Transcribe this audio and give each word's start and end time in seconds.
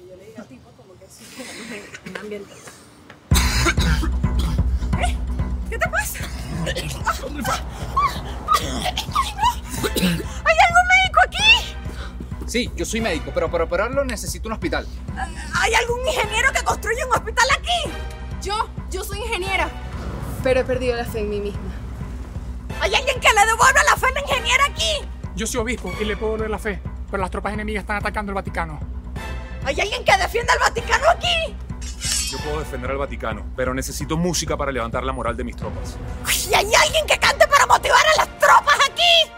que 0.00 0.08
yo 0.08 0.16
le 0.16 0.26
diga 0.26 0.44
tipo 0.44 0.70
como 0.76 0.94
que 0.94 1.04
en 1.04 2.10
un 2.10 2.16
ambiente. 2.16 2.52
¿Eh? 5.02 5.16
¿Qué 5.68 5.78
te 5.78 5.88
pasa? 5.88 6.18
¿Hay 6.66 6.82
algún 10.68 10.86
médico 10.88 11.20
aquí? 11.26 11.76
Sí, 12.46 12.70
yo 12.76 12.84
soy 12.84 13.00
médico, 13.00 13.30
pero 13.34 13.50
para 13.50 13.64
operarlo 13.64 14.04
necesito 14.04 14.48
un 14.48 14.54
hospital. 14.54 14.86
¿Hay 15.60 15.74
algún 15.74 16.06
ingeniero 16.06 16.52
que 16.52 16.62
construya 16.64 17.06
un 17.06 17.12
hospital 17.12 17.46
aquí? 17.58 17.92
Yo, 18.42 18.68
yo 18.90 19.04
soy 19.04 19.18
ingeniera. 19.20 19.68
Pero 20.42 20.60
he 20.60 20.64
perdido 20.64 20.96
la 20.96 21.04
fe 21.04 21.20
en 21.20 21.30
mí 21.30 21.40
misma. 21.40 21.60
¿Hay 22.80 22.94
alguien 22.94 23.20
que 23.20 23.28
le 23.28 23.46
devuelva 23.46 23.82
la 23.84 23.96
fe 23.96 24.06
a 24.06 24.10
la 24.12 24.20
ingeniera 24.20 24.64
aquí? 24.64 25.06
Yo 25.36 25.46
soy 25.46 25.60
obispo 25.60 25.92
y 26.00 26.04
le 26.04 26.16
puedo 26.16 26.32
volver 26.32 26.50
la 26.50 26.58
fe, 26.58 26.80
pero 27.10 27.20
las 27.20 27.30
tropas 27.30 27.52
enemigas 27.52 27.82
están 27.82 27.98
atacando 27.98 28.30
el 28.30 28.34
Vaticano. 28.34 28.89
¿Hay 29.64 29.80
alguien 29.80 30.04
que 30.04 30.16
defienda 30.16 30.52
al 30.54 30.58
Vaticano 30.58 31.04
aquí? 31.10 31.56
Yo 32.30 32.38
puedo 32.38 32.60
defender 32.60 32.90
al 32.90 32.96
Vaticano, 32.96 33.44
pero 33.56 33.74
necesito 33.74 34.16
música 34.16 34.56
para 34.56 34.72
levantar 34.72 35.04
la 35.04 35.12
moral 35.12 35.36
de 35.36 35.44
mis 35.44 35.56
tropas. 35.56 35.96
¿Y 36.48 36.54
hay 36.54 36.72
alguien 36.74 37.06
que 37.06 37.18
cante 37.18 37.46
para 37.46 37.66
motivar 37.66 38.04
a 38.14 38.24
las 38.24 38.38
tropas 38.38 38.78
aquí? 38.88 39.30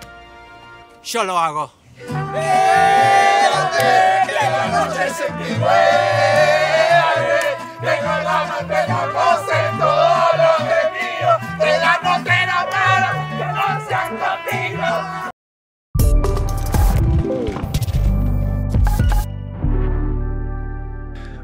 Yo 1.03 1.25
lo 1.25 1.39
hago. 1.39 1.73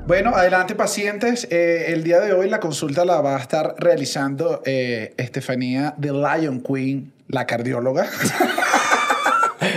Bueno, 0.08 0.34
adelante 0.34 0.74
pacientes. 0.74 1.46
Eh, 1.50 1.92
el 1.92 2.02
día 2.02 2.18
de 2.20 2.32
hoy 2.32 2.48
la 2.48 2.60
consulta 2.60 3.04
la 3.04 3.20
va 3.20 3.36
a 3.36 3.40
estar 3.40 3.74
realizando 3.76 4.62
eh, 4.64 5.12
Estefanía 5.18 5.92
de 5.98 6.12
Lion 6.12 6.62
Queen, 6.62 7.12
la 7.28 7.46
cardióloga. 7.46 8.06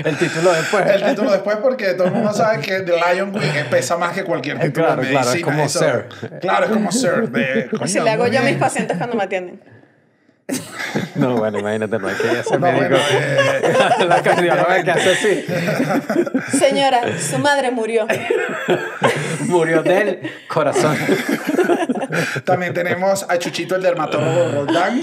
El 0.05 0.17
título 0.17 0.53
después. 0.53 0.85
El 0.89 1.03
título 1.03 1.31
después 1.33 1.57
porque 1.57 1.95
todo 1.95 2.07
el 2.07 2.13
mundo 2.13 2.31
sabe 2.31 2.61
que 2.61 2.79
The 2.79 2.93
Lion 3.13 3.33
Queen 3.33 3.65
pesa 3.69 3.97
más 3.97 4.13
que 4.13 4.23
cualquier 4.23 4.57
título 4.57 4.85
Claro, 4.85 5.01
de 5.01 5.09
claro, 5.09 5.27
es 5.27 5.33
medicina. 5.33 5.51
como 5.51 5.65
eso- 5.65 5.79
Sir. 5.79 6.39
Claro, 6.39 6.65
es 6.65 6.71
como 6.71 6.91
Sir. 6.93 7.29
De, 7.29 7.69
coño, 7.77 8.03
le 8.05 8.09
hago 8.09 8.27
yo 8.27 8.39
a 8.39 8.43
mis 8.43 8.55
pacientes 8.55 8.95
cuando 8.97 9.17
me 9.17 9.23
atienden. 9.23 9.59
No, 11.15 11.35
bueno, 11.37 11.59
imagínate, 11.59 11.99
no 11.99 12.07
hay 12.07 12.15
que 12.15 12.43
ser 12.43 12.59
No, 12.59 12.67
médico. 12.71 12.79
bueno, 12.87 12.97
eh, 13.11 14.05
la 14.07 14.21
cardióloga 14.23 14.83
que 14.83 14.91
hace 14.91 15.11
así. 15.11 16.57
Señora, 16.57 17.01
su 17.19 17.37
madre 17.39 17.69
murió. 17.71 18.07
Murió 19.41 19.83
del 19.83 20.19
corazón. 20.47 20.97
También 22.45 22.73
tenemos 22.73 23.25
a 23.29 23.37
Chuchito, 23.37 23.75
el 23.75 23.81
dermatólogo 23.83 24.51
Roldán. 24.51 25.01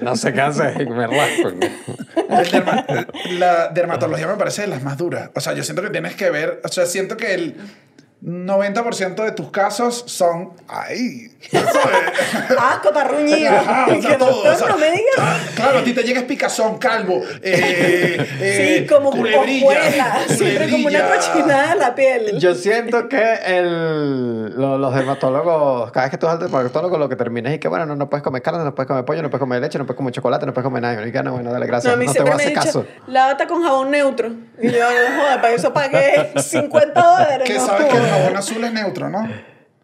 No 0.00 0.16
sé 0.16 0.32
qué 0.32 0.40
hace, 0.40 0.84
me 0.86 1.06
rasco. 1.06 1.48
El 1.48 2.50
derma- 2.50 3.06
la 3.38 3.68
dermatología 3.68 4.26
me 4.26 4.36
parece 4.36 4.62
de 4.62 4.68
las 4.68 4.82
más 4.82 4.96
duras. 4.98 5.30
O 5.34 5.40
sea, 5.40 5.54
yo 5.54 5.62
siento 5.64 5.82
que 5.82 5.90
tienes 5.90 6.14
que 6.14 6.30
ver, 6.30 6.60
o 6.64 6.68
sea, 6.68 6.86
siento 6.86 7.16
que 7.16 7.34
el 7.34 7.56
90% 8.22 9.24
de 9.24 9.32
tus 9.32 9.50
casos 9.50 10.04
son, 10.06 10.50
ay, 10.68 11.30
¿sabes? 11.50 12.50
Asco, 12.58 12.92
parruñido. 12.92 13.50
Ajá, 13.50 13.86
o 13.96 14.02
sea, 14.02 14.10
Que 14.10 14.16
todo, 14.16 14.30
doctor, 14.30 14.54
o 14.54 14.58
sea, 14.58 14.68
no 14.68 14.78
me 14.78 14.90
digas. 14.90 15.14
ah, 15.18 15.38
Claro, 15.54 15.78
a 15.78 15.84
ti 15.84 15.92
te 15.92 16.02
llega 16.02 16.22
picazón, 16.22 16.78
calvo, 16.78 17.22
eh, 17.42 18.26
eh, 18.40 18.78
Sí, 18.80 18.86
como 18.92 19.10
culebrilla. 19.10 20.18
Siempre 20.28 20.68
como 20.70 20.88
una 20.88 21.06
cochinada 21.08 21.72
en 21.72 21.78
la 21.78 21.94
piel. 21.94 22.38
Yo 22.38 22.54
siento 22.54 23.08
que 23.08 23.22
el, 23.46 24.50
lo- 24.60 24.78
los 24.78 24.94
dermatólogos, 24.94 25.92
cada 25.92 26.06
vez 26.06 26.10
que 26.10 26.18
tú 26.18 26.26
vas 26.26 26.34
al 26.34 26.40
dermatólogo, 26.40 26.98
lo 26.98 27.08
que 27.08 27.16
terminas 27.16 27.52
es 27.52 27.60
que, 27.60 27.68
bueno, 27.68 27.86
no, 27.86 27.94
no 27.96 28.10
puedes 28.10 28.22
comer 28.24 28.42
carne, 28.42 28.64
no 28.64 28.74
puedes 28.74 28.88
comer 28.88 29.04
pollo, 29.04 29.22
no 29.22 29.30
puedes 29.30 29.40
comer 29.40 29.60
leche, 29.60 29.78
no 29.78 29.86
puedes 29.86 29.96
comer 29.96 30.12
chocolate, 30.12 30.44
no 30.46 30.52
puedes 30.52 30.64
comer 30.64 30.82
nada. 30.82 31.06
Y 31.06 31.12
yo, 31.12 31.22
no, 31.22 31.32
bueno, 31.32 31.52
dale 31.52 31.66
No, 31.66 31.70
gracias, 31.70 31.94
a 31.94 31.96
mí 31.96 32.06
no, 32.06 32.12
te 32.12 32.20
voy 32.22 32.30
a 32.32 32.34
me 32.34 32.42
hacer 32.42 32.48
dicho, 32.54 32.62
caso. 32.64 32.86
lávate 33.06 33.46
con 33.46 33.62
jabón 33.62 33.90
neutro. 33.90 34.28
Y 34.60 34.70
yo, 34.70 34.78
no 34.80 35.22
joda, 35.22 35.40
para 35.40 35.54
eso 35.54 35.72
pagué 35.72 36.32
50 36.36 37.00
dólares. 37.00 37.46
Que 37.48 37.54
no 37.54 37.66
sabes 37.66 37.86
que 37.86 37.96
el 37.96 38.06
jabón 38.08 38.36
azul 38.36 38.64
es 38.64 38.72
neutro, 38.72 39.08
¿no? 39.08 39.28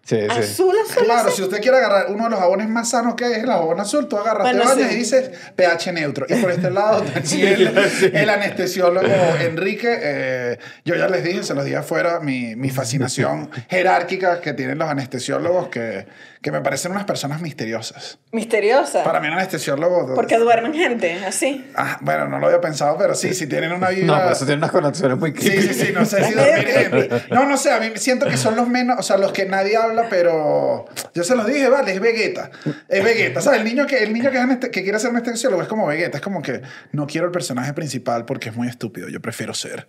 Sí, 0.05 0.17
sí. 0.21 0.27
Azul, 0.39 0.75
azul. 0.89 1.05
Claro, 1.05 1.21
azul. 1.29 1.33
si 1.33 1.43
usted 1.43 1.61
quiere 1.63 1.79
agarrar 1.79 2.07
uno 2.11 2.25
de 2.25 2.31
los 2.31 2.39
jabones 2.41 2.69
más 2.69 2.91
sanos 2.91 3.15
que 3.15 3.25
es 3.31 3.39
el 3.39 3.47
jabón 3.47 3.81
azul, 3.81 4.07
tú 4.07 4.19
agarras, 4.19 4.43
Bueno, 4.43 4.61
te 4.63 4.69
bañas 4.69 4.89
sí. 4.89 4.95
y 4.95 4.99
dices 4.99 5.31
pH 5.57 5.93
neutro. 5.93 6.27
Y 6.29 6.35
por 6.37 6.51
este 6.51 6.71
lado, 6.71 7.03
Daniel, 7.15 7.75
el 8.13 8.29
anestesiólogo 8.31 9.07
Enrique, 9.41 9.99
eh, 10.03 10.59
yo 10.85 10.95
ya 10.95 11.09
les 11.09 11.25
dije, 11.25 11.43
se 11.43 11.55
los 11.55 11.65
dije 11.65 11.77
afuera, 11.79 12.21
mi, 12.21 12.55
mi 12.57 12.71
fascinación 12.71 13.51
jerárquica 13.71 14.41
que 14.41 14.53
tienen 14.53 14.79
los 14.79 14.89
anestesiólogos, 14.89 15.69
que, 15.69 16.07
que 16.43 16.53
me 16.53 16.61
parecen 16.61 16.93
unas 16.93 17.05
personas 17.05 17.41
misteriosas. 17.41 18.19
Misteriosa. 18.33 19.03
Para 19.05 19.21
mí, 19.21 19.29
un 19.29 19.35
anestesiólogo. 19.35 20.15
Porque 20.15 20.37
duermen 20.37 20.75
gente, 20.75 21.25
así. 21.27 21.65
Ah, 21.75 21.97
bueno, 22.03 22.29
no 22.29 22.39
lo 22.39 22.47
había 22.47 22.61
pensado, 22.61 22.99
pero 22.99 23.15
sí, 23.15 23.33
si 23.33 23.47
tienen 23.47 23.73
una 23.73 23.89
vida. 23.89 24.05
No, 24.07 24.19
pero 24.19 24.33
eso 24.33 24.45
tiene 24.45 24.59
unas 24.59 24.71
connotaciones 24.71 25.17
muy 25.19 25.31
Sí, 25.31 25.49
creepy. 25.49 25.63
sí, 25.63 25.87
sí, 25.87 25.93
no 25.95 26.05
sé 26.05 26.23
si 26.25 26.35
dormir 26.35 26.67
gente. 26.67 27.09
No, 27.31 27.47
no 27.47 27.57
sé, 27.57 27.71
a 27.73 27.81
mí 27.81 27.93
siento 27.97 28.27
que 28.27 28.37
son 28.37 28.55
los 28.57 28.69
menos, 28.69 28.99
o 28.99 29.03
sea, 29.03 29.17
los 29.17 29.33
que 29.33 29.47
nadie 29.47 29.77
habla, 29.77 29.94
pero 30.11 30.85
yo 31.15 31.25
se 31.25 31.35
los 31.37 31.47
dije, 31.47 31.69
vale, 31.69 31.93
es 31.93 32.01
Vegeta. 32.01 32.51
Es 32.89 33.03
Vegeta, 33.05 33.41
¿sabes? 33.41 33.61
El 33.61 33.65
niño 33.65 33.87
que, 33.87 34.03
el 34.03 34.13
niño 34.13 34.31
que, 34.31 34.37
es 34.39 34.43
aneste- 34.43 34.71
que 34.71 34.83
quiere 34.83 34.99
ser 34.99 35.11
anestesiólogo 35.11 35.63
es 35.63 35.69
como 35.69 35.87
Vegeta, 35.87 36.19
es 36.19 36.23
como 36.23 36.43
que 36.43 36.61
no 36.93 37.07
quiero 37.07 37.27
el 37.27 37.33
personaje 37.33 37.73
principal 37.73 38.25
porque 38.25 38.49
es 38.51 38.57
muy 38.57 38.69
estúpido, 38.69 39.09
yo 39.09 39.21
prefiero 39.21 39.55
ser 39.55 39.87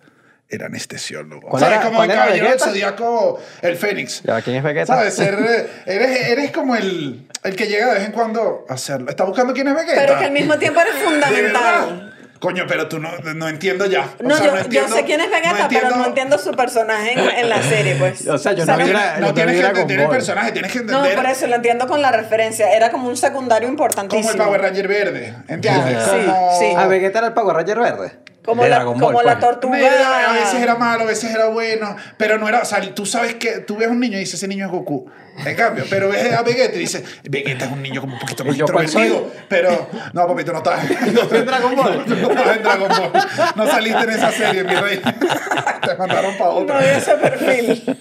el 0.47 0.61
anestesiólogo. 0.63 1.47
¿Cuál 1.49 1.63
¿Sabes? 1.63 1.77
era- 1.77 1.85
como 1.85 1.97
cuál 1.97 2.09
el 2.09 2.15
era 2.15 2.21
caballero 2.25 2.45
del 2.45 2.53
Vegeta? 2.53 2.69
zodiaco, 2.69 3.41
el 3.61 3.75
Fénix. 3.77 4.21
Ya, 4.23 4.41
¿quién 4.41 4.55
es 4.57 4.63
Vegeta? 4.63 4.85
¿Sabes? 4.85 5.13
Ser, 5.15 5.33
eh, 5.33 5.67
eres, 5.87 6.27
eres 6.29 6.51
como 6.51 6.75
el, 6.75 7.27
el 7.43 7.55
que 7.55 7.65
llega 7.65 7.87
de 7.87 7.93
vez 7.95 8.03
en 8.05 8.11
cuando 8.11 8.65
a 8.69 8.73
hacerlo. 8.75 9.09
¿Está 9.09 9.23
buscando 9.23 9.53
quién 9.53 9.67
es 9.69 9.75
Vegeta? 9.75 10.01
Pero 10.05 10.19
que 10.19 10.25
al 10.25 10.31
mismo 10.31 10.57
tiempo 10.59 10.79
eres 10.81 10.93
¿De 10.99 11.01
fundamental. 11.01 12.14
Coño, 12.39 12.65
pero 12.67 12.87
tú 12.87 12.99
no, 12.99 13.09
no 13.35 13.47
entiendo 13.47 13.85
ya. 13.85 14.09
O 14.19 14.23
No, 14.23 14.35
sea, 14.35 14.45
yo, 14.47 14.57
entiendo- 14.57 14.89
yo 14.89 14.95
sé 14.95 15.03
quién 15.05 15.21
es 15.21 15.29
Vegeta, 15.31 15.67
pero 15.69 15.89
no 15.95 16.05
entiendo 16.05 16.37
su 16.37 16.51
personaje 16.51 17.13
en, 17.13 17.19
en 17.19 17.49
la 17.49 17.61
serie, 17.63 17.95
pues. 17.95 18.27
O 18.27 18.37
sea, 18.37 18.51
yo 18.51 18.65
no 18.65 18.73
¿Sabes? 18.73 18.87
vi 18.87 18.93
No, 18.93 18.99
no 19.27 19.33
tienes 19.33 19.59
que 19.61 19.65
entender 19.67 19.99
el 20.01 20.09
personaje, 20.09 20.51
tienes 20.51 20.71
que 20.71 20.79
No, 20.83 20.97
entender 20.97 21.15
por 21.15 21.25
eso 21.25 21.47
lo 21.47 21.55
entiendo 21.55 21.87
con 21.87 22.01
la 22.01 22.11
referencia. 22.11 22.71
Era 22.75 22.91
como 22.91 23.07
un 23.07 23.17
secundario 23.17 23.67
importantísimo. 23.69 24.29
como 24.29 24.41
el 24.43 24.47
Power 24.47 24.61
Ranger 24.61 24.87
verde, 24.87 25.35
¿entiendes? 25.47 26.03
Sí, 26.03 26.25
como... 26.25 26.59
sí. 26.59 26.65
Ah, 26.77 26.87
Vegeta 26.87 27.19
era 27.19 27.27
el 27.27 27.33
Power 27.33 27.55
Ranger 27.55 27.79
verde. 27.79 28.11
Como 28.43 28.63
la, 28.67 28.83
como 28.83 29.11
la 29.23 29.39
pues. 29.39 29.39
tortuga. 29.39 29.79
Era- 29.79 30.29
a 30.29 30.33
veces 30.33 30.61
era 30.61 30.75
malo, 30.75 31.03
a 31.03 31.07
veces 31.07 31.33
era 31.33 31.47
bueno, 31.47 31.95
pero 32.17 32.37
no 32.37 32.47
era, 32.47 32.59
o 32.61 32.65
sea, 32.65 32.79
tú 32.93 33.05
sabes 33.05 33.35
que 33.35 33.59
tú 33.61 33.77
ves 33.77 33.87
a 33.87 33.91
un 33.91 33.99
niño 33.99 34.17
y 34.17 34.19
dices, 34.19 34.35
ese 34.35 34.47
niño 34.47 34.65
es 34.65 34.71
Goku. 34.71 35.09
En 35.37 35.55
cambio, 35.55 35.83
pero 35.89 36.09
ves 36.09 36.33
a 36.33 36.41
Vegeta 36.43 36.75
y 36.75 36.79
dices, 36.79 37.03
Vegeta 37.23 37.65
es 37.65 37.71
un 37.71 37.81
niño 37.81 38.01
como 38.01 38.13
un 38.13 38.19
poquito 38.19 38.45
más 38.45 38.55
¿Y 38.55 38.59
yo 38.59 38.65
cuál 38.67 38.85
introvertido, 38.85 39.31
pero 39.49 39.89
no, 40.13 40.27
papito, 40.27 40.51
no 40.53 40.59
estás 40.59 40.89
¿No 40.89 41.35
en 41.35 41.45
Dragon 41.45 41.75
Ball? 41.75 42.03
No 42.07 42.29
estás 42.31 42.57
en 42.57 42.63
Dragon 42.63 42.89
Ball. 42.89 43.11
No 43.55 43.67
saliste 43.67 44.03
en 44.03 44.09
esa 44.11 44.31
serie, 44.31 44.63
mi 44.63 44.75
rey. 44.75 45.01
Te 45.85 45.95
mandaron 45.95 46.37
para 46.37 46.49
No 46.51 46.55
otra. 46.57 46.77
había 46.77 46.97
ese 46.97 47.15
perfil. 47.15 47.97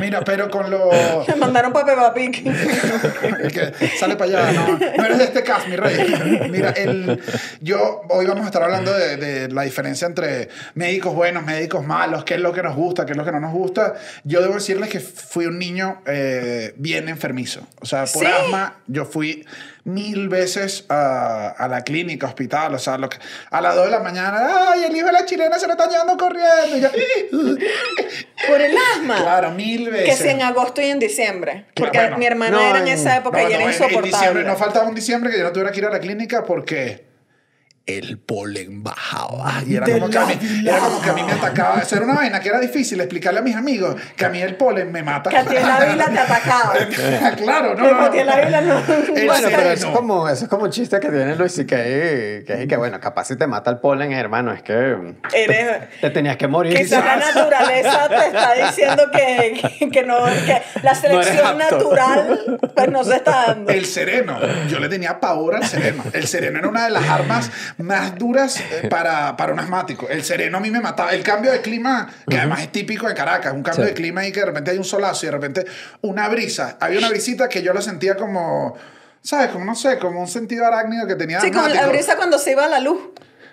Mira, 0.00 0.20
pero 0.22 0.50
con 0.50 0.70
lo 0.70 0.90
Me 1.26 1.36
mandaron 1.36 1.72
para 1.72 1.86
Peppa 1.86 2.14
Pig. 2.14 2.46
El 2.46 3.52
que 3.52 3.88
sale 3.98 4.16
para 4.16 4.42
allá, 4.42 4.52
no, 4.52 4.78
no 4.96 5.04
eres 5.04 5.18
de 5.18 5.24
este 5.24 5.42
cast, 5.42 5.66
mi 5.68 5.76
rey. 5.76 6.48
Mira, 6.50 6.70
el, 6.70 7.20
yo 7.60 8.02
hoy 8.10 8.26
vamos 8.26 8.44
a 8.44 8.46
estar 8.46 8.62
hablando 8.62 8.92
de, 8.92 9.16
de 9.16 9.48
la 9.48 9.62
diferencia 9.62 10.06
entre 10.06 10.48
médicos 10.74 11.14
buenos, 11.14 11.44
médicos 11.44 11.84
malos, 11.84 12.24
qué 12.24 12.34
es 12.34 12.40
lo 12.40 12.52
que 12.52 12.62
nos 12.62 12.76
gusta, 12.76 13.06
qué 13.06 13.12
es 13.12 13.18
lo 13.18 13.24
que 13.24 13.32
no 13.32 13.40
nos 13.40 13.52
gusta. 13.52 13.94
Yo 14.24 14.40
debo 14.40 14.54
decirles 14.54 14.88
que 14.90 15.00
fui 15.00 15.46
un 15.46 15.58
niño 15.58 16.02
eh, 16.06 16.65
bien 16.76 17.08
enfermizo. 17.08 17.66
O 17.80 17.86
sea, 17.86 18.04
por 18.06 18.24
¿Sí? 18.24 18.30
asma, 18.30 18.78
yo 18.86 19.04
fui 19.04 19.44
mil 19.84 20.28
veces 20.28 20.84
a, 20.88 21.48
a 21.50 21.68
la 21.68 21.82
clínica, 21.82 22.26
hospital, 22.26 22.74
o 22.74 22.78
sea, 22.78 22.98
lo 22.98 23.08
que, 23.08 23.18
a 23.50 23.60
las 23.60 23.74
2 23.76 23.84
de 23.84 23.90
la 23.92 24.00
mañana, 24.00 24.70
ay, 24.72 24.84
el 24.84 24.96
hijo 24.96 25.06
de 25.06 25.12
la 25.12 25.24
chilena 25.24 25.58
se 25.58 25.66
lo 25.66 25.72
está 25.74 25.88
llevando 25.88 26.16
corriendo. 26.16 26.76
Yo, 26.78 26.88
Por 28.48 28.60
el 28.60 28.74
asma. 28.94 29.16
claro, 29.22 29.50
mil 29.52 29.90
veces. 29.90 30.16
Que 30.16 30.22
si 30.24 30.28
en 30.28 30.42
agosto 30.42 30.80
y 30.82 30.86
en 30.86 30.98
diciembre. 30.98 31.66
Porque 31.74 31.98
bueno. 31.98 32.18
mi 32.18 32.26
hermana 32.26 32.50
No, 32.56 32.60
era 32.70 32.78
en 32.80 32.88
esa 32.88 33.16
época 33.16 33.40
No, 33.42 33.48
y 33.48 33.52
era 33.52 33.60
no, 33.64 33.64
en- 33.64 33.68
en 33.68 33.74
insoportable. 33.74 34.10
diciembre, 34.10 34.44
no 34.44 34.56
faltaba 34.56 34.88
un 34.88 34.94
diciembre 34.94 35.30
que 35.30 35.38
yo 35.38 35.44
no 35.44 35.52
tuviera 35.52 35.70
que 35.72 35.78
ir 35.78 35.86
a 35.86 35.90
la 35.90 36.00
clínica 36.00 36.44
porque 36.44 37.04
el 37.86 38.18
polen 38.18 38.82
bajaba. 38.82 39.62
Y 39.64 39.76
era 39.76 39.86
como, 39.86 40.10
que 40.10 40.18
a 40.18 40.26
mí, 40.26 40.38
era 40.66 40.78
como 40.78 41.00
que 41.00 41.10
a 41.10 41.12
mí 41.12 41.22
me 41.22 41.32
atacaba. 41.32 41.78
Eso 41.80 41.94
era 41.94 42.04
una 42.04 42.14
vaina 42.14 42.40
que 42.40 42.48
era 42.48 42.58
difícil 42.58 43.00
explicarle 43.00 43.38
a 43.40 43.42
mis 43.42 43.54
amigos 43.54 43.94
que 44.16 44.24
a 44.24 44.28
mí 44.28 44.42
el 44.42 44.56
polen 44.56 44.90
me 44.90 45.04
mata. 45.04 45.30
Que 45.30 45.36
a 45.36 45.44
ti 45.44 45.54
el 45.54 45.64
Ávila 45.64 46.06
te 46.06 46.18
atacaba. 46.18 46.74
claro, 47.36 47.74
no, 47.76 47.84
Que 47.84 47.92
no, 47.92 48.00
a 48.00 48.10
ti 48.10 48.18
el 48.18 48.26
no. 48.26 48.32
Ávila 48.32 48.60
no. 48.62 48.78
El 48.78 49.26
Bueno, 49.26 49.48
pero 49.50 49.70
eso 49.70 49.86
es, 49.86 49.96
como, 49.96 50.28
eso 50.28 50.44
es 50.44 50.50
como 50.50 50.64
un 50.64 50.70
chiste 50.70 50.98
que 50.98 51.08
tiene 51.08 51.36
Luis 51.36 51.56
y 51.58 51.64
que, 51.64 52.42
que 52.44 52.62
es 52.62 52.68
que, 52.68 52.76
bueno, 52.76 52.98
capaz 52.98 53.26
si 53.26 53.36
te 53.36 53.46
mata 53.46 53.70
el 53.70 53.78
polen, 53.78 54.12
hermano, 54.12 54.52
es 54.52 54.62
que 54.62 54.96
Eres. 55.32 55.88
te 56.00 56.10
tenías 56.10 56.36
que 56.36 56.48
morir. 56.48 56.76
Quizás 56.76 57.04
la 57.04 57.16
naturaleza 57.34 58.08
te 58.08 58.26
está 58.26 58.54
diciendo 58.66 59.04
que, 59.12 59.76
que, 59.78 59.90
que 59.90 60.02
no, 60.02 60.24
que 60.24 60.60
la 60.82 60.94
selección 60.94 61.56
natural 61.56 62.58
pues 62.74 62.88
no 62.88 63.04
se 63.04 63.16
está 63.16 63.46
dando. 63.46 63.70
El 63.70 63.86
sereno. 63.86 64.40
Yo 64.68 64.80
le 64.80 64.88
tenía 64.88 65.20
pavor 65.20 65.54
al 65.54 65.64
sereno. 65.64 66.02
El 66.12 66.26
sereno 66.26 66.58
era 66.58 66.68
una 66.68 66.84
de 66.84 66.90
las 66.90 67.08
armas 67.08 67.50
más 67.78 68.16
duras 68.18 68.58
eh, 68.60 68.86
para, 68.90 69.36
para 69.36 69.52
un 69.52 69.60
asmático. 69.60 70.08
El 70.08 70.24
sereno 70.24 70.58
a 70.58 70.60
mí 70.60 70.70
me 70.70 70.80
mataba. 70.80 71.12
El 71.12 71.22
cambio 71.22 71.52
de 71.52 71.60
clima, 71.60 72.08
que 72.28 72.38
además 72.38 72.60
es 72.62 72.72
típico 72.72 73.06
de 73.08 73.14
Caracas, 73.14 73.52
un 73.52 73.62
cambio 73.62 73.84
Sí. 73.84 73.90
de 73.90 73.94
clima 73.94 74.26
y 74.26 74.32
que 74.32 74.40
de 74.40 74.46
repente 74.46 74.70
hay 74.70 74.78
un 74.78 74.84
solazo 74.84 75.24
y 75.24 75.28
de 75.28 75.32
repente 75.32 75.66
una 76.02 76.28
brisa. 76.28 76.76
Había 76.80 76.98
una 76.98 77.08
brisita 77.10 77.48
que 77.48 77.62
yo 77.62 77.72
la 77.72 77.82
sentía 77.82 78.16
como, 78.16 78.76
¿sabes? 79.22 79.48
Como, 79.50 79.64
no 79.64 79.74
sé, 79.74 79.98
como 79.98 80.20
un 80.20 80.28
sentido 80.28 80.66
arácnido 80.66 81.06
que 81.06 81.14
tenía 81.16 81.40
Sí, 81.40 81.50
como 81.50 81.68
la 81.68 81.86
brisa 81.88 82.16
cuando 82.16 82.38
se 82.38 82.52
iba 82.52 82.66
la 82.66 82.80
luz. 82.80 83.00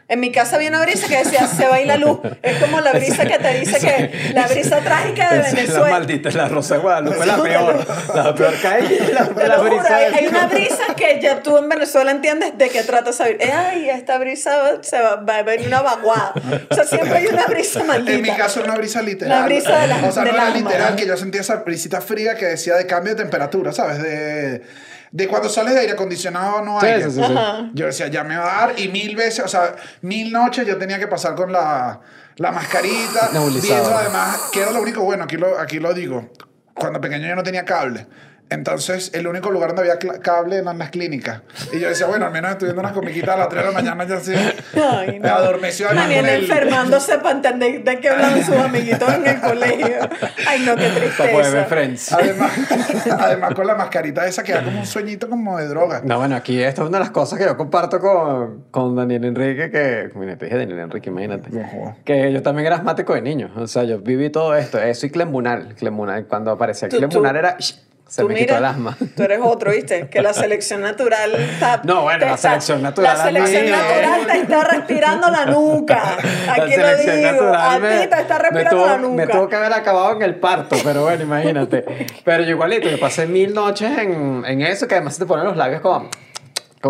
En 0.10 0.20
mi 0.20 0.32
casa 0.32 0.58
había 0.58 0.70
una 0.70 0.82
brisa 0.82 1.08
que 1.08 1.18
decía, 1.18 1.48
se 1.48 1.66
va 1.66 1.76
a 1.76 1.82
ir 1.82 1.88
la 1.88 1.96
luz. 1.98 2.20
Es 2.42 2.58
como 2.62 2.82
la 2.82 2.92
brisa 2.92 3.26
que 3.26 3.40
te 3.40 3.60
dice 3.60 3.80
que 3.80 4.34
la 4.34 4.48
brisa 4.48 4.80
trágica 4.82 5.34
de 5.34 5.40
Esa 5.40 5.48
es 5.48 5.54
la 5.54 5.60
Venezuela. 5.62 5.90
maldita, 5.90 6.30
la 6.32 6.48
Rosa 6.50 6.76
de 6.76 6.80
Guadalupe, 6.82 7.26
la 7.26 7.42
peor. 7.42 7.86
La 8.14 8.36
peor 8.36 8.54
cae 8.62 8.82
la, 9.14 9.26
Te 9.30 9.48
la 9.48 9.58
juro, 9.58 9.70
brisa. 9.78 9.96
hay, 9.96 10.14
hay 10.14 10.28
una 10.28 10.48
brisa 10.48 10.84
que 10.96 11.20
ya 11.22 11.42
tú 11.42 11.58
en 11.58 11.70
Venezuela 11.70 12.12
entiendes 12.12 12.58
de 12.58 12.70
qué 12.70 12.84
trata 12.84 13.12
esa 13.12 13.24
brisa. 13.24 13.44
Eh, 13.44 13.52
Ay, 13.54 13.90
esta 13.90 14.18
brisa 14.18 14.58
va- 14.58 14.84
se 14.84 15.00
va, 15.00 15.16
va 15.16 15.38
a 15.38 15.44
venir 15.44 15.68
una 15.68 15.82
vaguada. 15.82 16.34
O 16.70 16.76
sea, 16.76 16.84
siempre 16.84 17.18
hay 17.20 17.28
una 17.28 17.46
brisa 17.48 17.84
maldita. 17.86 18.12
En 18.14 18.22
mi 18.22 18.30
caso 18.36 18.60
era 18.60 18.70
una 18.70 18.78
brisa 18.78 19.02
literal. 19.02 19.40
La 19.40 19.46
brisa 19.46 19.80
de 19.80 19.88
la- 19.88 20.08
O 20.08 20.12
sea, 20.12 20.24
no 20.26 20.30
era 20.32 20.50
literal, 20.50 20.96
que 20.98 21.08
yo 21.08 21.16
sentía 21.18 21.42
esa 21.42 21.56
brisita 21.58 22.02
fría 22.02 22.36
que 22.36 22.46
decía 22.46 22.76
de 22.76 22.86
cambio 22.86 23.16
de 23.16 23.22
temperatura, 23.22 23.72
¿sabes? 23.72 24.02
De, 24.04 24.62
de 25.14 25.28
cuando 25.28 25.48
sales 25.48 25.76
de 25.76 25.82
aire 25.82 25.94
acondicionado 25.94 26.64
no 26.64 26.80
Sí, 26.80 26.88
aire. 26.88 27.04
sí, 27.04 27.12
sí, 27.12 27.22
sí. 27.24 27.34
Yo 27.76 27.86
decía, 27.86 28.08
ya 28.08 28.24
me 28.24 28.36
va 28.36 28.64
a 28.64 28.68
dar. 28.68 28.80
Y 28.80 28.88
mil 28.88 29.16
veces, 29.16 29.46
o 29.46 29.48
sea, 29.48 29.76
mil 30.02 30.32
noches 30.32 30.66
yo 30.66 30.78
tenía 30.78 30.98
que 30.98 31.08
pasar 31.08 31.36
con 31.36 31.52
la, 31.52 32.02
la 32.38 32.52
mascarita. 32.52 33.30
Nebulizador. 33.32 33.82
Viendo 33.84 33.96
además, 33.98 34.50
que 34.52 34.62
era 34.62 34.72
lo 34.72 34.82
único 34.82 35.04
bueno, 35.04 35.26
aquí 35.26 35.38
lo, 35.38 35.60
aquí 35.60 35.78
lo 35.80 35.94
digo. 35.94 36.32
Cuando 36.74 37.00
pequeño 37.00 37.28
yo 37.28 37.36
no 37.36 37.44
tenía 37.44 37.64
cable. 37.64 38.08
Entonces, 38.50 39.12
el 39.16 39.26
único 39.26 39.50
lugar 39.50 39.74
donde 39.74 39.92
había 39.92 40.20
cable 40.20 40.58
eran 40.58 40.78
las 40.78 40.92
clínicas. 40.92 41.42
Y 41.72 41.80
yo 41.80 41.90
decía, 41.90 42.06
bueno, 42.06 42.26
al 42.28 42.32
menos 42.32 42.52
estudiando 42.52 42.82
unas 42.82 42.92
comiquitas 42.94 43.30
a 43.30 43.38
las 43.38 43.50
3 43.50 43.64
de 43.64 43.68
la 43.72 43.74
mañana 43.74 44.06
ya 44.08 44.20
sí. 44.20 44.34
Ay, 44.80 45.20
Me 45.20 45.28
no. 45.28 45.34
adormeció 45.36 45.88
Daniel 45.94 46.28
enfermándose 46.30 47.18
para 47.18 47.32
entender 47.38 47.84
de 47.84 48.00
qué 48.00 48.10
hablan 48.10 48.44
sus 48.46 48.56
amiguitos 48.56 49.12
en 49.12 49.28
el 49.28 49.42
colegio. 49.42 49.88
Ay, 50.48 50.64
no, 50.66 50.76
qué 50.76 50.84
Para 51.18 51.32
poder 51.32 51.54
ver 51.54 51.66
tristeza. 51.66 51.66
Friends. 51.66 52.14
Además, 52.14 52.52
además 53.20 53.54
con 53.56 53.66
la 53.66 53.76
mascarita 53.76 54.28
esa 54.28 54.44
que 54.44 54.54
da 54.54 54.64
como 54.64 54.80
un 54.82 54.86
sueñito 54.86 55.30
como 55.30 55.58
de 55.58 55.68
droga. 55.68 56.02
No, 56.04 56.20
bueno, 56.20 56.36
aquí 56.36 56.62
esto 56.62 56.84
es 56.84 56.90
una 56.90 57.00
de 57.00 57.04
las 57.06 57.12
cosas 57.12 57.40
que 57.40 57.46
yo 57.46 57.58
comparto 57.58 58.00
con, 58.00 58.66
con 58.70 58.96
Daniel 58.96 59.26
Enrique, 59.26 59.72
que, 59.72 60.12
mira, 60.16 60.38
te 60.38 60.46
dije 60.46 60.58
Daniel 60.58 60.80
Enrique, 60.80 61.10
imagínate, 61.10 61.50
No 61.50 61.96
que 62.06 62.32
yo 62.32 62.42
también 62.44 62.68
era 62.68 62.76
asmático 62.76 63.14
de 63.16 63.22
niño, 63.22 63.52
o 63.56 63.66
sea, 63.68 63.84
yo 63.84 64.00
viví 64.00 64.30
todo 64.30 64.56
esto, 64.56 64.80
eso 64.80 65.06
y 65.08 65.10
clemunal, 65.10 65.74
clemunal, 65.76 66.26
cuando 66.28 66.52
aparecía 66.52 66.88
tú- 66.90 66.98
era, 67.24 67.58
se 68.08 68.22
Tú 68.22 68.28
me 68.28 68.36
mira, 68.36 68.46
quitó 68.46 68.58
el 68.60 68.66
asma. 68.66 68.98
Tú 69.16 69.24
eres 69.24 69.40
otro, 69.42 69.72
¿viste? 69.72 70.08
Que 70.08 70.22
la 70.22 70.34
selección 70.34 70.82
natural 70.82 71.34
está. 71.36 71.82
No, 71.84 72.04
bueno, 72.04 72.20
te 72.20 72.26
la 72.26 72.34
está- 72.36 72.50
selección 72.50 72.82
natural 72.84 73.18
La 73.18 73.24
selección 73.24 73.70
natural 73.72 74.28
te 74.28 74.38
está 74.40 74.64
respirando 74.66 75.30
la 75.32 75.46
nuca. 75.46 76.18
La 76.46 76.54
Aquí 76.54 76.76
lo 76.76 76.88
selección 76.88 77.16
digo. 77.18 77.32
natural 77.32 77.76
A 77.76 77.80
me- 77.80 77.90
ti 78.02 78.08
te 78.08 78.22
está 78.22 78.34
me 78.36 78.40
respirando 78.40 78.70
tuvo, 78.78 78.86
la 78.88 78.98
Me 78.98 79.24
nuca. 79.26 79.34
tuvo 79.38 79.50
que 79.50 79.56
haber 79.56 79.74
acabado 79.74 80.12
en 80.16 80.22
el 80.22 80.36
parto, 80.36 80.76
pero 80.84 81.02
bueno, 81.04 81.24
imagínate. 81.24 81.86
Pero 82.24 82.44
yo 82.44 82.50
igualito, 82.52 82.88
yo 82.90 83.00
pasé 83.00 83.26
mil 83.26 83.54
noches 83.54 83.98
en, 83.98 84.44
en 84.46 84.62
eso, 84.62 84.88
que 84.88 84.96
además 84.96 85.18
te 85.18 85.26
ponen 85.26 85.46
los 85.46 85.58
labios 85.58 85.82
como 85.82 86.00
con 86.02 86.10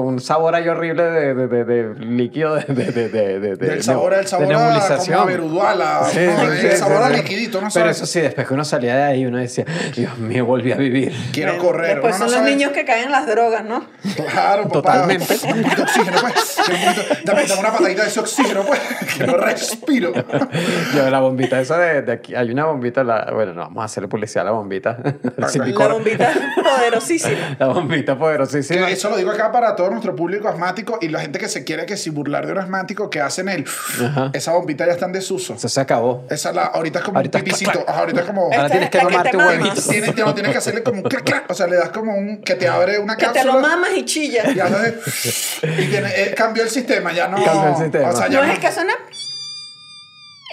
un 0.01 0.19
sabor 0.19 0.56
ahí 0.56 0.68
horrible 0.68 1.04
de, 1.04 1.34
de, 1.36 1.48
de, 1.48 1.63
de 1.66 2.06
líquido 2.06 2.56
de, 2.56 2.63
de, 2.63 2.86
de, 2.92 3.10
de, 3.10 3.40
de- 3.40 3.56
de- 3.56 3.68
Del 3.68 3.84
sabor, 3.84 4.13
el 4.13 4.25
sabor 4.28 4.48
de 4.48 4.56
a, 4.56 4.98
como 4.98 5.25
veruduala, 5.25 6.01
Sí, 6.12 6.19
¿no? 6.25 6.40
sí, 6.51 6.66
el 6.66 6.72
sí, 6.72 6.78
sabor 6.78 6.98
sí, 6.98 7.04
a 7.04 7.10
liquidito, 7.18 7.57
¿no 7.62 7.68
Pero 7.68 7.72
sabes? 7.86 7.98
eso 7.98 8.06
sí, 8.06 8.22
después 8.22 8.48
que 8.48 8.54
uno 8.54 8.66
salía 8.66 8.95
de 8.95 9.04
ahí, 9.04 9.25
uno 9.25 9.38
decía, 9.38 9.66
Dios 9.95 10.18
mío, 10.18 10.45
volví 10.45 10.72
a 10.72 10.75
vivir. 10.78 11.13
Quiero 11.31 11.54
Bueno, 11.54 11.68
correr. 11.68 11.92
Después 11.95 12.16
uno 12.16 12.25
son 12.25 12.28
no 12.28 12.31
los 12.31 12.40
sabe- 12.40 12.50
niños 12.51 12.72
que 12.72 12.86
caen 12.86 13.06
en 13.06 13.12
las 13.12 13.28
drogas, 13.28 13.63
¿no? 13.66 13.86
Claro, 14.31 14.63
papá. 14.63 14.74
Totalmente. 14.74 15.34
Un 15.34 15.62
poquito 15.63 15.75
de 15.75 15.81
oxígeno, 15.84 16.18
pues. 16.22 16.57
Quiero 16.66 16.80
un 16.80 16.95
poquito- 16.95 17.16
Dame, 17.25 17.45
dame 17.48 17.60
una 17.60 17.72
patadita 17.72 18.01
de 18.04 18.07
ese 18.07 18.19
oxígeno, 18.19 18.63
pues. 18.63 18.80
Que 19.18 19.28
no 19.28 19.38
respiro. 19.38 20.13
Yo, 20.95 21.10
la 21.10 21.19
bombita 21.19 21.60
esa 21.62 21.78
de, 21.78 22.01
de 22.01 22.12
aquí, 22.12 22.36
hay 22.36 22.51
una 22.51 22.66
bombita, 22.66 23.04
la, 23.04 23.30
bueno, 23.34 23.54
no, 23.54 23.62
vamos 23.63 23.81
a 23.81 23.86
hacerle 23.86 24.07
publicidad 24.10 24.42
a 24.42 24.45
la 24.45 24.51
bombita. 24.51 24.98
La 25.38 25.88
bombita 25.88 26.34
poderosísima. 26.63 27.56
La 27.60 27.68
bombita 27.68 28.18
poderosísima. 28.18 28.88
Que 28.88 28.94
eso 28.94 29.10
lo 29.10 29.18
digo 29.18 29.31
acá 29.31 29.51
para 29.51 29.75
todo 29.83 29.91
nuestro 29.91 30.15
público 30.15 30.47
asmático 30.47 30.97
y 31.01 31.09
la 31.09 31.19
gente 31.19 31.39
que 31.39 31.50
se 31.50 31.65
quiere 31.65 31.85
que 31.85 31.97
si 31.97 32.09
burlar 32.09 32.45
de 32.45 32.53
un 32.53 32.57
asmático 32.59 33.09
que 33.09 33.19
hacen 33.19 33.50
el 33.50 33.65
Ajá. 34.01 34.30
esa 34.33 34.53
bombita 34.53 34.85
ya 34.85 34.94
está 34.94 35.07
en 35.07 35.12
desuso. 35.12 35.56
Eso 35.56 35.68
se 35.68 35.81
acabó. 35.81 36.25
Esa 36.30 36.53
la, 36.53 36.63
ahorita 36.68 37.00
es 37.00 37.06
como 37.06 37.18
Ahorita 37.18 37.39
un 37.39 37.44
pipicito. 37.44 37.83
ahorita 37.85 38.21
es 38.21 38.25
como 38.25 38.44
Ahora 38.44 38.56
Esta 38.56 38.69
tienes 38.69 38.85
es 38.85 38.91
que 38.91 38.97
que 39.00 39.03
tomarte 39.06 39.30
te 39.31 39.38
un 39.38 39.44
mamas. 39.44 39.59
huevito. 39.63 39.81
tienes, 39.89 40.15
no, 40.15 40.33
tienes 40.33 40.51
que 40.53 40.57
hacerle 40.57 40.83
como 40.83 40.97
un 41.01 41.03
clac, 41.03 41.24
clac. 41.25 41.51
O 41.51 41.53
sea, 41.53 41.68
le 41.68 41.75
das 41.75 41.89
como 41.89 42.15
un 42.15 42.41
que 42.44 42.56
te 42.56 42.68
abre 42.69 42.97
una 43.00 43.18
Que 43.18 43.25
cápsula. 43.25 43.44
te 43.44 43.51
lo 43.51 43.59
mamas 43.59 43.89
y 43.97 44.06
chilla. 44.06 44.44
y 44.50 44.59
haces- 44.59 45.59
y 45.63 45.85
tiene, 45.89 46.09
eh, 46.15 46.33
cambió 46.35 46.63
el 46.63 46.69
sistema, 46.69 47.12
ya 47.12 47.27
no. 47.27 47.44
Cambió 47.44 47.69
el 47.71 47.75
sistema. 47.83 48.09
O 48.09 48.15
sea, 48.15 48.27
ya 48.30 48.39
No 48.39 48.45
no, 48.45 48.51
es 48.51 48.56
el 48.57 48.62
que 48.65 48.71
suena. 48.71 48.94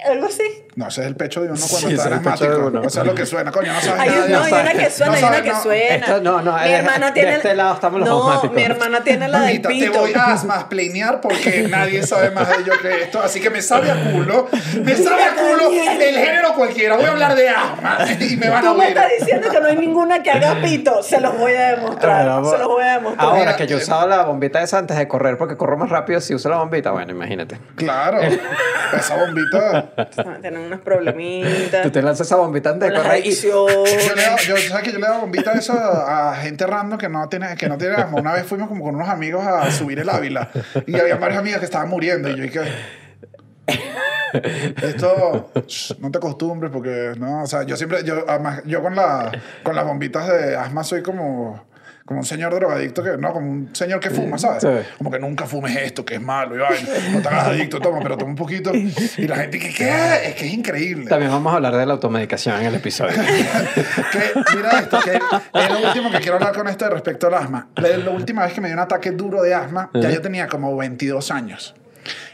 Algo 0.09 0.25
así. 0.27 0.43
No, 0.75 0.87
ese 0.87 1.01
es 1.01 1.07
el 1.07 1.15
pecho 1.15 1.41
de 1.41 1.49
uno 1.51 1.59
cuando 1.69 1.87
Sí, 1.89 1.93
está 1.95 2.33
ese 2.33 2.45
es 2.45 2.57
uno. 2.57 2.81
O 2.81 2.89
sea, 2.89 3.01
es 3.01 3.07
lo 3.07 3.15
que 3.15 3.25
suena, 3.25 3.51
coño, 3.51 3.73
no 3.73 3.81
sabes 3.81 3.99
Hay, 4.01 4.09
nada. 4.09 4.27
no, 4.27 4.43
hay 4.43 4.53
una 4.53 4.71
que 4.73 4.89
suena, 4.89 5.11
No 5.11 5.17
hay 5.17 5.23
una 5.23 5.41
que 5.43 5.49
no. 5.51 5.61
suena. 5.63 5.95
Esto- 5.95 6.21
no, 6.21 6.41
no, 6.41 6.53
Mi 6.53 6.63
de- 6.63 6.73
hermana 6.75 7.05
de 7.07 7.11
tiene. 7.13 7.33
este 7.35 7.53
lado 7.55 7.73
estamos 7.73 7.99
los 7.99 8.09
no, 8.09 8.51
mi 8.53 8.63
hermana 8.63 9.03
tiene 9.03 9.27
la 9.27 9.39
del 9.41 9.47
Mamita, 9.47 9.69
te 9.69 9.75
pito. 9.75 9.99
voy 9.99 10.13
a 10.13 10.25
asmasplanear 10.33 11.19
porque 11.21 11.67
nadie 11.69 12.03
sabe 12.07 12.31
más 12.31 12.47
de 12.49 12.55
ello 12.63 12.73
que 12.81 13.01
esto. 13.03 13.21
Así 13.21 13.39
que 13.41 13.49
me 13.49 13.61
sabe 13.61 13.91
a 13.91 14.11
culo. 14.11 14.47
Me 14.83 14.95
sabe 14.95 15.23
a 15.23 15.33
culo 15.35 15.69
el 15.71 16.15
género 16.15 16.53
cualquiera. 16.53 16.95
Voy 16.95 17.05
a 17.05 17.11
hablar 17.11 17.35
de 17.35 17.49
asma 17.49 17.97
y 18.19 18.37
me 18.37 18.49
van 18.49 18.65
a 18.65 18.71
Tú 18.71 18.77
me 18.77 18.87
estás 18.89 19.09
diciendo 19.19 19.49
que 19.49 19.59
no 19.59 19.67
hay 19.67 19.77
ninguna 19.77 20.23
que 20.23 20.31
haga 20.31 20.55
pito. 20.63 21.03
Se 21.03 21.19
los 21.19 21.37
voy 21.37 21.53
a 21.53 21.75
demostrar. 21.75 22.45
Se 22.45 22.57
los 22.57 22.67
voy 22.67 22.83
a 22.83 22.93
demostrar. 22.93 23.25
Ahora 23.25 23.39
Mira, 23.39 23.55
que 23.57 23.67
yo 23.67 23.77
eh, 23.77 23.81
usaba 23.81 24.05
la 24.07 24.23
bombita 24.23 24.61
esa 24.61 24.77
antes 24.77 24.97
de 24.97 25.07
correr, 25.07 25.37
porque 25.37 25.57
corro 25.57 25.77
más 25.77 25.89
rápido 25.89 26.21
si 26.21 26.33
uso 26.33 26.49
la 26.49 26.57
bombita, 26.57 26.91
bueno, 26.91 27.11
imagínate. 27.11 27.59
Claro. 27.75 28.19
Esa 28.97 29.15
bombita. 29.17 29.89
Tienen 30.61 30.73
unos 30.73 30.81
problemitas. 30.81 31.81
Tú 31.83 31.91
te 31.91 32.01
lanzas 32.01 32.27
esa 32.27 32.35
bombita 32.37 32.73
de 32.73 32.93
correr 32.93 33.25
y 33.25 33.31
Yo 33.31 33.67
le 33.67 34.25
hago- 34.25 34.37
yo, 34.47 34.57
¿sabes 34.57 34.83
que 34.83 34.91
yo 34.91 34.99
le 34.99 35.05
hago 35.07 35.21
bombita 35.21 35.53
eso 35.53 35.73
a 35.73 36.35
gente 36.35 36.65
random 36.65 36.97
que 36.97 37.09
no 37.09 37.27
tiene, 37.29 37.55
que 37.55 37.67
no 37.67 37.77
tiene 37.77 37.95
asma? 37.95 38.19
Una 38.19 38.33
vez 38.33 38.45
fuimos 38.45 38.67
como 38.67 38.83
con 38.83 38.95
unos 38.95 39.09
amigos 39.09 39.45
a 39.45 39.69
subir 39.71 39.99
el 39.99 40.09
Ávila 40.09 40.49
y 40.85 40.99
había 40.99 41.15
varios 41.15 41.39
amigos 41.39 41.59
que 41.59 41.65
estaban 41.65 41.89
muriendo 41.89 42.29
y 42.29 42.35
yo 42.37 42.43
dije... 42.43 42.61
Esto 44.81 45.51
shh, 45.67 45.95
no 45.99 46.09
te 46.09 46.17
acostumbres 46.17 46.71
porque 46.71 47.13
no, 47.17 47.43
o 47.43 47.47
sea, 47.47 47.63
yo 47.63 47.75
siempre 47.75 48.03
yo 48.05 48.23
además 48.27 48.61
yo 48.65 48.81
con 48.81 48.95
la 48.95 49.31
con 49.63 49.75
las 49.75 49.85
bombitas 49.85 50.27
de 50.27 50.55
asma 50.55 50.83
soy 50.85 51.03
como 51.03 51.61
como 52.11 52.19
un 52.19 52.25
señor 52.25 52.53
drogadicto 52.53 53.01
que 53.01 53.17
no, 53.17 53.31
como 53.31 53.49
un 53.49 53.73
señor 53.73 54.01
que 54.01 54.09
fuma, 54.09 54.37
¿sabes? 54.37 54.61
Sí. 54.61 54.91
Como 54.97 55.09
que 55.09 55.17
nunca 55.17 55.45
fumes 55.45 55.77
esto, 55.77 56.03
que 56.03 56.15
es 56.15 56.21
malo, 56.21 56.55
y 56.55 56.59
vaina. 56.59 56.89
no 57.13 57.21
te 57.21 57.27
hagas 57.29 57.47
adicto, 57.47 57.79
toma, 57.79 57.99
pero 58.03 58.17
toma 58.17 58.31
un 58.31 58.35
poquito. 58.35 58.73
Y 58.73 59.27
la 59.27 59.37
gente 59.37 59.59
que 59.59 59.73
¿qué? 59.73 59.89
Es 60.25 60.35
que 60.35 60.45
es 60.45 60.53
increíble. 60.53 61.07
también 61.07 61.31
vamos 61.31 61.53
a 61.53 61.55
hablar 61.55 61.77
de 61.77 61.85
la 61.85 61.93
automedicación 61.93 62.59
en 62.59 62.67
el 62.67 62.75
episodio. 62.75 63.15
que, 64.11 64.55
mira 64.57 64.79
esto, 64.79 64.99
que 64.99 65.13
es 65.13 65.69
lo 65.69 65.87
último 65.87 66.11
que 66.11 66.19
quiero 66.19 66.35
hablar 66.35 66.53
con 66.53 66.67
esto 66.67 66.89
respecto 66.89 67.27
al 67.27 67.35
asma. 67.35 67.69
La, 67.75 67.95
la 67.95 68.11
última 68.11 68.43
vez 68.43 68.53
que 68.53 68.59
me 68.59 68.67
dio 68.67 68.75
un 68.75 68.83
ataque 68.83 69.11
duro 69.11 69.41
de 69.41 69.53
asma, 69.53 69.89
ya 69.93 70.09
yo 70.09 70.21
tenía 70.21 70.47
como 70.47 70.75
22 70.75 71.31
años. 71.31 71.75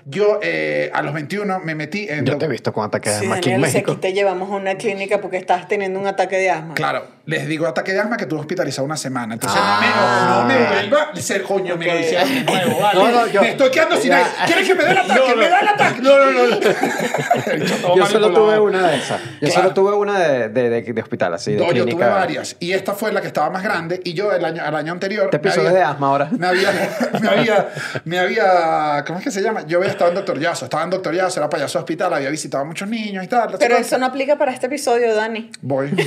Yo 0.06 0.40
eh, 0.42 0.90
a 0.94 1.02
los 1.02 1.14
21 1.14 1.60
me 1.60 1.76
metí 1.76 2.08
en... 2.10 2.26
Yo 2.26 2.38
te 2.38 2.46
he 2.46 2.48
visto 2.48 2.72
con 2.72 2.86
ataques 2.86 3.14
de 3.14 3.20
Sí, 3.20 3.26
asma 3.26 3.36
aquí 3.36 3.50
en 3.50 3.56
Daniel, 3.56 3.70
si 3.70 3.78
México. 3.78 3.92
aquí 3.92 4.02
te 4.02 4.14
llevamos 4.14 4.50
a 4.50 4.56
una 4.56 4.76
clínica 4.76 5.20
porque 5.20 5.38
estás 5.38 5.68
teniendo 5.68 6.00
un 6.00 6.08
ataque 6.08 6.38
de 6.38 6.50
asma. 6.50 6.74
Claro, 6.76 7.06
les 7.28 7.46
digo 7.48 7.68
ataque 7.68 7.92
de 7.94 8.00
asma 8.00 8.18
que 8.18 8.26
tuve 8.26 8.40
hospitalizado 8.40 8.86
una 8.86 8.98
semana. 8.98 9.36
Entonces 9.36 9.60
Ah. 9.62 10.42
no, 10.42 10.48
me, 10.48 10.54
no 10.56 10.62
me 10.62 10.68
vuelva 10.74 11.12
a 11.14 11.16
ser 11.18 11.44
coño, 11.44 11.76
me 11.78 11.86
lo 11.86 11.92
Ok. 11.94 12.00
hicieron 12.00 12.34
de 12.34 12.44
nuevo, 12.44 12.80
¿vale? 12.82 13.00
No, 13.00 13.12
no, 13.12 13.28
yo- 13.28 13.42
me 13.42 13.50
estoy 13.52 13.70
quedando 13.70 13.98
sin 13.98 14.10
Ya. 14.12 14.18
aire. 14.18 14.30
¿Quieres 14.46 14.68
que 14.68 14.76
me 14.76 14.84
dé 14.86 14.92
el 14.92 14.98
ataque? 14.98 15.36
¡Me 15.36 15.50
da 15.50 15.60
el 15.60 15.68
ataque! 15.68 16.02
No, 16.02 16.18
no, 16.18 16.32
no. 16.32 17.96
Yo 17.98 18.06
solo 18.06 18.32
tuve 18.34 18.60
una 18.60 18.88
de 18.88 18.98
esas. 18.98 19.22
Yo 19.22 19.28
Claro. 19.42 19.54
solo 19.54 19.74
tuve 19.74 19.94
una 19.96 20.20
de, 20.20 20.50
de, 20.50 20.70
de, 20.70 20.82
de 20.94 21.02
hospital, 21.02 21.34
así, 21.34 21.54
de 21.54 21.58
No, 21.66 21.72
yo 21.72 21.86
tuve 21.86 22.06
varias. 22.06 22.56
Y 22.60 22.72
esta 22.72 22.94
fue 22.94 23.12
la 23.12 23.22
que 23.22 23.28
estaba 23.28 23.50
más 23.50 23.62
grande. 23.64 24.00
Y 24.04 24.14
yo 24.14 24.32
el 24.32 24.44
año, 24.44 24.66
el 24.66 24.76
año 24.76 24.94
anterior. 24.94 25.30
Me 25.32 25.38
episodio 25.38 25.70
de 25.72 25.82
asma 25.84 26.08
ahora. 26.08 26.30
Me 26.32 26.48
había, 26.48 26.72
me 27.22 27.28
había, 27.30 27.70
me 28.06 28.20
había, 28.20 29.04
¿cómo 29.06 29.20
es 29.20 29.26
que 29.26 29.32
se 29.32 29.42
llama? 29.42 29.66
Yo 29.68 29.80
había 29.80 29.90
estado 29.92 30.10
en 30.12 30.16
Doctor 30.16 30.40
Yazo, 30.40 30.66
estaba 30.66 30.84
en 30.84 30.90
Doctor 30.92 31.14
Yazo, 31.14 31.40
era 31.42 31.50
payaso 31.50 31.78
hospital, 31.80 32.14
había 32.14 32.30
visitado 32.30 32.64
a 32.64 32.66
muchos 32.66 32.88
niños 32.88 33.24
y 33.24 33.28
tal. 33.28 33.54
Pero 33.60 33.76
eso 33.78 33.98
no 33.98 34.06
aplica 34.06 34.38
para 34.38 34.52
este 34.54 34.68
episodio, 34.68 35.14
Dani. 35.14 35.52
Voy, 35.62 35.90
te-. 35.92 36.06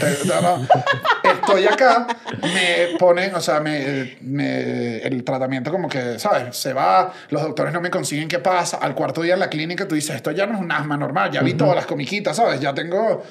Estoy 1.23 1.67
acá, 1.67 2.07
me 2.43 2.97
ponen, 2.99 3.35
o 3.35 3.41
sea, 3.41 3.61
me, 3.61 4.17
me- 4.21 4.99
el 4.99 5.23
tratamiento 5.25 5.71
como 5.71 5.89
que, 5.89 6.19
¿sabes? 6.19 6.57
Se 6.57 6.73
va, 6.73 7.13
los 7.31 7.43
doctores 7.43 7.73
no 7.73 7.81
me 7.81 7.91
consiguen 7.91 8.29
qué 8.29 8.39
pasa, 8.39 8.79
al 8.79 8.95
cuarto 8.95 9.23
día 9.23 9.35
en 9.35 9.41
la 9.41 9.49
clínica 9.51 9.87
tú 9.89 9.95
dices, 9.95 10.17
esto 10.17 10.31
ya 10.31 10.47
no 10.47 10.55
es 10.55 10.61
un 10.61 10.71
asma 10.73 10.97
normal, 10.97 11.31
ya 11.31 11.43
vi 11.43 11.55
todas 11.55 11.75
las 11.77 11.87
comiquitas, 11.87 12.37
¿sabes? 12.37 12.61
Ya 12.61 12.75
tengo, 12.75 13.23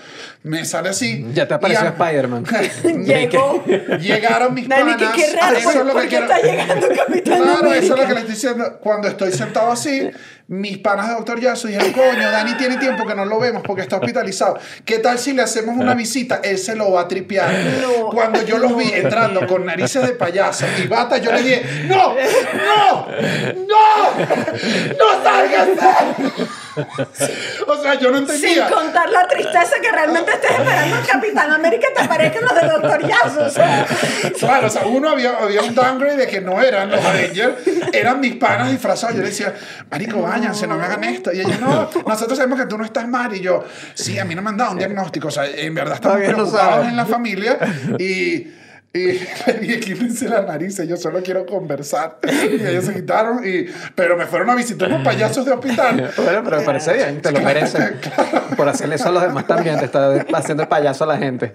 me 0.43 0.65
sale 0.65 0.89
así. 0.89 1.25
Ya 1.33 1.48
te 1.48 1.53
apareció 1.53 1.88
Spider-Man. 1.88 2.45
Llegó. 3.05 3.63
Llegaron 4.00 4.53
mis 4.53 4.67
Dani, 4.67 4.93
panas. 4.93 5.12
que 5.13 5.21
qué 5.25 5.33
raro. 5.36 5.57
eso 5.57 5.69
es 5.71 5.86
lo 5.86 5.93
¿Por 5.93 6.01
que 6.03 6.07
quiero. 6.07 6.25
está 6.25 6.41
llegando 6.41 6.88
Capitán 6.95 7.41
Claro, 7.41 7.74
eso 7.74 7.79
es 7.81 7.89
lo 7.89 7.95
América? 7.95 8.07
que 8.07 8.13
le 8.13 8.19
estoy 8.19 8.33
diciendo. 8.36 8.79
Cuando 8.81 9.07
estoy 9.07 9.31
sentado 9.31 9.71
así, 9.71 10.09
mis 10.49 10.79
panas 10.79 11.07
de 11.07 11.13
Doctor 11.13 11.39
Yaso 11.39 11.67
dijeron, 11.67 11.93
coño, 11.93 12.31
Dani 12.31 12.55
tiene 12.55 12.77
tiempo 12.77 13.05
que 13.05 13.13
no 13.13 13.23
lo 13.23 13.39
vemos 13.39 13.61
porque 13.63 13.83
está 13.83 13.97
hospitalizado. 13.97 14.57
¿Qué 14.83 14.97
tal 14.97 15.19
si 15.19 15.33
le 15.33 15.43
hacemos 15.43 15.77
una 15.77 15.93
visita? 15.93 16.41
Él 16.43 16.57
se 16.57 16.75
lo 16.75 16.91
va 16.91 17.01
a 17.01 17.07
tripear. 17.07 17.53
No. 17.81 18.07
Cuando 18.09 18.41
yo 18.43 18.57
los 18.57 18.75
vi 18.75 18.91
entrando 18.91 19.45
con 19.45 19.63
narices 19.63 20.01
de 20.01 20.13
payaso 20.13 20.65
y 20.83 20.87
bata, 20.87 21.19
yo 21.19 21.31
le 21.31 21.43
dije, 21.43 21.85
¡No! 21.87 22.15
¡No! 22.15 23.07
¡No! 23.67 24.25
¡No 24.97 25.23
salgas! 25.23 25.69
O 27.67 27.81
sea, 27.81 27.95
yo 27.95 28.11
no 28.11 28.17
Sin 28.17 28.29
entendía. 28.35 28.69
contar 28.69 29.09
la 29.09 29.27
tristeza 29.27 29.75
que 29.81 29.91
realmente 29.91 30.31
estés 30.31 30.51
esperando 30.51 30.97
el 30.97 31.05
Capitán 31.05 31.51
América 31.51 31.88
te 31.95 32.01
aparezcan 32.01 32.43
los 32.43 32.55
de 32.55 32.67
Doctor 32.67 33.07
Yazo. 33.07 33.45
O 33.45 33.49
sea, 33.49 33.85
Claro, 34.39 34.67
o 34.67 34.69
sea, 34.69 34.85
uno 34.88 35.09
había, 35.09 35.38
había 35.38 35.61
un 35.61 35.75
downgrade 35.75 36.17
de 36.17 36.27
que 36.27 36.41
no 36.41 36.61
eran 36.61 36.89
los 36.89 37.03
Avengers, 37.03 37.55
eran 37.93 38.19
mis 38.19 38.35
panas 38.35 38.71
disfrazados. 38.71 39.15
Yo 39.15 39.21
le 39.23 39.29
decía, 39.29 39.53
Marico, 39.91 40.21
váyanse, 40.21 40.67
no 40.67 40.77
me 40.77 40.85
hagan 40.85 41.03
esto. 41.03 41.31
Y 41.33 41.41
ella, 41.41 41.57
no, 41.59 41.89
nosotros 42.05 42.38
sabemos 42.38 42.59
que 42.59 42.65
tú 42.67 42.77
no 42.77 42.85
estás 42.85 43.07
mal. 43.07 43.33
Y 43.35 43.41
yo, 43.41 43.63
sí, 43.93 44.17
a 44.19 44.25
mí 44.25 44.35
no 44.35 44.41
me 44.41 44.49
han 44.49 44.57
dado 44.57 44.71
un 44.71 44.77
diagnóstico. 44.77 45.27
O 45.27 45.31
sea, 45.31 45.45
en 45.47 45.73
verdad 45.75 45.95
estamos 45.95 46.17
Todavía 46.17 46.31
no 46.31 46.35
preocupados 46.43 46.73
sabes. 46.75 46.89
en 46.89 46.95
la 46.97 47.05
familia. 47.05 47.57
Y. 47.99 48.53
Y 48.91 49.05
le 49.46 49.53
dije, 49.62 49.79
quítense 49.79 50.27
la 50.27 50.41
nariz, 50.41 50.81
yo 50.88 50.98
solo 50.98 51.22
quiero 51.22 51.46
conversar. 51.46 52.17
Y 52.24 52.65
ellos 52.65 52.86
se 52.86 52.93
quitaron, 52.96 53.48
y, 53.48 53.67
pero 53.93 54.17
me 54.17 54.25
fueron 54.25 54.50
a 54.50 54.55
visitar 54.55 54.89
unos 54.89 55.03
payasos 55.03 55.46
de 55.46 55.51
hospital. 55.51 56.12
Bueno, 56.17 56.41
pero 56.43 56.58
me 56.58 56.63
parece 56.63 56.93
bien, 56.93 57.22
te 57.22 57.31
lo 57.31 57.39
mereces. 57.41 57.93
Por 58.58 58.67
hacerle 58.67 58.96
eso 58.96 59.10
a 59.10 59.12
los 59.12 59.22
demás 59.22 59.46
también, 59.46 59.77
te 59.77 59.86
está 59.86 60.12
haciendo 60.34 60.63
el 60.63 60.69
payaso 60.69 61.03
a 61.03 61.08
la 61.08 61.17
gente. 61.17 61.53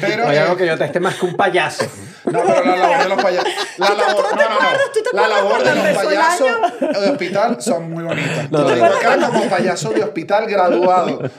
Pero, 0.00 0.24
No 0.24 0.30
hay 0.30 0.36
eh, 0.36 0.40
algo 0.40 0.56
que 0.56 0.66
yo 0.66 0.78
te 0.78 0.84
esté 0.84 1.00
más 1.00 1.16
que 1.16 1.26
un 1.26 1.36
payaso. 1.36 1.84
No, 2.24 2.42
pero 2.46 2.64
la 2.64 2.76
labor 2.76 3.02
de 3.02 3.08
los 3.08 3.22
payasos. 3.22 3.52
La 3.78 3.94
labor, 3.94 4.14
¿tú 4.14 4.22
no, 4.22 4.28
te 4.28 4.36
no, 4.36 4.54
acuerdas? 4.54 4.92
¿Tú 4.92 5.00
te 5.02 5.16
no. 5.16 5.28
La 5.28 5.36
acuerdas 5.38 5.64
labor 5.66 5.84
de 5.84 5.92
los 5.92 6.04
payasos 6.04 7.02
de 7.02 7.10
hospital 7.10 7.62
son 7.62 7.90
muy 7.90 8.04
bonitas. 8.04 8.50
Lo 8.50 8.58
no, 8.60 8.70
digo 8.70 8.86
no. 8.86 8.96
acá 8.96 9.16
como 9.26 9.48
payaso 9.48 9.90
de 9.90 10.02
hospital 10.04 10.46
graduado. 10.46 11.30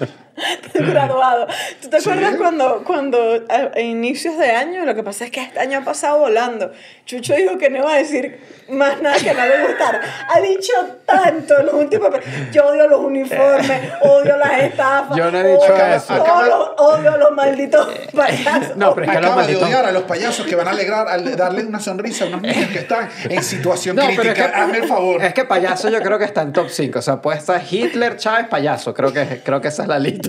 graduado. 0.73 1.47
¿Tú 1.81 1.89
te 1.89 1.99
Sí. 2.01 2.09
acuerdas 2.09 2.35
cuando, 2.37 2.83
cuando 2.85 3.43
a, 3.49 3.71
a 3.77 3.79
inicios 3.81 4.37
de 4.37 4.51
año, 4.51 4.85
lo 4.85 4.95
que 4.95 5.03
pasa 5.03 5.25
es 5.25 5.31
que 5.31 5.41
este 5.41 5.59
año 5.59 5.79
ha 5.79 5.83
pasado 5.83 6.19
volando? 6.19 6.71
Chucho 7.05 7.33
dijo 7.35 7.57
que 7.57 7.69
no 7.69 7.79
iba 7.79 7.93
a 7.93 7.97
decir 7.97 8.39
más 8.69 9.01
nada 9.01 9.17
que 9.17 9.33
no 9.33 9.45
le 9.45 9.67
gustara. 9.67 9.99
Ha 10.29 10.39
dicho 10.41 10.71
tanto 11.05 11.59
en 11.59 11.65
los 11.65 11.73
últimos. 11.75 12.09
Yo 12.51 12.67
odio 12.67 12.87
los 12.87 12.99
uniformes, 13.01 13.81
odio 14.01 14.37
las 14.37 14.61
estafas. 14.61 15.17
Yo 15.17 15.31
no 15.31 15.39
he 15.39 15.47
dicho 15.53 15.73
odio, 15.73 15.85
eso. 15.95 16.15
todos 16.23 16.47
los- 16.47 16.69
odio 16.77 17.11
a 17.13 17.17
los 17.17 17.31
malditos 17.31 17.87
payasos. 18.15 18.75
No, 18.77 18.93
pero 18.93 19.07
es 19.07 19.11
que 19.11 19.21
los 19.21 19.25
Acaba 19.31 19.41
de 19.41 19.47
malditos. 19.47 19.63
odiar 19.67 19.85
a 19.85 19.91
los 19.91 20.03
payasos 20.03 20.45
que 20.45 20.55
van 20.55 20.67
a 20.67 20.71
alegrar, 20.71 21.07
al 21.07 21.35
darle 21.35 21.65
una 21.65 21.79
sonrisa 21.79 22.25
a 22.25 22.27
unos 22.27 22.41
niños 22.43 22.69
que 22.69 22.79
están 22.79 23.09
en 23.27 23.43
situación 23.43 23.95
No, 23.95 24.03
pero 24.03 24.13
es 24.13 24.19
crítica. 24.29 24.51
que, 24.51 24.57
Hazme 24.59 24.77
el 24.77 24.87
favor. 24.87 25.23
es 25.23 25.33
que 25.33 25.45
payaso 25.45 25.89
yo 25.89 25.99
creo 26.01 26.19
que 26.19 26.25
está 26.25 26.41
en 26.43 26.53
top 26.53 26.69
5. 26.69 26.99
O 26.99 27.01
sea, 27.01 27.21
puede 27.21 27.39
estar 27.39 27.61
Hitler, 27.69 28.17
Chávez, 28.17 28.47
payaso. 28.47 28.93
Creo 28.93 29.11
que, 29.11 29.41
creo 29.43 29.59
que 29.61 29.69
esa 29.69 29.81
es 29.83 29.87
la 29.89 29.97
lista. 29.99 30.28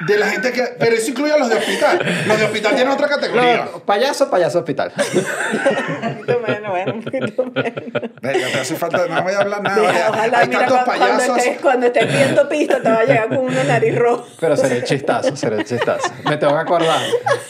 De 0.00 0.16
la 0.16 0.26
gente 0.26 0.52
que. 0.52 0.62
Pero 0.78 0.96
eso 0.96 1.10
incluye 1.10 1.32
a 1.32 1.36
los 1.38 1.48
de 1.48 1.56
hospital. 1.56 1.98
Los 2.26 2.38
de 2.38 2.44
hospital 2.44 2.74
tienen 2.74 2.92
otra 2.92 3.08
categoría. 3.08 3.68
No, 3.72 3.78
payaso, 3.80 4.28
payaso 4.30 4.58
hospital. 4.58 4.92
Un 4.96 6.14
poquito 6.16 6.40
menos, 6.46 6.70
bueno, 6.70 6.94
un 6.94 7.02
poquito 7.02 7.44
menos. 7.46 7.82
Venga, 8.20 8.46
te 8.52 8.60
hace 8.60 8.76
falta. 8.76 9.06
No 9.06 9.22
voy 9.22 9.32
a 9.32 9.38
hablar 9.38 9.62
nada. 9.62 9.80
Vaya. 9.82 10.10
ojalá, 10.10 10.38
Hay 10.38 10.48
mira, 10.48 10.60
tantos 10.60 10.78
cu- 10.78 10.84
cuando 10.84 11.06
payasos. 11.06 11.38
estés, 11.38 11.60
cuando 11.60 11.86
estés 11.86 12.12
viendo 12.12 12.48
pista 12.48 12.80
te 12.82 12.88
va 12.90 12.98
a 13.00 13.04
llegar 13.04 13.28
con 13.28 13.38
una 13.38 13.64
nariz 13.64 13.96
roja. 13.98 14.24
Pero 14.40 14.56
será 14.56 14.74
el 14.74 14.84
chistazo, 14.84 15.36
será 15.36 15.56
el 15.56 15.64
chistazo. 15.64 16.10
Me 16.24 16.36
tengo 16.36 16.52
que 16.54 16.60
acordar. 16.60 17.00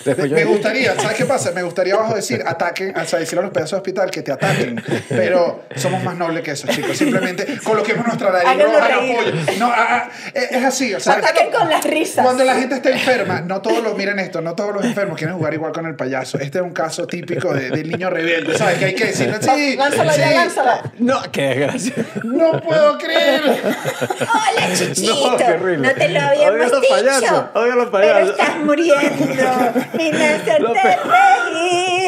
Después 0.05 0.31
yo 0.31 0.37
Me 0.37 0.45
gustaría, 0.45 0.95
¿sabes 1.01 1.17
qué 1.17 1.25
pasa? 1.25 1.53
Me 1.53 1.63
gustaría 1.63 1.95
abajo 1.95 2.15
decir 2.15 2.43
ataquen, 2.47 2.97
o 2.97 3.05
sea, 3.05 3.19
decirle 3.19 3.41
a 3.41 3.45
los 3.45 3.53
payasos 3.53 3.73
de 3.73 3.77
hospital 3.79 4.11
que 4.11 4.23
te 4.23 4.33
ataquen, 4.33 4.83
pero 5.09 5.63
somos 5.77 6.03
más 6.03 6.17
nobles 6.17 6.43
que 6.43 6.51
eso, 6.53 6.67
chicos. 6.69 6.97
Simplemente 6.97 7.47
coloquemos 7.65 8.07
nuestra 8.07 8.31
nariz 8.33 8.63
roja 8.65 8.89
en 8.89 8.99
reír. 8.99 9.17
apoyo. 9.19 9.59
No, 9.59 9.67
ah, 9.67 9.87
ah, 9.89 10.09
es 10.35 10.53
es 10.53 10.65
así, 10.65 10.93
o 10.95 11.01
sea, 11.01 11.15
Ataquen 11.15 11.51
con 11.51 11.69
las 11.69 11.85
risas. 11.85 12.25
Cuando 12.25 12.42
la 12.45 12.55
gente 12.57 12.75
está 12.77 12.91
enferma, 12.91 13.41
no 13.41 13.61
todos 13.63 13.83
los, 13.83 13.97
miren 13.97 14.19
esto, 14.19 14.41
no 14.41 14.55
todos 14.55 14.75
los 14.75 14.85
enfermos 14.85 15.17
quieren 15.19 15.37
jugar 15.37 15.55
igual 15.55 15.73
con 15.73 15.87
el 15.87 15.95
payaso. 15.95 16.39
Este 16.39 16.59
es 16.59 16.65
un 16.65 16.73
caso 16.73 17.07
típico 17.07 17.53
de- 17.55 17.71
del 17.71 17.91
niño 17.91 18.11
rebelde, 18.11 18.57
¿sabes? 18.57 18.79
Que 18.79 18.85
hay 18.87 18.95
que 18.95 19.07
decirle, 19.07 19.37
sí, 19.41 19.77
Lánzala 19.77 20.17
ya, 20.17 20.29
sí, 20.29 20.35
lánzala. 20.35 20.83
No, 20.99 21.23
qué 21.33 21.43
desgracia. 21.43 21.95
no 22.25 22.61
puedo 22.61 22.99
creer. 22.99 23.43
Hola, 23.45 24.75
Chuchito. 24.77 25.31
No, 25.31 25.37
qué 25.37 25.45
horrible. 25.45 25.89
No 25.89 25.95
te 25.95 26.09
lo 26.09 26.19
Odio 26.19 26.29
habíamos 26.29 26.71
los 26.73 26.81
dicho. 26.81 26.95
payasos, 26.95 27.45
odio 27.55 27.75
los 27.77 27.89
Pero 27.91 27.91
payasos. 27.91 28.31
estás 28.39 28.57
muriendo. 28.59 29.03
A 29.53 30.35
hacerte 30.35 30.59
Lo 30.61 30.73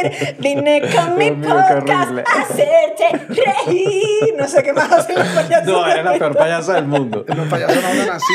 Vine 0.39 0.83
con 0.95 1.17
mi 1.19 1.31
podcast 1.31 2.13
a 2.27 2.43
hacerte 2.43 3.27
reír. 3.29 4.35
No 4.39 4.47
sé 4.49 4.63
qué 4.63 4.73
más 4.73 4.91
hacen 4.93 5.17
los 5.19 5.29
payasos. 5.29 5.67
No, 5.67 5.87
eres 5.87 6.05
la 6.05 6.13
peor 6.19 6.37
payasa 6.37 6.75
del 6.75 6.87
mundo. 6.87 7.25
Los 7.27 7.49
payasos 7.49 7.83
no 7.83 7.89
hablan 7.89 8.11
así. 8.11 8.35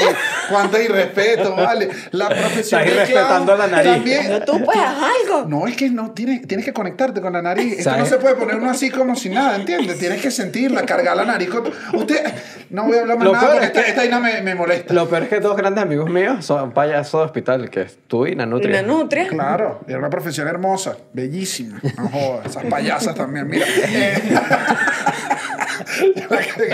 Cuánto 0.50 0.82
irrespeto, 0.82 1.56
vale. 1.56 1.90
La 2.12 2.30
profesión 2.30 2.82
Estás 2.82 2.94
irrespetando 2.94 3.56
la 3.56 3.68
nariz. 3.68 3.92
También, 3.94 4.30
No, 4.32 4.42
tú 4.42 4.64
pues 4.64 4.78
haz 4.78 4.98
algo. 5.24 5.46
No, 5.48 5.68
es 5.68 5.76
que 5.76 5.90
no, 5.90 6.12
tienes, 6.12 6.48
tienes 6.48 6.66
que 6.66 6.74
conectarte 6.74 7.22
con 7.22 7.34
la 7.34 7.42
nariz. 7.42 7.80
Esto 7.80 7.96
no 7.98 8.06
se 8.06 8.18
puede 8.18 8.36
poner 8.36 8.56
uno 8.56 8.70
así 8.70 8.90
como 8.90 9.16
si 9.16 9.30
nada, 9.30 9.56
¿entiendes? 9.56 9.98
Tienes 10.00 10.22
que 10.22 10.32
sentirla, 10.32 10.84
cargar 10.86 11.16
la 11.18 11.26
nariz. 11.26 11.50
con- 11.50 11.70
Usted, 11.94 12.24
no 12.70 12.86
voy 12.86 12.98
a 12.98 13.02
hablar 13.02 13.18
más 13.18 13.26
Lo 13.26 13.34
nada 13.34 13.48
porque 13.52 13.66
es 13.66 13.72
que- 13.72 13.80
esta, 13.80 13.90
esta 13.90 14.02
vaina 14.02 14.20
me, 14.20 14.42
me 14.42 14.56
molesta. 14.56 14.94
Lo 14.94 15.08
peor 15.10 15.24
es 15.24 15.30
que 15.30 15.40
dos 15.40 15.56
grandes 15.56 15.84
amigos 15.84 16.10
míos 16.10 16.46
son 16.46 16.72
payasos 16.72 17.20
de 17.22 17.26
hospital, 17.26 17.70
que 17.70 17.82
es 17.82 17.98
tú 18.08 18.26
y 18.26 18.36
Nanutria. 18.36 18.80
Una 18.82 18.88
nutria. 18.94 19.28
Claro, 19.28 19.82
era 19.88 19.98
una 20.00 20.10
profesión 20.10 20.48
hermosa, 20.48 20.98
bellísima. 21.14 21.59
No 21.64 22.10
jodas, 22.10 22.46
esas 22.48 22.66
payasas 22.66 23.16
también, 23.16 23.48
mira. 23.48 23.66
Eh, 23.68 24.38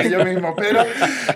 yo 0.11 0.25
mismo, 0.25 0.55
pero 0.55 0.81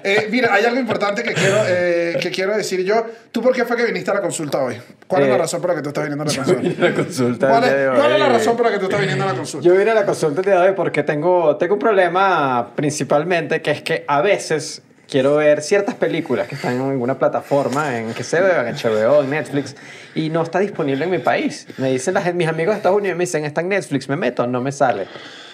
eh, 0.03 0.27
mira, 0.29 0.53
hay 0.53 0.65
algo 0.65 0.79
importante 0.79 1.23
que 1.23 1.33
quiero, 1.33 1.57
eh, 1.67 2.17
que 2.21 2.29
quiero 2.31 2.55
decir 2.55 2.83
yo. 2.83 3.05
¿Tú 3.31 3.41
por 3.41 3.53
qué 3.53 3.65
fue 3.65 3.77
que 3.77 3.85
viniste 3.85 4.11
a 4.11 4.15
la 4.15 4.21
consulta 4.21 4.59
hoy? 4.59 4.75
¿Cuál 5.07 5.23
es 5.23 5.27
Eh, 5.27 5.31
la 5.31 5.37
razón 5.37 5.61
por 5.61 5.69
la 5.71 5.75
que 5.77 5.81
tú 5.81 5.89
estás 5.89 6.03
viniendo 6.03 6.23
a 6.23 6.27
la 6.27 6.33
consulta? 6.35 6.87
La 6.87 6.93
consulta 6.93 7.49
¿Cuál 7.49 7.63
es, 7.63 7.69
de 7.71 7.87
cuál 7.95 8.11
es 8.13 8.19
la 8.19 8.25
hoy. 8.27 8.33
razón 8.33 8.57
por 8.57 8.65
la 8.65 8.71
que 8.73 8.79
tú 8.79 8.85
estás 8.85 8.99
viniendo 9.01 9.23
a 9.23 9.27
la 9.27 9.33
consulta? 9.35 9.67
Yo 9.67 9.75
vine 9.75 9.91
a 9.91 9.95
la 9.95 10.05
consulta 10.05 10.41
de 10.41 10.53
hoy 10.55 10.73
porque 10.75 11.03
tengo, 11.03 11.55
tengo 11.57 11.73
un 11.75 11.79
problema 11.79 12.71
principalmente 12.75 13.61
que 13.61 13.71
es 13.71 13.81
que 13.81 14.03
a 14.07 14.21
veces 14.21 14.81
quiero 15.09 15.35
ver 15.37 15.61
ciertas 15.61 15.95
películas 15.95 16.47
que 16.47 16.55
están 16.55 16.75
en 16.75 16.81
alguna 16.81 17.17
plataforma, 17.17 17.97
en 17.97 18.13
que 18.13 18.23
se 18.23 18.39
vean, 18.39 18.67
en 18.67 18.75
HBO, 18.75 19.23
en 19.23 19.29
Netflix, 19.29 19.75
y 20.15 20.29
no 20.29 20.43
está 20.43 20.59
disponible 20.59 21.05
en 21.05 21.11
mi 21.11 21.19
país. 21.19 21.67
Me 21.77 21.91
dicen 21.91 22.13
las, 22.13 22.33
mis 22.33 22.47
amigos 22.47 22.73
de 22.73 22.77
Estados 22.77 22.97
Unidos, 22.97 23.17
me 23.17 23.23
dicen, 23.23 23.45
está 23.45 23.61
en 23.61 23.69
Netflix, 23.69 24.07
me 24.09 24.15
meto, 24.15 24.45
no 24.47 24.61
me 24.61 24.71
sale. 24.71 25.07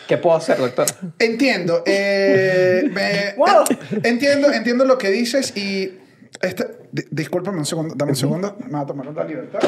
¿Qué 0.07 0.17
puedo 0.17 0.35
hacer, 0.35 0.57
doctor? 0.57 0.85
Entiendo. 1.19 1.81
eh, 1.85 2.83
me- 2.91 3.33
Wow. 3.37 3.63
en- 3.91 4.05
entiendo, 4.05 4.51
entiendo 4.51 4.85
lo 4.85 4.97
que 4.97 5.09
dices 5.09 5.55
y... 5.57 5.99
Esta, 6.41 6.67
di- 6.91 7.05
discúlpame 7.11 7.57
un 7.59 7.65
segundo, 7.65 7.95
dame 7.97 8.11
un 8.11 8.15
segundo. 8.17 8.57
Me 8.65 8.71
va 8.73 8.81
a 8.81 8.85
tomar 8.85 9.05
la 9.07 9.23
libertad. 9.23 9.59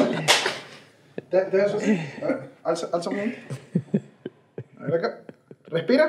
De, 1.30 1.44
de 1.46 1.64
eso 1.64 1.80
sí. 1.80 1.98
A 2.22 2.26
ver, 2.26 2.38
alza, 2.62 2.88
alza 2.92 3.10
un 3.10 3.16
momento. 3.16 3.38
A 4.78 4.84
ver 4.84 4.94
acá. 4.94 5.18
Respira. 5.66 6.08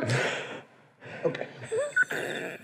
Ok. 1.24 1.39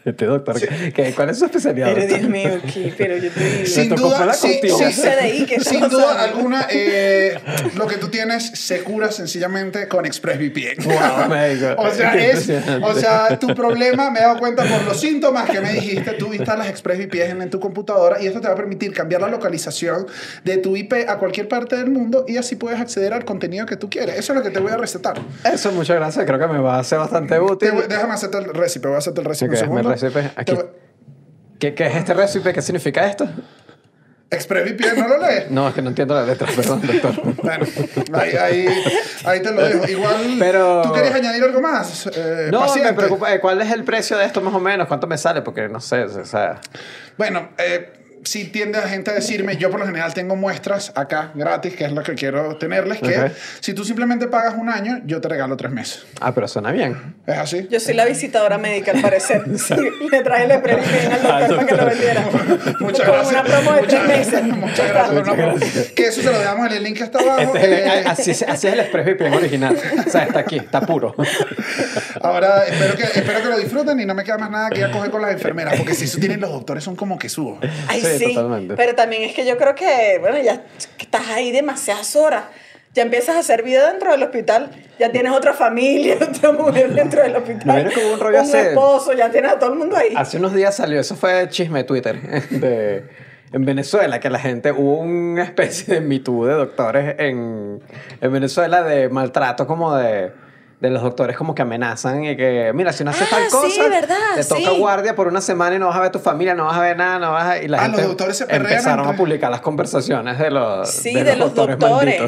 Este 0.05 0.25
doctor, 0.25 0.59
¿qué- 0.93 1.13
¿cuál 1.15 1.29
es 1.31 1.39
su 1.39 1.45
especialidad? 1.45 1.91
Pero? 1.95 2.05
Dios 2.17 2.29
mío, 2.29 2.59
¿qué? 2.71 2.93
Pero 2.95 3.17
yo 3.17 3.31
te 3.31 3.39
digo. 3.43 3.65
Sin 3.65 3.89
duda, 3.95 4.33
sí, 4.33 4.51
contigo. 4.59 4.77
sí, 4.77 4.83
¿Qué 4.85 4.91
sucede 4.93 5.19
ahí? 5.21 5.45
¿Qué 5.47 5.55
está 5.55 5.69
sin 5.71 5.89
duda 5.89 6.23
alguna, 6.23 6.67
eh, 6.69 7.39
lo 7.75 7.87
que 7.87 7.97
tú 7.97 8.09
tienes 8.09 8.43
se 8.51 8.83
cura 8.83 9.11
sencillamente 9.11 9.87
con 9.87 10.05
ExpressVPN. 10.05 10.83
Wow, 10.85 11.29
médico. 11.29 11.73
o, 11.81 11.89
sea, 11.91 12.13
es, 12.15 12.47
o 12.83 12.93
sea, 12.93 13.39
tu 13.39 13.47
problema, 13.55 14.11
me 14.11 14.19
he 14.19 14.21
dado 14.21 14.37
cuenta 14.37 14.63
por 14.63 14.83
los 14.83 14.99
síntomas 14.99 15.49
que 15.49 15.59
me 15.59 15.73
dijiste, 15.73 16.11
tú 16.13 16.33
instalas 16.35 16.67
ExpressVPN 16.69 17.41
en 17.41 17.49
tu 17.49 17.59
computadora 17.59 18.21
y 18.21 18.27
esto 18.27 18.39
te 18.41 18.47
va 18.47 18.53
a 18.53 18.57
permitir 18.57 18.93
cambiar 18.93 19.21
la 19.21 19.29
localización 19.29 20.05
de 20.43 20.57
tu 20.57 20.75
IP 20.77 20.93
a 21.07 21.17
cualquier 21.17 21.47
parte 21.47 21.77
del 21.77 21.89
mundo 21.89 22.25
y 22.27 22.37
así 22.37 22.55
puedes 22.55 22.79
acceder 22.79 23.11
al 23.13 23.25
contenido 23.25 23.65
que 23.65 23.75
tú 23.75 23.89
quieres. 23.89 24.19
Eso 24.19 24.33
es 24.33 24.37
lo 24.37 24.43
que 24.43 24.51
te 24.51 24.59
voy 24.59 24.71
a 24.71 24.77
recetar. 24.77 25.19
Eso, 25.51 25.71
muchas 25.71 25.95
gracias, 25.95 26.25
creo 26.25 26.37
que 26.37 26.47
me 26.47 26.59
va 26.59 26.77
a 26.77 26.83
ser 26.83 26.99
bastante 26.99 27.33
Te 27.33 27.41
útil. 27.41 27.71
voy- 27.71 27.85
déjame 27.89 28.13
hacerte 28.13 28.37
el 28.37 28.45
recipe, 28.53 28.87
voy 28.87 28.95
a 28.95 28.99
hacerte 28.99 29.21
el 29.21 29.25
recipe 29.25 29.34
Ok, 29.43 29.51
un 29.51 29.57
segundo. 29.57 29.89
me 29.89 29.95
recipe 29.95 30.21
Te 30.21 30.31
aquí. 30.41 30.57
¿Qué, 31.59 31.73
¿Qué 31.73 31.85
es 31.87 31.95
este 31.95 32.13
recipe? 32.13 32.53
¿Qué 32.53 32.61
significa 32.61 33.05
esto? 33.07 33.27
ExpressVPN, 34.29 34.99
¿no 34.99 35.07
lo 35.07 35.17
lees? 35.19 35.51
No, 35.51 35.67
es 35.69 35.73
que 35.75 35.81
no 35.81 35.89
entiendo 35.89 36.15
la 36.15 36.25
letra, 36.25 36.47
perdón, 36.53 36.81
doctor. 36.81 37.13
Bueno, 37.43 37.65
ahí, 38.13 38.35
ahí, 38.35 38.67
ahí 39.23 39.41
te 39.41 39.51
lo 39.51 39.61
dejo. 39.61 39.87
Igual, 39.87 40.35
Pero- 40.39 40.81
¿tú 40.81 40.93
querías 40.93 41.13
añadir 41.13 41.43
algo 41.43 41.61
más? 41.61 42.09
Eh, 42.15 42.49
No, 42.51 42.61
paciente. 42.61 42.91
me 42.91 42.97
preocupa. 42.97 43.33
eh, 43.33 43.39
¿Cuál 43.39 43.61
es 43.61 43.71
el 43.71 43.83
precio 43.83 44.17
de 44.17 44.25
esto 44.25 44.41
más 44.41 44.53
o 44.53 44.59
menos? 44.59 44.87
¿Cuánto 44.87 45.05
me 45.07 45.17
sale? 45.17 45.41
Porque 45.43 45.69
no 45.69 45.79
sé, 45.79 46.03
o 46.03 46.25
sea... 46.25 46.59
Bueno, 47.17 47.49
eh, 47.59 47.93
sí 48.25 48.43
tiende 48.45 48.79
la 48.79 48.89
gente 48.89 49.11
a 49.11 49.13
decirme, 49.13 49.55
yo 49.57 49.69
por 49.71 49.79
lo 49.79 49.85
general 49.85 50.13
tengo 50.13 50.35
muestras 50.35 50.91
acá 50.95 51.31
gratis, 51.35 51.75
que 51.75 51.85
es 51.85 51.91
lo 51.93 52.03
que 52.03 52.15
quiero 52.15 52.57
tenerles, 52.57 52.99
que 52.99 53.31
si 53.61 53.73
tú 53.73 53.85
simplemente 53.85 54.27
pagas 54.27 54.55
un 54.57 54.67
año, 54.69 54.99
yo 55.05 55.21
te 55.21 55.29
regalo 55.29 55.55
tres 55.55 55.71
meses. 55.71 56.05
Ah, 56.19 56.33
pero 56.33 56.47
suena 56.47 56.71
bien. 56.71 57.15
¿Es 57.25 57.37
así? 57.37 57.67
Yo 57.71 57.79
soy 57.79 57.93
la 57.93 58.05
visitadora 58.05 58.57
médica, 58.57 58.91
al 58.91 59.01
parecer. 59.01 59.43
Sí, 59.57 59.73
le 60.11 60.21
traje 60.21 60.51
el 60.53 60.61
premio 60.61 60.83
al 60.83 61.47
doctor 61.47 61.55
para 61.55 61.65
que 61.65 61.75
lo 61.75 61.85
vendiera. 61.85 62.21
Muchas 62.79 63.07
Como 63.07 63.17
gracias. 63.23 63.31
una 63.31 63.43
promo 63.43 63.71
de 63.73 63.81
muchas, 63.81 64.03
tres 64.05 64.17
meses. 64.31 64.43
muchas 64.43 64.87
gracias. 64.89 65.07
por 65.07 65.21
una 65.23 65.33
promo. 65.35 65.57
Que 65.95 66.03
eso 66.07 66.21
se 66.21 66.31
lo 66.31 66.37
dejamos 66.39 66.67
en 66.67 66.73
el 66.73 66.83
link 66.83 66.97
que 66.97 67.03
está 67.03 67.19
abajo. 67.19 67.55
Este 67.55 67.57
es 67.59 67.63
el- 67.65 67.73
Eh, 67.73 68.03
así, 68.07 68.31
es- 68.31 68.43
así 68.43 68.67
es 68.67 68.73
el 68.73 68.79
ExpressVPN 68.81 69.33
original. 69.35 69.77
O 70.05 70.09
sea, 70.09 70.23
está 70.23 70.39
aquí, 70.39 70.57
está 70.57 70.81
puro. 70.81 71.15
ahora, 72.21 72.63
espero 72.65 72.95
que, 72.95 73.03
espero 73.19 73.39
que 73.41 73.49
lo 73.49 73.57
disfruten 73.57 73.99
y 73.99 74.05
no 74.05 74.13
me 74.13 74.23
queda 74.23 74.37
más 74.37 74.49
nada 74.51 74.69
que 74.69 74.79
ir 74.79 74.85
a 74.85 74.91
coger 74.91 75.11
con 75.11 75.21
las 75.21 75.31
enfermeras, 75.31 75.75
porque 75.77 75.93
si 75.93 76.05
eso 76.05 76.17
tienen 76.19 76.39
los 76.41 76.51
doctores, 76.51 76.83
son 76.83 76.95
como 76.95 77.17
que 77.17 77.29
subo. 77.29 77.59
Ay, 77.87 78.01
Sí, 78.01 78.14
sí. 78.19 78.33
totalmente. 78.33 78.75
Pero 78.75 78.95
también 78.95 79.23
es 79.23 79.33
que 79.33 79.45
yo 79.45 79.57
creo 79.57 79.75
que, 79.75 80.17
bueno, 80.19 80.37
ya 80.39 80.63
estás 80.99 81.27
ahí 81.29 81.51
demasiadas 81.51 82.15
horas. 82.15 82.43
ya 82.93 83.03
empiezas 83.03 83.35
a 83.35 83.39
hacer 83.39 83.61
vida 83.63 83.91
dentro 83.91 84.11
del 84.11 84.23
hospital, 84.23 84.71
ya 84.99 85.11
tienes 85.11 85.31
otra 85.33 85.53
familia, 85.53 86.17
otra 86.29 86.51
mujer 86.53 86.93
dentro 86.93 87.21
del 87.21 87.35
hospital. 87.35 87.91
Como 87.93 88.13
un 88.13 88.19
rollo 88.19 88.39
hace- 88.39 88.69
esposo, 88.69 89.11
ya 89.13 89.29
tienes 89.29 89.51
a 89.51 89.59
todo 89.59 89.73
el 89.73 89.79
mundo 89.79 89.97
ahí. 89.97 90.13
Hace 90.15 90.37
unos 90.37 90.53
días 90.53 90.75
salió, 90.75 90.99
eso 90.99 91.15
fue 91.15 91.47
chisme 91.49 91.79
de 91.79 91.83
Twitter, 91.85 92.21
de, 92.49 93.03
en 93.51 93.65
Venezuela, 93.65 94.19
que 94.19 94.29
la 94.29 94.39
gente, 94.39 94.71
hubo 94.71 94.99
una 94.99 95.43
especie 95.43 95.95
de 95.95 96.01
mitú 96.01 96.45
de 96.45 96.53
doctores 96.53 97.15
en, 97.19 97.81
en 98.21 98.31
Venezuela 98.31 98.81
de 98.83 99.09
maltrato 99.09 99.67
como 99.67 99.95
de, 99.95 100.31
de 100.79 100.89
los 100.89 101.01
doctores 101.01 101.37
como 101.37 101.55
que 101.55 101.61
amenazan 101.61 102.25
y 102.25 102.35
que, 102.35 102.71
mira, 102.75 102.91
si 102.91 103.03
no 103.05 103.11
haces 103.11 103.27
Ah, 103.31 103.37
tal 103.37 103.47
cosa, 103.49 103.69
sí, 103.69 103.89
verdad, 103.89 104.15
te 104.35 104.43
toca 104.43 104.59
sí. 104.71 104.77
guardia 104.77 105.15
por 105.15 105.27
una 105.27 105.39
semana 105.41 105.75
y 105.75 105.79
no 105.79 105.87
vas 105.87 105.95
a 105.95 106.01
ver 106.01 106.11
tu 106.11 106.19
familia, 106.19 106.53
no 106.53 106.65
vas 106.65 106.77
a 106.77 106.81
ver 106.81 106.97
nada, 106.97 107.17
no 107.17 107.31
vas 107.31 107.45
a... 107.45 107.57
Y 107.61 107.67
la 107.69 107.77
Ah, 107.77 107.81
gente 107.83 107.97
los 107.99 108.07
doctores 108.09 108.37
se 108.37 108.45
perrean 108.45 108.65
empezaron 108.73 109.07
a 109.07 109.15
publicar 109.15 109.49
las 109.51 109.61
conversaciones 109.61 110.37
de 110.37 110.51
los, 110.51 110.89
Sí, 110.91 111.13
de, 111.13 111.35
los 111.37 111.55
doctores. 111.55 112.21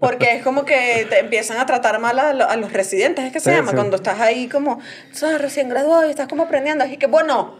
Porque 0.00 0.36
es 0.36 0.42
como 0.42 0.64
que 0.64 1.06
te 1.08 1.20
empiezan 1.20 1.58
a 1.58 1.66
tratar 1.66 2.00
mal 2.00 2.18
a, 2.18 2.32
lo- 2.32 2.48
a 2.48 2.56
los 2.56 2.72
residentes, 2.72 3.24
es 3.24 3.32
que 3.32 3.40
se 3.40 3.50
Sí, 3.50 3.56
llama, 3.56 3.70
sí. 3.70 3.76
cuando 3.76 3.96
estás 3.96 4.20
ahí 4.20 4.48
como, 4.48 4.80
sos 5.12 5.40
recién 5.40 5.68
graduado 5.68 6.06
y 6.06 6.10
estás 6.10 6.28
como 6.28 6.42
aprendiendo, 6.44 6.84
así 6.84 6.96
que 6.96 7.06
bueno, 7.06 7.54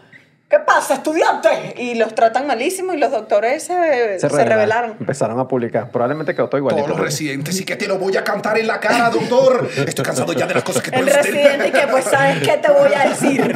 ¿qué 0.53 0.59
pasa, 0.59 0.93
estudiante? 0.95 1.73
Y 1.77 1.95
los 1.95 2.13
tratan 2.13 2.45
malísimo 2.45 2.93
y 2.93 2.97
los 2.97 3.11
doctores 3.11 3.63
se, 3.63 4.19
se, 4.19 4.29
revelaron, 4.29 4.47
rebelaron. 4.49 4.95
Empezaron 4.99 5.39
a 5.39 5.47
publicar. 5.47 5.89
Probablemente 5.89 6.35
quedó 6.35 6.47
todo 6.47 6.59
igualito. 6.59 6.85
Todos 6.85 6.95
los 6.95 7.03
residentes, 7.03 7.59
y 7.59 7.65
que 7.65 7.75
te 7.75 7.87
lo 7.87 7.97
voy 7.97 8.15
a 8.17 8.23
cantar 8.23 8.59
en 8.59 8.67
la 8.67 8.79
cara, 8.79 9.09
doctor. 9.09 9.67
Estoy 9.87 10.05
cansado 10.05 10.31
ya 10.33 10.45
de 10.45 10.53
las 10.53 10.63
cosas 10.63 10.83
que 10.83 10.91
tú 10.91 10.99
El 10.99 11.07
residente 11.07 11.69
y 11.69 11.71
que 11.71 11.87
pues 11.89 12.05
sabes 12.05 12.47
qué 12.47 12.57
te 12.57 12.71
voy 12.71 12.93
a 12.93 13.09
decir. 13.09 13.55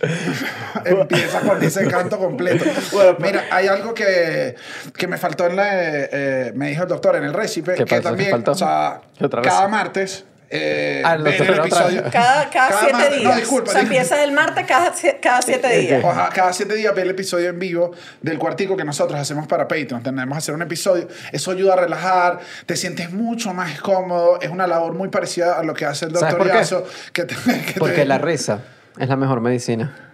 Empieza 0.84 1.40
con 1.40 1.62
ese 1.62 1.88
canto 1.88 2.18
completo. 2.18 2.64
pues- 2.92 3.18
Mira, 3.18 3.44
hay 3.50 3.66
algo 3.66 3.92
que, 3.92 4.54
que 4.96 5.08
me 5.08 5.18
faltó 5.18 5.46
en 5.46 5.56
la. 5.56 5.74
eh, 5.74 6.08
eh, 6.12 6.52
me 6.54 6.68
dijo 6.68 6.84
el 6.84 6.88
doctor 6.88 7.16
en 7.16 7.24
el 7.24 7.34
récipe, 7.34 7.74
¿Qué 7.74 7.84
que 7.84 7.96
pasó? 7.96 8.02
¿Qué 8.02 8.08
también, 8.08 8.30
faltó? 8.30 8.52
o 8.52 8.54
sea, 8.54 9.00
cada 9.42 9.66
martes. 9.66 10.24
Eh, 10.52 11.00
Ah, 11.04 11.16
doctor 11.16 11.46
el 11.46 11.58
episodio. 11.60 12.02
Cada, 12.10 12.50
cada, 12.50 12.50
Cada 12.50 12.80
siete 12.80 12.92
martes- 12.94 13.18
días. 13.20 13.30
no, 13.32 13.36
disculpa, 13.36 13.70
o 13.70 13.72
sea, 13.72 13.82
empieza 13.82 14.24
el 14.24 14.32
martes 14.32 14.66
cada, 14.66 14.92
sie- 14.92 15.20
cada 15.20 15.42
siete 15.42 15.78
días. 15.78 16.02
Ojalá 16.04 16.28
cada 16.30 16.52
siete 16.52 16.74
días 16.74 16.92
ver 16.92 17.04
el 17.04 17.10
episodio 17.12 17.50
en 17.50 17.58
vivo 17.60 17.92
del 18.20 18.36
cuartico 18.36 18.76
que 18.76 18.82
nosotros 18.84 19.20
hacemos 19.20 19.46
para 19.46 19.68
Patreon. 19.68 20.02
Tenemos 20.02 20.34
que 20.34 20.38
hacer 20.38 20.54
un 20.56 20.62
episodio. 20.62 21.06
Eso 21.30 21.52
ayuda 21.52 21.74
a 21.74 21.76
relajar, 21.76 22.40
te 22.66 22.74
sientes 22.74 23.12
mucho 23.12 23.54
más 23.54 23.80
cómodo. 23.80 24.40
Es 24.40 24.50
una 24.50 24.66
labor 24.66 24.92
muy 24.94 25.08
parecida 25.08 25.56
a 25.56 25.62
lo 25.62 25.72
que 25.72 25.84
hace 25.86 26.06
el 26.06 26.16
¿Sabes 26.16 26.34
doctor? 26.34 26.52
Yazo. 26.52 26.84
Que 27.12 27.24
te- 27.26 27.36
que 27.36 27.72
te- 27.74 27.78
Porque 27.78 28.04
la 28.04 28.18
risa 28.18 28.58
es 28.98 29.08
la 29.08 29.14
mejor 29.16 29.40
medicina. 29.40 30.09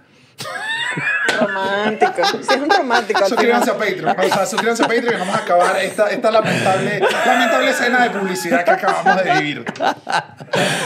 Romántico. 1.39 2.13
Sí, 2.31 2.39
es 2.55 2.57
un 2.57 2.71
romántico. 2.71 3.27
Suscríbanse 3.27 3.71
a. 3.71 3.75
Patreon. 3.79 4.17
O 4.19 4.23
sea, 4.23 4.47
suscríbanse 4.47 4.83
a 4.85 4.87
Patreon 4.89 5.15
y 5.15 5.19
vamos 5.19 5.35
a 5.37 5.39
acabar 5.39 5.77
esta, 5.81 6.09
esta 6.11 6.31
lamentable, 6.31 7.01
lamentable 7.27 7.71
escena 7.71 8.03
de 8.05 8.11
publicidad 8.11 8.65
que 8.65 8.71
acabamos 8.71 9.23
de 9.25 9.33
vivir. 9.35 9.65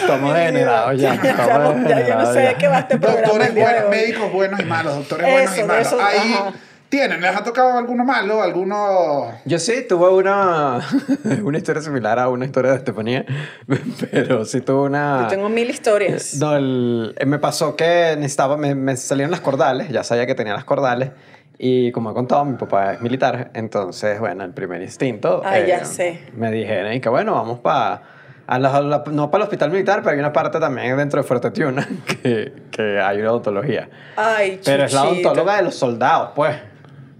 Estamos 0.00 0.35
degenerados 0.35 1.00
ya. 1.00 1.14
Ya, 1.23 1.30
estamos 1.30 1.88
ya, 1.88 2.07
yo 2.07 2.14
no 2.16 2.26
sé 2.33 2.42
ya. 2.42 2.49
de 2.50 2.54
qué 2.57 2.69
va 2.69 2.78
este 2.80 2.99
programa. 2.99 3.26
Doctores 3.26 3.54
buenos, 3.54 3.88
médicos 3.90 4.33
buenos 4.33 4.61
y 4.61 4.64
malos, 4.64 4.95
doctores 4.97 5.30
buenos 5.33 5.57
y 5.57 5.59
Eso, 5.61 5.66
malos. 5.66 5.87
eso, 5.87 6.00
Ahí 6.02 6.35
ajá. 6.35 6.52
Tienen, 6.90 7.20
¿les 7.23 7.35
ha 7.35 7.42
tocado 7.42 7.78
alguno 7.78 8.04
malo? 8.04 8.42
¿Alguno...? 8.42 9.32
Yo 9.47 9.59
sí 9.59 9.87
tuve 9.88 10.09
una, 10.11 10.80
una 11.42 11.56
historia 11.59 11.80
similar 11.80 12.18
a 12.18 12.28
una 12.28 12.44
historia 12.44 12.73
de 12.73 12.76
Estefanía, 12.78 13.25
pero 14.11 14.44
sí 14.44 14.61
tuve 14.61 14.82
una... 14.88 15.23
Yo 15.23 15.28
tengo 15.28 15.49
mil 15.49 15.70
historias. 15.70 16.35
No, 16.35 16.56
el- 16.56 17.14
eh, 17.18 17.26
me 17.26 17.38
pasó 17.38 17.76
que 17.76 18.14
necesitaba, 18.16 18.56
me, 18.56 18.75
me 18.75 18.97
salieron 18.97 19.30
las 19.30 19.40
cordales, 19.40 19.88
ya 19.88 20.02
sabía 20.04 20.26
que 20.26 20.35
tenía 20.35 20.52
las 20.52 20.64
cordales, 20.64 21.11
y 21.59 21.92
como 21.92 22.11
he 22.11 22.14
contado, 22.14 22.44
mi 22.44 22.56
papá 22.56 22.94
es 22.94 23.00
militar, 23.00 23.50
entonces, 23.54 24.18
bueno, 24.18 24.44
el 24.44 24.52
primer 24.52 24.82
instinto... 24.82 25.42
Ah, 25.44 25.59
ya 25.61 25.85
sé. 25.85 26.20
Me 26.35 26.50
dijeron 26.50 26.92
y 26.92 27.00
que, 27.00 27.09
bueno, 27.09 27.35
vamos 27.35 27.61
para... 27.61 28.02
no 28.49 29.30
para 29.30 29.42
el 29.44 29.47
hospital 29.47 29.70
militar, 29.70 30.00
pero 30.02 30.14
hay 30.14 30.18
una 30.18 30.32
parte 30.32 30.59
también 30.59 30.97
dentro 30.97 31.20
de 31.23 31.28
Fuerte 31.28 31.50
Tiuna 31.50 31.87
que, 32.23 32.52
que 32.70 32.99
hay 33.00 33.20
una 33.20 33.30
odontología. 33.32 33.88
Ay, 34.16 34.61
Pero 34.64 34.85
es 34.85 34.92
la 34.92 35.04
odontóloga 35.04 35.56
de 35.59 35.62
los 35.62 35.75
soldados, 35.76 36.30
pues. 36.35 36.56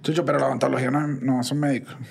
Chucho, 0.02 0.25
pero 0.25 0.38
la 0.38 0.47
odontología 0.47 0.90
no, 0.90 1.07
no 1.07 1.42
son 1.42 1.61
médicos. 1.61 1.95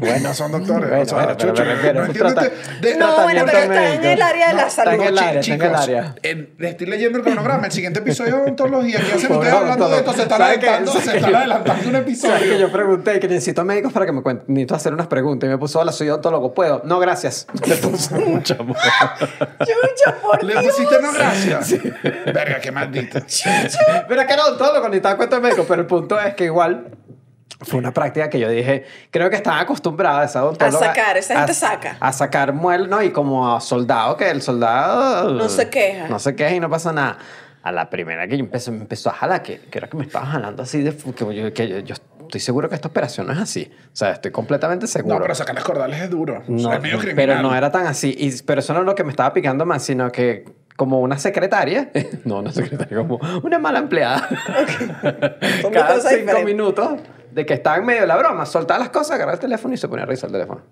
Bueno, 0.00 0.28
No 0.28 0.34
son 0.34 0.52
doctores. 0.52 0.86
Bueno, 0.90 1.00
o 1.02 1.06
sea, 1.06 1.16
bueno, 1.16 1.34
pero 1.38 1.50
Chucho, 1.54 1.64
refiero, 1.64 2.00
no 2.00 2.06
entiendes 2.06 2.52
de- 2.82 2.96
No, 2.98 3.22
bueno, 3.22 3.42
pero 3.46 3.56
está 3.58 3.94
en 3.94 4.04
el 4.04 4.20
área 4.20 4.48
de 4.48 4.54
la 4.54 4.68
salud. 4.68 4.92
está 4.92 5.04
en 5.06 5.08
el 5.08 5.18
área, 5.18 5.40
está 5.40 5.54
en 5.54 5.62
el 5.62 5.74
área. 5.74 6.14
en- 6.22 6.54
le 6.58 6.68
estoy 6.68 6.86
leyendo 6.88 7.16
el 7.16 7.24
cronograma. 7.24 7.64
El 7.64 7.72
siguiente 7.72 8.00
episodio 8.00 8.36
de 8.36 8.42
odontología. 8.42 9.00
¿Qué 9.00 9.12
hacen 9.14 9.32
ustedes 9.32 9.54
hablando 9.54 9.88
de 9.88 9.96
esto? 9.96 10.12
Se 10.12 10.22
están 10.24 10.42
adelantando, 10.42 10.92
se 10.92 11.00
¿Sabe 11.00 11.16
están 11.20 11.34
adelantando 11.36 11.72
un 11.88 11.92
¿Sabes 11.94 12.04
que 12.04 12.10
episodio. 12.10 12.58
yo 12.58 12.70
pregunté 12.70 13.18
que 13.18 13.28
necesito 13.28 13.64
médicos 13.64 13.94
para 13.94 14.04
que 14.04 14.12
me 14.12 14.20
cuenten? 14.22 14.44
Necesito 14.52 14.74
hacer 14.74 14.92
unas 14.92 15.06
preguntas. 15.06 15.46
Y 15.48 15.50
me 15.50 15.56
puso, 15.56 15.80
hola, 15.80 15.92
soy 15.92 16.10
odontólogo. 16.10 16.52
¿Puedo? 16.52 16.82
No, 16.84 16.98
gracias. 16.98 17.46
Le 17.66 17.76
puso 17.76 18.14
mucho 18.16 18.54
amor. 18.60 18.76
Chucha, 18.76 20.16
por 20.20 20.44
¿Le 20.44 20.54
pusiste 20.60 21.00
no 21.00 21.12
gracias? 21.14 21.76
Verga, 22.26 22.60
qué 22.60 22.70
maldito. 22.72 23.20
Pero 24.06 24.20
es 24.20 24.26
que 24.26 24.32
era 24.34 24.44
odontólogo, 24.44 24.86
necesitaba 24.88 25.16
cuenta 25.16 25.36
de 25.36 25.42
médico. 25.42 25.64
Pero 25.66 25.80
el 25.80 25.86
punto 25.86 26.20
es 26.20 26.34
que 26.34 26.44
igual 26.44 26.88
fue 27.64 27.78
una 27.78 27.92
práctica 27.92 28.28
que 28.30 28.38
yo 28.38 28.48
dije, 28.48 28.84
creo 29.10 29.30
que 29.30 29.36
estaba 29.36 29.60
acostumbrada 29.60 30.24
esa 30.24 30.44
odontóloga. 30.44 30.78
A 30.86 30.94
sacar, 30.94 31.16
esa 31.16 31.36
gente 31.36 31.52
a- 31.52 31.54
saca. 31.54 31.96
A 32.00 32.12
sacar 32.12 32.52
mueble, 32.52 32.88
¿no? 32.88 33.02
Y 33.02 33.10
como 33.10 33.54
a 33.54 33.60
soldado, 33.60 34.16
que 34.16 34.30
el 34.30 34.42
soldado... 34.42 35.30
No 35.34 35.48
se 35.48 35.68
queja. 35.70 36.08
No 36.08 36.18
se 36.18 36.34
queja 36.34 36.54
y 36.54 36.60
no 36.60 36.68
pasa 36.70 36.92
nada. 36.92 37.18
A 37.62 37.70
la 37.70 37.88
primera 37.90 38.26
que 38.26 38.36
yo 38.36 38.44
empecé, 38.44 38.70
me 38.72 38.78
empezó 38.78 39.10
a 39.10 39.12
jalar, 39.12 39.42
que, 39.42 39.60
que 39.60 39.78
era 39.78 39.88
que 39.88 39.96
me 39.96 40.04
estaba 40.04 40.26
jalando 40.26 40.62
así, 40.64 40.82
de, 40.82 40.96
que, 40.96 41.34
yo, 41.34 41.52
que 41.54 41.68
yo, 41.68 41.78
yo 41.78 41.94
estoy 42.22 42.40
seguro 42.40 42.68
que 42.68 42.74
esta 42.74 42.88
operación 42.88 43.26
no 43.28 43.32
es 43.34 43.38
así. 43.38 43.70
O 43.86 43.94
sea, 43.96 44.10
estoy 44.12 44.32
completamente 44.32 44.86
seguro. 44.88 45.14
No, 45.16 45.22
pero 45.22 45.34
sacar 45.34 45.54
las 45.54 45.62
cordales 45.62 46.00
es 46.00 46.10
duro. 46.10 46.42
No, 46.48 46.72
es 46.72 46.80
medio 46.82 46.98
criminal. 46.98 47.14
pero 47.26 47.42
no 47.42 47.54
era 47.54 47.70
tan 47.70 47.86
así. 47.86 48.12
Y, 48.18 48.42
pero 48.42 48.60
eso 48.60 48.72
no 48.72 48.80
es 48.80 48.86
lo 48.86 48.94
que 48.96 49.04
me 49.04 49.10
estaba 49.10 49.32
picando 49.32 49.64
más, 49.64 49.84
sino 49.84 50.10
que 50.10 50.44
como 50.74 51.00
una 51.00 51.18
secretaria, 51.18 51.90
no 52.24 52.38
una 52.40 52.50
secretaria, 52.50 52.96
como 52.96 53.20
una 53.44 53.58
mala 53.60 53.78
empleada, 53.78 54.26
dos 55.62 55.70
cada 55.72 56.00
cinco 56.00 56.08
diferentes. 56.10 56.44
minutos 56.44 56.92
de 57.32 57.46
que 57.46 57.54
estaba 57.54 57.76
en 57.76 57.86
medio 57.86 58.02
de 58.02 58.06
la 58.06 58.16
broma, 58.16 58.44
soltaba 58.46 58.80
las 58.80 58.90
cosas, 58.90 59.12
agarraba 59.12 59.34
el 59.34 59.40
teléfono 59.40 59.74
y 59.74 59.76
se 59.76 59.88
ponía 59.88 60.04
a 60.04 60.06
revisar 60.06 60.28
el 60.28 60.32
teléfono. 60.34 60.62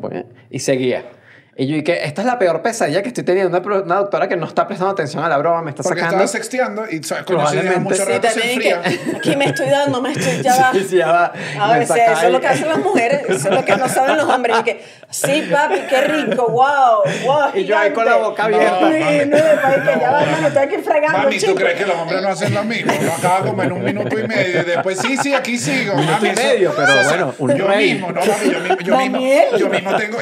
Ponía- 0.00 0.26
Y 0.50 0.58
seguía. 0.58 1.04
Y 1.58 1.66
yo, 1.66 1.76
y 1.76 1.82
que 1.82 2.04
esta 2.04 2.20
es 2.20 2.26
la 2.26 2.38
peor 2.38 2.60
pesadilla 2.60 3.00
que 3.00 3.08
estoy 3.08 3.24
teniendo. 3.24 3.56
Una, 3.58 3.94
doctora 3.96 4.28
que 4.28 4.36
no 4.36 4.44
está 4.46 4.66
prestando 4.66 4.92
atención 4.92 5.24
a 5.24 5.28
la 5.30 5.38
broma, 5.38 5.62
me 5.62 5.70
está 5.70 5.82
Porque 5.82 6.00
sacando. 6.00 6.22
estaba 6.22 6.28
sexteando 6.28 6.84
y 6.90 7.02
sabes, 7.02 7.24
coño, 7.24 7.46
si 7.48 7.56
mucho 7.56 7.96
sí, 7.96 8.02
rato 8.04 8.28
se 8.28 8.40
también 8.40 8.50
enfría. 8.50 8.82
que 8.82 9.16
aquí 9.16 9.36
me 9.36 9.44
estoy 9.46 9.70
dando, 9.70 10.02
me 10.02 10.12
estoy 10.12 10.42
ya 10.42 10.54
va. 10.60 10.72
Sí, 10.72 10.86
sí, 10.86 10.96
ya 10.98 11.06
va. 11.06 11.32
A 11.58 11.86
saca 11.86 12.12
eso 12.12 12.26
es 12.26 12.32
lo 12.32 12.40
que 12.42 12.46
hacen 12.46 12.68
las 12.68 12.78
mujeres, 12.78 13.22
eso 13.26 13.48
es 13.48 13.54
lo 13.54 13.64
que 13.64 13.74
no 13.76 13.88
saben 13.88 14.18
los 14.18 14.28
hombres. 14.28 14.56
Y 14.60 14.62
que, 14.64 14.84
sí, 15.08 15.48
papi, 15.50 15.80
qué 15.88 16.00
rico, 16.02 16.46
wow, 16.48 17.02
wow. 17.24 17.48
Y 17.54 17.64
yo 17.64 17.78
ahí 17.78 17.90
con 17.92 18.04
la 18.04 18.16
boca 18.16 18.44
abierta. 18.44 18.78
No, 18.78 18.90
No, 18.90 18.98
mami. 18.98 19.24
no, 19.24 19.36
papi, 19.62 19.80
que 19.80 19.98
ya 20.00 20.10
va, 20.10 20.22
hermano, 20.24 20.46
estoy 20.48 20.62
aquí 20.62 20.76
fregando, 20.84 21.18
Mami, 21.20 21.38
¿tú 21.40 21.54
crees 21.54 21.74
que 21.78 21.86
los 21.86 21.96
hombres 21.96 22.20
no 22.20 22.28
hacen 22.28 22.52
lo 22.52 22.64
mismo? 22.64 22.92
Lo 23.02 23.12
acaba 23.14 23.46
como 23.46 23.62
en 23.62 23.72
un 23.72 23.82
minuto 23.82 24.18
y 24.18 24.28
medio 24.28 24.60
y 24.60 24.64
después, 24.64 24.98
sí, 24.98 25.16
sí, 25.16 25.32
aquí 25.32 25.56
sigo. 25.56 25.94
Minuto 25.94 26.12
Mami, 26.12 26.28
y 26.28 26.32
medio, 26.34 26.74
pero 26.76 26.92
bueno, 27.02 27.34
un 27.38 27.56
yo 27.56 27.68
mismo, 27.68 28.12
no, 28.12 28.20
mami, 28.20 28.50
yo 28.50 28.60
mismo, 28.60 28.76
yo 28.82 28.98
mismo, 28.98 29.56
yo 29.56 29.68
mismo 29.70 29.96
tengo, 29.96 30.18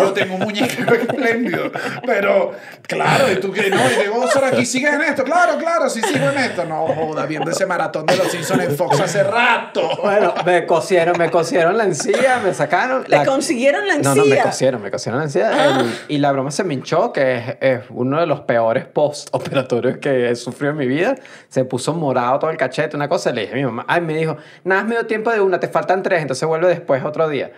yo 0.00 0.12
tengo 0.12 0.34
un 0.34 0.40
muñeco 0.42 0.65
espléndido, 0.94 1.70
pero 2.04 2.52
claro, 2.82 3.30
y 3.32 3.36
tú 3.40 3.52
que 3.52 3.70
no, 3.70 3.76
y 3.90 4.02
digo, 4.02 4.26
Sara, 4.28 4.48
aquí 4.48 4.66
sigues 4.66 4.92
en 4.94 5.02
esto, 5.02 5.24
claro, 5.24 5.58
claro, 5.58 5.88
sí 5.90 6.00
sigo 6.02 6.28
en 6.30 6.38
esto. 6.38 6.64
No, 6.64 6.86
joda, 6.86 7.26
viendo 7.26 7.50
ese 7.50 7.66
maratón 7.66 8.06
de 8.06 8.16
los 8.16 8.28
Simpsons 8.28 8.62
en 8.64 8.76
Fox 8.76 9.00
hace 9.00 9.22
rato. 9.22 9.88
Bueno, 10.02 10.34
me 10.44 10.66
cosieron, 10.66 11.16
me 11.18 11.30
cosieron 11.30 11.76
la 11.76 11.84
encía, 11.84 12.40
me 12.44 12.52
sacaron. 12.54 13.04
¿Te 13.04 13.10
la- 13.10 13.24
consiguieron 13.24 13.86
la 13.86 13.96
No, 13.98 14.14
no, 14.14 14.22
me 14.24 14.30
encía? 14.30 14.42
cosieron, 14.42 14.82
me 14.82 14.90
cosieron 14.90 15.18
la 15.20 15.24
encía. 15.26 15.50
Ah. 15.52 15.80
El- 15.80 16.14
y 16.14 16.18
la 16.18 16.32
broma 16.32 16.50
se 16.50 16.64
me 16.64 16.74
hinchó, 16.74 17.12
que 17.12 17.36
es, 17.36 17.56
es 17.60 17.80
uno 17.90 18.20
de 18.20 18.26
los 18.26 18.40
peores 18.40 18.84
post-operatorios 18.86 19.98
que 19.98 20.30
he 20.30 20.36
sufrido 20.36 20.72
en 20.72 20.78
mi 20.78 20.86
vida. 20.86 21.14
Se 21.48 21.64
puso 21.64 21.94
morado 21.94 22.38
todo 22.38 22.50
el 22.50 22.56
cachete, 22.56 22.96
una 22.96 23.08
cosa. 23.08 23.30
Le 23.32 23.42
dije 23.42 23.52
a 23.54 23.56
mi 23.56 23.64
mamá, 23.64 23.84
ay, 23.88 24.00
me 24.00 24.14
dijo, 24.14 24.36
nada, 24.64 24.82
es 24.82 24.86
medio 24.86 25.06
tiempo 25.06 25.30
de 25.30 25.40
una, 25.40 25.58
te 25.60 25.68
faltan 25.68 26.02
tres, 26.02 26.22
entonces 26.22 26.46
vuelve 26.46 26.68
después 26.68 27.04
otro 27.04 27.28
día. 27.28 27.50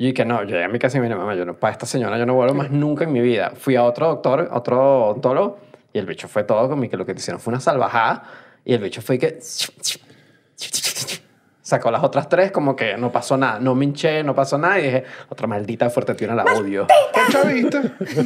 Y 0.00 0.12
dije, 0.12 0.24
no, 0.24 0.44
yo 0.44 0.50
llegué 0.50 0.62
a 0.62 0.68
mi 0.68 0.78
casa 0.78 0.96
y 0.96 1.00
dije, 1.00 1.12
mamá, 1.16 1.34
yo 1.34 1.44
no, 1.44 1.54
para 1.54 1.72
esta 1.72 1.84
señora 1.84 2.16
yo 2.16 2.24
no 2.24 2.32
vuelvo 2.32 2.54
más 2.54 2.70
nunca 2.70 3.02
en 3.02 3.12
mi 3.12 3.20
vida. 3.20 3.50
Fui 3.56 3.74
a 3.74 3.82
otro 3.82 4.06
doctor, 4.06 4.48
otro 4.52 5.06
odontólogo, 5.06 5.58
y 5.92 5.98
el 5.98 6.06
bicho 6.06 6.28
fue 6.28 6.44
todo 6.44 6.68
conmigo, 6.68 6.92
que 6.92 6.96
lo 6.96 7.04
que 7.04 7.14
te 7.14 7.18
hicieron 7.18 7.40
fue 7.40 7.50
una 7.50 7.58
salvajada. 7.58 8.22
Y 8.64 8.74
el 8.74 8.80
bicho 8.80 9.02
fue 9.02 9.18
que 9.18 9.40
sacó 11.68 11.90
las 11.90 12.02
otras 12.02 12.30
tres 12.30 12.50
como 12.50 12.74
que 12.74 12.96
no 12.96 13.12
pasó 13.12 13.36
nada, 13.36 13.58
no 13.60 13.74
me 13.74 13.84
hinché, 13.84 14.22
no 14.22 14.34
pasó 14.34 14.56
nada 14.56 14.78
y 14.78 14.84
dije, 14.84 15.04
otra 15.28 15.46
maldita 15.46 15.90
fuerte 15.90 16.14
tiuna 16.14 16.34
la 16.34 16.44
odio. 16.44 16.86
Con 17.12 17.26
chavista, 17.30 17.82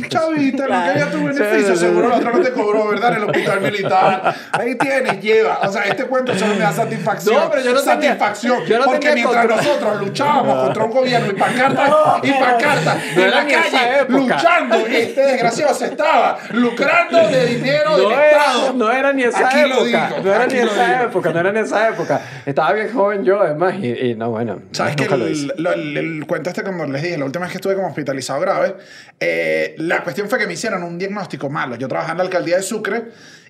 chavista, 0.08 0.62
lo 0.68 0.68
que 0.68 0.74
haya 0.90 1.10
tu 1.10 1.24
beneficio, 1.26 1.74
seguro 1.74 2.08
la 2.08 2.16
otra 2.18 2.30
no 2.32 2.40
te 2.40 2.52
cobró, 2.52 2.88
¿verdad? 2.90 3.10
En 3.16 3.22
el 3.22 3.24
hospital 3.24 3.60
militar. 3.60 4.34
Ahí 4.52 4.76
tienes, 4.76 5.20
lleva. 5.20 5.58
O 5.62 5.72
sea, 5.72 5.82
este 5.82 6.04
cuento 6.04 6.32
solo 6.38 6.54
me 6.54 6.60
da 6.60 6.72
satisfacción. 6.72 7.34
No, 7.34 7.50
pero 7.50 7.62
yo 7.64 7.72
no 7.72 7.80
tenía- 7.82 7.94
satisfacción. 8.12 8.64
yo 8.64 8.78
no 8.78 8.84
porque 8.84 8.98
tenía 9.08 9.14
mientras 9.26 9.46
control. 9.46 9.64
nosotros 9.66 10.00
luchábamos 10.06 10.64
contra 10.64 10.84
un 10.84 10.90
gobierno 10.92 11.32
y 11.32 11.34
pancartas 11.34 11.90
No, 11.90 12.20
y 12.22 12.30
pancartas 12.32 12.96
No 13.16 13.22
en 13.24 13.30
la 13.32 13.46
calle 13.46 14.04
luchando, 14.08 14.76
este 14.86 15.20
desgraciado 15.20 15.74
se 15.74 15.86
estaba 15.86 16.38
lucrando 16.52 17.18
de 17.26 17.46
dinero 17.46 17.96
del 17.96 18.08
No 18.08 18.10
era, 18.12 18.30
Estado. 18.30 18.72
no 18.74 18.92
era 18.92 19.12
ni 19.12 19.24
esa 19.24 19.48
Aquí 19.48 19.58
época. 19.60 19.84
digo, 19.84 20.22
no 20.22 20.32
era 20.34 20.46
ni 20.46 20.54
esa 20.58 20.86
digo. 20.86 21.04
época, 21.06 21.32
no 21.32 21.40
era 21.40 21.52
ni 21.52 21.58
esa 21.58 21.88
época. 21.88 22.20
Estaba 22.46 22.72
bien 22.74 22.92
joven 22.92 23.24
yo 23.24 23.31
yo, 23.32 23.40
además, 23.42 23.74
y, 23.80 23.88
y 23.88 24.14
no, 24.14 24.30
bueno. 24.30 24.60
¿Sabes 24.72 24.96
que 24.96 25.04
el, 25.04 25.52
lo- 25.56 25.72
el- 25.72 25.96
el 25.96 26.26
cuento 26.26 26.50
este, 26.50 26.62
como 26.62 26.84
les 26.86 27.02
dije, 27.02 27.16
la 27.18 27.24
última 27.24 27.44
vez 27.44 27.52
que 27.52 27.58
estuve 27.58 27.74
como 27.74 27.88
hospitalizado 27.88 28.40
grave, 28.40 28.76
eh, 29.20 29.74
la 29.78 30.02
cuestión 30.02 30.28
fue 30.28 30.38
que 30.38 30.46
me 30.46 30.52
hicieron 30.52 30.82
un 30.82 30.98
diagnóstico 30.98 31.50
malo. 31.50 31.76
Yo 31.76 31.88
trabajaba 31.88 32.12
en 32.12 32.18
la 32.18 32.24
alcaldía 32.24 32.56
de 32.56 32.62
Sucre 32.62 33.04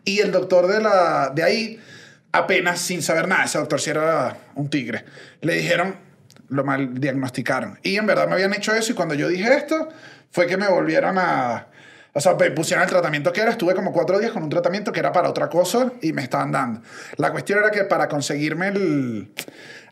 y 0.04 0.20
el 0.20 0.30
doctor 0.32 0.66
de, 0.66 0.80
la, 0.80 1.32
de 1.34 1.42
ahí, 1.42 1.80
apenas 2.32 2.80
sin 2.80 3.02
saber 3.02 3.28
nada, 3.28 3.44
ese 3.44 3.58
doctor 3.58 3.80
sí 3.80 3.90
era 3.90 4.36
un 4.54 4.68
tigre, 4.70 5.04
le 5.42 5.54
dijeron, 5.54 5.96
lo 6.48 6.64
mal 6.64 6.94
diagnosticaron. 7.00 7.78
Y 7.82 7.96
en 7.96 8.06
verdad 8.06 8.26
me 8.26 8.34
habían 8.34 8.52
hecho 8.54 8.74
eso 8.74 8.92
y 8.92 8.94
cuando 8.94 9.14
yo 9.14 9.28
dije 9.28 9.52
esto, 9.54 9.88
fue 10.30 10.46
que 10.46 10.56
me 10.56 10.68
volvieron 10.68 11.18
a... 11.18 11.66
O 12.14 12.20
sea, 12.20 12.34
me 12.34 12.50
pusieron 12.50 12.82
el 12.84 12.90
tratamiento 12.90 13.32
que 13.32 13.40
era. 13.40 13.50
Estuve 13.50 13.74
como 13.74 13.92
cuatro 13.92 14.18
días 14.18 14.32
con 14.32 14.42
un 14.42 14.50
tratamiento 14.50 14.92
que 14.92 15.00
era 15.00 15.12
para 15.12 15.28
otra 15.30 15.48
cosa 15.48 15.92
y 16.02 16.12
me 16.12 16.22
estaban 16.22 16.52
dando. 16.52 16.82
La 17.16 17.32
cuestión 17.32 17.58
era 17.58 17.70
que 17.70 17.84
para 17.84 18.08
conseguirme 18.08 18.68
el... 18.68 19.32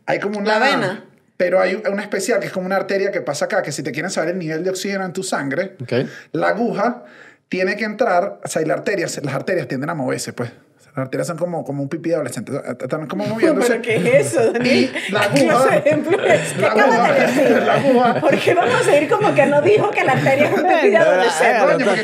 Hay 0.06 0.20
como 0.20 0.38
una... 0.38 0.58
La 0.58 0.66
vena. 0.66 1.04
Pero 1.36 1.58
hay 1.60 1.82
una 1.90 2.02
especial 2.02 2.38
que 2.40 2.48
es 2.48 2.52
como 2.52 2.66
una 2.66 2.76
arteria 2.76 3.10
que 3.10 3.22
pasa 3.22 3.46
acá, 3.46 3.62
que 3.62 3.72
si 3.72 3.82
te 3.82 3.92
quieren 3.92 4.10
saber 4.10 4.30
el 4.34 4.38
nivel 4.38 4.62
de 4.62 4.68
oxígeno 4.70 5.06
en 5.06 5.14
tu 5.14 5.22
sangre, 5.22 5.76
Ok. 5.80 5.92
la 6.32 6.48
aguja 6.48 7.04
tiene 7.48 7.76
que 7.76 7.84
entrar, 7.84 8.40
o 8.44 8.48
sea, 8.48 8.60
y 8.60 8.66
la 8.66 8.74
arteria, 8.74 9.06
las 9.22 9.34
arterias 9.34 9.66
tienden 9.66 9.88
a 9.88 9.94
moverse, 9.94 10.34
pues. 10.34 10.52
Las 10.96 11.04
arterias 11.04 11.26
son 11.28 11.38
como, 11.38 11.64
como 11.64 11.82
un 11.84 11.88
pipí 11.88 12.08
de 12.10 12.16
adolescente, 12.16 12.52
están 12.80 13.06
como 13.06 13.24
moviéndose. 13.26 13.76
¿Pero 13.76 13.82
qué 13.82 14.18
es 14.20 14.26
eso, 14.34 14.52
Daniel? 14.52 14.92
La 15.10 15.28
¿Qué 15.30 15.40
clase 15.44 15.50
aguja. 15.50 15.70
de 15.70 15.76
ejemplo 15.78 16.24
es? 16.24 16.52
¿Qué 16.52 16.60
La 16.60 16.68
aguja. 16.72 17.12
de 17.12 17.20
decir? 17.20 17.62
La 17.62 17.74
aguja. 17.74 18.14
¿Por 18.20 18.38
qué 18.38 18.54
vamos 18.54 18.74
a 18.80 18.84
seguir 18.84 19.08
como 19.08 19.34
que 19.34 19.46
no 19.46 19.62
dijo 19.62 19.90
que 19.90 20.04
la 20.04 20.12
arteria 20.12 20.48
es 20.48 20.52
un 20.52 20.66
pipí 20.66 20.90
de 20.90 20.96
adolescente? 20.96 21.58
Coño, 21.60 21.86
porque 21.86 22.02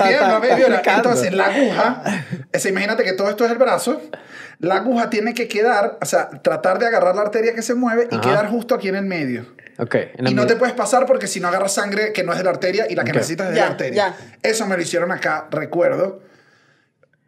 tiene. 0.55 0.81
Entonces, 0.96 1.33
la 1.35 1.46
aguja, 1.46 2.03
imagínate 2.68 3.03
que 3.05 3.12
todo 3.12 3.29
esto 3.29 3.44
es 3.44 3.51
el 3.51 3.59
brazo. 3.59 4.01
La 4.59 4.77
aguja 4.77 5.11
tiene 5.11 5.35
que 5.35 5.49
quedar, 5.49 5.99
o 6.01 6.05
sea, 6.07 6.31
tratar 6.31 6.79
de 6.79 6.87
agarrar 6.87 7.14
la 7.14 7.22
arteria 7.22 7.55
que 7.55 7.62
se 7.62 7.75
mueve 7.75 8.09
y 8.11 8.14
Ajá. 8.14 8.20
quedar 8.22 8.49
justo 8.49 8.75
aquí 8.75 8.88
en 8.88 8.96
el 8.96 9.05
medio. 9.05 9.46
Ok. 9.79 9.94
en 9.96 10.25
la 10.25 10.31
Y 10.31 10.35
no 10.35 10.46
te 10.46 10.57
puedes 10.57 10.75
pasar 10.75 11.05
porque 11.05 11.27
si 11.27 11.40
no 11.40 11.49
agarras 11.49 11.75
sangre 11.75 12.12
que 12.14 12.22
no 12.25 12.33
es 12.33 12.38
de 12.38 12.44
la 12.44 12.51
arteria 12.51 12.87
y 12.88 12.94
la 12.94 13.05
que 13.05 13.11
Ok. 13.11 13.16
necesitas 13.16 13.49
es 13.49 13.53
de 13.53 13.59
Ya, 13.59 13.64
la 13.66 13.70
arteria. 13.72 14.14
ya. 14.16 14.49
Eso 14.49 14.66
me 14.66 14.77
lo 14.77 14.83
hicieron 14.83 15.12
acá, 15.12 15.49
recuerdo. 15.51 16.22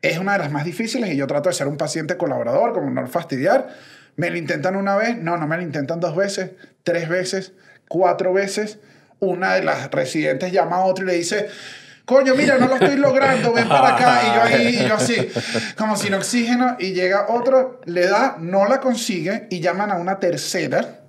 Es 0.03 0.19
una 0.19 0.33
de 0.35 0.39
las 0.39 0.53
más 0.53 0.65
difíciles 0.65 1.11
y 1.11 1.17
yo 1.17 1.27
trato 1.27 1.49
de 1.49 1.55
ser 1.55 1.67
un 1.67 1.77
paciente 1.77 2.17
colaborador, 2.17 2.73
como 2.73 2.91
no 2.91 3.07
fastidiar. 3.07 3.69
Me 4.17 4.31
lo 4.31 4.37
intentan 4.37 4.77
una 4.77 4.97
vez, 4.97 5.17
no, 5.17 5.37
no 5.37 5.47
me 5.47 5.57
lo 5.57 5.63
intentan 5.63 6.01
dos 6.01 6.15
veces, 6.17 6.53
tres 6.83 7.09
veces, 7.09 7.53
cuatro 7.89 8.33
veces. 8.33 8.79
Una 9.21 9.55
de 9.55 9.63
las 9.65 9.91
residentes 9.91 10.53
llama 10.53 10.77
a 10.77 10.85
otro 10.85 11.05
y 11.05 11.09
le 11.09 11.15
dice, 11.15 11.49
coño, 12.05 12.35
mira, 12.35 12.59
no 12.59 12.69
lo 12.69 12.75
estoy 12.75 12.97
logrando, 12.97 13.53
ven 13.53 13.69
para 13.69 13.97
acá. 13.97 14.23
Y 14.23 14.35
yo 14.35 14.43
ahí, 14.43 14.89
yo 14.89 14.95
así, 14.95 15.29
como 15.77 15.97
sin 15.97 16.15
oxígeno. 16.15 16.77
Y 16.79 16.93
llega 16.93 17.27
otro, 17.29 17.81
le 17.85 18.07
da, 18.07 18.37
no 18.41 18.67
la 18.67 18.81
consigue 18.81 19.47
y 19.51 19.61
llaman 19.61 19.91
a 19.91 19.97
una 19.97 20.21
tercera. 20.21 21.01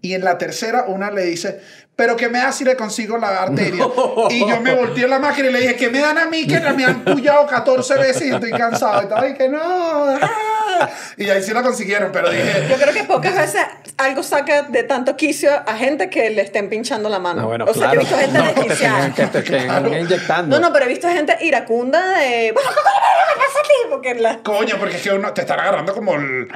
Y 0.00 0.14
en 0.14 0.22
la 0.22 0.38
tercera, 0.38 0.84
una 0.86 1.10
le 1.10 1.24
dice, 1.24 1.60
pero 1.98 2.14
que 2.14 2.28
me 2.28 2.38
da 2.38 2.52
si 2.52 2.62
le 2.62 2.76
consigo 2.76 3.18
la 3.18 3.42
arteria. 3.42 3.84
Y 4.30 4.48
yo 4.48 4.60
me 4.60 4.72
volteé 4.72 5.02
en 5.02 5.10
la 5.10 5.18
máquina 5.18 5.48
y 5.48 5.52
le 5.52 5.60
dije, 5.62 5.74
que 5.74 5.90
me 5.90 5.98
dan 5.98 6.16
a 6.16 6.26
mí, 6.26 6.46
que 6.46 6.60
me 6.60 6.84
han 6.84 7.02
puyado 7.02 7.44
14 7.44 7.94
veces 7.96 8.22
y 8.22 8.30
estoy 8.30 8.52
cansado. 8.52 9.00
Y 9.00 9.02
estaba 9.02 9.22
ahí 9.22 9.34
que 9.34 9.48
no. 9.48 9.58
ah. 9.60 10.88
Y 11.16 11.28
ahí 11.28 11.42
sí 11.42 11.52
la 11.52 11.60
consiguieron, 11.64 12.12
pero 12.12 12.30
dije, 12.30 12.68
Yo 12.70 12.76
creo 12.76 12.94
que 12.94 13.02
pocas 13.02 13.34
veces 13.34 13.62
algo 13.96 14.22
saca 14.22 14.62
de 14.62 14.84
tanto 14.84 15.16
quicio 15.16 15.50
a 15.66 15.76
gente 15.76 16.08
que 16.08 16.30
le 16.30 16.42
estén 16.42 16.68
pinchando 16.68 17.08
la 17.08 17.18
mano. 17.18 17.40
No, 17.42 17.48
bueno, 17.48 17.64
o 17.64 17.74
sea, 17.74 17.90
claro. 17.90 17.90
que 17.90 17.96
he 17.96 18.00
visto 18.00 18.16
gente 18.16 18.38
No, 18.38 18.44
que 18.46 18.52
te 18.54 18.60
desquiciada. 18.68 19.14
que 19.14 19.26
te 19.26 19.42
tengan 19.42 19.92
inyectando. 19.92 20.56
No, 20.60 20.68
no, 20.68 20.72
pero 20.72 20.84
he 20.84 20.88
visto 20.88 21.08
gente 21.08 21.36
iracunda 21.40 22.18
de... 22.18 22.54
Coño, 24.44 24.76
porque 24.78 24.96
es 24.98 25.02
que 25.02 25.10
uno 25.10 25.32
te 25.32 25.40
están 25.40 25.58
agarrando 25.58 25.92
como 25.92 26.14
el. 26.14 26.48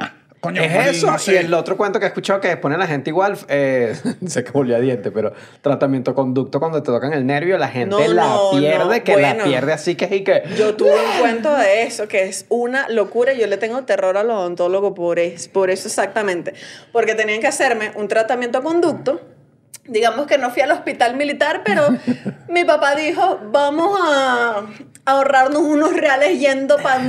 Coño, 0.43 0.61
Es 0.61 0.97
eso, 0.97 1.09
no 1.09 1.17
sé. 1.17 1.35
y 1.35 1.37
el 1.37 1.53
otro 1.53 1.77
cuento 1.77 1.99
que 1.99 2.05
he 2.05 2.09
escuchado 2.09 2.41
que 2.41 2.57
pone 2.57 2.77
la 2.77 2.85
gente 2.85 3.09
igual, 3.09 3.37
eh, 3.47 3.95
sé 4.27 4.43
que 4.43 4.51
volvió 4.51 4.75
a 4.75 4.81
diente, 4.81 5.09
pero 5.09 5.31
tratamiento 5.61 6.13
conducto 6.13 6.59
cuando 6.59 6.83
te 6.83 6.87
tocan 6.87 7.13
el 7.13 7.25
nervio, 7.25 7.57
la 7.57 7.69
gente 7.69 7.95
No, 7.95 8.13
la 8.13 8.25
no, 8.25 8.51
pierde, 8.51 8.97
no, 8.97 9.03
que 9.05 9.15
la 9.15 9.41
pierde 9.41 9.71
así 9.71 9.95
que 9.95 10.13
y 10.13 10.25
que... 10.25 10.43
Yo 10.57 10.75
tuve 10.75 10.91
un 10.91 11.11
cuento 11.21 11.55
de 11.55 11.83
eso, 11.83 12.09
que 12.09 12.23
es 12.23 12.45
una 12.49 12.89
locura. 12.89 13.31
y 13.31 13.39
Yo 13.39 13.47
le 13.47 13.55
tengo 13.55 13.81
terror 13.83 14.17
al 14.17 14.29
odontólogo 14.29 14.93
por, 14.93 15.17
es, 15.17 15.47
por 15.47 15.69
eso 15.69 15.87
exactamente. 15.87 16.53
Porque 16.91 17.15
tenían 17.15 17.39
que 17.39 17.47
hacerme 17.47 17.93
un 17.95 18.09
tratamiento 18.09 18.61
conducto. 18.61 19.21
Digamos 19.85 20.27
que 20.27 20.37
no 20.37 20.49
fui 20.49 20.61
al 20.61 20.71
hospital 20.71 21.15
militar, 21.17 21.61
pero 21.65 21.87
mi 22.47 22.63
papá 22.63 22.95
dijo, 22.95 23.39
vamos 23.51 23.99
a 24.01 24.63
ahorrarnos 25.05 25.61
unos 25.61 25.93
reales 25.93 26.39
yendo 26.39 26.77
pa- 26.77 27.01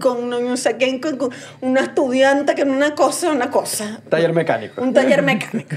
con 0.00 0.30
no 0.30 0.56
sé 0.56 0.76
quién, 0.76 1.00
con, 1.00 1.16
con 1.16 1.30
una 1.60 1.80
estudiante, 1.80 2.54
que 2.54 2.62
una 2.62 2.94
cosa, 2.94 3.30
una 3.32 3.50
cosa. 3.50 4.00
Taller 4.08 4.32
mecánico. 4.32 4.80
Un 4.80 4.94
taller 4.94 5.22
mecánico. 5.22 5.76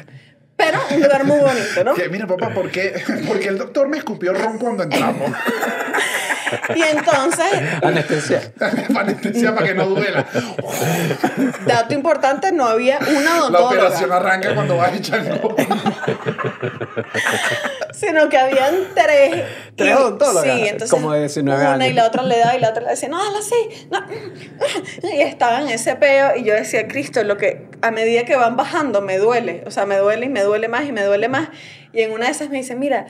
Pero 0.65 0.79
un 0.91 1.01
lugar 1.01 1.23
muy 1.25 1.39
bonito, 1.39 1.83
¿no? 1.83 1.93
Que, 1.93 2.09
mira, 2.09 2.27
papá, 2.27 2.49
¿por 2.49 2.69
qué? 2.71 3.03
Porque 3.27 3.49
el 3.49 3.57
doctor 3.57 3.87
me 3.87 3.97
escupió 3.97 4.33
ron 4.33 4.57
cuando 4.57 4.83
entramos. 4.83 5.31
Y 6.75 6.83
entonces, 6.83 7.47
Anestesia. 7.81 8.51
anestesia, 8.95 9.55
para 9.55 9.65
que 9.65 9.73
no 9.73 9.87
duela. 9.87 10.23
dato 11.65 11.95
importante, 11.95 12.51
no 12.51 12.67
había 12.67 12.99
una 12.99 13.21
La 13.21 13.39
odontóloga. 13.39 13.69
operación 13.69 14.11
arranca 14.11 14.53
cuando 14.53 14.77
vas 14.77 14.93
echando. 14.93 15.55
Sino 17.93 18.27
que 18.29 18.37
habían 18.37 18.75
tres. 18.95 19.43
Tres 19.75 19.95
odontólogas, 19.95 20.43
Sí, 20.43 20.61
entonces. 20.67 20.89
como 20.91 21.13
de 21.13 21.21
19 21.21 21.59
una 21.61 21.73
años. 21.73 21.87
y 21.87 21.93
la 21.93 22.05
otra 22.05 22.21
le 22.23 22.37
da 22.37 22.55
y 22.55 22.59
la 22.59 22.69
otra 22.69 22.83
le 22.83 22.89
decía, 22.91 23.09
no, 23.09 23.19
hazla 23.19 23.39
así. 23.39 23.87
No. 23.91 23.99
Y 25.15 25.21
estaban 25.21 25.63
en 25.63 25.69
ese 25.69 25.95
peo 25.95 26.35
y 26.35 26.43
yo 26.43 26.53
decía, 26.53 26.87
Cristo, 26.87 27.23
lo 27.23 27.37
que 27.37 27.67
a 27.81 27.89
medida 27.91 28.23
que 28.25 28.35
van 28.35 28.55
bajando 28.55 29.01
me 29.01 29.17
duele. 29.17 29.63
O 29.65 29.71
sea, 29.71 29.85
me 29.87 29.95
duele 29.97 30.27
y 30.27 30.29
me 30.29 30.41
duele 30.43 30.67
más 30.67 30.85
y 30.85 30.91
me 30.91 31.03
duele 31.03 31.27
más. 31.27 31.49
Y 31.91 32.01
en 32.01 32.11
una 32.11 32.25
de 32.27 32.31
esas 32.31 32.49
me 32.49 32.57
dice, 32.57 32.75
mira, 32.75 33.07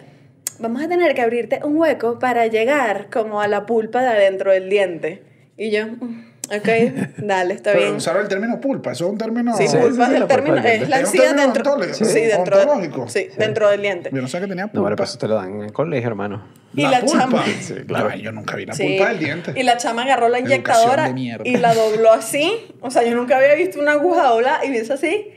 vamos 0.60 0.82
a 0.84 0.88
tener 0.88 1.14
que 1.16 1.22
abrirte 1.22 1.60
un 1.64 1.78
hueco 1.78 2.20
para 2.20 2.48
llegar 2.48 3.10
como 3.12 3.42
a 3.42 3.48
la 3.48 3.66
pulpa 3.66 4.02
de 4.02 4.08
adentro 4.08 4.52
del 4.54 4.70
diente. 4.70 5.24
Y 5.58 5.70
yo, 5.72 5.86
"Mm, 5.88 6.33
ok, 6.50 6.70
dale, 7.18 7.54
está 7.54 7.72
Pero 7.72 7.84
bien. 7.86 7.96
usaron 7.96 8.22
el 8.24 8.28
término 8.28 8.60
pulpa, 8.60 8.92
eso 8.92 9.06
es 9.06 9.12
un 9.12 9.18
término. 9.18 9.56
Sí, 9.58 9.68
Sí, 9.68 9.78
pulpa 9.78 10.06
sí, 10.08 10.12
es 10.14 10.18
sí, 10.18 10.22
el 10.24 10.28
término, 10.28 10.58
es 10.58 10.90
la 10.90 11.00
¿Es 11.00 11.10
un 11.10 11.16
encía 11.16 11.34
dentro, 11.34 11.78
sí, 11.94 12.04
dentro, 12.22 12.60
¿Ontológico? 12.60 13.08
sí, 13.10 13.28
dentro 13.38 13.70
del 13.70 13.82
diente. 13.82 14.10
Yo 14.14 14.22
no 14.22 14.28
sé 14.28 14.40
que 14.40 14.48
tenía 14.48 14.68
pulpa. 14.68 14.90
No, 14.90 14.96
pero 14.96 15.04
eso 15.06 15.18
te 15.18 15.28
lo 15.28 15.36
dan 15.36 15.56
en 15.56 15.62
el 15.64 15.74
colegio, 15.74 16.10
hermano. 16.10 16.44
Y 16.76 16.82
la, 16.84 16.92
la 16.92 17.00
pulpa. 17.02 17.20
chama- 17.20 17.44
Sí, 17.62 17.74
claro. 17.88 18.10
Ay, 18.12 18.22
yo 18.22 18.32
nunca 18.32 18.56
vi 18.56 18.66
la 18.66 18.74
Sí. 18.74 18.84
pulpa 18.98 19.10
del 19.10 19.20
diente. 19.20 19.54
Y 19.56 19.64
la 19.64 19.78
chama 19.78 20.04
agarró 20.04 20.28
la 20.30 20.40
inyectadora 20.40 21.14
y 21.44 21.58
la 21.58 21.74
dobló 21.74 22.12
así. 22.12 22.76
O 22.82 22.92
sea, 22.92 23.04
yo 23.04 23.16
nunca 23.16 23.38
había 23.38 23.54
visto 23.56 23.80
una 23.80 23.94
aguja 23.94 24.24
doblada 24.28 24.66
y 24.66 24.70
me 24.70 24.78
hizo 24.80 24.94
así. 24.94 25.30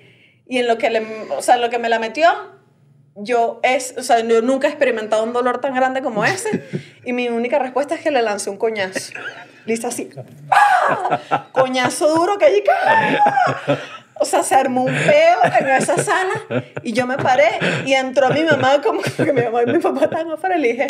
Y 0.48 0.58
en 0.58 0.66
lo 0.68 0.78
que, 0.78 0.90
le, 0.90 1.04
o 1.36 1.42
sea, 1.42 1.56
en 1.56 1.60
lo 1.60 1.70
que 1.70 1.78
me 1.78 1.88
la 1.88 1.98
metió, 1.98 2.28
yo, 3.16 3.60
es, 3.62 3.94
o 3.96 4.02
sea, 4.02 4.20
yo 4.20 4.42
nunca 4.42 4.66
he 4.66 4.70
experimentado 4.70 5.24
un 5.24 5.32
dolor 5.32 5.60
tan 5.60 5.74
grande 5.74 6.02
como 6.02 6.24
ese. 6.24 6.62
Y 7.06 7.12
mi 7.12 7.28
única 7.28 7.60
respuesta 7.60 7.94
es 7.94 8.00
que 8.00 8.10
le 8.10 8.20
lancé 8.20 8.50
un 8.50 8.56
coñazo. 8.56 9.12
Hice 9.64 9.86
así. 9.86 10.10
¡Ah! 10.50 11.46
Coñazo 11.52 12.12
duro 12.12 12.36
que 12.36 12.46
allí. 12.46 12.64
¡ah! 12.84 13.76
O 14.18 14.24
sea, 14.24 14.42
se 14.42 14.54
armó 14.54 14.84
un 14.84 14.94
peo 14.94 15.38
en 15.60 15.68
esa 15.68 15.96
sala 16.02 16.32
y 16.82 16.92
yo 16.92 17.06
me 17.06 17.16
paré 17.18 17.48
y 17.84 17.92
entró 17.92 18.30
mi 18.30 18.44
mamá 18.44 18.80
como 18.82 19.02
que 19.02 19.32
mi 19.32 19.42
mamá 19.42 19.62
y 19.62 19.66
mi 19.66 19.78
papá 19.78 20.04
estaban 20.04 20.30
afuera 20.30 20.56
y 20.56 20.60
le 20.62 20.68
dije, 20.72 20.86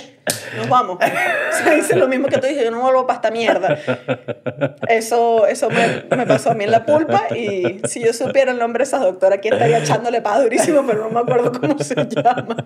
nos 0.57 0.69
vamos. 0.69 0.99
O 1.03 1.57
sea, 1.65 1.77
hice 1.77 1.97
lo 1.97 2.07
mismo 2.07 2.29
que 2.29 2.39
tú 2.39 2.47
dije, 2.47 2.65
yo 2.65 2.71
no 2.71 2.81
vuelvo 2.81 3.05
para 3.07 3.17
esta 3.17 3.31
mierda. 3.33 3.77
Eso, 4.89 5.47
eso 5.47 5.69
me, 5.71 6.05
me 6.17 6.27
pasó 6.27 6.51
a 6.51 6.55
mí 6.55 6.65
en 6.65 6.71
la 6.71 6.85
pulpa 6.87 7.25
y 7.35 7.81
si 7.89 8.01
yo 8.05 8.12
supiera 8.12 8.53
el 8.53 8.59
nombre 8.59 8.85
de 8.85 8.89
esa 8.89 8.99
doctora, 8.99 9.37
aquí 9.37 9.49
estaría 9.49 9.79
echándole 9.79 10.21
paz 10.23 10.43
durísimo, 10.43 10.85
pero 10.87 11.05
no 11.05 11.11
me 11.11 11.21
acuerdo 11.21 11.53
cómo 11.61 11.79
se 11.79 11.95
llaman. 11.95 12.65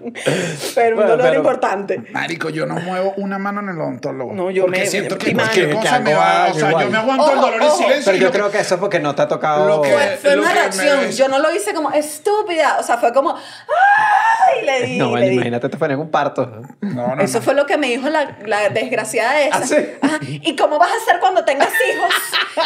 Pero 0.75 0.91
un 0.91 0.95
Bueno, 0.97 1.11
dolor 1.11 1.21
pero- 1.27 1.35
importante. 1.37 2.03
Marico, 2.11 2.51
yo 2.51 2.67
no 2.67 2.75
muevo 2.77 3.15
una 3.17 3.39
mano 3.39 3.61
en 3.61 3.71
el 3.71 3.81
odontólogo. 3.81 4.33
No, 4.35 4.51
yo 4.51 4.65
porque 4.65 4.81
me- 4.81 4.87
siento 4.87 5.17
que 5.19 5.33
cualquier 5.35 5.71
cosa 5.75 5.99
Que 5.99 6.05
me 6.05 6.15
va. 6.15 6.49
O 6.51 6.55
sea, 6.55 6.69
igual. 6.69 6.85
yo 6.85 6.91
me 6.91 6.99
aguanto 6.99 7.31
el 7.33 7.39
Ojo, 7.39 7.47
dolor 7.47 7.63
en 7.63 7.71
silencio. 7.71 8.03
Pero 8.13 8.19
yo 8.19 8.27
que- 8.31 8.39
creo 8.39 8.51
que 8.51 8.59
eso 8.59 8.75
es 8.75 8.81
porque 8.81 9.01
no 9.01 9.15
te 9.15 9.23
ha 9.23 9.29
tocado... 9.29 9.67
Lo 9.69 9.83
que- 9.83 9.91
Fue, 9.93 10.17
fue 10.21 10.37
lo 10.37 10.43
una 10.53 10.61
reacción. 10.63 11.11
Yo 11.11 11.29
no 11.29 11.39
lo 11.39 11.55
hice 11.55 11.73
como 11.75 11.91
estúpida. 11.93 12.77
O 12.79 12.83
sea, 12.83 12.99
fue 12.99 13.13
como. 13.13 13.31
¡Ay! 13.37 14.65
Le 14.67 14.87
di. 14.87 14.99
No, 14.99 15.07
le 15.07 15.11
bueno, 15.11 15.27
di. 15.27 15.33
imagínate 15.35 15.69
te 15.69 15.77
ponen 15.77 15.99
un 15.99 16.11
parto. 16.11 16.63
No, 16.81 17.15
no, 17.17 17.23
Eso 17.23 17.39
no. 17.39 17.45
fue 17.45 17.55
lo 17.55 17.67
que 17.67 17.77
me 17.77 17.89
dijo 17.89 18.09
la, 18.09 18.37
la 18.47 18.69
desgraciada 18.71 19.41
esa. 19.43 19.57
¿Ah, 19.59 19.63
sí? 19.65 19.77
Ajá. 20.03 20.19
¿Y 20.23 20.57
cómo 20.57 20.79
vas 20.79 20.91
a 20.91 20.97
hacer 20.97 21.21
cuando 21.21 21.45
tengas 21.45 21.69
hijos? 21.69 22.15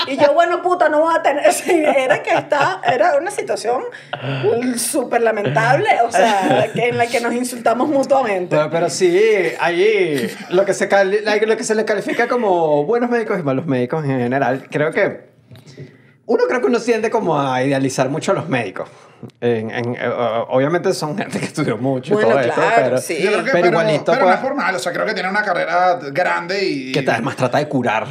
Y 0.08 0.16
yo, 0.16 0.32
bueno, 0.34 0.62
puta, 0.62 0.88
no 0.88 1.00
voy 1.00 1.14
a 1.14 1.22
tener. 1.22 1.44
Sí, 1.54 1.70
era 1.84 2.22
que 2.22 2.30
está, 2.34 2.80
era 2.84 3.16
una 3.16 3.30
situación 3.30 3.82
súper 4.76 5.22
lamentable, 5.22 5.88
o 6.06 6.10
sea, 6.10 6.70
que- 6.74 6.88
en 6.88 6.98
la 6.98 7.06
que 7.06 7.20
nos 7.20 7.32
insultamos 7.34 7.88
mutuamente. 7.88 8.56
Pero, 8.56 8.70
pero 8.70 8.90
sí, 8.90 9.20
allí 9.60 10.28
lo 10.50 10.64
que, 10.64 10.74
se 10.74 10.88
cali- 10.88 11.20
lo 11.46 11.56
que 11.56 11.64
se 11.64 11.74
le 11.74 11.84
califica 11.84 12.28
como 12.28 12.84
buenos 12.84 13.08
médicos 13.10 13.38
y 13.38 13.42
malos 13.42 13.66
médicos 13.66 14.04
en 14.04 14.18
general, 14.18 14.66
creo 14.70 14.90
que 14.92 15.33
uno 16.26 16.44
creo 16.48 16.60
que 16.60 16.66
uno 16.66 16.80
tiende 16.80 17.10
como 17.10 17.40
a 17.40 17.62
idealizar 17.62 18.08
mucho 18.08 18.32
a 18.32 18.34
los 18.34 18.48
médicos. 18.48 18.88
En- 19.40 19.70
en- 19.70 19.94
eh, 19.94 20.08
obviamente 20.48 20.92
son 20.92 21.16
gente 21.16 21.38
que 21.38 21.46
estudió 21.46 21.78
mucho 21.78 22.12
y 22.12 22.14
Bueno, 22.14 22.30
todo 22.30 22.40
esto, 22.40 22.54
claro, 22.54 22.74
pero, 22.76 22.98
sí. 22.98 23.16
Yo 23.22 23.30
creo 23.32 23.44
que, 23.44 23.50
pero 23.52 23.62
pero, 23.64 23.66
igualito 23.68 24.04
pero 24.12 24.18
no 24.18 24.24
pues, 24.26 24.34
es 24.36 24.40
por 24.42 24.54
mal, 24.54 24.74
o 24.74 24.78
sea, 24.78 24.92
creo 24.92 25.06
que 25.06 25.14
tiene 25.14 25.28
una 25.30 25.42
carrera 25.42 25.98
grande 26.12 26.64
y. 26.64 26.92
que 26.92 27.00
además 27.08 27.36
trata 27.36 27.58
de 27.58 27.68
curar. 27.68 28.06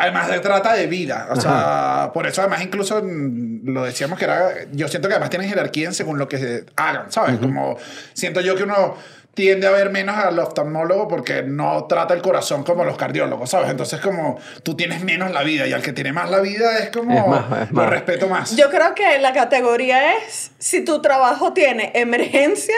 Además, 0.00 0.28
de 0.28 0.38
trata 0.38 0.74
de 0.74 0.86
vida. 0.86 1.26
O 1.30 1.36
sea, 1.40 2.12
por 2.14 2.24
eso, 2.28 2.40
además, 2.40 2.62
incluso 2.62 3.02
lo 3.04 3.84
decíamos 3.84 4.16
que 4.16 4.26
era, 4.26 4.50
yo 4.70 4.86
siento 4.86 5.08
que 5.08 5.14
además 5.14 5.28
tienen 5.30 5.48
jerarquía 5.48 5.86
en 5.88 5.94
según 5.94 6.18
lo 6.18 6.28
que 6.28 6.64
hagan, 6.76 7.10
¿sabes? 7.10 7.36
Como 7.38 7.76
siento 8.14 8.40
yo 8.40 8.54
que 8.54 8.62
uno 8.62 8.94
tiende 9.34 9.66
a 9.66 9.70
ver 9.70 9.90
menos 9.90 10.16
al 10.16 10.38
oftalmólogo 10.38 11.06
porque 11.06 11.42
no 11.42 11.84
trata 11.84 12.12
el 12.14 12.22
corazón 12.22 12.64
como 12.64 12.84
los 12.84 12.96
cardiólogos, 12.96 13.50
¿sabes? 13.50 13.70
Entonces 13.70 14.00
como 14.00 14.38
tú 14.62 14.76
tienes 14.76 15.04
menos 15.04 15.30
la 15.30 15.42
vida 15.42 15.66
y 15.66 15.72
al 15.72 15.82
que 15.82 15.92
tiene 15.92 16.12
más 16.12 16.30
la 16.30 16.40
vida 16.40 16.78
es 16.78 16.90
como 16.90 17.16
Es 17.16 17.26
más, 17.26 17.62
es 17.62 17.70
lo 17.70 17.86
respeto 17.86 18.28
más. 18.28 18.56
Yo 18.56 18.68
creo 18.70 18.94
que 18.94 19.18
la 19.18 19.32
categoría 19.32 20.16
es 20.16 20.50
si 20.58 20.84
tu 20.84 21.00
trabajo 21.00 21.52
tiene 21.52 21.92
emergencia, 21.94 22.74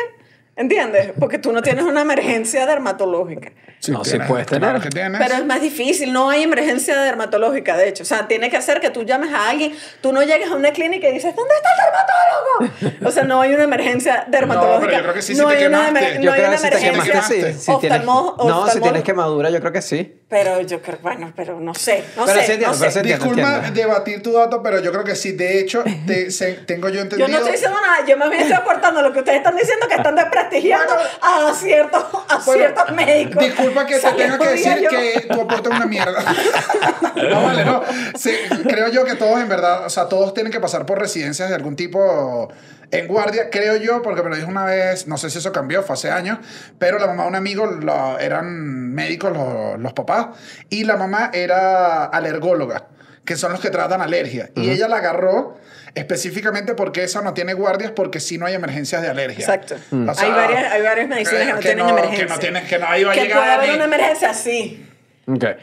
¿entiendes? 0.57 1.13
Porque 1.19 1.39
tú 1.39 1.53
no 1.53 1.63
tienes 1.63 1.85
una 1.85 2.03
emergencia 2.03 2.67
dermatológica. 2.67 3.53
No, 3.89 4.05
sí 4.05 4.19
puedes 4.29 4.47
claro 4.47 4.79
tener. 4.81 5.11
que. 5.13 5.19
Pero 5.19 5.35
es 5.37 5.47
más 5.47 5.61
difícil, 5.63 6.13
no 6.13 6.29
hay 6.29 6.43
emergencia 6.43 7.01
dermatológica, 7.01 7.77
de 7.79 7.89
hecho. 7.89 8.03
O 8.03 8.07
sea, 8.07 8.29
tiene 8.29 8.51
que 8.51 8.57
hacer 8.59 8.79
que 8.81 8.91
tú 8.91 9.05
llames 9.05 9.33
a 9.33 9.49
alguien, 9.49 9.75
tú 10.03 10.13
no 10.13 10.23
llegues 10.23 10.51
a 10.51 10.55
una 10.55 10.71
clínica 10.73 11.09
y 11.09 11.13
dices, 11.15 11.35
¿dónde 11.35 11.55
está 11.55 11.69
el 11.73 12.71
dermatólogo? 12.71 13.09
O 13.09 13.11
sea, 13.11 13.25
no 13.25 13.41
hay 13.41 13.55
una 13.55 13.65
emergencia 13.65 14.25
dermatológica. 14.29 14.81
pero 14.87 14.93
yo 14.99 15.03
creo 15.03 15.15
que 15.15 15.23
sí, 15.23 15.35
si 15.35 15.41
no 15.41 15.49
te 15.49 15.57
hay 15.57 15.65
una, 15.67 15.87
quemaste. 15.87 16.07
emer- 16.09 16.21
Yo 16.23 16.31
no 16.31 16.33
hay 16.33 16.41
una 16.41 16.51
que 16.51 16.57
si 16.59 16.63
te 16.63 16.69
emergencia 16.89 17.13
quemaste, 17.13 17.53
sí. 17.55 17.59
Si 17.73 17.79
tienes, 17.79 18.01
oftalmo- 18.03 18.37
no, 18.47 18.69
si 18.69 18.81
tienes 18.81 19.03
quemadura, 19.03 19.51
yo 19.51 19.61
creo 19.61 19.73
que 19.73 19.83
sí. 19.83 20.20
Pero 20.31 20.61
yo 20.61 20.81
creo, 20.81 20.97
bueno, 21.03 21.33
pero 21.35 21.59
no 21.59 21.75
sé, 21.75 22.05
no 22.17 22.25
Pero 22.25 22.41
sé, 22.41 22.53
entiendo, 22.53 22.67
no 22.69 22.79
pero 22.79 22.85
sé. 22.85 22.93
sí 22.93 22.99
entiendo, 23.01 23.25
Disculpa 23.27 23.55
entiendo. 23.57 23.81
debatir 23.81 24.23
tu 24.23 24.33
dato, 24.33 24.63
pero 24.63 24.79
yo 24.81 24.93
creo 24.93 25.03
que 25.03 25.17
sí. 25.17 25.33
De 25.33 25.59
hecho, 25.59 25.83
te- 26.07 26.31
se- 26.31 26.53
tengo 26.53 26.89
yo 26.89 26.95
Yo 26.95 27.01
entendido. 27.03 27.29
no 27.31 27.37
estoy 27.39 27.53
diciendo 27.53 27.77
nada, 27.85 28.07
yo 28.07 28.17
más 28.17 28.31
bien 28.31 28.43
estoy 28.43 28.57
aportando 28.57 29.03
lo 29.03 29.13
que 29.13 29.19
ustedes 29.19 29.39
están 29.39 29.57
diciendo 29.57 29.89
que 29.89 29.97
están 29.97 30.15
desprestigiando 30.15 30.95
a 31.21 31.53
ciertos, 31.53 32.05
a 32.29 32.39
Bueno, 32.47 32.53
ciertos 32.63 32.95
médicos. 32.95 33.45
Disculpa 33.45 33.85
que 33.87 33.99
te 33.99 34.13
tenga 34.13 34.39
que 34.39 34.49
decir 34.51 34.79
yo- 34.81 34.89
que 34.91 35.27
tu 35.35 35.41
aporte 35.41 35.69
es 35.69 35.75
una 35.77 35.87
mierda. 35.87 36.25
no, 37.29 37.43
vale, 37.43 37.65
no. 37.65 37.83
Sí, 38.17 38.31
creo 38.69 38.87
yo 38.89 39.05
que 39.05 39.17
todos, 39.17 39.41
en 39.41 39.49
verdad, 39.49 39.85
o 39.85 39.91
sea, 39.91 40.09
todos 40.09 40.33
tienen 40.33 40.53
que 40.53 40.61
pasar 40.61 40.87
por 40.87 41.01
residencias 41.01 41.49
de 41.49 41.57
algún 41.57 41.75
tipo 41.75 42.53
en 42.93 43.07
guardia. 43.07 43.51
Creo 43.51 43.77
yo, 43.77 44.03
porque 44.03 44.23
me 44.23 44.31
lo 44.31 44.37
dijo 44.37 44.49
una 44.49 44.65
vez, 44.65 45.07
no 45.07 45.17
sé 45.19 45.31
si 45.31 45.39
eso 45.39 45.53
cambió, 45.53 45.83
fue 45.83 45.95
hace 45.95 46.11
años, 46.11 46.39
pero 46.79 46.99
la 46.99 47.07
mamá 47.07 47.23
de 47.25 47.29
un 47.29 47.35
amigo 47.37 47.67
lo- 47.67 48.19
eran 48.19 48.93
médicos 48.95 49.33
los, 49.33 49.79
los 49.81 49.93
papás 49.93 50.29
y 50.69 50.85
la 50.85 50.97
mamá 50.97 51.31
era 51.33 52.05
alergóloga, 52.05 52.89
que 53.25 53.37
son 53.37 53.53
los 53.53 53.61
que 53.61 53.71
tratan 53.71 54.01
alergia. 54.03 54.51
Y 54.57 54.71
ella 54.71 54.89
la 54.89 54.97
agarró 54.97 55.59
específicamente 55.95 56.75
porque 56.75 57.03
esa 57.05 57.21
no 57.21 57.35
tiene 57.35 57.53
guardias, 57.55 57.93
porque 57.93 58.21
si 58.21 58.39
no 58.39 58.47
hay 58.47 58.55
emergencias 58.55 59.03
de 59.03 59.09
alergia. 59.09 59.41
Exacto. 59.45 59.75
O 59.93 60.15
sea, 60.15 60.25
hay, 60.27 60.33
varias, 60.33 60.73
hay 60.73 60.83
varias 60.83 61.09
medicinas 61.09 61.47
que 61.47 61.53
no 61.53 61.59
tienen 61.61 61.89
emergencia. 61.89 62.25
Que 62.27 62.33
no, 62.33 62.39
tienes, 62.39 62.65
que 62.69 62.79
no 62.79 62.97
iba 62.97 63.11
a 63.11 63.15
Que 63.15 63.23
llegar 63.23 63.39
puede 63.39 63.53
haber 63.53 63.69
ni- 63.71 63.75
una 63.77 63.85
emergencia, 63.85 64.35
sí. 64.35 64.87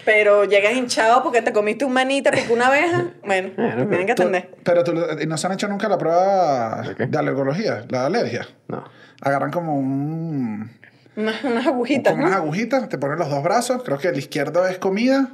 Pero 0.06 0.46
llegas 0.46 0.74
hinchado 0.74 1.24
porque 1.24 1.42
te 1.42 1.52
comiste 1.54 1.86
un 1.86 1.94
manita, 1.94 2.32
picó 2.32 2.54
una 2.54 2.68
abeja. 2.68 3.06
Bueno, 3.26 3.52
Bueno, 3.56 3.76
te 3.76 3.86
tienen 3.88 4.08
que 4.08 4.16
Tú- 4.16 4.24
atender. 4.24 4.50
pero 4.64 4.84
tú, 4.84 4.94
no 4.94 5.38
se 5.38 5.48
han 5.48 5.54
hecho 5.54 5.68
nunca 5.68 5.88
la 5.90 5.98
prueba 5.98 6.84
¿De 6.98 7.06
de 7.08 7.18
alergología, 7.18 7.86
la 7.90 8.02
de 8.02 8.06
alergia. 8.08 8.48
No. 8.68 8.84
Agarran 9.22 9.52
como 9.52 9.78
un, 9.78 10.72
Unas, 11.16 11.44
unas 11.44 11.66
agujitas, 11.68 12.14
como 12.14 12.24
unas 12.26 12.38
¿no? 12.38 12.44
agujitas, 12.44 12.88
te 12.90 12.98
ponen 12.98 13.18
los 13.20 13.30
dos 13.30 13.44
brazos. 13.44 13.82
Creo 13.84 13.98
que 13.98 14.08
el 14.10 14.18
izquierdo 14.18 14.66
es 14.68 14.78
comida. 14.78 15.30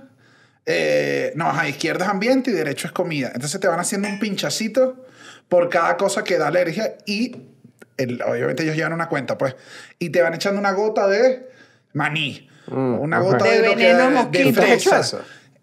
Eh, 0.66 1.34
no, 1.36 1.50
ajá, 1.50 1.68
izquierdo 1.68 2.06
es 2.06 2.10
ambiente 2.10 2.52
y 2.52 2.54
derecho 2.54 2.88
es 2.88 2.94
comida. 2.94 3.32
Entonces 3.36 3.60
te 3.60 3.68
van 3.68 3.80
haciendo 3.80 4.08
un 4.08 4.20
pinchacito 4.20 5.06
por 5.50 5.70
cada 5.70 5.98
cosa 5.98 6.24
que 6.24 6.38
da 6.38 6.48
alergia 6.48 6.96
y 7.06 7.50
el- 7.98 8.22
obviamente 8.24 8.64
ellos 8.64 8.76
llevan 8.78 8.94
una 8.94 9.10
cuenta, 9.10 9.38
pues. 9.38 9.56
Y 10.00 10.10
te 10.10 10.22
van 10.22 10.34
echando 10.34 10.60
una 10.60 10.72
gota 10.72 11.08
de 11.08 11.50
maní. 11.94 12.50
Mm, 12.74 13.00
una 13.00 13.20
gota 13.20 13.46
De 13.46 13.62
de, 13.62 13.68
lo 13.70 13.76
veneno 13.76 14.00
de 14.00 14.10
mosquito. 14.10 14.62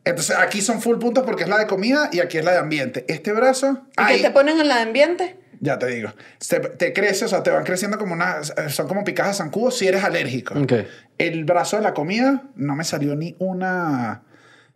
Entonces 0.04 0.36
aquí 0.36 0.60
son 0.62 0.80
full 0.80 0.98
puntos 0.98 1.24
porque 1.24 1.42
es 1.42 1.48
la 1.48 1.58
de 1.58 1.66
comida 1.66 2.08
y 2.12 2.20
aquí 2.20 2.38
es 2.38 2.44
la 2.44 2.52
de 2.52 2.58
ambiente. 2.58 3.04
Este 3.08 3.32
brazo. 3.32 3.82
¿Y 3.98 4.00
ahí- 4.02 4.16
qué 4.16 4.22
te 4.28 4.30
ponen 4.30 4.56
en 4.56 4.62
el 4.62 4.70
ambiente? 4.72 5.36
ya 5.62 5.78
te 5.78 5.86
digo. 5.88 6.10
Se- 6.38 6.58
te 6.60 6.94
crece, 6.94 7.26
o 7.26 7.28
sea, 7.28 7.42
te 7.42 7.50
van 7.50 7.64
creciendo 7.64 7.98
como 7.98 8.14
una. 8.14 8.42
Son 8.70 8.88
como 8.88 9.04
picadas 9.04 9.36
de 9.36 9.44
zancudo 9.44 9.70
si 9.70 9.86
eres 9.86 10.02
alérgico. 10.04 10.54
Ok. 10.58 10.72
El 11.18 11.44
brazo 11.44 11.76
de 11.76 11.82
la 11.82 11.92
comida 11.92 12.44
no 12.56 12.74
me 12.76 12.84
salió 12.84 13.14
ni 13.14 13.36
una. 13.38 14.22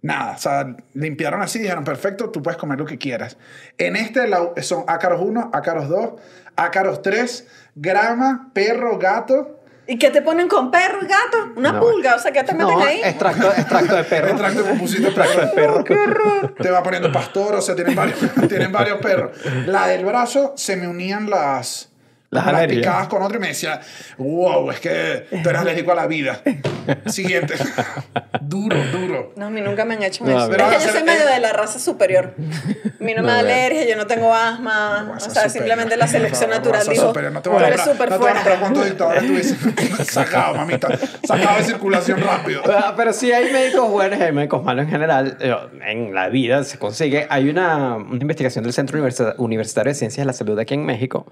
Nada. 0.03 0.33
O 0.33 0.38
sea, 0.38 0.77
limpiaron 0.92 1.40
así 1.40 1.59
y 1.59 1.62
dijeron, 1.62 1.85
perfecto, 1.85 2.29
tú 2.29 2.42
puedes 2.42 2.59
comer 2.59 2.79
lo 2.79 2.85
que 2.85 2.99
quieras. 2.99 3.38
En 3.79 3.97
este 3.97 4.29
la- 4.29 4.51
son 4.61 4.85
ácaros 4.87 5.23
1, 5.23 5.51
ácaros 5.55 5.88
2, 5.88 6.20
ácaros 6.57 7.01
3, 7.01 7.47
grama, 7.75 8.51
perro, 8.53 8.99
gato. 8.99 9.54
¿Y 9.87 9.99
qué 9.99 10.11
te 10.11 10.23
ponen 10.23 10.49
con 10.49 10.70
perro 10.70 11.01
y 11.03 11.07
gato? 11.07 11.53
Una 11.57 11.73
No. 11.73 11.81
pulga, 11.81 12.14
o 12.14 12.18
sea, 12.18 12.33
¿qué 12.33 12.42
te 12.42 12.53
meten 12.55 12.79
No, 12.79 12.83
ahí? 12.85 13.01
extracto, 13.05 13.49
extracto 13.53 13.97
de 13.97 14.05
perro. 14.05 14.29
Extracto 14.29 14.62
de 14.62 14.73
pupusito 14.73 15.11
de 15.11 15.47
perro. 15.55 15.85
perro. 15.85 16.55
Te 16.61 16.70
va 16.70 16.83
poniendo 16.83 17.12
pastor, 17.12 17.55
o 17.57 17.61
sea, 17.61 17.75
tienen 17.75 17.94
varios, 17.94 18.18
tienen 18.49 18.73
varios 18.73 18.99
perros. 18.99 19.33
La 19.66 19.87
del 19.88 20.05
brazo 20.07 20.55
se 20.57 20.77
me 20.77 20.88
unían 20.88 21.29
las, 21.29 21.90
Las 22.35 22.66
picadas 22.66 23.09
con 23.09 23.23
otro 23.23 23.38
y 23.38 23.40
me 23.40 23.49
decía, 23.49 23.81
wow, 24.18 24.70
es 24.70 24.81
que 24.81 25.27
tú 25.42 25.49
eres 25.49 25.61
alérgico 25.62 25.92
a 25.92 25.94
la 25.94 26.07
vida. 26.07 26.40
Siguiente. 27.07 27.55
duro, 28.40 28.77
duro. 28.92 29.33
No, 29.37 29.47
a 29.47 29.51
mí 29.51 29.61
nunca 29.61 29.85
me 29.85 29.94
han 29.94 30.03
hecho 30.03 30.25
No, 30.25 30.37
eso. 30.38 30.49
pero 30.51 30.70
es 30.70 30.77
que 30.79 30.85
yo 30.87 30.92
soy 30.92 31.03
medio 31.05 31.27
de 31.27 31.40
la 31.40 31.53
raza 31.53 31.79
superior. 31.79 32.35
A 32.37 33.03
mí 33.05 33.14
no 33.14 33.23
me 33.23 33.29
No, 33.29 33.29
da 33.29 33.35
bueno. 33.42 33.49
alergia, 33.55 33.87
yo 33.88 33.97
no 33.97 34.07
tengo 34.07 34.35
asma. 34.35 35.12
O 35.16 35.20
sea, 35.20 35.29
superior. 35.29 35.51
simplemente 35.51 35.97
la 35.97 36.07
selección 36.07 36.51
Raza 36.51 36.61
natural 36.61 36.87
dijo, 36.88 37.07
superior. 37.09 37.33
No 37.33 37.42
te 37.42 37.49
voy 37.49 37.59
a 37.62 37.68
nombrar, 37.68 37.87
no 37.87 37.94
te 37.94 38.16
voy 38.18 38.31
a 38.31 38.61
cuántos 38.61 38.85
dictadores 38.85 39.27
tuviste. 39.27 40.05
Sacado, 40.05 40.55
mamita. 40.57 40.88
Sacado 41.27 41.59
de 41.59 41.64
circulación 41.64 42.20
rápido. 42.20 42.62
Ah, 42.66 42.94
Pero 42.97 43.12
sí 43.12 43.33
hay 43.33 43.53
médicos 43.53 43.90
buenos 43.90 44.18
y 44.18 44.23
hay 44.23 44.33
médicos 44.33 44.62
malos 44.62 44.85
en 44.85 44.90
general. 44.90 45.38
En 45.87 46.14
la 46.14 46.29
vida 46.29 46.64
se 46.64 46.79
consigue. 46.79 47.27
Hay 47.31 47.49
una, 47.49 47.97
una 47.97 48.20
investigación 48.20 48.64
del 48.64 48.73
Centro 48.73 48.99
Universi- 48.99 49.35
Universitario 49.38 49.90
de 49.90 49.94
Ciencias 49.94 50.23
de 50.25 50.27
la 50.27 50.33
Salud 50.33 50.59
aquí 50.59 50.75
en 50.75 50.85
México 50.85 51.27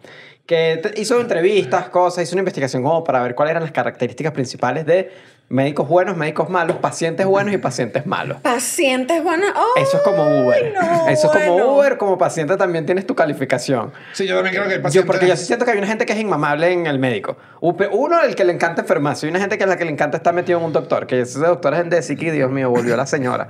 que 0.46 0.80
te- 0.82 0.91
hizo 0.96 1.20
entrevistas, 1.20 1.88
cosas, 1.88 2.24
hizo 2.24 2.34
una 2.34 2.40
investigación 2.40 2.82
como 2.82 3.04
para 3.04 3.22
ver 3.22 3.34
cuáles 3.34 3.52
eran 3.52 3.62
las 3.62 3.72
características 3.72 4.32
principales 4.32 4.86
de 4.86 5.10
médicos 5.48 5.86
buenos, 5.86 6.16
médicos 6.16 6.48
malos, 6.48 6.76
pacientes 6.78 7.26
buenos 7.26 7.52
y 7.52 7.58
pacientes 7.58 8.06
malos. 8.06 8.38
Pacientes, 8.40 9.22
bueno. 9.22 9.44
¡ay, 9.54 9.82
Eso 9.82 9.98
es 9.98 10.02
como 10.02 10.22
Uber. 10.22 10.72
no, 10.74 11.08
Eso 11.08 11.26
es 11.26 11.32
como 11.44 11.52
bueno! 11.58 11.74
Uber, 11.74 11.98
como 11.98 12.16
paciente 12.16 12.56
también 12.56 12.86
tienes 12.86 13.06
tu 13.06 13.14
calificación. 13.14 13.92
Sí, 14.12 14.26
yo 14.26 14.34
también 14.34 14.54
creo 14.54 14.66
que 14.66 14.74
el 14.76 14.80
Yo, 14.80 14.82
paciente... 14.82 15.06
porque 15.06 15.28
yo 15.28 15.36
sí 15.36 15.44
siento 15.44 15.66
que 15.66 15.72
hay 15.72 15.78
una 15.78 15.86
gente 15.86 16.06
que 16.06 16.14
es 16.14 16.18
inmamable 16.18 16.72
en 16.72 16.86
el 16.86 16.98
médico. 16.98 17.36
Uno, 17.60 18.22
el 18.22 18.34
que 18.34 18.44
le 18.44 18.52
encanta 18.54 18.80
enfermarse. 18.80 19.26
Y 19.26 19.30
una 19.30 19.40
gente 19.40 19.58
que 19.58 19.64
a 19.64 19.66
la 19.66 19.76
que 19.76 19.84
le 19.84 19.90
encanta 19.90 20.16
estar 20.16 20.32
metido 20.32 20.58
en 20.58 20.64
un 20.64 20.72
doctor. 20.72 21.06
Que 21.06 21.20
ese 21.20 21.38
doctor 21.38 21.74
es 21.74 22.08
en 22.10 22.18
y 22.18 22.30
Dios 22.30 22.50
mío, 22.50 22.70
volvió 22.70 22.96
la 22.96 23.06
señora. 23.06 23.48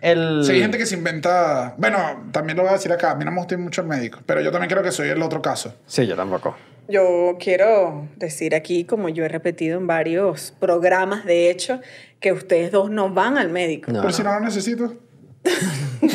El... 0.00 0.44
Sí, 0.44 0.52
hay 0.52 0.60
gente 0.62 0.78
que 0.78 0.86
se 0.86 0.94
inventa... 0.96 1.74
Bueno, 1.76 2.24
también 2.32 2.56
lo 2.56 2.62
voy 2.62 2.70
a 2.70 2.74
decir 2.74 2.92
acá. 2.92 3.10
A 3.10 3.14
mí 3.16 3.24
no 3.24 3.30
me 3.30 3.38
gusta 3.38 3.54
ir 3.54 3.60
mucho 3.60 3.82
el 3.82 3.86
médico. 3.86 4.20
Pero 4.24 4.40
yo 4.40 4.50
también 4.50 4.70
creo 4.70 4.82
que 4.82 4.92
soy 4.92 5.08
el 5.08 5.20
otro 5.20 5.42
caso. 5.42 5.74
Sí, 5.86 6.06
yo 6.06 6.16
tampoco. 6.16 6.56
Yo 6.88 7.36
quiero 7.40 8.08
decir 8.16 8.54
aquí, 8.54 8.84
como 8.84 9.08
yo 9.08 9.24
he 9.24 9.28
repetido 9.28 9.78
en 9.78 9.86
varios 9.86 10.52
programas, 10.60 11.24
de 11.24 11.50
hecho, 11.50 11.80
que 12.20 12.32
ustedes 12.32 12.70
dos 12.72 12.90
no 12.90 13.08
van 13.10 13.38
al 13.38 13.48
médico. 13.48 13.90
No, 13.90 14.00
pero 14.02 14.12
si 14.12 14.22
no 14.22 14.32
lo 14.34 14.40
necesito. 14.40 14.94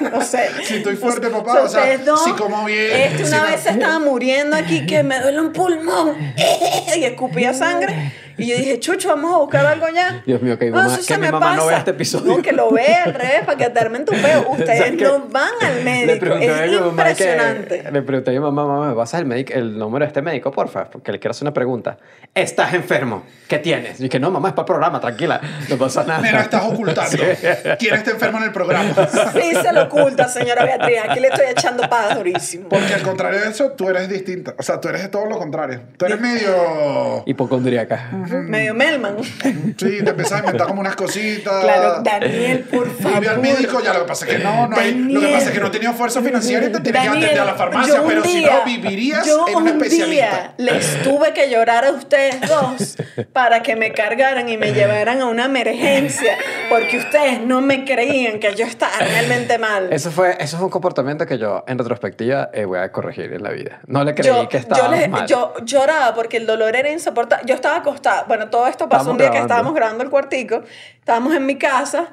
No 0.00 0.22
sé. 0.22 0.48
Si 0.64 0.76
estoy 0.76 0.96
fuerte, 0.96 1.28
papá, 1.28 1.62
o 1.62 1.68
sea, 1.68 1.80
ustedes 1.82 2.04
dos, 2.04 2.24
si 2.24 2.32
como 2.32 2.64
bien, 2.64 2.90
Este 3.12 3.18
si 3.24 3.28
una 3.32 3.44
no- 3.44 3.50
vez 3.50 3.60
se 3.60 3.70
estaba 3.70 3.98
muriendo 3.98 4.56
aquí, 4.56 4.86
que 4.86 5.02
me 5.02 5.20
duele 5.20 5.40
un 5.40 5.52
pulmón. 5.52 6.16
Y 6.96 7.04
escupía 7.04 7.52
sangre. 7.54 8.12
Y 8.40 8.46
yo 8.48 8.56
dije, 8.56 8.78
Chucho, 8.80 9.08
vamos 9.08 9.34
a 9.34 9.38
buscar 9.38 9.66
algo 9.66 9.86
ya. 9.88 10.22
Dios 10.26 10.40
mío, 10.42 10.58
que 10.58 10.66
mi 10.66 10.70
No, 10.72 10.76
mamá- 10.78 10.88
eso 10.88 10.96
que 10.98 11.02
se 11.04 11.16
mi 11.16 11.22
me 11.26 11.32
mamá 11.32 11.50
no 11.50 11.56
pasa. 11.56 11.68
vea 11.68 11.78
este 11.78 11.90
episodio. 11.92 12.36
No, 12.36 12.42
que 12.42 12.52
lo 12.52 12.70
vea 12.72 13.04
al 13.04 13.14
revés, 13.14 13.42
para 13.44 13.58
que 13.58 13.68
te 13.70 13.78
armen 13.80 14.04
tu 14.04 14.12
peo. 14.12 14.46
Ustedes 14.50 14.92
no 15.00 15.26
van 15.28 15.50
al 15.62 15.82
médico. 15.84 16.26
Es 16.34 16.50
mamá 16.50 17.04
que- 17.04 17.22
impresionante. 17.24 17.84
le 17.90 18.02
pregunté 18.02 18.30
a 18.30 18.34
mi 18.34 18.40
mamá, 18.40 18.64
mamá, 18.66 18.88
¿me 18.90 18.94
pasas 18.94 19.20
el, 19.20 19.26
médico, 19.26 19.52
el 19.54 19.78
número 19.78 20.04
de 20.04 20.08
este 20.08 20.22
médico, 20.22 20.50
porfa? 20.50 20.84
Porque 20.90 21.12
le 21.12 21.18
quiero 21.18 21.32
hacer 21.32 21.44
una 21.44 21.52
pregunta. 21.54 21.98
¿Estás 22.34 22.74
enfermo? 22.74 23.24
¿Qué 23.48 23.58
tienes? 23.58 23.98
Y 24.00 24.04
dije, 24.04 24.20
no, 24.20 24.30
mamá, 24.30 24.48
es 24.48 24.54
para 24.54 24.62
el 24.62 24.66
programa, 24.66 25.00
tranquila. 25.00 25.40
No 25.68 25.76
pasa 25.76 26.04
nada. 26.04 26.20
Me 26.20 26.32
lo 26.32 26.38
estás 26.38 26.64
ocultando. 26.64 27.16
¿Quién 27.78 27.94
está 27.94 28.10
enfermo 28.12 28.38
en 28.38 28.44
el 28.44 28.52
programa? 28.52 28.94
Sí 29.32 29.52
se 29.60 29.72
lo 29.72 29.82
oculta, 29.84 30.28
señora 30.28 30.64
Beatriz. 30.64 30.98
Aquí 31.08 31.20
le 31.20 31.28
estoy 31.28 31.46
echando 31.50 31.88
padas 31.88 32.16
durísimo. 32.16 32.68
Porque 32.68 32.94
al 32.94 33.02
contrario 33.02 33.40
de 33.40 33.48
eso, 33.48 33.72
tú 33.72 33.88
eres 33.88 34.08
distinta. 34.08 34.54
O 34.58 34.62
sea, 34.62 34.80
tú 34.80 34.88
eres 34.88 35.02
de 35.02 35.08
todo 35.08 35.26
lo 35.26 35.38
contrario. 35.38 35.80
Tú 35.96 36.06
eres 36.06 36.20
medio... 36.20 37.22
Hipocondríaca. 37.26 38.10
Medio 38.30 38.74
Melman. 38.74 39.16
Sí, 39.22 39.74
te 40.02 40.10
empiezas 40.10 40.32
a 40.32 40.38
inventar 40.40 40.66
como 40.66 40.80
unas 40.80 40.96
cositas. 40.96 41.62
Claro, 41.62 42.02
Daniel, 42.02 42.60
por 42.70 42.90
favor. 42.96 43.18
Fui 43.18 43.26
al 43.26 43.38
médico, 43.40 43.80
ya 43.82 43.92
lo 43.94 44.00
que 44.00 44.06
pasa 44.08 44.26
es 44.26 44.36
que 44.36 44.44
no, 44.44 44.66
no 44.68 44.76
hay. 44.76 44.92
Lo 44.94 45.08
que 45.20 45.26
Daniel. 45.26 45.32
pasa 45.34 45.46
es 45.48 45.52
que 45.54 45.60
no 45.60 45.70
tenía 45.70 45.92
fuerza 45.92 46.20
financiera 46.22 46.66
y 46.66 46.72
te 46.72 46.80
tenía 46.80 47.02
que 47.02 47.08
Daniel, 47.08 47.24
atender 47.24 47.42
a 47.42 47.44
la 47.44 47.54
farmacia, 47.54 47.94
yo 47.96 48.04
pero 48.06 48.22
si 48.24 48.38
día- 48.38 48.50
no, 48.58 48.64
vivirías 48.64 49.26
yo 49.26 49.46
en 49.48 49.56
un 49.56 49.62
un 49.62 49.68
especialista. 49.68 50.08
día 50.08 50.54
les 50.58 51.02
tuve 51.02 51.32
que 51.32 51.50
llorar 51.50 51.84
a 51.84 51.92
ustedes 51.92 52.40
dos 52.48 52.96
para 53.32 53.62
que 53.62 53.76
me 53.76 53.92
cargaran 53.92 54.48
y 54.48 54.56
me 54.56 54.72
llevaran 54.72 55.20
a 55.20 55.26
una 55.26 55.44
emergencia 55.46 56.36
porque 56.68 56.98
ustedes 56.98 57.40
no 57.40 57.60
me 57.60 57.84
creían 57.84 58.38
que 58.40 58.54
yo 58.54 58.64
estaba 58.66 58.96
realmente 58.98 59.58
mal. 59.58 59.92
Eso 59.92 60.10
fue, 60.10 60.36
eso 60.40 60.56
fue 60.56 60.66
un 60.66 60.70
comportamiento 60.72 61.26
que 61.26 61.38
yo, 61.38 61.64
en 61.66 61.78
retrospectiva, 61.78 62.50
eh, 62.52 62.64
voy 62.64 62.78
a 62.78 62.92
corregir 62.92 63.32
en 63.32 63.42
la 63.42 63.50
vida. 63.50 63.80
No 63.86 64.04
le 64.04 64.14
creí 64.14 64.46
que 64.48 64.56
estaba 64.58 64.82
yo, 64.86 64.90
les- 64.90 65.08
mal. 65.08 65.26
yo 65.26 65.54
lloraba 65.64 66.14
porque 66.14 66.36
el 66.36 66.46
dolor 66.46 66.76
era 66.76 66.90
insoportable. 66.90 67.44
Yo 67.46 67.54
estaba 67.54 67.76
acostada. 67.76 68.19
Bueno, 68.28 68.48
todo 68.50 68.66
esto 68.66 68.88
pasó 68.88 69.02
Estábamos 69.02 69.12
un 69.12 69.18
día 69.18 69.26
que 69.26 69.30
grabando. 69.32 69.52
estábamos 69.54 69.74
grabando 69.74 70.04
el 70.04 70.10
cuartico. 70.10 70.62
Estábamos 70.98 71.34
en 71.34 71.46
mi 71.46 71.56
casa. 71.56 72.08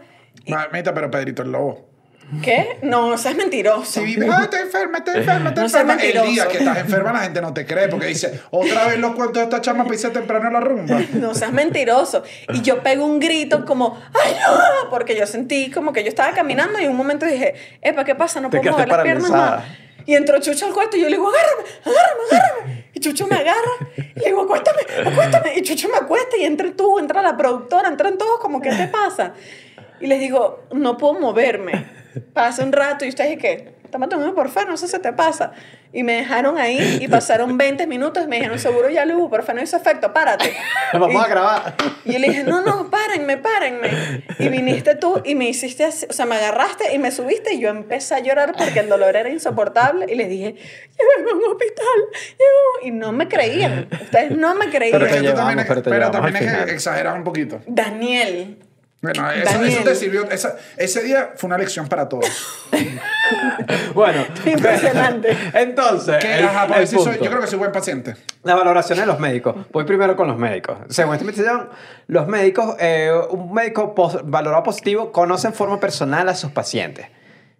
Mamita, 0.47 0.93
pero 0.93 1.11
Pedrito 1.11 1.41
el 1.43 1.51
lobo. 1.51 1.87
¿Qué? 2.41 2.79
No, 2.81 3.13
es 3.13 3.35
mentiroso. 3.37 3.85
Si 3.85 4.03
vives, 4.03 4.29
ah, 4.29 4.43
estoy 4.43 4.59
enferma, 4.59 4.97
estoy 4.97 5.19
enferma, 5.19 5.49
estoy 5.49 5.63
No 5.63 5.69
seas 5.69 5.81
enferma. 5.83 5.93
El 5.93 6.13
mentiroso. 6.13 6.31
día 6.31 6.47
que 6.49 6.57
estás 6.57 6.77
enferma, 6.79 7.13
la 7.13 7.19
gente 7.19 7.41
no 7.41 7.53
te 7.53 7.65
cree 7.65 7.87
porque 7.87 8.07
dice, 8.07 8.41
otra 8.51 8.85
vez 8.87 8.99
los 8.99 9.15
cuentos 9.15 9.37
de 9.37 9.43
esta 9.43 9.61
chama 9.61 9.85
irse 9.89 10.09
temprano 10.09 10.47
a 10.49 10.51
la 10.51 10.59
rumba. 10.59 10.99
No 11.13 11.33
seas 11.33 11.53
mentiroso. 11.53 12.23
Y 12.53 12.61
yo 12.61 12.83
pego 12.83 13.05
un 13.05 13.19
grito 13.19 13.63
como, 13.65 13.97
¡ay, 14.13 14.33
no! 14.33 14.89
Porque 14.89 15.15
yo 15.17 15.25
sentí 15.25 15.71
como 15.71 15.93
que 15.93 16.03
yo 16.03 16.09
estaba 16.09 16.33
caminando 16.33 16.79
y 16.79 16.83
en 16.83 16.91
un 16.91 16.97
momento 16.97 17.25
dije, 17.25 17.55
Epa, 17.81 18.03
¿qué 18.03 18.15
pasa? 18.15 18.41
No 18.41 18.49
Te 18.49 18.57
puedo 18.59 18.73
mover 18.73 18.89
las 18.89 19.03
piernas 19.03 19.29
más. 19.31 19.63
Y 20.07 20.15
entró 20.15 20.39
Chucho 20.39 20.65
al 20.65 20.73
cuarto 20.73 20.95
y 20.95 21.01
yo 21.01 21.09
le 21.09 21.17
digo, 21.17 21.29
agárrame, 21.29 21.63
agárrame, 21.83 22.21
agárrame. 22.31 22.89
Y 22.93 22.99
Chucho 23.01 23.27
me 23.27 23.35
agarra 23.35 23.71
y 23.97 24.19
le 24.21 24.25
digo, 24.25 24.41
acuéstame, 24.41 24.81
acuéstame. 25.05 25.57
Y 25.57 25.61
Chucho 25.63 25.89
me 25.89 25.97
acuesta 25.97 26.37
y 26.37 26.45
entra 26.45 26.71
tú, 26.71 26.97
entra 26.97 27.21
la 27.21 27.35
productora, 27.35 27.89
entran 27.89 28.17
todos 28.17 28.39
como, 28.39 28.61
¿qué 28.61 28.69
te 28.69 28.87
pasa? 28.87 29.33
Y 29.99 30.07
les 30.07 30.21
digo, 30.21 30.63
no 30.71 30.97
puedo 30.97 31.19
moverme. 31.19 31.85
Pasa 32.33 32.63
un 32.63 32.71
rato 32.71 33.03
y 33.03 33.09
ustedes, 33.09 33.37
¿qué? 33.37 33.75
Tómate 33.91 34.15
un 34.15 34.33
porfa, 34.35 34.65
no 34.65 34.75
sé 34.77 34.87
si 34.87 34.99
te 34.99 35.13
pasa. 35.13 35.51
Y 35.93 36.03
me 36.03 36.13
dejaron 36.13 36.57
ahí 36.57 36.99
y 37.01 37.07
pasaron 37.07 37.57
20 37.57 37.87
minutos 37.87 38.23
y 38.23 38.27
me 38.27 38.35
dijeron, 38.37 38.59
seguro 38.59 38.89
ya 38.89 39.05
lo 39.05 39.17
hubo, 39.17 39.29
porfa, 39.29 39.53
no 39.53 39.61
hizo 39.61 39.77
efecto, 39.77 40.13
párate. 40.13 40.53
Vamos 40.93 41.13
Y- 41.13 41.17
a 41.17 41.27
grabar. 41.27 41.75
y 42.05 42.13
yo 42.13 42.19
le 42.19 42.27
dije, 42.29 42.43
no, 42.43 42.61
no, 42.61 42.89
párenme, 42.91 43.37
párenme. 43.37 44.23
Y 44.39 44.49
viniste 44.49 44.95
tú 44.95 45.21
y 45.25 45.35
me 45.35 45.47
hiciste 45.49 45.85
así, 45.85 46.05
o 46.09 46.13
sea, 46.13 46.25
me 46.25 46.35
agarraste 46.35 46.93
y 46.93 46.99
me 46.99 47.11
subiste 47.11 47.53
y 47.53 47.59
yo 47.59 47.69
empecé 47.69 48.15
a 48.15 48.19
llorar 48.19 48.53
porque 48.57 48.79
el 48.79 48.89
dolor 48.89 49.15
era 49.15 49.29
insoportable 49.29 50.05
y 50.09 50.15
les 50.15 50.29
dije, 50.29 50.53
llévenme 50.55 51.31
a 51.31 51.35
un 51.35 51.43
hospital. 51.51 51.85
llévenme". 52.13 52.87
Y 52.87 52.91
no 52.91 53.11
me 53.11 53.27
creían, 53.27 53.87
ustedes 54.01 54.31
no 54.31 54.53
me 54.55 54.69
creían. 54.69 54.99
Pero, 54.99 55.11
que 55.11 55.21
tú 55.27 55.33
también, 55.33 55.59
es- 55.59 55.65
pero 55.67 55.81
pero 55.83 55.95
llevamos 55.95 56.31
también 56.33 56.69
exageras 56.69 57.15
un 57.15 57.23
poquito. 57.23 57.61
Daniel, 57.65 58.57
Bueno, 59.01 59.29
eso, 59.31 59.45
Daniel. 59.51 59.69
eso 59.73 59.83
te 59.83 59.95
sirvió. 59.95 60.29
esa- 60.29 60.57
ese 60.75 61.01
día 61.03 61.31
fue 61.35 61.47
una 61.47 61.57
lección 61.57 61.87
para 61.87 62.07
todos. 62.09 62.25
Bueno, 63.93 64.23
Impresionante. 64.45 65.35
Entonces, 65.53 66.23
el- 66.23 66.45
ajá, 66.45 66.79
el 66.79 66.87
soy- 66.87 67.17
yo 67.21 67.29
creo 67.29 67.41
que 67.41 67.47
soy 67.47 67.59
buen 67.59 67.71
paciente. 67.71 68.15
La 68.43 68.55
valoración 68.55 68.99
de 68.99 69.05
los 69.05 69.19
médicos. 69.19 69.55
Voy 69.71 69.83
primero 69.85 70.15
con 70.15 70.27
los 70.27 70.37
médicos. 70.37 70.77
Según 70.89 71.13
esta 71.13 71.23
investigación, 71.23 71.69
los 72.07 72.27
médicos, 72.27 72.75
eh, 72.79 73.11
un 73.31 73.53
médico 73.53 73.93
pos- 73.95 74.19
valorado 74.23 74.63
positivo 74.63 75.11
conoce 75.11 75.47
en 75.47 75.53
forma 75.53 75.79
personal 75.79 76.29
a 76.29 76.35
sus 76.35 76.51
pacientes. 76.51 77.07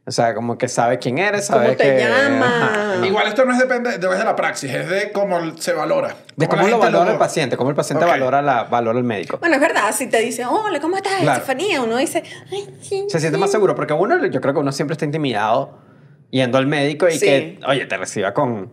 O 0.07 0.11
sea, 0.11 0.33
como 0.33 0.57
que 0.57 0.69
sabe 0.69 0.99
quién 0.99 1.17
eres, 1.17 1.47
sabe 1.47 1.65
¿Cómo 1.65 1.77
te 1.77 1.83
que... 1.83 1.99
llamas? 1.99 2.49
Ajá. 2.49 3.05
Igual 3.05 3.27
esto 3.27 3.43
no 3.43 3.51
es 3.51 3.59
depende 3.59 3.89
es 3.89 3.99
de 3.99 4.07
la 4.23 4.37
praxis, 4.37 4.73
es 4.73 4.89
de 4.89 5.11
cómo 5.11 5.57
se 5.57 5.73
valora. 5.73 6.15
De 6.37 6.45
la 6.45 6.49
cómo 6.49 6.65
lo 6.65 6.79
valora 6.79 7.11
el 7.11 7.17
paciente, 7.17 7.57
cómo 7.57 7.71
el 7.71 7.75
paciente 7.75 8.05
valora, 8.05 8.41
la, 8.41 8.63
valora 8.63 8.97
el 8.97 9.03
médico. 9.03 9.37
Bueno, 9.39 9.55
es 9.55 9.61
verdad, 9.61 9.91
si 9.93 10.07
te 10.07 10.21
dicen, 10.21 10.47
hola, 10.47 10.79
¿cómo 10.79 10.95
estás, 10.95 11.11
Claro. 11.19 11.33
Estefanía? 11.41 11.81
Uno 11.81 11.97
dice, 11.97 12.23
ay, 12.49 12.73
sí. 12.81 13.05
Se 13.09 13.19
siente 13.19 13.37
más 13.37 13.51
seguro, 13.51 13.75
porque 13.75 13.91
uno, 13.91 14.25
yo 14.27 14.39
creo 14.39 14.53
que 14.53 14.59
uno 14.61 14.71
siempre 14.71 14.93
está 14.93 15.03
intimidado 15.03 15.77
yendo 16.29 16.57
al 16.57 16.67
médico 16.67 17.09
y 17.09 17.11
Sí. 17.11 17.25
que, 17.25 17.59
oye, 17.67 17.85
te 17.85 17.97
reciba 17.97 18.33
con 18.33 18.71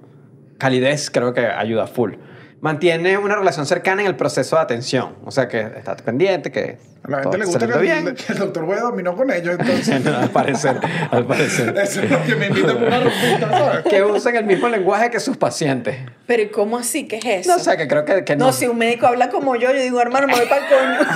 calidez, 0.58 1.10
creo 1.10 1.34
que 1.34 1.46
ayuda 1.48 1.88
full. 1.88 2.14
Mantiene 2.60 3.18
una 3.18 3.34
relación 3.34 3.66
cercana 3.66 4.02
en 4.02 4.06
el 4.06 4.14
proceso 4.14 4.54
de 4.54 4.62
atención, 4.62 5.16
o 5.24 5.32
sea, 5.32 5.48
que 5.48 5.58
está 5.62 5.96
pendiente, 5.96 6.52
que 6.52 6.78
A 7.06 7.10
la 7.10 7.22
gente 7.22 7.36
le 7.38 7.44
está 7.44 7.58
gusta 7.66 7.80
que 7.80 7.92
el, 7.92 8.14
que 8.14 8.32
el 8.32 8.38
doctor 8.38 8.64
Wea 8.64 8.80
dominó 8.80 9.14
con 9.14 9.30
ellos, 9.30 9.56
entonces. 9.58 10.02
No, 10.02 10.16
al 10.18 10.30
parecer, 10.30 10.80
al 11.10 11.26
parecer. 11.26 11.76
Eso 11.82 12.00
es 12.00 12.10
lo 12.10 12.22
que 12.24 12.34
me 12.34 12.46
invita 12.46 12.72
a 12.72 12.76
una 12.76 13.00
rumbita, 13.00 13.50
¿sabes? 13.50 13.84
que 13.84 14.02
usan 14.02 14.36
el 14.36 14.44
mismo 14.46 14.68
lenguaje 14.68 15.10
que 15.10 15.20
sus 15.20 15.36
pacientes. 15.36 15.96
Pero 16.26 16.42
¿y 16.42 16.48
cómo 16.48 16.78
así? 16.78 17.06
¿Qué 17.06 17.18
es 17.18 17.24
eso? 17.46 17.52
No 17.52 17.58
sé, 17.58 17.76
que 17.76 17.86
creo 17.86 18.06
que, 18.06 18.24
que 18.24 18.34
no. 18.36 18.46
No, 18.46 18.52
si 18.54 18.66
un 18.66 18.78
médico 18.78 19.06
habla 19.06 19.28
como 19.28 19.56
yo, 19.56 19.70
yo 19.70 19.82
digo, 19.82 20.00
hermano, 20.00 20.26
me 20.26 20.34
voy 20.34 20.46
para 20.46 20.62
el 20.66 20.72
coño. 20.72 21.10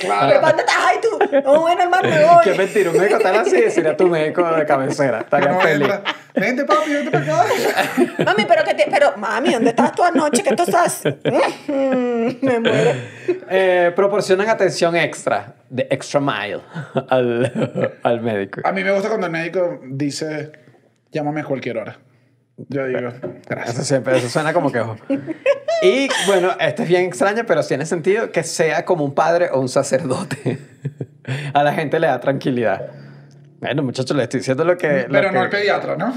Pero 0.00 0.40
¿para 0.40 0.40
dónde 0.40 0.62
estás? 0.62 0.76
Ay, 0.88 0.96
tú. 1.02 1.40
No, 1.44 1.60
bueno, 1.60 1.82
hermano, 1.82 2.08
me 2.08 2.24
voy. 2.24 2.44
Qué 2.44 2.54
mentira, 2.54 2.90
un 2.90 2.96
médico 2.96 3.18
tan 3.18 3.34
así 3.36 3.70
sería 3.70 3.94
tu 3.94 4.06
médico 4.06 4.42
de 4.42 4.64
cabecera. 4.64 5.20
Estaría 5.20 5.50
No, 5.50 5.60
feliz. 5.60 5.82
entra. 5.82 6.02
Vente, 6.32 6.64
papi, 6.64 6.92
vente 6.92 7.10
para 7.10 7.24
acá. 7.42 7.44
Mami, 8.24 8.44
pero 8.46 8.64
que 8.64 8.74
te, 8.74 8.86
pero 8.90 9.12
mami, 9.18 9.52
¿dónde 9.52 9.70
estabas 9.70 9.92
tú 9.94 10.04
anoche? 10.04 10.42
¿Qué 10.42 10.54
tú 10.56 10.62
estás? 10.62 11.02
me 11.66 12.60
muero. 12.60 12.92
Eh, 13.50 13.92
proporcionan 13.94 14.48
atención 14.48 14.96
extra, 14.96 15.09
de 15.68 15.86
extra 15.90 16.20
mile, 16.20 16.60
al, 17.08 17.98
al 18.02 18.20
médico. 18.20 18.60
A 18.64 18.72
mí 18.72 18.82
me 18.84 18.92
gusta 18.92 19.08
cuando 19.08 19.26
el 19.26 19.32
médico 19.32 19.80
dice, 19.88 20.52
llámame 21.12 21.40
a 21.40 21.44
cualquier 21.44 21.78
hora. 21.78 21.98
Yo 22.68 22.86
digo, 22.86 23.08
Eso 23.08 23.20
gracias. 23.48 23.86
siempre, 23.86 24.18
eso 24.18 24.28
suena 24.28 24.52
como 24.52 24.70
que... 24.70 24.80
Y 25.82 26.08
bueno, 26.26 26.50
esto 26.60 26.82
es 26.82 26.88
bien 26.88 27.04
extraño, 27.06 27.44
pero 27.46 27.62
tiene 27.64 27.86
sentido 27.86 28.32
que 28.32 28.42
sea 28.42 28.84
como 28.84 29.02
un 29.02 29.14
padre 29.14 29.48
o 29.50 29.60
un 29.60 29.68
sacerdote. 29.70 30.58
A 31.54 31.62
la 31.62 31.72
gente 31.72 31.98
le 31.98 32.06
da 32.06 32.20
tranquilidad. 32.20 32.90
Bueno, 33.60 33.82
muchachos, 33.82 34.16
le 34.16 34.22
estoy 34.22 34.40
diciendo 34.40 34.64
lo 34.64 34.78
que... 34.78 35.02
lo 35.06 35.08
Pero 35.10 35.32
no 35.32 35.38
que- 35.40 35.44
el 35.44 35.50
pediatra, 35.50 35.96
¿no? 35.98 36.14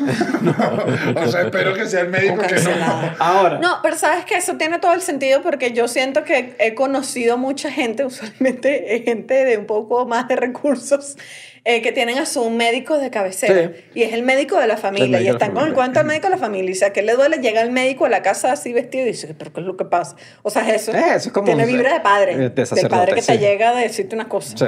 o 1.21 1.27
sea, 1.27 1.41
espero 1.41 1.73
que 1.73 1.85
sea 1.87 2.01
el 2.01 2.09
médico 2.09 2.37
que 2.37 2.55
no. 2.55 2.71
Ahora, 3.19 3.59
No, 3.59 3.79
pero 3.83 3.97
sabes 3.97 4.23
que 4.25 4.35
eso 4.35 4.55
tiene 4.55 4.79
todo 4.79 4.93
el 4.93 5.01
sentido 5.01 5.41
porque 5.41 5.71
yo 5.73 5.87
siento 5.89 6.23
que 6.23 6.55
he 6.59 6.73
conocido 6.73 7.37
mucha 7.37 7.69
gente, 7.69 8.05
usualmente 8.05 9.01
gente 9.05 9.43
de 9.45 9.57
un 9.57 9.65
poco 9.65 10.05
más 10.05 10.27
de 10.29 10.37
recursos, 10.37 11.17
eh, 11.65 11.81
que 11.81 11.91
tienen 11.93 12.17
a 12.17 12.25
su 12.25 12.49
médico 12.49 12.97
de 12.97 13.09
cabecera. 13.09 13.71
Sí. 13.73 13.83
Y 13.95 14.03
es 14.03 14.13
el 14.13 14.23
médico 14.23 14.57
de 14.59 14.67
la 14.67 14.75
familia. 14.77 15.21
Y 15.21 15.27
están 15.29 15.51
con 15.53 15.65
el 15.67 15.73
cuento 15.73 15.99
del 15.99 16.07
médico 16.07 16.27
de 16.27 16.31
la 16.31 16.37
familia. 16.37 16.71
Y 16.71 16.75
si 16.75 16.83
a 16.83 16.91
qué 16.91 17.01
le 17.01 17.13
duele, 17.13 17.37
llega 17.37 17.61
el 17.61 17.71
médico 17.71 18.03
a 18.05 18.09
la 18.09 18.21
casa 18.21 18.51
así 18.51 18.73
vestido 18.73 19.05
y 19.05 19.09
dice, 19.09 19.33
¿pero 19.33 19.53
qué 19.53 19.61
es 19.61 19.65
lo 19.65 19.77
que 19.77 19.85
pasa? 19.85 20.17
O 20.41 20.49
sea, 20.49 20.67
es 20.69 20.81
eso. 20.89 20.91
Eh, 20.97 21.01
eso 21.15 21.29
es 21.29 21.31
como 21.33 21.45
Tiene 21.45 21.63
un- 21.63 21.69
vibra 21.69 21.93
de 21.93 21.99
padre. 22.01 22.35
de- 22.37 22.49
de 22.49 22.89
padre 22.89 23.13
que 23.15 23.21
te 23.21 23.33
sí. 23.33 23.37
llega 23.37 23.69
a 23.69 23.75
decirte 23.79 24.13
una 24.15 24.27
cosa. 24.27 24.57
sí. 24.57 24.65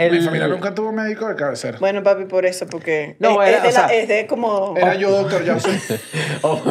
El- 0.00 0.12
Mi 0.12 0.20
familia 0.22 0.48
nunca 0.48 0.74
tuvo 0.74 0.92
médico 0.92 1.28
de 1.28 1.36
cabecera. 1.36 1.78
Bueno, 1.78 2.02
papi, 2.02 2.24
por 2.24 2.46
eso, 2.46 2.66
porque 2.66 3.16
No, 3.18 3.42
es, 3.42 3.48
era, 3.50 3.56
es 3.58 3.62
de 3.62 3.68
o 3.68 3.72
sea, 3.72 3.86
la- 3.86 3.92
es 3.94 4.08
de 4.08 4.26
como... 4.26 4.74
Era 4.76 4.94
yo, 4.94 5.10
doctor 5.10 5.42
Johnson. 5.46 5.72
o, 6.42 6.62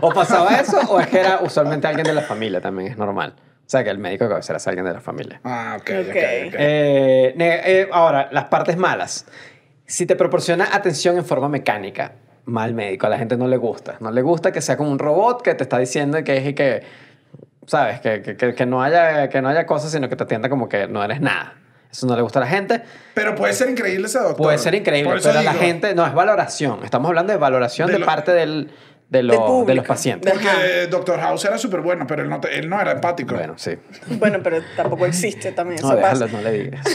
o 0.00 0.12
pasaba 0.12 0.56
eso, 0.56 0.78
o 0.88 0.98
es 1.00 1.06
que 1.08 1.20
era 1.20 1.40
usualmente 1.42 1.86
alguien 1.86 2.06
de 2.06 2.14
la 2.14 2.22
familia 2.22 2.60
también, 2.60 2.92
es 2.92 2.98
normal. 2.98 3.34
O 3.38 3.70
sea, 3.70 3.84
que 3.84 3.90
el 3.90 3.98
médico 3.98 4.24
de 4.24 4.30
cabecera 4.30 4.56
es 4.56 4.66
alguien 4.66 4.84
de 4.86 4.92
la 4.94 5.00
familia. 5.00 5.40
Ah, 5.44 5.76
ok, 5.80 5.90
ok, 5.90 6.06
Ok. 6.08 6.16
ok. 6.48 6.54
Eh, 6.58 7.32
ne- 7.36 7.60
eh, 7.64 7.88
ahora, 7.92 8.28
las 8.32 8.44
partes 8.46 8.76
malas. 8.76 9.26
Si 9.86 10.06
te 10.06 10.16
proporciona 10.16 10.68
atención 10.72 11.16
en 11.16 11.24
forma 11.24 11.48
mecánica, 11.48 12.12
mal 12.46 12.74
médico, 12.74 13.06
a 13.06 13.10
la 13.10 13.18
gente 13.18 13.36
no 13.36 13.46
le 13.46 13.56
gusta. 13.58 13.96
No 14.00 14.10
le 14.10 14.22
gusta 14.22 14.50
que 14.50 14.60
sea 14.60 14.76
como 14.76 14.90
un 14.90 14.98
robot 14.98 15.42
que 15.42 15.54
te 15.54 15.62
está 15.62 15.78
diciendo 15.78 16.22
que 16.24 16.36
es 16.38 16.46
y 16.48 16.54
que, 16.54 16.82
¿sabes? 17.66 18.00
Que, 18.00 18.22
que- 18.22 18.54
que 18.54 18.66
no 18.66 18.82
haya, 18.82 19.28
que 19.28 19.40
no 19.42 19.48
haya 19.48 19.66
cosas, 19.66 19.92
sino 19.92 20.08
que 20.08 20.16
te 20.16 20.24
atienda 20.24 20.48
como 20.48 20.68
que 20.68 20.88
no 20.88 21.04
eres 21.04 21.20
nada. 21.20 21.54
Eso 21.90 22.06
no 22.06 22.14
le 22.16 22.22
gusta 22.22 22.38
a 22.38 22.42
la 22.42 22.48
gente. 22.48 22.82
Pero 23.14 23.34
puede 23.34 23.52
ser 23.52 23.68
increíble 23.70 24.06
ese 24.06 24.18
doctor. 24.18 24.36
Puede 24.36 24.58
ser 24.58 24.74
increíble, 24.74 25.12
pero 25.22 25.38
a 25.38 25.42
la 25.42 25.50
digo, 25.52 25.62
gente 25.62 25.94
no 25.94 26.06
es 26.06 26.14
valoración. 26.14 26.84
Estamos 26.84 27.08
hablando 27.08 27.32
de 27.32 27.38
valoración 27.38 27.88
de, 27.88 27.94
De 27.94 27.98
lo- 27.98 28.06
parte 28.06 28.32
del, 28.32 28.70
de, 29.08 29.18
de 29.18 29.74
los 29.74 29.84
pacientes. 29.86 30.32
Porque 30.32 30.48
Ajá. 30.48 30.86
Doctor 30.88 31.18
House 31.20 31.44
era 31.46 31.58
súper 31.58 31.80
bueno, 31.80 32.06
pero 32.06 32.22
él 32.22 32.28
no, 32.30 32.40
te- 32.40 32.56
él 32.58 32.68
no 32.68 32.80
era 32.80 32.92
empático. 32.92 33.34
Bueno, 33.34 33.54
sí. 33.56 33.72
Bueno, 34.06 34.38
pero 34.42 34.58
tampoco 34.76 35.04
existe 35.06 35.50
también. 35.52 35.80
No, 35.82 35.88
eso 35.88 35.96
déjalo, 35.96 36.28
no 36.28 36.40
le 36.42 36.52
digas. 36.52 36.86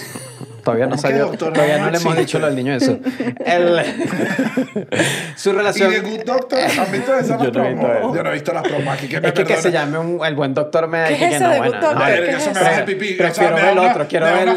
Todavía 0.66 0.88
no 0.88 0.96
¿Cómo 0.96 1.02
que 1.04 1.08
salió. 1.08 1.28
Todavía 1.38 1.78
No 1.78 1.92
le 1.92 1.98
hemos 1.98 2.18
dicho 2.18 2.40
lo 2.40 2.48
del 2.48 2.56
niño 2.56 2.74
eso. 2.74 2.98
El, 3.46 3.80
su 5.36 5.50
Y 5.52 5.54
relación. 5.54 5.92
de 5.92 6.00
Good 6.02 6.24
Doctor, 6.26 6.60
¿han 6.60 6.92
visto 6.92 7.16
esas 7.16 7.42
Yo 7.42 7.52
no 7.52 7.64
he 7.66 7.70
visto 7.70 7.82
promos? 7.86 7.98
eso. 8.00 8.16
Yo 8.16 8.24
no 8.24 8.30
he 8.30 8.34
visto 8.34 8.54
las 8.54 8.64
promos 8.64 8.94
aquí. 8.94 9.08
Que 9.08 9.22
me 9.22 9.28
Es 9.28 9.34
que, 9.34 9.44
que 9.46 9.58
se 9.58 9.72
llame 9.72 9.98
un- 10.00 10.26
el 10.26 10.36
buen 10.36 10.54
doctor 10.54 10.88
me 10.88 11.06
¿Qué 11.06 11.14
es 11.14 11.20
que 11.20 11.36
eso 11.36 11.44
no, 11.46 11.50
de 11.52 11.58
bueno, 11.60 11.80
Prefiero 13.18 13.56
ver 13.56 13.66
el 13.70 13.78
otro, 13.80 14.08
quiero 14.08 14.26
ver 14.26 14.48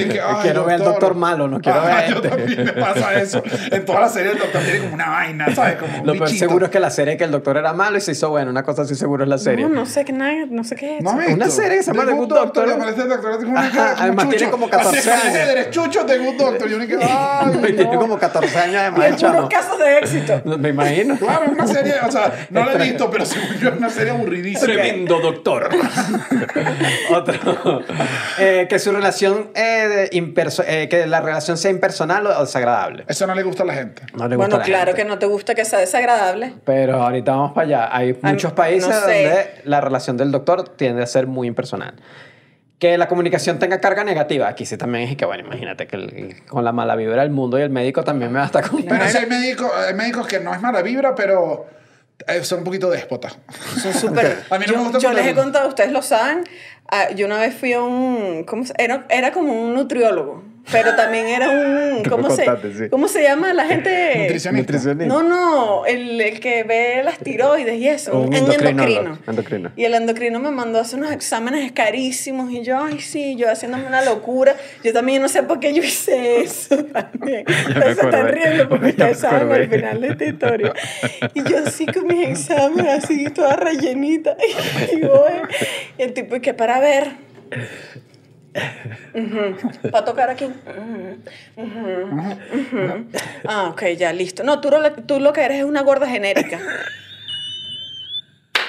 y 0.00 0.08
quiero 0.42 0.64
ver 0.64 0.74
el 0.76 0.84
doctor 0.84 1.14
malo, 1.14 1.48
no 1.48 1.60
quiero 1.60 1.82
ver 1.82 2.08
Yo 2.10 2.16
este. 2.16 2.28
también 2.28 2.64
me 2.64 2.72
pasa 2.72 3.14
eso. 3.20 3.42
En 3.70 3.84
toda 3.84 4.00
la 4.00 4.08
serie 4.08 4.32
el 4.32 4.38
doctor 4.38 4.62
tiene 4.62 4.78
como 4.80 4.94
una 4.94 5.10
vaina, 5.10 5.54
¿sabes? 5.54 5.76
Como 5.76 6.04
Lo 6.04 6.12
peor 6.14 6.28
seguro 6.30 6.64
es 6.66 6.70
que 6.70 6.80
la 6.80 6.90
serie 6.90 7.16
que 7.16 7.24
el 7.24 7.30
doctor 7.30 7.56
era 7.56 7.72
malo 7.72 7.98
y 7.98 8.00
se 8.00 8.12
hizo 8.12 8.30
bueno. 8.30 8.50
Una 8.50 8.62
cosa 8.62 8.82
así 8.82 8.94
seguro 8.94 9.24
es 9.24 9.28
la 9.28 9.38
serie. 9.38 9.66
No, 9.68 9.74
no 9.74 9.86
sé 9.86 10.04
qué 10.04 10.12
nada, 10.12 10.32
no 10.48 10.64
sé 10.64 10.76
qué 10.76 10.98
es. 10.98 11.02
¿No 11.02 11.10
has? 11.10 11.28
Una 11.28 11.50
serie 11.50 11.76
que 11.78 11.82
se 11.82 11.92
llama 11.92 12.06
The 12.06 12.12
Good 12.16 12.28
Doctor. 12.28 12.68
y 12.68 13.78
además 13.98 14.28
tiene 14.30 14.50
como 14.50 14.68
14 14.68 14.98
Así, 14.98 15.10
años. 15.10 15.57
Eres 15.60 15.70
chucho 15.70 16.04
de 16.04 16.18
Good 16.18 16.36
Doctor. 16.36 16.70
Y 16.70 16.74
uno 16.74 16.86
que, 16.86 16.96
ay, 17.02 17.52
Y 17.68 17.72
tiene 17.74 17.92
no. 17.94 17.98
como 18.00 18.18
14 18.18 18.58
años 18.58 18.76
además 18.76 19.06
el 19.06 19.14
Puros 19.32 19.48
casos 19.50 19.78
de 19.78 19.98
éxito. 19.98 20.42
Me 20.58 20.68
imagino. 20.70 21.16
Claro, 21.18 21.44
es 21.46 21.52
una 21.52 21.66
serie, 21.66 21.94
o 22.06 22.10
sea, 22.10 22.46
no 22.50 22.64
la 22.64 22.72
he 22.74 22.78
visto, 22.90 23.10
pero 23.10 23.24
según 23.26 23.56
yo 23.58 23.68
es 23.70 23.76
una 23.76 23.90
serie 23.90 24.10
aburridísima. 24.12 24.72
Tremendo 24.72 25.20
doctor. 25.20 25.68
Otro. 27.14 27.82
Eh, 28.38 28.66
que 28.68 28.78
su 28.78 28.92
relación, 28.92 29.50
eh, 29.54 29.88
de 30.10 30.10
imperso- 30.18 30.64
eh, 30.66 30.88
que 30.88 31.06
la 31.06 31.20
relación 31.20 31.56
sea 31.56 31.70
impersonal 31.70 32.26
o 32.26 32.40
desagradable. 32.40 33.04
Eso 33.08 33.26
no 33.26 33.34
le 33.34 33.42
gusta 33.42 33.62
a 33.62 33.66
la 33.66 33.74
gente. 33.74 34.02
No 34.14 34.28
le 34.28 34.36
gusta 34.36 34.36
Bueno, 34.36 34.56
a 34.56 34.58
la 34.58 34.64
claro 34.64 34.86
gente. 34.88 35.02
que 35.02 35.08
no 35.08 35.18
te 35.18 35.26
gusta 35.26 35.54
que 35.54 35.64
sea 35.64 35.78
desagradable. 35.78 36.54
Pero 36.64 37.02
ahorita 37.02 37.32
vamos 37.32 37.52
para 37.52 37.66
allá. 37.66 37.88
Hay 37.96 38.16
Ay, 38.22 38.32
muchos 38.32 38.52
países 38.52 38.88
no 38.88 38.94
sé. 38.94 39.00
donde 39.00 39.50
la 39.64 39.80
relación 39.80 40.16
del 40.16 40.30
doctor 40.30 40.68
tiende 40.68 41.02
a 41.02 41.06
ser 41.06 41.26
muy 41.26 41.48
impersonal. 41.48 41.94
Que 42.78 42.96
la 42.96 43.08
comunicación 43.08 43.58
tenga 43.58 43.80
carga 43.80 44.04
negativa. 44.04 44.46
Aquí 44.48 44.64
sí 44.64 44.76
también 44.76 45.08
es 45.08 45.16
que, 45.16 45.24
bueno, 45.24 45.44
imagínate 45.46 45.86
que 45.88 45.96
el- 45.96 46.42
con 46.46 46.64
la 46.64 46.70
mala 46.72 46.94
vibra 46.94 47.22
del 47.22 47.30
mundo 47.30 47.58
y 47.58 47.62
el 47.62 47.70
médico 47.70 48.04
también 48.04 48.30
me 48.30 48.38
va 48.38 48.44
a 48.44 48.46
estar 48.46 48.68
con... 48.68 48.82
Pero 48.84 49.08
sí 49.08 49.16
hay 49.16 49.26
médicos, 49.26 49.70
hay 49.74 49.94
médicos 49.94 50.26
que 50.28 50.38
no 50.38 50.54
es 50.54 50.60
mala 50.60 50.80
vibra, 50.82 51.14
pero 51.16 51.66
eh, 52.28 52.44
son 52.44 52.58
un 52.58 52.64
poquito 52.64 52.88
déspotas. 52.88 53.36
Son 53.82 53.92
súper. 53.92 54.44
A 54.50 54.58
mí 54.58 54.64
no 54.66 54.72
me 54.72 54.78
yo 54.78 54.84
gusta 54.84 54.98
yo 55.00 55.12
les 55.12 55.26
he 55.26 55.34
contado, 55.34 55.68
ustedes 55.68 55.90
lo 55.90 56.02
saben. 56.02 56.44
ah, 56.90 57.10
yo 57.16 57.26
una 57.26 57.38
vez 57.38 57.54
fui 57.54 57.72
a 57.72 57.82
un. 57.82 58.44
¿cómo 58.44 58.64
se- 58.64 58.74
era, 58.78 59.06
era 59.08 59.32
como 59.32 59.52
un 59.60 59.74
nutriólogo. 59.74 60.44
Pero 60.70 60.94
también 60.94 61.26
era 61.26 61.50
un, 61.50 62.02
¿cómo 62.08 62.30
se, 62.30 62.44
sí. 62.44 62.88
¿cómo 62.90 63.08
se 63.08 63.22
llama 63.22 63.52
la 63.52 63.64
gente? 63.66 64.14
Nutricionista. 64.16 64.72
Nutricionista. 64.72 65.06
No, 65.14 65.22
no, 65.22 65.86
el, 65.86 66.20
el 66.20 66.40
que 66.40 66.62
ve 66.64 67.02
las 67.04 67.18
tiroides 67.18 67.74
y 67.78 67.88
eso, 67.88 68.18
Un 68.18 68.34
endocrino. 68.34 69.18
endocrino. 69.26 69.72
Y 69.76 69.84
el 69.84 69.94
endocrino 69.94 70.38
me 70.40 70.50
mandó 70.50 70.78
a 70.78 70.82
hacer 70.82 70.98
unos 70.98 71.12
exámenes 71.12 71.72
carísimos 71.72 72.50
y 72.50 72.62
yo, 72.62 72.82
ay, 72.82 73.00
sí, 73.00 73.36
yo 73.36 73.50
haciéndome 73.50 73.86
una 73.86 74.02
locura. 74.02 74.54
Yo 74.84 74.92
también 74.92 75.22
no 75.22 75.28
sé 75.28 75.42
por 75.42 75.60
qué 75.60 75.72
yo 75.72 75.82
hice 75.82 76.40
eso 76.40 76.76
también. 76.92 77.44
Ustedes 77.48 77.96
se 77.96 78.04
están 78.04 78.28
riendo 78.28 78.68
porque 78.68 78.88
ustedes 78.88 79.18
saben 79.18 79.50
al 79.52 79.68
final 79.68 80.00
de 80.00 80.08
esta 80.08 80.24
historia. 80.24 80.72
Y 81.34 81.42
yo 81.48 81.58
así 81.64 81.86
con 81.86 82.06
mis 82.06 82.28
exámenes, 82.28 83.04
así 83.04 83.24
toda 83.30 83.56
rellenita. 83.56 84.36
Y 84.92 85.00
voy. 85.02 85.32
Y 85.98 86.02
el 86.02 86.12
tipo, 86.12 86.36
¿y 86.36 86.40
qué 86.40 86.54
para 86.54 86.80
ver? 86.80 87.08
Para 89.90 90.04
tocar 90.04 90.30
aquí. 90.30 90.44
Ujú, 90.44 91.18
ujú. 91.56 93.06
Ah, 93.46 93.68
ok, 93.70 93.82
ya, 93.96 94.12
listo. 94.12 94.42
No, 94.44 94.60
tú, 94.60 94.70
lo- 94.70 94.92
tú 94.92 95.20
lo 95.20 95.32
que 95.32 95.42
eres 95.42 95.58
es 95.58 95.64
una 95.64 95.82
gorda 95.82 96.06
genérica. 96.06 96.58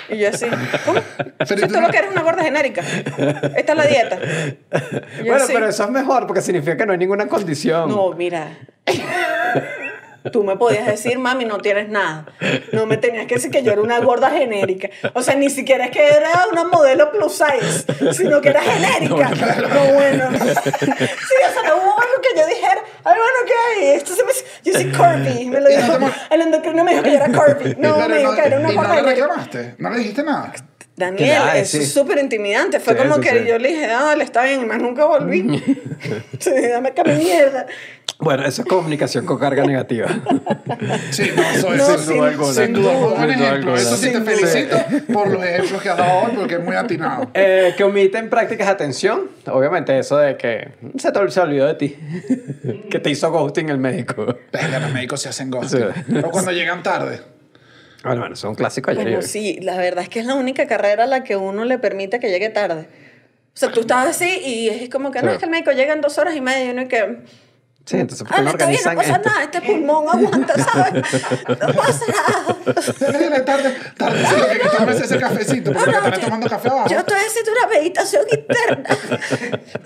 Y 0.10 0.18
yo 0.18 0.30
así, 0.30 0.48
¿cómo? 0.86 1.00
Sí, 1.46 1.56
tú 1.56 1.68
no- 1.68 1.82
lo 1.82 1.90
que 1.90 1.98
eres 1.98 2.12
una 2.12 2.24
gorda 2.24 2.44
genérica. 2.44 2.82
Esta 3.56 3.72
es 3.74 3.78
la 3.78 3.86
dieta. 3.86 4.18
Bueno, 5.20 5.36
así, 5.36 5.54
pero 5.54 5.68
eso 5.70 5.84
es 5.84 5.90
mejor 5.92 6.26
porque 6.26 6.42
significa 6.42 6.78
que 6.78 6.86
no 6.86 6.94
hay 6.94 6.98
ninguna 6.98 7.28
condición. 7.28 7.90
No, 7.90 8.14
mira. 8.14 8.48
Tú 10.32 10.44
me 10.44 10.58
podías 10.58 10.86
decir, 10.86 11.18
mami, 11.18 11.46
no 11.46 11.58
tienes 11.60 11.90
nada. 11.90 12.26
No 12.72 12.86
me 12.86 12.98
tenías 12.98 13.26
que 13.28 13.36
decir 13.36 13.52
que 13.52 13.64
yo 13.64 13.72
era 13.72 13.82
una 13.82 14.00
gorda 14.00 14.30
genérica. 14.32 14.90
O 15.14 15.22
sea, 15.22 15.36
ni 15.36 15.50
siquiera 15.50 15.86
es 15.86 15.92
que 15.92 16.06
era 16.06 16.30
una 16.52 16.66
modelo 16.66 17.12
plus 17.12 17.34
size, 17.34 18.14
sino 18.14 18.42
que 18.42 18.50
era 18.50 18.62
genérica. 18.62 19.30
No, 19.30 19.94
bueno. 19.94 20.30
Sí, 20.32 20.86
o 20.90 21.54
sea, 21.54 21.64
no 21.68 21.76
hubo 21.78 22.00
algo 22.00 22.22
que 22.22 22.40
yo 22.40 22.46
dijera, 22.48 22.84
ay, 23.04 23.16
bueno, 23.18 23.40
¿qué 23.46 23.54
hay? 23.82 23.88
Esto 23.96 24.16
se 24.16 24.24
me... 24.24 24.32
Yo 24.64 24.74
soy 24.74 24.92
curvy. 24.92 25.46
Me 25.46 25.62
lo 25.62 25.70
no 25.70 25.76
dijo. 25.76 26.12
El 26.30 26.42
endocrino 26.42 26.84
me 26.84 26.92
dijo 26.92 27.04
que 27.04 27.12
yo 27.12 27.18
era 27.18 27.28
curvy. 27.32 27.76
No, 27.78 27.96
Pero 27.96 28.10
me 28.10 28.18
dijo 28.20 28.36
que 28.36 28.42
era 28.42 28.60
una 28.60 28.72
¿Y 28.72 28.76
no 28.76 28.82
gorda 28.82 28.96
le 28.96 29.02
reclamaste? 29.04 29.76
¿No 29.78 29.90
le 29.90 29.98
dijiste 30.00 30.24
nada? 30.24 30.54
Daniel, 30.96 31.44
eso 31.56 31.78
sí. 31.78 31.84
es 31.84 31.94
súper 31.94 32.18
intimidante. 32.20 32.80
Fue 32.82 32.94
Sí, 32.94 33.00
como 33.00 33.22
que 33.22 33.30
sí. 33.30 33.46
yo 33.48 33.58
le 33.58 33.70
dije, 33.70 33.86
ah, 33.86 34.04
dale, 34.04 34.26
está 34.26 34.44
bien, 34.44 34.62
y 34.62 34.66
más 34.66 34.80
nunca 34.80 35.06
volví. 35.06 35.64
sí, 36.40 36.52
dame 36.70 36.92
que 36.94 37.04
mierda. 37.06 37.66
Bueno, 38.22 38.46
eso 38.46 38.64
es 38.64 38.68
comunicación 38.68 39.26
con 39.26 39.40
carga 39.40 39.64
negativa. 39.64 40.10
Sí, 41.10 41.32
no, 41.36 41.62
soy 41.62 41.78
No, 41.78 41.86
sin 41.86 42.00
sin- 42.00 42.18
duda 42.18 42.28
alguna. 42.28 42.54
sin 42.54 42.74
duda. 42.74 42.92
Buen 42.94 43.16
Sin 43.16 43.18
duda 43.18 43.34
ejemplo. 43.34 43.48
alguna. 43.48 43.76
Eso 43.78 43.96
sí 43.96 44.12
te 44.12 44.22
felicito 44.22 44.78
por 45.14 45.28
los 45.30 45.44
ejemplos 45.44 45.82
que 45.82 45.90
has 45.90 45.98
dado 45.98 46.26
hoy 46.26 46.32
porque 46.36 46.56
es 46.56 46.64
muy 46.64 46.76
atinado. 46.76 47.32
Eh, 47.34 47.74
que 47.78 47.84
omiten 47.86 48.30
prácticas 48.30 48.68
de 48.68 48.74
atención. 48.74 49.30
Obviamente, 49.50 49.98
eso 49.98 50.18
de 50.18 50.36
que 50.36 50.72
se 50.98 51.12
te 51.14 51.32
se 51.32 51.40
olvidó 51.40 51.66
de 51.68 51.76
ti. 51.76 51.96
que 52.92 53.00
te 53.00 53.10
hizo 53.10 53.32
ghosting 53.32 53.70
el 53.70 53.78
médico. 53.78 54.26
Venga, 54.52 54.80
los 54.80 54.92
médicos 54.92 55.22
se 55.22 55.30
hacen 55.30 55.50
ghosting. 55.50 55.86
O 56.24 56.30
cuando 56.32 56.52
llegan 56.52 56.84
tarde. 56.84 57.22
Bueno, 58.04 58.20
bueno, 58.22 58.34
eso 58.36 58.48
es 58.48 58.50
un 58.50 58.56
clásico 58.56 58.92
ayer. 58.92 59.04
Bueno, 59.04 59.22
sí, 59.22 59.60
la 59.62 59.78
verdad 59.78 60.04
es 60.04 60.10
que 60.10 60.20
es 60.20 60.26
la 60.26 60.36
única 60.36 60.68
carrera 60.68 61.06
a 61.06 61.08
la 61.08 61.24
que 61.24 61.36
uno 61.38 61.64
le 61.64 61.78
permite 61.80 62.20
que 62.20 62.30
llegue 62.30 62.50
tarde. 62.50 62.88
O 63.54 63.58
sea, 63.60 63.72
tú 63.72 63.80
estás 63.82 64.08
así 64.08 64.42
y 64.46 64.70
es 64.70 64.90
como 64.90 65.12
que 65.12 65.22
no, 65.22 65.30
Sí. 65.30 65.34
es 65.34 65.40
que 65.40 65.46
el 65.46 65.52
médico 65.52 65.72
llega 65.72 65.94
en 65.94 66.02
dos 66.02 66.18
horas 66.18 66.36
y 66.36 66.42
media 66.42 66.66
y 66.66 66.70
uno 66.72 66.82
y 66.84 66.88
que... 66.90 67.18
Sí, 67.86 67.98
entonces, 67.98 68.28
¿por 68.28 68.34
Ah, 68.34 68.38
qué 68.38 68.44
no, 68.44 68.52
no 68.52 68.58
bien, 68.58 68.60
no 68.60 68.66
organizan 68.92 68.96
pasa 68.96 69.16
esto? 69.16 69.30
nada, 69.30 69.44
este 69.44 69.62
pulmón 69.62 70.06
aguanta, 70.10 70.54
¿sabes? 70.64 71.04
No 71.48 71.74
pasa 71.74 72.06
nada. 72.08 73.20
Llegan 73.20 73.46
tarde, 73.46 73.76
tarde, 73.98 74.26
sí, 74.28 74.36
que 74.52 74.60
que 74.60 74.70
tomes 74.78 75.02
ese 75.02 75.18
cafecito 75.18 75.72
porque 75.74 75.86
No, 75.88 75.92
no, 75.94 75.98
estaré 75.98 76.18
yo- 76.18 76.24
tomando 76.26 76.48
café 76.50 76.70
abajo. 76.70 76.88
Yo 76.90 77.00
estoy 77.00 77.18
haciendo 77.18 77.52
una 77.52 77.68
meditación 77.68 78.26
interna. 78.32 78.98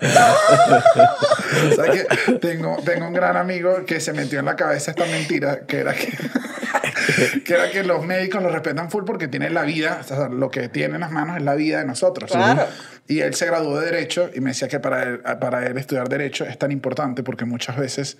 ¿Sabes 1.75 2.05
qué? 2.07 2.33
Tengo, 2.39 2.77
tengo 2.83 3.07
un 3.07 3.13
gran 3.13 3.37
amigo 3.37 3.85
que 3.85 3.99
se 3.99 4.11
metió 4.13 4.39
en 4.39 4.45
la 4.45 4.55
cabeza 4.55 4.91
esta 4.91 5.05
mentira, 5.05 5.61
que 5.65 5.79
era 5.79 5.93
que, 5.93 6.11
que 7.45 7.53
era 7.53 7.71
que 7.71 7.83
los 7.83 8.05
médicos 8.05 8.43
lo 8.43 8.49
respetan 8.49 8.89
full 8.91 9.03
porque 9.05 9.27
tienen 9.27 9.53
la 9.53 9.61
vida, 9.63 9.99
o 10.01 10.03
sea, 10.03 10.27
lo 10.29 10.49
que 10.51 10.67
tiene 10.69 10.95
en 10.95 11.01
las 11.01 11.11
manos 11.11 11.37
es 11.37 11.43
la 11.43 11.55
vida 11.55 11.79
de 11.79 11.85
nosotros. 11.85 12.31
Claro. 12.31 12.67
Y 13.07 13.19
él 13.19 13.33
se 13.33 13.45
graduó 13.45 13.79
de 13.79 13.85
Derecho 13.87 14.29
y 14.33 14.39
me 14.39 14.51
decía 14.51 14.67
que 14.67 14.79
para 14.79 15.03
él, 15.03 15.19
para 15.39 15.65
él 15.67 15.77
estudiar 15.77 16.07
Derecho 16.09 16.45
es 16.45 16.57
tan 16.57 16.71
importante 16.71 17.21
porque 17.23 17.43
muchas 17.45 17.75
veces 17.77 18.17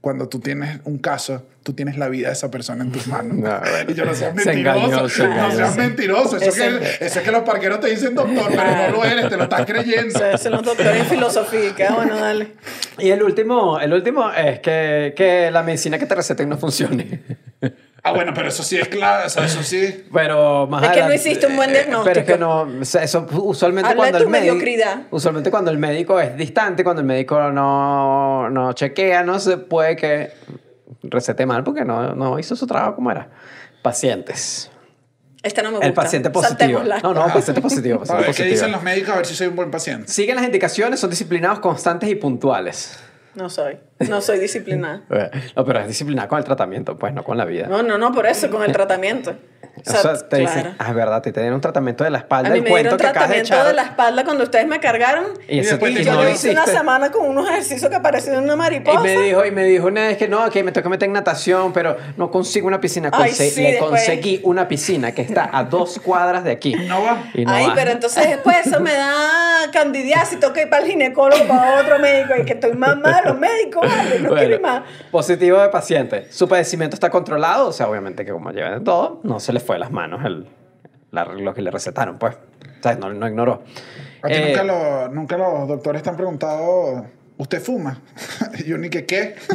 cuando 0.00 0.28
tú 0.28 0.38
tienes 0.38 0.78
un 0.84 0.98
caso, 0.98 1.44
tú 1.64 1.72
tienes 1.74 1.98
la 1.98 2.08
vida 2.08 2.28
de 2.28 2.32
esa 2.34 2.50
persona 2.50 2.84
en 2.84 2.92
tus 2.92 3.06
manos. 3.08 3.36
No, 3.36 3.60
bueno. 3.60 3.90
y 3.90 3.94
yo 3.94 4.04
no 4.04 4.14
seas 4.14 4.30
Se 4.40 4.46
mentiroso. 4.46 4.86
engañó, 4.86 5.08
se 5.08 5.22
no 5.24 5.32
engañó. 5.32 5.56
seas 5.56 5.76
mentiroso. 5.76 6.36
Eso, 6.36 6.46
Ese- 6.50 6.78
que, 6.78 7.04
eso 7.04 7.18
es 7.18 7.24
que 7.24 7.32
los 7.32 7.42
parqueros 7.42 7.80
te 7.80 7.88
dicen 7.90 8.14
doctor, 8.14 8.46
pero 8.48 8.62
no 8.76 8.88
lo 8.92 9.04
eres, 9.04 9.28
te 9.28 9.36
lo 9.36 9.42
estás 9.42 9.66
creyendo. 9.66 10.14
O 10.14 10.18
sea, 10.18 10.38
se 10.38 10.50
los 10.50 10.62
doctores 10.62 11.00
en 11.00 11.06
filosofía. 11.06 11.72
Ah, 11.90 11.94
bueno, 11.96 12.16
dale. 12.16 12.52
Y 12.98 13.10
el 13.10 13.22
último, 13.22 13.78
el 13.80 13.92
último 13.92 14.30
es 14.32 14.60
que, 14.60 15.12
que 15.16 15.50
la 15.50 15.62
medicina 15.64 15.98
que 15.98 16.06
te 16.06 16.14
receten 16.14 16.48
no 16.48 16.56
funcione. 16.56 17.20
Ah, 18.04 18.12
bueno, 18.12 18.32
pero 18.34 18.48
eso 18.48 18.62
sí 18.62 18.78
es 18.78 18.88
claro, 18.88 19.26
o 19.26 19.28
sea, 19.28 19.44
eso 19.44 19.62
sí. 19.62 20.04
Pero 20.12 20.66
más 20.68 20.82
Es 20.84 20.90
que 20.90 20.96
no 21.00 21.04
adelante- 21.06 21.28
hiciste 21.28 21.46
un 21.48 21.56
buen 21.56 21.70
eh, 21.70 21.72
diagnóstico. 21.72 22.04
Pero 22.04 22.20
es 22.20 22.26
que 22.26 22.38
no, 22.38 22.60
o 22.80 22.84
sea, 22.84 23.02
eso 23.02 23.26
usualmente 23.42 23.90
Habla 23.90 24.04
de 24.04 24.10
cuando 24.12 24.18
tu 24.18 24.24
el 24.24 24.30
médico, 24.30 24.54
mediocridad. 24.54 25.02
usualmente 25.10 25.50
cuando 25.50 25.70
el 25.72 25.78
médico 25.78 26.20
es 26.20 26.36
distante, 26.36 26.84
cuando 26.84 27.00
el 27.00 27.06
médico 27.06 27.38
no, 27.50 28.48
no 28.50 28.72
chequea, 28.72 29.24
no 29.24 29.38
se 29.40 29.58
puede 29.58 29.96
que 29.96 30.30
recete 31.02 31.44
mal 31.44 31.64
porque 31.64 31.84
no, 31.84 32.14
no 32.14 32.38
hizo 32.38 32.54
su 32.56 32.66
trabajo 32.66 32.94
como 32.94 33.10
era. 33.10 33.28
Pacientes. 33.82 34.70
Esta 35.42 35.62
no 35.62 35.68
me 35.70 35.74
gusta. 35.76 35.86
El 35.86 35.92
paciente 35.94 36.30
positivo. 36.30 36.58
Saltémosla. 36.80 37.00
No, 37.00 37.14
no, 37.14 37.26
paciente 37.32 37.60
positivo. 37.60 37.96
A 37.96 37.98
paciente 38.00 38.14
ver, 38.16 38.24
¿qué 38.26 38.42
positivo. 38.42 38.54
dicen 38.54 38.72
los 38.72 38.82
médicos? 38.82 39.10
A 39.10 39.16
ver 39.16 39.26
si 39.26 39.34
soy 39.34 39.46
un 39.46 39.56
buen 39.56 39.70
paciente. 39.70 40.10
Siguen 40.12 40.36
las 40.36 40.44
indicaciones, 40.44 40.98
son 41.00 41.10
disciplinados, 41.10 41.60
constantes 41.60 42.08
y 42.10 42.14
puntuales. 42.16 42.98
No 43.34 43.48
soy. 43.48 43.78
No 44.08 44.20
soy 44.20 44.38
disciplinada. 44.38 45.02
No, 45.56 45.64
pero 45.64 45.80
es 45.80 45.88
disciplinada 45.88 46.28
con 46.28 46.38
el 46.38 46.44
tratamiento, 46.44 46.96
pues 46.98 47.12
no 47.12 47.24
con 47.24 47.36
la 47.36 47.44
vida. 47.44 47.66
No, 47.68 47.82
no, 47.82 47.98
no, 47.98 48.12
por 48.12 48.26
eso, 48.26 48.48
con 48.50 48.62
el 48.62 48.72
tratamiento. 48.72 49.30
O 49.76 49.80
O 49.80 49.84
sea, 49.92 50.00
sea, 50.16 50.28
te 50.28 50.38
dicen, 50.38 50.60
claro. 50.62 50.76
ah, 50.78 50.88
es 50.88 50.94
verdad, 50.94 51.22
te 51.22 51.30
dieron 51.32 51.54
un 51.54 51.60
tratamiento 51.60 52.02
de 52.02 52.10
la 52.10 52.18
espalda, 52.18 52.50
A 52.50 52.52
mí 52.52 52.60
me 52.60 52.68
dieron 52.70 52.96
de 52.96 52.96
tratamiento 52.98 53.54
echar. 53.54 53.66
de 53.66 53.74
la 53.74 53.82
espalda 53.82 54.24
cuando 54.24 54.42
ustedes 54.44 54.66
me 54.66 54.80
cargaron. 54.80 55.26
Y, 55.48 55.60
y 55.60 55.62
yo 56.04 56.14
no 56.14 56.28
hice 56.28 56.50
una 56.50 56.66
semana 56.66 57.10
con 57.12 57.28
unos 57.28 57.48
ejercicios 57.48 57.88
que 57.90 58.00
parecían 58.00 58.42
una 58.42 58.54
Y 58.54 58.56
mariposa. 58.56 59.00
me 59.00 59.16
dijo, 59.22 59.44
y 59.44 59.50
me 59.52 59.64
dijo 59.64 59.86
una 59.86 60.08
vez 60.08 60.16
que 60.18 60.26
no, 60.26 60.48
que 60.50 60.64
me 60.64 60.72
tengo 60.72 60.82
que 60.84 60.88
meter 60.90 61.06
en 61.06 61.12
natación, 61.12 61.72
pero 61.72 61.96
no 62.16 62.28
consigo 62.30 62.66
una 62.66 62.80
piscina. 62.80 63.10
Ay, 63.12 63.30
Conse- 63.30 63.50
sí, 63.50 63.62
le 63.62 63.70
después. 63.72 63.90
conseguí 63.90 64.40
una 64.42 64.66
piscina 64.66 65.12
que 65.12 65.22
está 65.22 65.48
a 65.52 65.62
dos 65.64 66.00
cuadras 66.04 66.42
de 66.44 66.50
aquí. 66.52 66.74
No 66.74 67.02
va. 67.02 67.30
Y 67.34 67.44
no 67.44 67.52
Ay, 67.52 67.66
va. 67.68 67.74
pero 67.76 67.90
entonces 67.92 68.28
después 68.28 68.66
eso 68.66 68.80
me 68.80 68.92
da 68.94 69.70
candidiasis, 69.72 70.40
tengo 70.40 70.52
que 70.52 70.62
ir 70.62 70.70
para 70.70 70.82
el 70.82 70.88
ginecólogo, 70.90 71.46
para 71.46 71.80
otro 71.80 71.98
médico, 72.00 72.34
y 72.40 72.44
que 72.44 72.54
estoy 72.54 72.72
más 72.72 72.96
mal, 72.98 73.22
los 73.24 73.38
médicos, 73.38 73.82
vale, 73.82 73.87
no 74.22 74.28
Bueno, 74.30 74.60
más. 74.60 74.82
positivo 75.10 75.58
de 75.58 75.68
paciente. 75.68 76.26
Su 76.30 76.48
padecimiento 76.48 76.94
está 76.94 77.10
controlado, 77.10 77.68
o 77.68 77.72
sea, 77.72 77.88
obviamente 77.88 78.24
que 78.24 78.32
como 78.32 78.50
llevan 78.50 78.78
de 78.78 78.84
todo, 78.84 79.20
no 79.22 79.40
se 79.40 79.52
le 79.52 79.60
fue 79.60 79.76
de 79.76 79.80
las 79.80 79.90
manos 79.90 80.24
el, 80.24 80.46
la- 81.10 81.24
lo 81.24 81.54
que 81.54 81.62
le 81.62 81.70
recetaron, 81.70 82.18
pues. 82.18 82.34
O 82.34 82.82
sea, 82.82 82.94
no, 82.96 83.12
no 83.12 83.26
ignoró. 83.26 83.62
A 84.22 84.28
ti 84.28 84.34
Eh, 84.34 84.46
nunca, 84.48 84.64
lo- 84.64 85.08
nunca 85.08 85.36
los 85.38 85.66
doctores 85.68 86.02
te 86.02 86.10
han 86.10 86.16
preguntado, 86.16 87.04
¿usted 87.38 87.62
fuma? 87.62 87.98
Y 88.58 88.64
yo 88.64 88.76
ni 88.76 88.90
que 88.90 89.06
qué. 89.06 89.36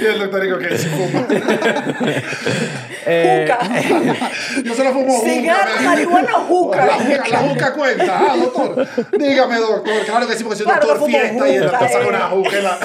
y 0.00 0.04
el 0.04 0.18
doctor 0.18 0.42
dijo 0.42 0.58
que 0.58 0.76
sí 0.76 0.88
fuma. 0.88 1.24
eh, 3.06 3.48
Juca. 3.48 3.60
Yo 4.64 4.74
solo 4.74 4.92
fumo 4.92 5.14
juca. 5.18 5.30
Cigarro, 5.30 5.82
marihuana 5.84 6.36
o 6.36 6.40
juca. 6.40 6.86
La 6.86 6.94
juca, 6.94 7.28
la 7.28 7.38
juca 7.38 7.72
cuenta. 7.74 8.18
Ah, 8.18 8.36
doctor. 8.36 8.88
Dígame, 9.16 9.56
doctor. 9.58 10.04
Claro 10.04 10.26
que 10.26 10.34
sí, 10.34 10.42
porque 10.42 10.56
soy 10.56 10.66
Claro 10.66 10.80
doctor 10.80 10.96
que 10.96 11.04
fumo 11.04 11.18
fiesta 11.18 11.48
y 11.48 11.54
el 11.54 11.62
juca, 11.62 11.78
doctor 11.78 11.88
saca 11.88 12.04
eh. 12.04 12.08
una 12.08 12.28
juca 12.30 12.58
y 12.58 12.62
la... 12.62 12.78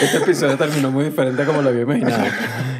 Este 0.00 0.16
episodio 0.18 0.56
terminó 0.56 0.90
muy 0.90 1.04
diferente 1.04 1.44
como 1.44 1.62
lo 1.62 1.68
había 1.68 1.82
imaginado. 1.82 2.24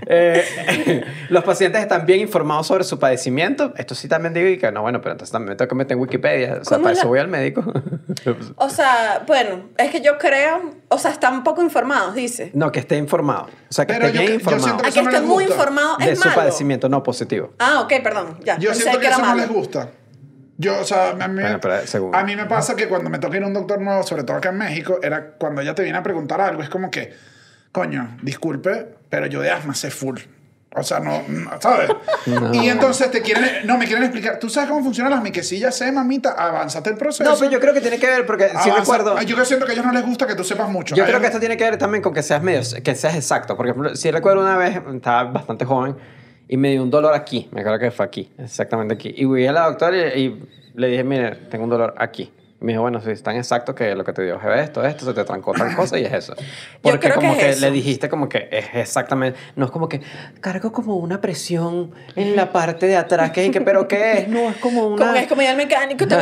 Eh, 0.07 1.05
los 1.29 1.45
pacientes 1.45 1.81
están 1.81 2.07
bien 2.07 2.21
informados 2.21 2.67
sobre 2.67 2.85
su 2.85 2.99
padecimiento. 2.99 3.73
Esto 3.77 3.95
sí 3.95 4.09
también 4.09 4.35
digo 4.35 4.49
y 4.49 4.59
que 4.59 4.71
no, 4.73 4.83
bueno, 4.83 5.01
pero 5.01 5.13
entonces 5.13 5.33
también 5.33 5.51
me 5.51 5.57
tengo 5.57 5.69
que 5.69 5.75
meter 5.77 5.93
en 5.93 6.01
Wikipedia. 6.01 6.64
O 6.67 6.69
sea, 6.69 6.79
¿Cómo 6.79 6.85
para 6.85 6.93
es 6.93 6.99
eso 6.99 7.07
la- 7.07 7.11
voy 7.11 7.19
al 7.21 7.29
médico. 7.29 7.65
O 8.57 8.71
sea, 8.71 9.23
bueno, 9.27 9.69
es 9.77 9.91
que 9.91 10.01
yo 10.01 10.17
creo, 10.19 10.71
o 10.89 10.99
sea, 10.99 11.11
están 11.11 11.45
poco 11.45 11.63
informados, 11.63 12.15
dice. 12.15 12.51
no, 12.55 12.73
que 12.73 12.81
esté 12.81 12.97
informado. 12.97 13.45
O 13.45 13.73
sea, 13.73 13.87
que 13.87 13.93
Pero 13.95 14.07
esté 14.07 14.17
yo 14.19 14.23
bien 14.25 14.39
que- 14.39 14.45
yo 14.45 14.51
informado 14.51 14.65
siento 14.65 14.85
A 14.85 14.89
Eso 14.89 14.99
que 15.01 15.05
no 15.05 15.11
les 15.11 15.23
muy 15.23 15.45
gusta. 15.45 15.53
informados 15.53 15.99
de 15.99 16.11
es 16.13 16.19
su 16.19 16.25
malo. 16.29 16.41
padecimiento 16.41 16.89
no 16.89 17.03
positivo. 17.03 17.53
Ah, 17.59 17.81
ok, 17.83 17.93
perdón, 18.03 18.39
ya. 18.45 18.57
Yo 18.59 18.71
pensé 18.71 18.83
siento 18.83 19.01
que, 19.01 19.07
era 19.07 19.17
eso 19.17 19.23
no 19.25 19.29
malo. 19.31 19.41
les 19.43 19.51
gusta. 19.51 19.91
Yo, 20.57 20.81
o 20.81 20.85
sea, 20.85 21.11
a 21.11 21.29
mí, 21.29 21.41
Bueno, 21.43 21.59
pero 21.61 21.87
según- 21.87 22.15
a 22.15 22.23
mí 22.25 22.35
me 22.37 22.47
pasa 22.47 22.77
que 22.77 22.89
cuando 22.89 23.11
me 23.11 23.19
toca 23.19 23.37
ir 23.37 23.43
a 23.43 23.47
un 23.47 23.53
doctor 23.55 23.81
nuevo, 23.81 24.03
sobre 24.05 24.23
todo 24.23 24.37
acá 24.39 24.49
en 24.51 24.59
México, 24.59 24.99
era 25.03 25.33
cuando 25.33 25.61
ella 25.61 25.75
te 25.75 25.83
viene 25.83 25.99
a 25.99 26.03
preguntar 26.03 26.41
algo, 26.41 26.63
es 26.63 26.71
como 26.71 26.91
que, 26.91 27.13
coño, 27.73 28.17
disculpe, 28.23 28.87
pero 29.11 29.27
yo 29.27 29.41
de 29.41 29.51
asma 29.51 29.75
sé 29.75 29.91
full. 29.91 30.21
O 30.77 30.83
sea, 30.83 30.99
no, 30.99 31.23
no, 31.29 31.51
¿sabes? 31.61 31.89
Y 32.53 32.69
entonces 32.69 33.09
te 33.11 33.23
quieren, 33.23 33.65
no, 33.65 33.79
me 33.79 33.87
quieren 33.87 34.03
explicar, 34.03 34.41
¿tú 34.41 34.49
sabes 34.49 34.69
cómo 34.69 34.83
funcionan 34.83 35.13
las 35.13 35.23
miquecillas? 35.23 35.77
sé, 35.77 35.93
mamita, 35.93 36.33
avanzate 36.33 36.91
el 36.91 36.97
proceso. 36.97 37.31
No, 37.31 37.37
pero 37.39 37.51
yo 37.51 37.61
creo 37.61 37.73
que 37.73 37.81
tiene 37.81 37.99
que 37.99 38.07
ver 38.07 38.27
porque 38.27 38.51
si 38.63 38.71
recuerdo. 38.71 39.21
Yo 39.23 39.45
siento 39.45 39.67
que 39.67 39.73
a 39.73 39.75
ellos 39.75 39.87
no 39.87 39.93
les 39.93 40.05
gusta 40.05 40.27
que 40.27 40.35
tú 40.35 40.43
sepas 40.43 40.69
mucho. 40.69 40.95
Yo 40.97 41.05
creo 41.05 41.21
que 41.21 41.27
esto 41.27 41.39
tiene 41.39 41.57
que 41.57 41.65
ver 41.65 41.79
también 41.79 42.03
con 42.03 42.13
que 42.13 42.23
seas 42.23 42.43
medio, 42.43 42.61
que 42.83 42.95
seas 42.95 43.15
exacto. 43.15 43.57
Por 43.57 43.67
ejemplo, 43.67 43.95
si 43.95 44.11
recuerdo 44.11 44.41
una 44.41 44.57
vez, 44.57 44.81
estaba 44.95 45.25
bastante 45.31 45.65
joven 45.65 45.97
y 46.49 46.57
me 46.57 46.73
dio 46.73 46.83
un 46.83 46.91
dolor 46.91 47.15
aquí. 47.15 47.49
Me 47.53 47.61
acuerdo 47.61 47.79
que 47.79 47.91
fue 47.91 48.07
aquí, 48.07 48.33
exactamente 48.39 48.95
aquí. 48.95 49.15
Y 49.17 49.25
fui 49.25 49.47
a 49.47 49.53
la 49.53 49.67
doctora 49.67 49.97
y, 50.17 50.25
y 50.25 50.49
le 50.75 50.89
dije, 50.89 51.05
mire, 51.05 51.37
tengo 51.51 51.65
un 51.65 51.71
dolor 51.71 51.95
aquí. 51.99 52.33
Me 52.65 52.73
dijo, 52.73 52.81
bueno, 52.81 52.99
sí, 53.03 53.11
es 53.11 53.23
tan 53.23 53.37
exacto 53.37 53.75
que 53.75 53.95
lo 53.95 54.05
que 54.05 54.15
te 54.15 54.23
dio 54.23 54.37
es 54.37 54.61
esto, 54.61 54.83
esto, 54.83 55.05
se 55.05 55.13
te 55.13 55.23
trancó 55.25 55.53
tal 55.53 55.77
cosa 55.77 55.99
y 55.99 56.05
es 56.07 56.13
eso. 56.15 56.35
Porque 56.83 56.99
creo 56.99 57.21
que 57.21 57.27
como 57.27 57.39
es 57.39 57.57
que, 57.57 57.61
le 57.61 57.71
dijiste 57.71 58.09
como 58.09 58.27
que 58.29 58.49
es 58.51 58.67
exactamente, 58.73 59.39
no 59.55 59.67
es 59.67 59.71
como 59.71 59.87
que 59.87 60.01
cargo 60.41 60.73
como 60.73 60.97
una 60.97 61.21
presión 61.21 61.93
en 62.17 62.35
la 62.37 62.53
parte 62.53 62.87
de 62.87 62.97
atrás, 62.97 63.33
que 63.33 63.45
es 63.45 63.53
que, 63.53 63.61
pero 63.61 63.87
¿qué 63.87 64.21
es? 64.21 64.29
No, 64.29 64.49
es 64.49 64.57
como 64.57 64.87
una... 64.89 64.97
Como 65.05 65.13
que 65.13 65.21
es 65.21 65.29
como 65.29 65.43
ya 65.43 65.51
el 65.51 65.57
mecánico, 65.59 66.07
que, 66.09 66.15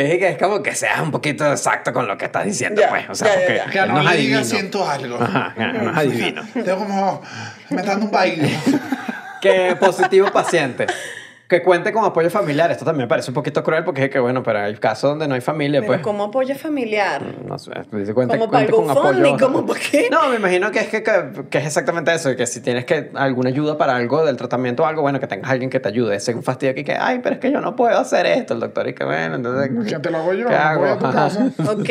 es, 0.00 0.18
que 0.18 0.28
es 0.28 0.38
como 0.38 0.60
que 0.62 0.74
seas 0.74 1.00
un 1.00 1.12
poquito 1.12 1.48
exacto 1.48 1.92
con 1.92 2.08
lo 2.08 2.18
que 2.18 2.24
estás 2.24 2.44
diciendo, 2.44 2.80
Ya, 2.80 2.88
pues. 2.88 3.08
O 3.08 3.14
sea, 3.14 3.32
porque 3.32 3.78
él 3.78 3.88
no 3.88 3.98
adivino. 3.98 4.38
diga 4.40 4.44
siento 4.44 4.88
algo. 4.88 5.22
Ajá, 5.22 5.54
no 5.56 5.90
es 5.92 5.96
adivino. 5.96 6.42
Tengo 6.52 6.78
como... 6.78 7.22
Me 7.70 7.76
está 7.76 7.92
dando 7.92 8.06
un 8.06 8.12
baile. 8.12 8.50
que 9.40 9.76
positivo 9.78 10.30
paciente. 10.32 10.86
Que 11.48 11.62
cuente 11.62 11.92
con 11.92 12.04
apoyo 12.04 12.28
familiar. 12.28 12.72
Esto 12.72 12.84
también 12.84 13.04
me 13.04 13.08
parece 13.08 13.30
un 13.30 13.34
poquito 13.34 13.62
cruel 13.62 13.84
porque 13.84 14.04
es 14.06 14.10
que, 14.10 14.18
bueno, 14.18 14.42
pero 14.42 14.58
hay 14.60 14.74
casos 14.76 15.10
donde 15.10 15.28
no 15.28 15.34
hay 15.36 15.40
familia, 15.40 15.80
Pero 15.80 15.92
pues. 15.92 16.02
como 16.02 16.24
apoyo 16.24 16.56
familiar. 16.56 17.22
No 17.46 17.56
sé, 17.56 17.70
dice, 17.92 18.14
cuente, 18.14 18.36
Como 18.36 18.50
para 18.50 18.66
cuente 18.66 18.72
con 18.72 18.90
apoyo. 18.90 19.36
como 19.38 19.64
para 19.64 19.78
qué. 19.78 20.08
No, 20.10 20.28
me 20.28 20.36
imagino 20.36 20.72
que 20.72 20.80
es 20.80 20.88
que, 20.88 21.04
que, 21.04 21.12
que 21.48 21.58
es 21.58 21.66
exactamente 21.66 22.12
eso, 22.12 22.34
que 22.34 22.46
si 22.48 22.60
tienes 22.60 22.84
que 22.84 23.10
alguna 23.14 23.50
ayuda 23.50 23.78
para 23.78 23.94
algo 23.94 24.24
del 24.24 24.36
tratamiento 24.36 24.82
o 24.82 24.86
algo, 24.86 25.02
bueno, 25.02 25.20
que 25.20 25.28
tengas 25.28 25.48
alguien 25.50 25.70
que 25.70 25.78
te 25.78 25.88
ayude. 25.88 26.16
Ese 26.16 26.32
es 26.32 26.36
un 26.36 26.42
fastidio 26.42 26.72
aquí 26.72 26.82
que, 26.82 26.94
ay, 26.96 27.20
pero 27.22 27.36
es 27.36 27.40
que 27.40 27.52
yo 27.52 27.60
no 27.60 27.76
puedo 27.76 27.96
hacer 27.96 28.26
esto, 28.26 28.54
el 28.54 28.60
doctor, 28.60 28.88
y 28.88 28.94
que 28.94 29.04
bueno, 29.04 29.36
entonces... 29.36 29.70
¿Quién 29.86 30.02
te 30.02 30.10
lo 30.10 30.18
hago 30.18 30.32
yo? 30.34 30.48
¿Qué 30.48 30.54
hago? 30.54 30.80
Voy 30.80 30.90
a 30.90 30.98
tu 30.98 31.06
Ajá. 31.06 31.14
casa. 31.28 31.50
Ok, 31.70 31.90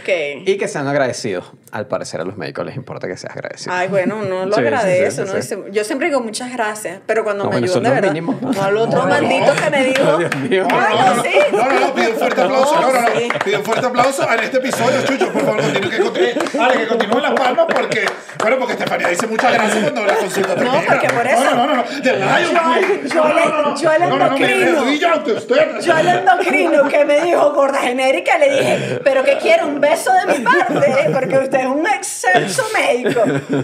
ok. 0.00 0.08
Y 0.46 0.56
que 0.58 0.66
sean 0.66 0.88
agradecidos. 0.88 1.52
Al 1.70 1.86
parecer 1.86 2.20
a 2.20 2.24
los 2.24 2.36
médicos 2.36 2.64
les 2.64 2.74
importa 2.76 3.06
que 3.06 3.16
seas 3.16 3.34
agradecido. 3.36 3.72
Ay, 3.74 3.88
bueno, 3.88 4.16
uno 4.24 4.46
lo 4.46 4.54
Sí, 4.54 4.60
sí, 4.60 4.66
agradece, 4.66 5.10
sí, 5.10 5.20
¿no? 5.20 5.26
sí. 5.28 5.36
Dice- 5.36 5.64
Yo 5.72 5.84
siempre 5.84 6.08
digo 6.08 6.20
muchas 6.20 6.52
gracias, 6.52 7.00
pero 7.06 7.22
cuando 7.22 7.44
No, 7.44 7.50
me 7.50 7.56
bueno, 7.60 7.66
ayudan 7.72 7.82
de 7.84 7.90
verdad. 7.90 8.08
mínimo. 8.08 8.38
No 8.40 8.62
al 8.62 8.76
otro 8.98 9.08
maldito 9.08 9.52
que 9.54 9.70
me 9.70 9.84
dijo. 9.84 10.16
Dios 10.18 10.36
mío. 10.36 10.66
No, 10.70 10.80
no, 10.80 10.88
no, 10.90 11.14
no, 11.16 11.22
sí. 11.22 11.30
no, 11.52 11.58
no, 11.64 11.80
no, 11.80 11.94
pido 11.94 12.10
un 12.10 12.16
fuerte 12.16 12.40
aplauso. 12.42 12.80
No, 12.80 12.92
no, 12.92 13.00
no, 13.00 13.06
Sí. 13.16 13.28
pido 13.44 13.58
un 13.58 13.64
fuerte 13.64 13.86
aplauso 13.86 14.32
en 14.32 14.40
este 14.40 14.56
episodio, 14.58 15.02
Chucho. 15.04 15.32
Por 15.32 15.42
favor, 15.44 15.62
continúe 15.62 15.90
que 15.90 15.98
continúe. 16.00 16.58
Vale, 16.58 16.74
que 16.78 16.86
continúen 16.88 17.22
las 17.22 17.32
palmas 17.32 17.66
porque, 17.68 18.04
bueno, 18.40 18.56
porque 18.58 18.72
Estefanía 18.74 19.08
dice 19.08 19.26
muchas 19.26 19.52
gracias 19.52 19.82
cuando 19.82 20.06
la 20.06 20.14
consulta 20.14 20.54
termina. 20.54 20.82
porque 20.86 21.08
por 21.08 21.26
eso- 21.26 21.44
No, 21.44 21.54
no, 21.56 21.66
no, 21.66 21.76
no. 21.76 21.82
The 22.02 22.12
Lion 22.16 22.56
Queen. 22.74 23.08
yo 23.08 23.24
No, 23.24 23.28
no, 23.34 23.62
no, 23.62 23.76
yo 23.80 23.98
No, 23.98 23.98
no, 23.98 24.18
no, 24.30 24.38
me 24.38 24.52
endocrino. 24.52 25.80
Yo 25.80 25.94
al 25.94 26.08
endocrino 26.08 26.88
que 26.88 27.04
me 27.04 27.20
dijo 27.22 27.52
gorda 27.52 27.78
genérica 27.80 28.38
le 28.38 28.50
dije, 28.50 29.00
pero 29.04 29.22
que 29.24 29.38
quiere 29.38 29.64
un 29.64 29.80
beso 29.80 30.10
de 30.12 30.38
mi 30.38 30.44
parte, 30.44 31.10
porque 31.12 31.38
usted 31.38 31.60
es 31.60 31.66
un 31.66 31.86
excelso 31.86 32.64
médico. 32.74 33.22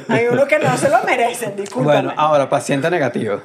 Hay 0.08 0.26
uno 0.30 0.46
que 0.46 0.58
no 0.58 0.76
se 0.76 0.88
lo 0.88 1.02
merecen, 1.04 1.56
discúlpame. 1.56 2.02
Bueno, 2.02 2.14
ahora, 2.16 2.48
paciente 2.48 2.90
negativo. 2.90 3.40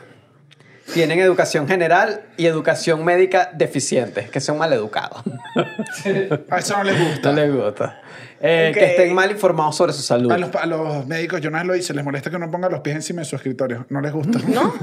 Tienen 0.94 1.20
educación 1.20 1.68
general 1.68 2.22
y 2.38 2.46
educación 2.46 3.04
médica 3.04 3.52
deficiente, 3.54 4.30
que 4.32 4.40
son 4.40 4.58
maleducados. 4.58 5.22
A 6.50 6.60
eso 6.60 6.78
no 6.78 6.84
les 6.84 7.00
gusta. 7.00 7.32
No 7.32 7.36
les 7.36 7.54
gusta. 7.54 8.02
Eh. 8.40 8.72
Que 8.74 8.86
estén 8.86 9.16
mal 9.16 9.32
informados 9.32 9.76
sobre 9.76 9.94
su 9.94 10.02
salud. 10.02 10.32
A 10.32 10.38
los, 10.38 10.56
a 10.56 10.66
los 10.66 11.08
médicos, 11.08 11.42
yo 11.42 11.50
una 11.50 11.60
vez 11.60 11.68
lo 11.68 11.76
hice, 11.76 11.94
les 11.94 12.06
molesta 12.06 12.30
que 12.30 12.36
uno 12.36 12.50
ponga 12.52 12.70
los 12.70 12.82
pies 12.82 12.96
encima 12.96 13.22
de 13.22 13.26
su 13.26 13.36
escritorio. 13.36 13.86
No 13.90 14.00
les 14.00 14.14
gusta. 14.14 14.40
¿No? 14.48 14.74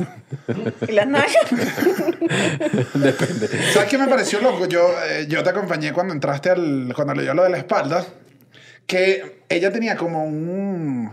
¿Y 0.89 0.93
las 0.93 1.07
nalgas? 1.07 1.37
Depende. 2.95 3.49
¿Sabes 3.73 3.89
qué 3.89 3.99
me 3.99 4.09
pareció 4.09 4.41
loco? 4.41 4.67
Yo, 4.67 4.89
eh, 5.09 5.27
yo 5.29 5.43
te 5.43 5.51
acompañé 5.51 5.93
cuando 5.93 6.13
entraste 6.13 6.51
al. 6.51 6.93
cuando 6.95 7.15
le 7.15 7.23
dio 7.23 7.35
lo 7.35 7.45
de 7.45 7.51
la 7.51 7.59
espalda. 7.59 8.05
Que 8.87 9.43
ella 9.49 9.73
tenía 9.73 9.97
como 9.97 10.25
un. 10.25 11.11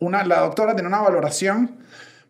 Una, 0.00 0.24
la 0.24 0.40
doctora 0.40 0.76
tenía 0.76 0.88
una 0.88 1.00
valoración. 1.00 1.83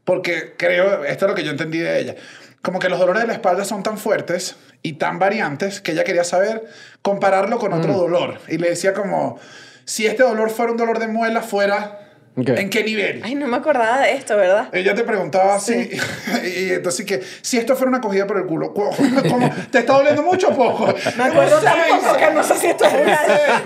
Porque 0.04 0.54
creo, 0.56 1.04
esto 1.04 1.24
es 1.26 1.28
lo 1.30 1.34
que 1.34 1.44
yo 1.44 1.50
entendí 1.50 1.78
de 1.78 1.98
ella. 1.98 2.14
Como 2.62 2.78
que 2.78 2.88
los 2.88 2.98
dolores 2.98 3.22
de 3.22 3.28
la 3.28 3.34
espalda 3.34 3.64
son 3.64 3.82
tan 3.82 3.98
fuertes 3.98 4.56
y 4.82 4.94
tan 4.94 5.18
variantes 5.18 5.80
que 5.80 5.92
ella 5.92 6.04
quería 6.04 6.24
saber 6.24 6.64
compararlo 7.02 7.58
con 7.58 7.72
Mm. 7.72 7.78
otro 7.80 7.94
dolor. 7.94 8.38
Y 8.48 8.58
le 8.58 8.70
decía 8.70 8.92
como. 8.92 9.38
Si 9.86 10.06
este 10.06 10.22
dolor 10.22 10.48
fuera 10.50 10.72
un 10.72 10.78
dolor 10.78 10.98
de 10.98 11.08
muela, 11.08 11.42
fuera. 11.42 12.03
Ok. 12.36 12.48
¿En 12.48 12.68
qué 12.68 12.82
nivel? 12.82 13.20
Ay, 13.22 13.36
no 13.36 13.46
me 13.46 13.56
acordaba 13.56 14.00
de 14.00 14.14
esto, 14.14 14.36
¿verdad? 14.36 14.68
Ella 14.72 14.92
te 14.94 15.04
preguntaba 15.04 15.54
así, 15.54 15.88
y 16.44 16.70
entonces 16.72 17.06
que 17.06 17.22
si 17.42 17.58
esto 17.58 17.76
fuera 17.76 17.90
una 17.90 18.00
cogida 18.00 18.26
por 18.26 18.38
el 18.38 18.46
culo, 18.46 18.74
¿cómo, 18.74 18.90
cómo- 19.30 19.54
te 19.70 19.78
está 19.78 19.92
doliendo 19.92 20.22
mucho 20.22 20.48
o 20.48 20.56
poco? 20.56 20.92
Me 21.16 21.22
acuerdo 21.24 21.60
tampoco 21.60 22.16
que 22.16 22.30
no 22.32 22.42
sé 22.42 22.56
si 22.56 22.66
esto 22.66 22.84
es 22.86 22.92
una... 22.92 23.18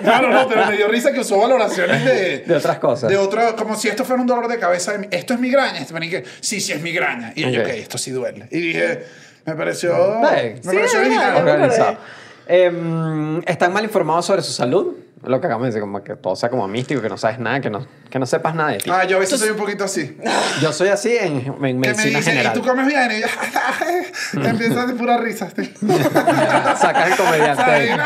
No, 0.02 0.22
no, 0.22 0.28
no, 0.42 0.48
pero 0.48 0.66
me 0.66 0.76
dio 0.76 0.86
risa 0.88 1.12
que 1.12 1.20
usó 1.20 1.38
valoraciones 1.38 2.04
de... 2.04 2.38
De 2.40 2.56
otras 2.56 2.78
cosas. 2.78 3.08
De 3.08 3.16
otro, 3.16 3.56
como 3.56 3.74
si 3.74 3.88
esto 3.88 4.04
fuera 4.04 4.20
un 4.20 4.26
dolor 4.28 4.48
de 4.48 4.58
cabeza. 4.58 4.92
Esto 5.10 5.32
es 5.34 5.40
migraña. 5.40 5.78
Este 5.80 5.94
que 6.10 6.24
sí, 6.40 6.60
sí 6.60 6.72
es 6.72 6.82
migraña. 6.82 7.32
Y 7.34 7.50
yo, 7.50 7.62
Ok. 7.62 7.68
esto 7.68 7.96
sí 7.96 8.10
duele. 8.10 8.48
Y 8.50 8.60
dije, 8.60 9.02
me 9.46 9.54
pareció, 9.54 10.20
Bien. 10.20 10.60
me 10.62 10.70
Sí, 10.72 10.76
pareció 10.76 11.00
original. 11.00 11.36
Organizado. 11.38 11.98
Em, 12.46 13.38
están 13.46 13.72
mal 13.72 13.84
informados 13.84 14.26
sobre 14.26 14.42
su 14.42 14.52
salud. 14.52 14.94
Lo 15.24 15.40
que 15.40 15.46
acabamos 15.46 15.64
de 15.64 15.68
decir, 15.70 15.80
como 15.80 16.04
que 16.04 16.14
todo 16.16 16.36
sea 16.36 16.48
como 16.48 16.68
místico, 16.68 17.02
que 17.02 17.08
no 17.08 17.16
sabes 17.16 17.38
nada, 17.38 17.60
que 17.60 17.70
no, 17.70 17.86
que 18.10 18.18
no 18.18 18.26
sepas 18.26 18.54
nada 18.54 18.70
de 18.70 18.78
ti. 18.78 18.90
Ah, 18.92 19.04
yo 19.04 19.16
a 19.16 19.20
veces 19.20 19.40
soy 19.40 19.50
un 19.50 19.56
poquito 19.56 19.84
así. 19.84 20.16
Yo 20.62 20.72
soy 20.72 20.88
así 20.88 21.16
en, 21.16 21.36
en 21.38 21.44
Que 21.44 21.50
me 21.52 21.74
medicina 21.74 22.18
dicen, 22.18 22.34
¿y 22.34 22.36
general. 22.38 22.52
tú 22.52 22.62
comes 22.62 22.86
bien? 22.86 23.10
Y 23.12 23.20
yo, 23.20 24.44
empiezas 24.48 24.88
de 24.88 24.94
pura 24.94 25.18
risa. 25.18 25.48
Sacas 26.76 27.10
el 27.10 27.16
comediante. 27.16 27.62
Ay, 27.62 27.90
no, 27.90 27.96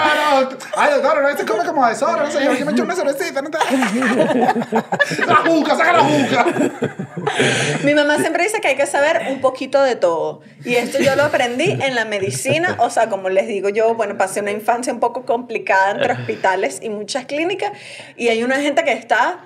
no. 0.42 0.48
Ay, 0.76 0.92
doctor, 0.92 1.22
no, 1.22 1.28
este 1.28 1.44
come 1.46 1.64
como 1.64 1.86
de 1.86 1.94
sobra. 1.94 2.24
No 2.24 2.30
sé, 2.30 2.44
yo, 2.44 2.52
yo 2.52 2.66
me 2.66 2.72
echo 2.72 2.82
una 2.82 2.94
cervecita. 2.94 3.40
No 3.42 3.50
te... 3.50 3.58
la 5.26 5.36
juca, 5.36 5.76
saca 5.76 5.92
la 5.92 6.00
juca. 6.00 6.46
Mi 7.84 7.94
mamá 7.94 8.18
siempre 8.18 8.44
dice 8.44 8.60
que 8.60 8.68
hay 8.68 8.76
que 8.76 8.86
saber 8.86 9.22
un 9.30 9.40
poquito 9.40 9.82
de 9.82 9.96
todo. 9.96 10.40
Y 10.64 10.74
esto 10.74 10.98
yo 11.00 11.16
lo 11.16 11.24
aprendí 11.24 11.70
en 11.70 11.94
la 11.94 12.04
medicina. 12.04 12.76
O 12.80 12.90
sea, 12.90 13.08
como 13.08 13.28
les 13.28 13.46
digo 13.48 13.68
yo, 13.68 13.94
bueno, 13.94 14.16
pasé 14.18 14.40
una 14.40 14.50
infancia 14.50 14.92
un 14.92 15.00
poco 15.00 15.24
complicada 15.24 15.92
entre 15.92 16.12
hospitales 16.12 16.80
y 16.82 16.88
muchas 17.02 17.26
clínicas. 17.26 17.72
Y 18.16 18.28
hay 18.28 18.42
una 18.42 18.56
gente 18.56 18.82
que 18.84 18.92
está 18.92 19.40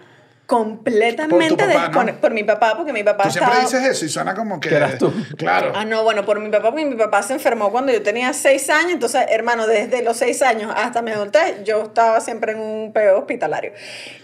completamente 0.46 1.56
Por 1.56 1.66
tu 1.66 1.74
papá, 1.74 2.20
por 2.20 2.32
mi 2.32 2.44
papá, 2.44 2.76
porque 2.76 2.92
mi 2.92 3.02
papá 3.02 3.24
Tú 3.24 3.30
siempre 3.30 3.60
dices 3.60 3.82
eso 3.84 4.04
y 4.04 4.08
suena 4.08 4.34
como 4.34 4.60
que... 4.60 4.74
Eras 4.74 4.96
tú. 4.96 5.12
Claro. 5.36 5.72
Ah, 5.74 5.84
no, 5.84 6.04
bueno, 6.04 6.24
por 6.24 6.38
mi 6.38 6.50
papá, 6.50 6.70
porque 6.70 6.84
mi 6.84 6.94
papá 6.94 7.22
se 7.22 7.32
enfermó 7.32 7.72
cuando 7.72 7.92
yo 7.92 8.02
tenía 8.02 8.32
seis 8.32 8.70
años, 8.70 8.92
entonces, 8.92 9.26
hermano, 9.28 9.66
desde 9.66 10.02
los 10.02 10.16
seis 10.16 10.42
años 10.42 10.72
hasta 10.76 11.02
mi 11.02 11.10
adultez, 11.10 11.64
yo 11.64 11.82
estaba 11.82 12.20
siempre 12.20 12.52
en 12.52 12.60
un 12.60 12.92
peo 12.92 13.18
hospitalario. 13.18 13.72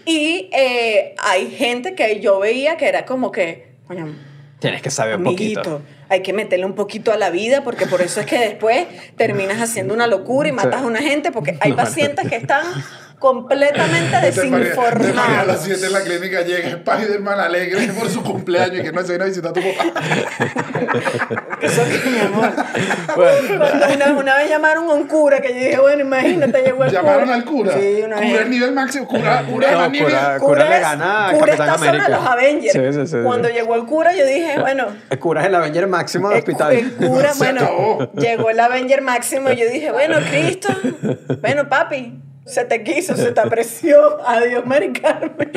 Y 0.05 0.49
eh, 0.53 1.17
hay 1.19 1.51
gente 1.51 1.95
que 1.95 2.21
yo 2.21 2.39
veía 2.39 2.77
que 2.77 2.89
era 2.89 3.05
como 3.05 3.33
que, 3.33 3.75
coño, 3.89 4.15
Tienes 4.63 4.81
que 4.81 4.93
saber 4.93 5.17
un 5.17 5.25
poquito. 5.25 5.83
hay 6.09 6.23
que 6.23 6.33
meterle 6.33 6.67
un 6.67 6.77
poquito 6.77 7.13
a 7.13 7.17
la 7.17 7.31
vida, 7.31 7.65
porque 7.65 7.87
por 7.87 8.01
eso 8.01 8.21
es 8.21 8.27
que 8.27 8.39
después 8.39 8.87
terminas 9.17 9.61
haciendo 9.61 9.93
una 9.93 10.07
locura 10.07 10.49
y 10.49 10.53
matas 10.53 10.83
a 10.83 10.87
una 10.87 11.01
gente, 11.01 11.33
porque 11.33 11.59
hay 11.61 11.73
pacientes 11.85 12.29
que 12.29 12.37
están 12.37 12.65
completamente 13.23 14.11
Te 14.33 14.49
María- 14.51 14.75
te 14.75 15.13
María 15.15 15.41
a 15.41 15.45
las 15.45 15.63
desinformados. 15.63 15.63
7 15.63 15.87
en 15.87 15.93
la 15.93 16.01
clínica 16.01 16.43
llega 16.43 16.69
Spider-Man 16.71 17.39
alegre 17.41 17.87
por 17.99 18.09
su 18.11 18.23
cumpleaños 18.25 18.81
y 18.81 18.83
que 18.83 18.91
no 18.93 19.01
se 19.03 19.09
viene 19.11 19.25
a 19.25 19.27
visitar 19.29 19.51
a 19.51 19.55
tu 19.55 19.61
papá. 19.61 20.01
Eso 21.61 21.83
que, 21.85 22.11
mi 22.11 22.19
amor. 22.19 22.51
Bueno, 23.15 23.59
Cuando 23.59 23.87
una, 23.95 24.13
una 24.21 24.37
vez 24.37 24.49
llamaron 24.51 24.91
a 24.91 24.95
un 24.95 25.07
cura 25.07 25.41
que 25.41 25.51
yo 25.51 25.55
dije, 25.55 25.79
bueno, 25.79 26.01
imagínate, 26.03 26.63
llegó 26.63 26.85
el 26.85 26.91
Llamaron 26.91 27.23
cura. 27.25 27.35
al 27.35 27.45
cura. 27.45 27.73
Sí, 27.79 28.03
una 28.05 28.17
Cura 28.17 28.27
vez. 28.29 28.41
el 28.43 28.51
nivel 28.51 28.73
máximo. 28.73 29.07
Cura, 29.07 29.45
cura 29.49 29.71
No, 29.71 29.89
nivel. 29.91 30.09
cura- 30.13 30.39
Cura 30.39 30.69
le 30.69 30.81
gana 30.81 31.29
a 31.29 31.33
cura 31.33 31.47
Capitán 31.47 31.67
está 31.69 31.79
sobre 31.79 31.89
América. 31.91 32.09
los 32.09 32.27
Avengers. 32.27 32.73
Sí, 32.73 32.81
sí, 32.81 32.93
sí, 32.93 33.07
sí. 33.07 33.17
Cuando 33.25 33.49
llegó 33.49 33.75
el 33.77 33.85
cura, 33.85 34.13
yo 34.15 34.27
dije, 34.27 34.59
bueno, 34.61 34.87
El 35.11 35.19
cura 35.21 35.43
es 35.43 35.47
el 35.47 35.55
Avenger 35.55 35.87
máximo 35.87 36.29
del 36.29 36.39
el, 36.39 36.43
hospital. 36.43 36.73
el 36.73 36.93
cura, 36.95 37.31
bueno, 37.39 38.11
llegó 38.15 38.51
el 38.51 38.59
Avenger 38.61 39.03
máximo 39.03 39.51
y 39.53 39.57
yo 39.57 39.67
dije, 39.71 39.93
bueno, 39.93 40.17
Cristo, 40.31 40.69
bueno, 41.41 41.69
papi, 41.69 42.19
se 42.45 42.65
te 42.65 42.83
quiso, 42.83 43.17
se 43.17 43.33
te 43.33 43.41
apreció, 43.41 44.19
adiós, 44.27 44.67
Mari 44.67 44.93
Carmen. 44.93 45.51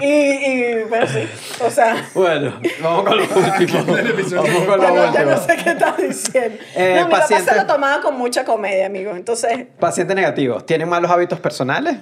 Y, 0.00 0.06
y 0.06 0.82
bueno, 0.88 1.06
sí, 1.06 1.28
o 1.64 1.70
sea, 1.70 2.08
Bueno, 2.14 2.60
vamos 2.82 3.04
con 3.04 3.16
lo 3.16 3.22
último. 3.58 3.84
Vamos 3.84 4.64
con 4.64 4.80
lo 4.80 4.88
bueno, 4.88 5.12
ya 5.14 5.22
no 5.24 5.30
último. 5.36 5.46
sé 5.46 5.56
qué 5.62 5.70
estás 5.70 5.96
diciendo. 5.96 6.58
Eh, 6.74 6.94
no, 6.98 7.06
mi 7.06 7.10
papá 7.12 7.20
paciente- 7.22 7.50
se 7.50 7.56
lo 7.56 7.66
tomaba 7.66 8.02
con 8.02 8.16
mucha 8.18 8.44
comedia, 8.44 8.86
amigo, 8.86 9.14
entonces... 9.14 9.66
Pacientes 9.78 10.16
negativos. 10.16 10.66
¿Tienen 10.66 10.88
malos 10.88 11.10
hábitos 11.10 11.38
personales? 11.40 11.96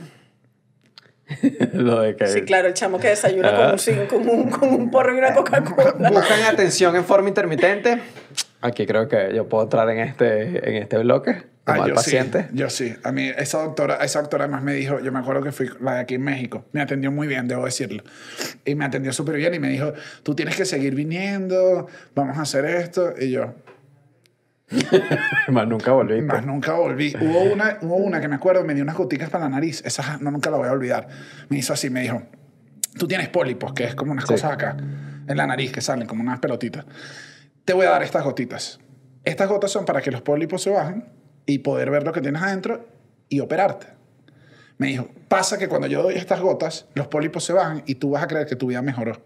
lo 1.75 2.01
de 2.01 2.17
que 2.17 2.27
Sí, 2.27 2.43
claro, 2.43 2.67
el 2.69 2.75
chamo 2.75 2.99
que 2.99 3.09
desayuna 3.09 3.51
Ah. 3.51 3.57
con, 3.57 3.71
un, 3.73 3.79
cin- 3.79 4.07
con, 4.09 4.29
un, 4.29 4.51
con 4.51 4.69
un 4.69 4.91
porro 4.91 5.15
y 5.15 5.19
una 5.19 5.33
Coca-Cola. 5.35 6.11
buscan 6.11 6.43
atención 6.43 6.97
en 6.97 7.05
forma 7.05 7.29
intermitente. 7.29 8.01
Aquí 8.63 8.85
creo 8.87 9.09
que 9.09 9.33
yo 9.35 9.49
puedo 9.49 9.65
entrar 9.65 9.89
en 9.91 10.01
este, 10.01 10.69
en 10.69 10.83
este 10.83 10.99
bloque 10.99 11.43
como 11.71 11.83
Ah, 11.83 11.85
al 11.85 11.91
yo 11.91 11.95
paciente. 11.95 12.43
Sí, 12.43 12.49
yo 12.57 12.71
sí. 12.71 12.95
A 13.03 13.13
mí, 13.13 13.29
esa 13.37 13.63
doctora, 13.63 13.97
esa 13.97 14.21
doctora 14.21 14.45
además 14.45 14.63
me 14.63 14.75
dijo, 14.75 15.01
yo 15.01 15.11
me 15.13 15.19
acuerdo 15.19 15.43
que 15.43 15.53
fui 15.53 15.71
la 15.81 15.95
de 15.95 16.01
aquí 16.01 16.15
en 16.15 16.23
México, 16.23 16.65
me 16.73 16.81
atendió 16.81 17.11
muy 17.11 17.27
bien, 17.27 17.49
debo 17.49 17.65
decirlo. 17.65 18.03
Y 18.65 18.75
me 18.75 18.85
atendió 18.85 19.13
súper 19.13 19.37
bien 19.37 19.55
y 19.55 19.59
me 19.59 19.69
dijo, 19.69 19.93
tú 20.23 20.35
tienes 20.35 20.57
que 20.57 20.65
seguir 20.65 20.95
viniendo, 20.95 21.87
vamos 22.15 22.39
a 22.39 22.43
hacer 22.43 22.65
esto. 22.65 23.13
Y 23.21 23.31
yo, 23.31 23.55
Más 25.49 25.67
nunca 25.67 25.93
volví. 25.93 26.21
más 26.23 26.47
nunca 26.47 26.75
volví. 26.75 27.13
Hubo 27.21 27.43
una, 27.53 27.79
hubo 27.83 27.97
una 27.97 28.21
que 28.21 28.29
me 28.29 28.37
acuerdo, 28.37 28.65
me 28.65 28.75
dio 28.75 28.83
unas 28.85 28.97
goticas 28.97 29.29
para 29.31 29.45
la 29.45 29.51
nariz, 29.51 29.83
esa 29.85 30.19
no, 30.19 30.31
nunca 30.31 30.49
la 30.51 30.59
voy 30.59 30.69
a 30.69 30.73
olvidar. 30.73 31.09
Me 31.49 31.59
hizo 31.59 31.73
así, 31.73 31.91
me 31.91 32.03
dijo, 32.03 32.23
tú 32.97 33.09
tienes 33.09 33.29
pólipos, 33.29 33.73
que 33.73 33.85
es 33.85 33.95
como 33.97 34.13
unas 34.13 34.25
Sí. 34.27 34.35
cosas 34.35 34.53
acá, 34.53 34.77
en 35.27 35.37
la 35.37 35.47
nariz 35.47 35.73
que 35.73 35.81
salen 35.81 36.07
como 36.07 36.23
unas 36.23 36.39
pelotitas. 36.39 36.85
Te 37.65 37.73
voy 37.73 37.87
a 37.87 37.91
dar 37.91 38.03
estas 38.03 38.23
gotitas. 38.23 38.79
Estas 39.25 39.49
gotas 39.49 39.71
son 39.73 39.85
para 39.85 40.01
que 40.01 40.11
los 40.11 40.23
pólipos 40.23 40.63
se 40.63 40.71
bajen 40.71 41.05
y 41.47 41.59
poder 41.59 41.91
ver 41.91 42.05
lo 42.05 42.13
que 42.13 42.21
tienes 42.21 42.43
adentro 42.43 42.87
y 43.29 43.41
operarte. 43.41 43.87
Me 44.79 44.89
dijo, 44.89 45.09
pasa 45.29 45.59
que 45.59 45.69
cuando 45.69 45.87
yo 45.87 46.03
doy 46.03 46.15
estas 46.15 46.41
gotas, 46.41 46.87
los 46.95 47.07
pólipos 47.09 47.45
se 47.45 47.53
van 47.53 47.83
y 47.87 47.97
tú 47.97 48.11
vas 48.11 48.23
a 48.23 48.27
creer 48.27 48.47
que 48.47 48.57
tu 48.57 48.69
vida 48.69 48.81
mejoró. 48.83 49.21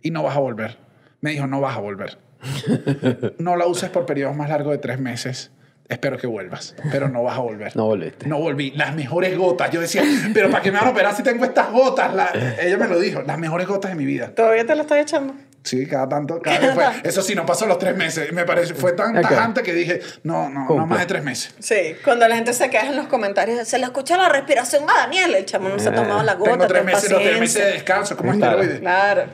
Y 0.00 0.10
no 0.10 0.22
vas 0.22 0.36
a 0.36 0.40
volver. 0.40 0.78
Me 1.20 1.30
dijo, 1.32 1.46
no 1.46 1.60
vas 1.60 1.76
a 1.76 1.80
volver. 1.80 2.18
No 3.38 3.56
la 3.56 3.66
uses 3.66 3.90
por 3.90 4.06
periodos 4.06 4.36
más 4.36 4.48
largos 4.48 4.72
de 4.72 4.78
tres 4.78 5.00
meses. 5.00 5.50
Espero 5.88 6.18
que 6.18 6.26
vuelvas, 6.26 6.74
pero 6.90 7.08
no 7.08 7.22
vas 7.22 7.36
a 7.38 7.40
volver. 7.40 7.76
No 7.76 7.86
volviste. 7.86 8.26
No 8.26 8.38
volví. 8.38 8.72
Las 8.72 8.94
mejores 8.96 9.36
gotas. 9.38 9.70
Yo 9.70 9.80
decía, 9.80 10.02
pero 10.34 10.50
¿para 10.50 10.62
qué 10.62 10.72
me 10.72 10.78
van 10.78 10.88
a 10.88 10.90
operar 10.90 11.14
si 11.14 11.22
tengo 11.22 11.44
estas 11.44 11.70
gotas? 11.70 12.12
La- 12.12 12.30
ella 12.60 12.76
me 12.76 12.88
lo 12.88 12.98
dijo, 12.98 13.22
las 13.22 13.38
mejores 13.38 13.68
gotas 13.68 13.92
de 13.92 13.96
mi 13.96 14.04
vida. 14.04 14.34
¿Todavía 14.34 14.66
te 14.66 14.74
lo 14.74 14.82
estás 14.82 14.98
echando? 14.98 15.34
Sí, 15.66 15.84
cada 15.84 16.08
tanto, 16.08 16.40
cada 16.40 16.60
vez 16.60 16.74
fue. 16.74 16.84
Eso 17.02 17.22
sí, 17.22 17.34
no 17.34 17.44
pasó 17.44 17.66
los 17.66 17.78
tres 17.80 17.96
meses. 17.96 18.32
Me 18.32 18.44
parece, 18.44 18.72
fue 18.74 18.92
tan 18.92 19.20
tajante 19.20 19.64
que 19.64 19.72
dije, 19.74 20.00
no, 20.22 20.48
no, 20.48 20.68
no 20.68 20.86
más 20.86 21.00
de 21.00 21.06
tres 21.06 21.24
meses. 21.24 21.54
Sí, 21.58 21.96
cuando 22.04 22.28
la 22.28 22.36
gente 22.36 22.52
se 22.52 22.70
queja 22.70 22.86
en 22.86 22.94
los 22.96 23.08
comentarios, 23.08 23.66
se 23.66 23.78
le 23.78 23.84
escucha 23.86 24.16
la 24.16 24.28
respiración 24.28 24.84
a 24.88 24.94
Daniel, 24.94 25.34
el 25.34 25.44
chamo 25.44 25.68
no 25.68 25.78
se 25.80 25.88
ha 25.88 25.94
tomado 25.94 26.22
la 26.22 26.34
gota. 26.34 26.50
Eh, 26.50 26.52
tengo 26.52 26.66
tres 26.68 26.78
ten 26.84 26.86
meses, 26.94 27.10
los 27.10 27.20
tres 27.22 27.40
meses 27.40 27.64
de 27.64 27.72
descanso, 27.72 28.16
como 28.16 28.32
Claro. 28.32 28.52
esteroides. 28.60 28.80
Claro. 28.80 29.24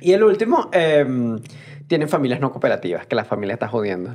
Y 0.00 0.12
el 0.12 0.24
último, 0.24 0.70
eh, 0.72 1.06
tienen 1.90 2.08
familias 2.08 2.38
no 2.38 2.52
cooperativas, 2.52 3.04
que 3.08 3.16
la 3.16 3.24
familia 3.24 3.54
está 3.54 3.66
jodiendo. 3.66 4.12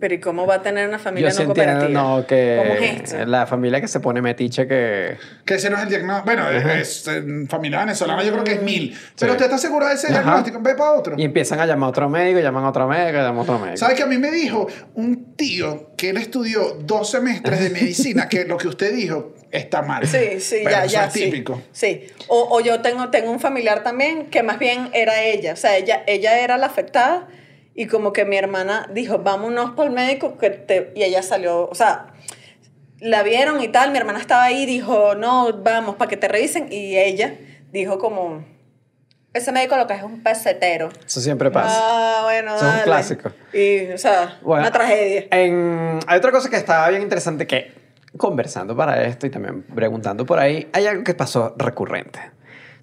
Pero 0.00 0.14
¿y 0.14 0.20
cómo 0.20 0.46
va 0.46 0.54
a 0.54 0.62
tener 0.62 0.88
una 0.88 0.98
familia 0.98 1.28
Yo 1.28 1.34
no 1.44 1.50
entiendo, 1.50 1.72
cooperativa? 1.74 2.02
no, 2.02 2.26
que 2.26 2.56
¿Cómo 2.62 2.74
es 2.82 3.12
esto? 3.12 3.26
la 3.26 3.46
familia 3.46 3.78
que 3.82 3.88
se 3.88 4.00
pone 4.00 4.22
metiche 4.22 4.66
que... 4.66 5.18
Que 5.44 5.56
ese 5.56 5.68
no 5.68 5.76
es 5.76 5.82
el 5.82 5.90
diagnóstico. 5.90 6.24
Bueno, 6.24 6.48
es, 6.48 7.06
en 7.06 7.46
familia 7.46 7.80
venezolana 7.80 8.24
yo 8.24 8.32
creo 8.32 8.44
que 8.44 8.52
es 8.52 8.62
mil. 8.62 8.96
Pero 9.18 9.32
usted 9.32 9.44
está 9.44 9.58
seguro 9.58 9.86
de 9.86 9.92
ese 9.96 10.06
Ajá. 10.06 10.22
diagnóstico, 10.22 10.60
ve 10.62 10.74
para 10.76 10.92
otro. 10.92 11.14
Y 11.18 11.24
empiezan 11.24 11.60
a 11.60 11.66
llamar 11.66 11.88
a 11.88 11.90
otro 11.90 12.08
médico, 12.08 12.40
llaman 12.40 12.64
a 12.64 12.70
otro 12.70 12.88
médico, 12.88 13.18
llaman 13.18 13.36
a 13.36 13.42
otro 13.42 13.58
médico. 13.58 13.76
¿Sabe 13.76 13.94
que 13.96 14.02
a 14.02 14.06
mí 14.06 14.16
me 14.16 14.30
dijo 14.30 14.66
un 14.94 15.36
tío 15.36 15.93
que 15.96 16.10
él 16.10 16.16
estudió 16.16 16.76
dos 16.80 17.10
semestres 17.10 17.60
de 17.60 17.70
medicina 17.70 18.28
que 18.28 18.44
lo 18.44 18.56
que 18.56 18.68
usted 18.68 18.94
dijo 18.94 19.34
está 19.50 19.82
mal? 19.82 20.06
Sí, 20.06 20.40
sí, 20.40 20.60
Pero 20.64 20.70
ya, 20.70 20.84
eso 20.84 20.94
ya. 20.94 21.04
es 21.06 21.12
típico. 21.12 21.62
Sí. 21.72 22.02
sí. 22.06 22.24
O, 22.28 22.56
o 22.56 22.60
yo 22.60 22.80
tengo, 22.80 23.10
tengo 23.10 23.30
un 23.30 23.40
familiar 23.40 23.82
también 23.82 24.26
que 24.26 24.42
más 24.42 24.58
bien 24.58 24.90
era 24.92 25.22
ella. 25.22 25.52
O 25.52 25.56
sea, 25.56 25.76
ella, 25.76 26.02
ella 26.06 26.38
era 26.38 26.58
la 26.58 26.66
afectada 26.66 27.28
y 27.74 27.86
como 27.86 28.12
que 28.12 28.24
mi 28.24 28.36
hermana 28.36 28.88
dijo, 28.92 29.18
vámonos 29.18 29.72
para 29.72 29.88
el 29.88 29.94
médico 29.94 30.38
que 30.38 30.50
te... 30.50 30.92
y 30.94 31.02
ella 31.02 31.22
salió, 31.22 31.68
o 31.68 31.74
sea, 31.74 32.14
la 33.00 33.22
vieron 33.22 33.62
y 33.62 33.68
tal, 33.68 33.90
mi 33.90 33.98
hermana 33.98 34.20
estaba 34.20 34.44
ahí, 34.44 34.64
dijo, 34.64 35.14
no, 35.14 35.52
vamos, 35.62 35.96
para 35.96 36.08
que 36.08 36.16
te 36.16 36.28
revisen. 36.28 36.68
Y 36.72 36.96
ella 36.96 37.36
dijo 37.72 37.98
como, 37.98 38.44
ese 39.34 39.52
médico 39.52 39.76
lo 39.76 39.86
que 39.86 39.94
es 39.94 40.02
un 40.02 40.22
pesetero. 40.22 40.88
Eso 41.04 41.20
siempre 41.20 41.50
pasa. 41.50 41.76
Ah, 41.78 42.20
bueno, 42.22 42.54
Eso 42.54 42.56
es 42.56 42.62
un 42.62 42.68
dale. 42.70 42.84
clásico. 42.84 43.30
Y, 43.52 43.92
o 43.92 43.98
sea, 43.98 44.38
Bueno, 44.42 44.62
una 44.62 44.72
tragedia. 44.72 45.26
En, 45.30 45.98
hay 46.06 46.18
otra 46.18 46.30
cosa 46.30 46.48
que 46.48 46.56
estaba 46.56 46.88
bien 46.88 47.02
interesante 47.02 47.46
que 47.46 47.72
conversando 48.16 48.76
para 48.76 49.04
esto 49.04 49.26
y 49.26 49.30
también 49.30 49.62
preguntando 49.62 50.24
por 50.24 50.38
ahí, 50.38 50.70
hay 50.72 50.86
algo 50.86 51.02
que 51.04 51.14
pasó 51.14 51.54
recurrente. 51.58 52.20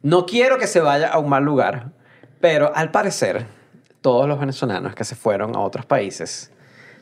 No 0.04 0.26
quiero 0.26 0.58
que 0.58 0.68
se 0.68 0.82
vaya 0.82 1.08
a 1.08 1.20
un 1.20 1.30
mal 1.30 1.44
lugar, 1.44 1.92
pero 2.42 2.76
al 2.76 2.92
parecer 2.92 3.46
todos 4.02 4.28
los 4.28 4.40
venezolanos 4.40 4.94
que 4.94 5.04
se 5.06 5.16
fueron 5.16 5.56
a 5.56 5.60
otros 5.60 5.86
países 5.86 6.52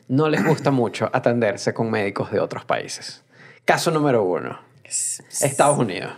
no 0.06 0.28
les 0.28 0.44
gusta 0.44 0.70
mucho 0.70 1.08
atenderse 1.12 1.72
con 1.72 1.90
médicos 1.90 2.30
de 2.30 2.40
otros 2.40 2.64
países. 2.64 3.22
Caso 3.64 3.90
número 3.90 4.22
uno, 4.24 4.60
Estados 4.84 5.78
Unidos. 5.78 6.12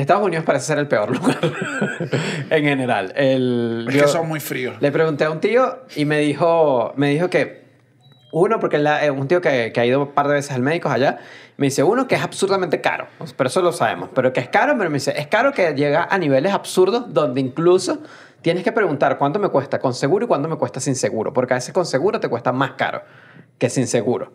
Estados 0.00 0.22
Unidos 0.24 0.44
parece 0.44 0.66
ser 0.66 0.78
el 0.78 0.88
peor 0.88 1.10
lugar 1.10 1.38
en 2.50 2.64
general. 2.64 3.12
El, 3.16 3.86
Es 3.88 3.94
yo- 3.94 4.02
que 4.02 4.08
son 4.08 4.28
muy 4.28 4.40
fríos. 4.40 4.76
le 4.80 4.92
pregunté 4.92 5.24
a 5.24 5.30
un 5.30 5.40
tío 5.40 5.78
y 5.94 6.04
me 6.04 6.18
dijo, 6.18 6.92
me 6.96 7.10
dijo 7.10 7.30
que, 7.30 7.64
uno, 8.32 8.60
porque 8.60 8.76
él, 8.76 8.86
eh, 8.86 9.10
un 9.10 9.28
tío 9.28 9.40
que, 9.40 9.72
que 9.72 9.80
ha 9.80 9.86
ido 9.86 10.02
un 10.02 10.12
par 10.12 10.28
de 10.28 10.34
veces 10.34 10.52
al 10.52 10.62
médico 10.62 10.88
allá, 10.88 11.18
me 11.56 11.66
dice, 11.68 11.82
uno, 11.82 12.06
que 12.06 12.16
es 12.16 12.22
absurdamente 12.22 12.80
caro, 12.82 13.06
pero 13.36 13.48
eso 13.48 13.62
lo 13.62 13.72
sabemos, 13.72 14.10
pero 14.14 14.32
que 14.32 14.40
es 14.40 14.48
caro, 14.48 14.74
pero 14.76 14.90
me 14.90 14.94
dice, 14.94 15.14
es 15.16 15.26
caro 15.28 15.52
que 15.52 15.72
llega 15.74 16.04
a 16.10 16.18
niveles 16.18 16.52
absurdos 16.52 17.14
donde 17.14 17.40
incluso 17.40 17.98
tienes 18.42 18.62
que 18.62 18.72
preguntar 18.72 19.16
cuánto 19.16 19.38
me 19.38 19.48
cuesta 19.48 19.78
con 19.78 19.94
seguro 19.94 20.26
y 20.26 20.28
cuánto 20.28 20.48
me 20.48 20.56
cuesta 20.56 20.80
sin 20.80 20.94
seguro, 20.96 21.32
porque 21.32 21.54
a 21.54 21.56
veces 21.56 21.72
con 21.72 21.86
seguro 21.86 22.20
te 22.20 22.28
cuesta 22.28 22.52
más 22.52 22.72
caro 22.72 23.00
que 23.58 23.70
sin 23.70 23.86
seguro. 23.86 24.32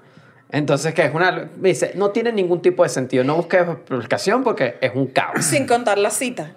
Entonces, 0.51 0.93
que 0.93 1.03
es 1.05 1.13
una... 1.13 1.49
Me 1.57 1.69
dice, 1.69 1.91
no 1.95 2.11
tiene 2.11 2.31
ningún 2.31 2.61
tipo 2.61 2.83
de 2.83 2.89
sentido, 2.89 3.23
no 3.23 3.35
busques 3.35 3.61
explicación 3.61 4.43
porque 4.43 4.75
es 4.81 4.91
un 4.93 5.07
caos. 5.07 5.43
Sin 5.45 5.65
contar 5.65 5.97
la 5.97 6.09
cita. 6.09 6.55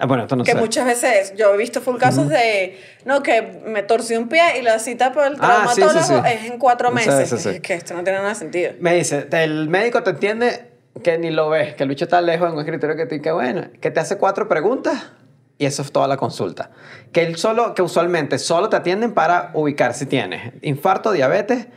Ah, 0.00 0.06
Bueno, 0.06 0.24
esto 0.24 0.34
no 0.34 0.42
que 0.42 0.52
sé. 0.52 0.58
muchas 0.58 0.84
veces 0.86 1.34
yo 1.36 1.54
he 1.54 1.56
visto 1.56 1.80
full 1.80 1.98
casos 1.98 2.28
de 2.28 2.76
no 3.04 3.22
que 3.22 3.42
me 3.64 3.84
torcí 3.84 4.16
un 4.16 4.28
pie 4.28 4.58
y 4.58 4.62
la 4.62 4.80
cita 4.80 5.12
por 5.12 5.24
el 5.24 5.36
Ah, 5.38 5.66
sí, 5.68 5.74
sí, 5.74 5.80
traumatólogo 5.86 6.26
sí. 6.26 6.32
es 6.34 6.50
en 6.50 6.58
cuatro 6.58 6.90
meses. 6.90 7.46
Es 7.46 7.60
que 7.60 7.74
esto 7.74 7.94
no 7.94 8.02
tiene 8.02 8.18
nada 8.18 8.30
de 8.30 8.34
sentido 8.34 8.72
Me 8.80 8.94
dice, 8.96 9.28
el 9.30 9.68
médico 9.68 10.02
te 10.02 10.10
entiende 10.10 10.70
que 11.04 11.16
ni 11.16 11.30
lo 11.30 11.48
ves, 11.48 11.74
que 11.76 11.84
el 11.84 11.88
bicho 11.90 12.06
está 12.06 12.20
lejos 12.20 12.48
en 12.48 12.54
un 12.54 12.60
escritorio 12.60 12.96
que 12.96 13.06
te 13.06 13.22
que 13.22 13.30
bueno, 13.30 13.68
que 13.80 13.92
te 13.92 14.00
hace 14.00 14.18
cuatro 14.18 14.48
preguntas 14.48 15.12
y 15.58 15.66
eso 15.66 15.82
es 15.82 15.92
toda 15.92 16.08
la 16.08 16.16
consulta. 16.16 16.70
Que 17.12 17.22
él 17.22 17.36
solo, 17.36 17.74
que 17.74 17.82
usualmente 17.82 18.38
solo 18.40 18.68
te 18.68 18.74
atienden 18.76 19.12
para 19.14 19.50
ubicar 19.54 19.94
si 19.94 20.06
tienes 20.06 20.54
infarto, 20.62 21.12
diabetes, 21.12 21.68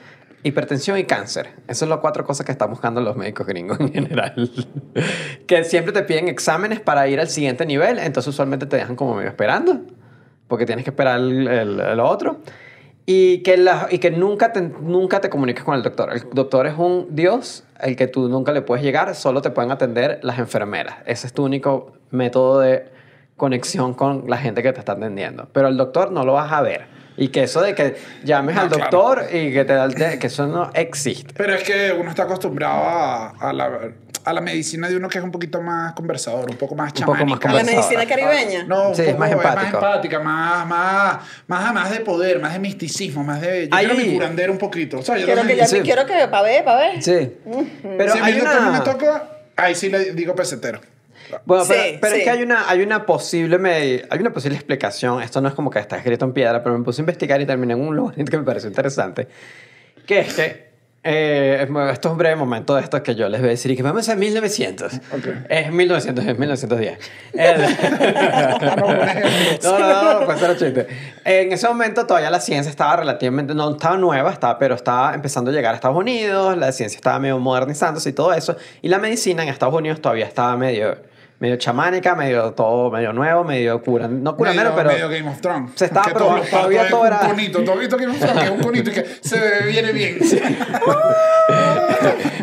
hipertensión 0.44 0.98
y 0.98 1.04
cáncer. 1.04 1.50
Esas 1.66 1.80
son 1.80 1.90
las 1.90 2.00
cuatro 2.00 2.26
cosas 2.26 2.46
que 2.46 2.52
están 2.52 2.70
buscando 2.70 3.02
los 3.02 3.16
médicos 3.16 3.46
gringos 3.48 3.80
en 3.80 3.94
general. 3.94 4.52
que 5.48 5.64
siempre 5.64 5.94
te 5.94 6.04
piden 6.04 6.28
exámenes 6.28 6.80
para 6.80 7.08
ir 7.08 7.20
al 7.20 7.30
siguiente 7.30 7.66
nivel, 7.66 8.00
entonces 8.00 8.30
usualmente 8.30 8.66
te 8.66 8.78
dejan 8.78 8.96
como 8.96 9.16
medio 9.16 9.30
esperando, 9.30 9.82
porque 10.48 10.66
tienes 10.66 10.84
que 10.84 10.92
esperar 10.92 11.20
el, 11.20 12.00
otro. 12.00 12.40
Y 13.06 13.40
que, 13.40 13.58
la- 13.58 13.88
y 13.90 13.98
que 14.00 14.12
nunca, 14.12 14.54
te, 14.54 14.62
nunca 14.62 15.22
te 15.22 15.30
comuniques 15.30 15.64
con 15.64 15.76
el 15.76 15.84
doctor. 15.84 16.14
El 16.14 16.24
doctor 16.34 16.68
es 16.68 16.76
un 16.78 17.08
dios 17.16 17.64
al 17.80 17.96
que 17.96 18.08
tú 18.08 18.30
nunca 18.30 18.52
le 18.52 18.62
puedes 18.62 18.84
llegar, 18.84 19.16
solo 19.16 19.42
te 19.42 19.50
pueden 19.50 19.72
atender 19.72 20.20
las 20.24 20.40
enfermeras. 20.40 20.98
Ese 21.06 21.28
es 21.28 21.34
tu 21.34 21.44
único 21.44 21.94
método 22.12 22.60
de 22.60 22.86
conexión 23.38 23.96
con 23.96 24.26
la 24.30 24.38
gente 24.38 24.62
que 24.62 24.72
te 24.72 24.80
está 24.80 24.92
atendiendo. 24.94 25.48
Pero 25.52 25.68
el 25.68 25.78
doctor 25.78 26.12
no 26.12 26.24
lo 26.24 26.34
vas 26.34 26.52
a 26.52 26.62
ver. 26.62 27.01
Y 27.18 27.28
que 27.28 27.44
eso 27.44 27.62
de 27.62 27.76
que 27.76 27.96
llames 28.24 28.56
No, 28.56 28.62
al 28.62 28.70
claro. 28.70 28.84
doctor 28.84 29.26
y 29.32 29.52
que 29.54 29.66
te 29.66 29.74
da 29.74 29.86
el 29.86 29.96
té, 29.96 30.18
que 30.18 30.28
eso 30.28 30.48
no 30.48 30.72
existe. 30.74 31.34
Pero 31.36 31.54
es 31.54 31.64
que 31.64 31.92
uno 31.98 32.10
está 32.10 32.24
acostumbrado 32.24 32.74
a, 32.84 33.30
a 33.40 33.54
la, 33.54 33.70
a 34.24 34.34
la 34.34 34.42
medicina 34.42 34.88
de 34.88 34.96
uno 34.96 35.10
que 35.10 35.18
es 35.18 35.24
un 35.24 35.30
poquito 35.32 35.62
más 35.62 35.94
conversador, 35.94 36.50
un 36.50 36.56
poco 36.58 36.74
más 36.76 36.94
Un 36.98 37.06
poco 37.06 37.26
más 37.26 37.40
chamánica. 37.40 37.52
la 37.54 37.64
medicina 37.64 38.06
caribeña 38.06 38.64
No, 38.64 38.90
un 38.90 38.96
Sí, 38.96 39.02
es 39.02 39.08
poco- 39.10 39.20
más 39.20 39.30
es 39.32 39.36
más 39.38 39.46
empático. 39.46 39.78
empática, 39.78 40.20
más, 40.20 40.66
más, 40.68 41.18
más, 41.48 41.74
más 41.74 41.92
de 41.92 42.00
poder, 42.00 42.40
más 42.40 42.54
de 42.54 42.60
misticismo, 42.60 43.24
más 43.24 43.42
de... 43.42 43.68
Yo 43.68 43.76
Ahí- 43.76 43.88
quiero 43.88 44.02
mi 44.04 44.14
curandero 44.14 44.52
un 44.54 44.58
poquito. 44.58 45.00
O 45.00 45.02
sea, 45.04 45.18
yo 45.18 45.26
quiero 45.26 45.44
que 45.44 45.56
ya 45.58 45.68
Sí. 45.68 45.78
me 45.78 45.82
quiero 45.82 46.06
que 46.06 46.28
pa' 46.30 46.42
ver 46.42 46.64
pa' 46.64 46.76
ver 46.78 47.04
Sí. 47.04 47.34
Pero 47.98 48.14
si 48.14 48.20
a 48.20 48.24
mí 48.24 48.32
hay 48.32 48.40
una... 48.42 48.72
me 48.72 48.80
toca, 48.80 49.28
ahí 49.58 49.76
sí 49.76 49.90
le 49.90 50.14
digo 50.14 50.34
pesetero. 50.34 50.80
Bueno, 51.46 51.64
pero, 51.68 51.82
Sí, 51.84 51.98
pero 52.02 52.14
sí. 52.16 52.20
es 52.22 52.24
que 52.26 52.30
hay 52.32 52.44
una, 52.44 52.70
hay 52.70 52.82
una 52.82 53.06
posible 53.06 53.58
me- 53.58 54.04
hay 54.10 54.20
una 54.20 54.32
posible 54.32 54.56
explicación. 54.58 55.22
Esto 55.22 55.42
no 55.42 55.48
es 55.48 55.54
como 55.54 55.70
que 55.70 55.80
está 55.80 55.98
escrito 55.98 56.26
en 56.26 56.34
piedra, 56.34 56.64
pero 56.64 56.78
me 56.78 56.84
puse 56.84 57.02
a 57.02 57.04
investigar 57.04 57.40
y 57.42 57.46
terminé 57.46 57.74
en 57.74 57.82
un 57.82 57.96
lugar 57.96 58.16
que 58.16 58.38
me 58.38 58.44
pareció 58.44 58.70
interesante. 58.70 59.28
Que 60.06 60.20
es 60.20 60.34
que 60.34 60.72
eh, 61.04 61.68
esto 61.92 62.10
es 62.10 62.12
un 62.12 62.18
breve 62.20 62.36
momento 62.36 62.76
de 62.76 62.82
esto 62.84 63.02
que 63.02 63.16
yo 63.16 63.28
les 63.28 63.40
voy 63.42 63.48
a 63.48 63.52
decir 63.52 63.72
y 63.72 63.76
que 63.76 63.82
vamos 63.82 64.08
a 64.08 64.16
1900. 64.16 64.94
Es 65.50 65.72
1900, 65.72 66.26
es 66.26 66.38
1910. 66.38 66.98
El- 67.34 67.62
no, 68.76 68.76
no, 69.64 69.80
no, 69.80 70.20
no, 70.20 70.26
pues 70.26 70.42
era 70.42 70.56
chiste. 70.58 70.88
En 71.26 71.52
ese 71.52 71.68
momento 71.68 72.06
todavía 72.06 72.30
la 72.30 72.40
ciencia 72.40 72.70
estaba 72.70 72.98
relativamente, 72.98 73.56
no 73.56 73.72
estaba 73.72 73.98
nueva, 73.98 74.32
estaba, 74.32 74.60
pero 74.60 74.76
estaba 74.76 75.14
empezando 75.16 75.50
a 75.52 75.54
llegar 75.54 75.74
a 75.74 75.76
Estados 75.76 75.98
Unidos, 75.98 76.56
la 76.58 76.72
ciencia 76.72 76.98
estaba 76.98 77.18
medio 77.20 77.40
modernizándose 77.40 78.10
y 78.10 78.14
todo 78.14 78.34
eso, 78.34 78.56
y 78.84 78.90
la 78.90 79.00
medicina 79.00 79.44
en 79.44 79.50
Estados 79.50 79.74
Unidos 79.74 80.02
todavía 80.02 80.26
estaba 80.26 80.56
medio, 80.58 80.98
medio 81.42 81.58
chamánica, 81.58 82.16
medio 82.16 82.54
todo, 82.54 82.90
medio 82.92 83.12
nuevo, 83.12 83.44
medio 83.44 83.82
cura, 83.82 84.08
no 84.08 84.38
curandero, 84.38 84.70
medio, 84.70 84.78
pero... 84.84 84.90
medio 84.94 85.10
Game 85.10 85.30
of 85.30 85.42
Thrones. 85.42 85.72
Se 85.76 85.86
estaba 85.86 86.06
Que 86.06 86.14
probando, 86.14 86.46
todavía 86.46 86.88
todo 86.88 87.02
un 87.02 87.08
era- 87.08 87.18
conito. 87.20 87.64
¿Tú 87.64 87.72
has 87.72 87.80
visto 87.80 87.98
Game 87.98 88.12
of 88.14 88.20
Thrones? 88.20 88.38
Que 88.40 88.46
es 88.46 88.52
un 88.52 88.60
conito 88.62 88.90
y 88.90 88.94
que 88.94 89.06
se 89.22 89.64
viene 89.66 89.92
bien. 89.92 90.20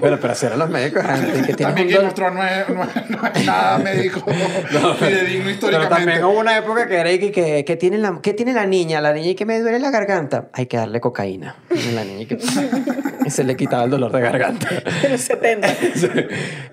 Pero, 0.00 0.20
pero 0.20 0.34
si 0.34 0.46
eran 0.46 0.58
los 0.60 0.70
médicos 0.70 1.04
antes, 1.04 1.44
que 1.46 1.54
tienen 1.54 1.74
También 1.74 1.88
un 1.88 1.94
Game 1.94 2.06
of 2.08 2.14
Thrones 2.14 2.34
no 2.36 2.44
es, 2.46 2.68
no 2.68 2.84
es, 2.84 3.10
no 3.10 3.26
es 3.34 3.46
nada 3.46 3.78
médico 3.78 4.20
fidedigno 4.98 5.44
Pero 5.44 5.50
históricamente. 5.50 5.88
también 5.96 6.24
hubo 6.24 6.38
una 6.38 6.56
época 6.56 6.86
que 6.86 6.94
era 6.96 7.10
y 7.10 7.18
que, 7.18 7.32
que, 7.32 7.64
que 7.64 7.76
tiene 7.76 7.98
la, 7.98 8.20
¿qué 8.22 8.32
tiene 8.32 8.52
la 8.52 8.66
niña? 8.66 9.00
La 9.00 9.12
niña 9.12 9.30
y 9.30 9.34
que 9.34 9.44
me 9.44 9.58
duele 9.60 9.80
la 9.80 9.90
garganta. 9.90 10.48
Hay 10.52 10.66
que 10.66 10.76
darle 10.76 11.00
cocaína. 11.00 11.56
Y 11.70 11.92
la 11.92 12.04
niña 12.04 12.20
y 12.22 12.26
que 12.26 12.38
y 13.26 13.30
se 13.30 13.42
le 13.42 13.56
quitaba 13.56 13.84
el 13.84 13.90
dolor 13.90 14.12
de 14.12 14.20
garganta. 14.20 14.68
en 15.02 15.12
los 15.12 15.20
70 15.20 15.68
Sí. 15.96 16.08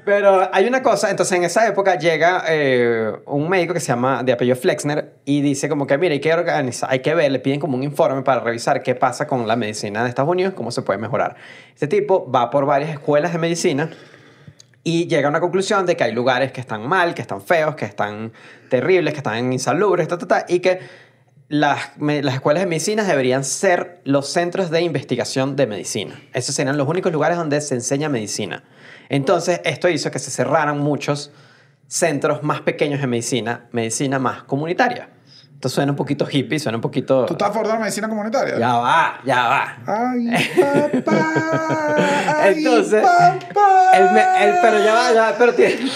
Pero 0.05 0.49
hay 0.53 0.67
una 0.67 0.84
cosa, 0.84 1.09
entonces 1.09 1.36
en 1.38 1.43
esa 1.45 1.67
época 1.67 1.97
llega 1.97 2.14
eh, 2.47 3.11
un 3.26 3.49
médico 3.49 3.74
que 3.74 3.80
se 3.80 3.88
llama 3.88 4.24
de 4.24 4.34
apellido 4.34 4.55
Flexner 4.55 5.13
y 5.26 5.41
dice 5.41 5.70
como 5.70 5.88
que, 5.88 5.97
mira, 5.97 6.13
hay 6.13 6.20
que 6.20 6.34
organizar, 6.34 6.89
hay 6.91 6.99
que 6.99 7.13
ver, 7.13 7.32
le 7.32 7.39
piden 7.39 7.59
como 7.59 7.76
un 7.76 7.84
informe 7.84 8.22
para 8.22 8.41
revisar 8.41 8.84
qué 8.84 8.95
pasa 8.95 9.28
con 9.28 9.47
la 9.47 9.55
medicina 9.55 10.03
de 10.03 10.09
Estados 10.09 10.30
Unidos, 10.30 10.53
cómo 10.53 10.72
se 10.72 10.82
puede 10.82 10.99
mejorar. 10.99 11.36
Este 11.74 11.88
tipo 11.88 12.30
va 12.32 12.49
por 12.49 12.66
varias 12.66 12.91
escuelas 12.91 13.34
de 13.34 13.39
medicina 13.39 13.89
y 14.84 15.07
llega 15.07 15.28
a 15.28 15.30
una 15.30 15.39
conclusión 15.39 15.86
de 15.86 15.95
que 15.95 16.03
hay 16.03 16.11
lugares 16.11 16.51
que 16.51 16.61
están 16.61 16.88
mal, 16.88 17.13
que 17.13 17.22
están 17.22 17.41
feos, 17.41 17.76
que 17.76 17.86
están 17.86 18.34
terribles, 18.70 19.13
que 19.13 19.20
están 19.20 19.51
insalubres, 19.51 20.07
ta, 20.07 20.18
ta, 20.18 20.28
ta, 20.28 20.45
y 20.47 20.59
que 20.59 20.80
las, 21.47 21.91
las 21.99 22.34
escuelas 22.34 22.63
de 22.63 22.68
medicina 22.68 23.03
deberían 23.03 23.43
ser 23.43 24.01
los 24.03 24.28
centros 24.30 24.70
de 24.70 24.82
investigación 24.82 25.55
de 25.55 25.68
medicina. 25.68 26.20
Esos 26.34 26.55
serían 26.55 26.78
los 26.78 26.88
únicos 26.88 27.11
lugares 27.11 27.38
donde 27.38 27.61
se 27.61 27.76
enseña 27.76 28.09
medicina. 28.09 28.63
Entonces, 29.09 29.61
esto 29.63 29.89
hizo 29.89 30.09
que 30.11 30.20
se 30.20 30.32
cerraran 30.32 30.80
muchos 30.80 31.32
centros 31.88 32.43
más 32.43 32.61
pequeños 32.61 33.01
de 33.01 33.07
medicina, 33.07 33.65
medicina 33.71 34.19
más 34.19 34.43
comunitaria. 34.43 35.09
Esto 35.53 35.69
suena 35.69 35.93
un 35.93 35.95
poquito 35.95 36.27
hippie, 36.29 36.59
suena 36.59 36.77
un 36.77 36.81
poquito... 36.81 37.25
¿Tú 37.25 37.33
estás 37.33 37.49
a 37.49 37.53
favor 37.53 37.67
de 37.67 37.73
la 37.73 37.79
medicina 37.79 38.09
comunitaria? 38.09 38.59
Ya 38.59 38.73
va, 38.75 39.19
ya 39.25 39.47
va. 39.47 39.77
Ay, 39.88 40.29
papá. 41.03 42.41
ay, 42.41 42.57
Entonces, 42.57 43.01
papá. 43.03 43.91
El, 43.97 44.11
me- 44.11 44.45
el- 44.49 44.55
pero 44.61 44.83
ya 44.83 44.93
va, 44.93 45.13
ya 45.13 45.21
va, 45.31 45.36
pero 45.38 45.53
tiene... 45.53 45.75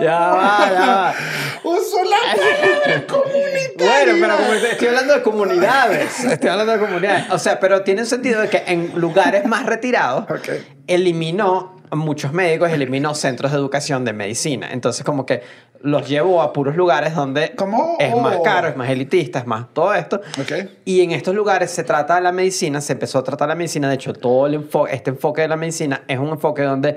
ya 0.00 0.18
va, 0.18 0.70
ya 0.72 0.86
va. 0.86 1.14
Uso 1.64 1.96
la 2.04 2.34
palabra 2.34 3.06
comunitaria. 3.06 4.12
Bueno, 4.18 4.34
pero 4.48 4.54
estoy 4.68 4.88
hablando 4.88 5.14
de 5.14 5.22
comunidades. 5.22 6.24
Estoy 6.24 6.48
hablando 6.50 6.72
de 6.72 6.78
comunidades. 6.78 7.24
O 7.30 7.38
sea, 7.38 7.58
pero 7.60 7.82
tiene 7.82 8.02
un 8.02 8.06
sentido 8.06 8.40
de 8.40 8.48
que 8.48 8.62
en 8.66 8.92
lugares 9.00 9.44
más 9.46 9.66
retirados 9.66 10.24
Ok. 10.30 10.48
eliminó 10.86 11.76
muchos 11.92 12.32
médicos, 12.32 12.70
eliminó 12.70 13.14
centros 13.14 13.52
de 13.52 13.58
educación 13.58 14.04
de 14.04 14.12
medicina. 14.12 14.68
Entonces, 14.72 15.04
como 15.04 15.24
que 15.24 15.42
los 15.82 16.08
llevó 16.08 16.42
a 16.42 16.52
puros 16.52 16.74
lugares 16.74 17.14
donde 17.14 17.52
¿Cómo? 17.54 17.96
es 18.00 18.14
más 18.16 18.38
caro, 18.42 18.66
es 18.68 18.76
más 18.76 18.88
elitista, 18.90 19.38
es 19.40 19.46
más 19.46 19.66
todo 19.72 19.94
esto. 19.94 20.20
Ok. 20.40 20.52
Y 20.84 21.02
en 21.02 21.12
estos 21.12 21.34
lugares 21.34 21.70
se 21.70 21.84
trata 21.84 22.20
la 22.20 22.32
medicina, 22.32 22.80
se 22.80 22.94
empezó 22.94 23.18
a 23.18 23.24
tratar 23.24 23.48
la 23.48 23.54
medicina. 23.54 23.88
De 23.88 23.94
hecho, 23.94 24.12
todo 24.12 24.46
el 24.46 24.54
enfo- 24.68 24.88
este 24.90 25.10
enfoque 25.10 25.42
de 25.42 25.48
la 25.48 25.56
medicina 25.56 26.02
es 26.08 26.18
un 26.18 26.30
enfoque 26.30 26.62
donde 26.62 26.96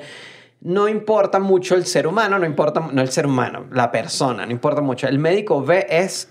no 0.61 0.89
importa 0.89 1.39
mucho 1.39 1.75
el 1.75 1.85
ser 1.85 2.07
humano, 2.07 2.37
no 2.37 2.45
importa, 2.45 2.89
no 2.91 3.01
el 3.01 3.09
ser 3.09 3.25
humano, 3.25 3.65
la 3.71 3.91
persona, 3.91 4.45
no 4.45 4.51
importa 4.51 4.81
mucho. 4.81 5.07
El 5.07 5.19
médico 5.19 5.63
ve 5.63 5.87
es 5.89 6.29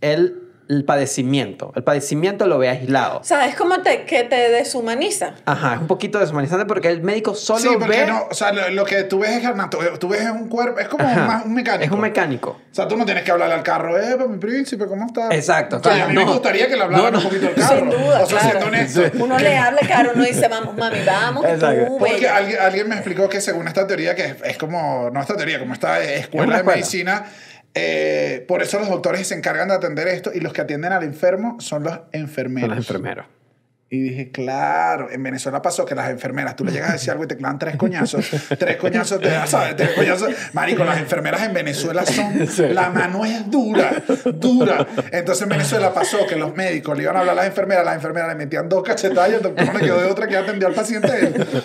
el, 0.00 0.37
el 0.68 0.84
padecimiento. 0.84 1.72
El 1.74 1.82
padecimiento 1.82 2.46
lo 2.46 2.58
ve 2.58 2.68
aislado. 2.68 3.20
¿Sabes 3.24 3.54
cómo 3.54 3.80
te, 3.80 4.04
que 4.04 4.24
te 4.24 4.50
deshumaniza? 4.50 5.32
Ajá, 5.46 5.74
es 5.76 5.80
un 5.80 5.86
poquito 5.86 6.18
deshumanizante 6.18 6.66
porque 6.66 6.88
el 6.88 7.02
médico 7.02 7.34
solo 7.34 7.58
Sí, 7.60 7.68
porque 7.78 8.00
ve... 8.00 8.06
no, 8.06 8.26
o 8.30 8.34
sea, 8.34 8.52
lo, 8.52 8.68
lo 8.70 8.84
que 8.84 9.04
tú 9.04 9.20
ves 9.20 9.30
es 9.30 9.44
anato- 9.44 9.98
tú 9.98 10.08
ves 10.08 10.20
es 10.22 10.30
un 10.30 10.48
cuerpo, 10.48 10.78
es 10.78 10.88
como 10.88 11.04
más 11.04 11.44
un 11.46 11.54
mecánico. 11.54 11.84
Es 11.84 11.90
un 11.90 12.00
mecánico. 12.00 12.50
O 12.70 12.74
sea, 12.74 12.86
tú 12.86 12.96
no 12.96 13.04
tienes 13.06 13.22
que 13.24 13.30
hablarle 13.30 13.54
al 13.54 13.62
carro, 13.62 13.98
eh, 13.98 14.16
mi 14.28 14.38
príncipe, 14.38 14.86
¿cómo 14.86 15.06
estás? 15.06 15.30
Exacto, 15.32 15.76
O 15.76 15.82
sea, 15.82 15.92
claro, 15.92 16.04
a 16.04 16.08
mí 16.08 16.14
me 16.14 16.24
no. 16.26 16.32
gustaría 16.32 16.68
que 16.68 16.76
le 16.76 16.82
hablaran 16.82 17.04
No, 17.06 17.10
no. 17.12 17.18
un 17.18 17.24
poquito 17.24 17.48
al 17.48 17.54
carro. 17.54 17.78
Sin 17.78 17.90
duda, 17.90 18.20
O 18.22 18.26
sea, 18.26 18.38
claro. 18.50 18.66
honesto. 18.66 19.02
Uno 19.14 19.38
le 19.38 19.56
habla, 19.56 19.80
claro, 19.80 20.10
uno 20.14 20.24
dice, 20.24 20.48
vamos, 20.48 20.76
mami, 20.76 20.98
vamos, 21.06 21.44
Exacto. 21.46 21.86
tú, 21.86 21.98
Porque 21.98 22.28
alguien, 22.28 22.58
alguien 22.60 22.88
me 22.88 22.94
explicó 22.96 23.28
que 23.28 23.40
según 23.40 23.66
esta 23.68 23.86
teoría, 23.86 24.14
que 24.14 24.24
es, 24.26 24.36
es 24.44 24.58
como, 24.58 25.08
no 25.10 25.20
esta 25.20 25.34
teoría, 25.36 25.58
como 25.58 25.72
esta 25.72 26.02
escuela 26.02 26.44
una 26.46 26.54
de 26.56 26.60
escuela. 26.60 26.76
medicina, 26.76 27.24
eh, 27.80 28.44
por 28.46 28.62
eso 28.62 28.78
los 28.78 28.88
doctores 28.88 29.28
se 29.28 29.34
encargan 29.34 29.68
de 29.68 29.74
atender 29.74 30.08
esto 30.08 30.30
y 30.34 30.40
los 30.40 30.52
que 30.52 30.62
atienden 30.62 30.92
al 30.92 31.04
enfermo 31.04 31.60
son 31.60 31.84
los 31.84 32.00
enfermeros. 32.12 32.68
Son 32.68 32.76
los 32.76 32.88
enfermeros. 32.88 33.26
Y 33.90 34.00
dije, 34.02 34.30
claro, 34.30 35.10
en 35.10 35.22
Venezuela 35.22 35.62
pasó 35.62 35.86
que 35.86 35.94
las 35.94 36.10
enfermeras, 36.10 36.54
tú 36.56 36.62
le 36.62 36.72
llegas 36.72 36.90
a 36.90 36.92
decir 36.92 37.10
algo 37.10 37.24
y 37.24 37.26
te 37.26 37.38
clavan 37.38 37.58
tres 37.58 37.76
coñazos, 37.76 38.26
tres 38.58 38.76
coñazos, 38.76 39.18
te 39.18 39.30
¿sabes? 39.46 39.76
Tres 39.76 39.92
coñazos. 39.92 40.28
Marico, 40.52 40.84
las 40.84 40.98
enfermeras 40.98 41.42
en 41.44 41.54
Venezuela 41.54 42.04
son, 42.04 42.46
Sí. 42.46 42.66
la 42.68 42.90
mano 42.90 43.24
es 43.24 43.50
dura, 43.50 43.90
dura. 44.34 44.86
Entonces 45.10 45.42
en 45.44 45.48
Venezuela 45.48 45.94
pasó 45.94 46.26
que 46.26 46.36
los 46.36 46.54
médicos 46.54 46.98
le 46.98 47.04
iban 47.04 47.16
a 47.16 47.20
hablar 47.20 47.32
a 47.32 47.36
las 47.36 47.46
enfermeras, 47.46 47.82
las 47.82 47.94
enfermeras 47.94 48.28
le 48.28 48.34
metían 48.34 48.68
dos 48.68 48.82
cachetadas 48.82 49.30
y 49.30 49.34
el 49.36 49.42
doctor 49.42 49.66
no 49.66 49.72
le 49.72 49.80
quedó 49.80 50.00
de 50.02 50.06
otra 50.10 50.26
que 50.28 50.36
atendió 50.36 50.68
al 50.68 50.74
paciente. 50.74 51.08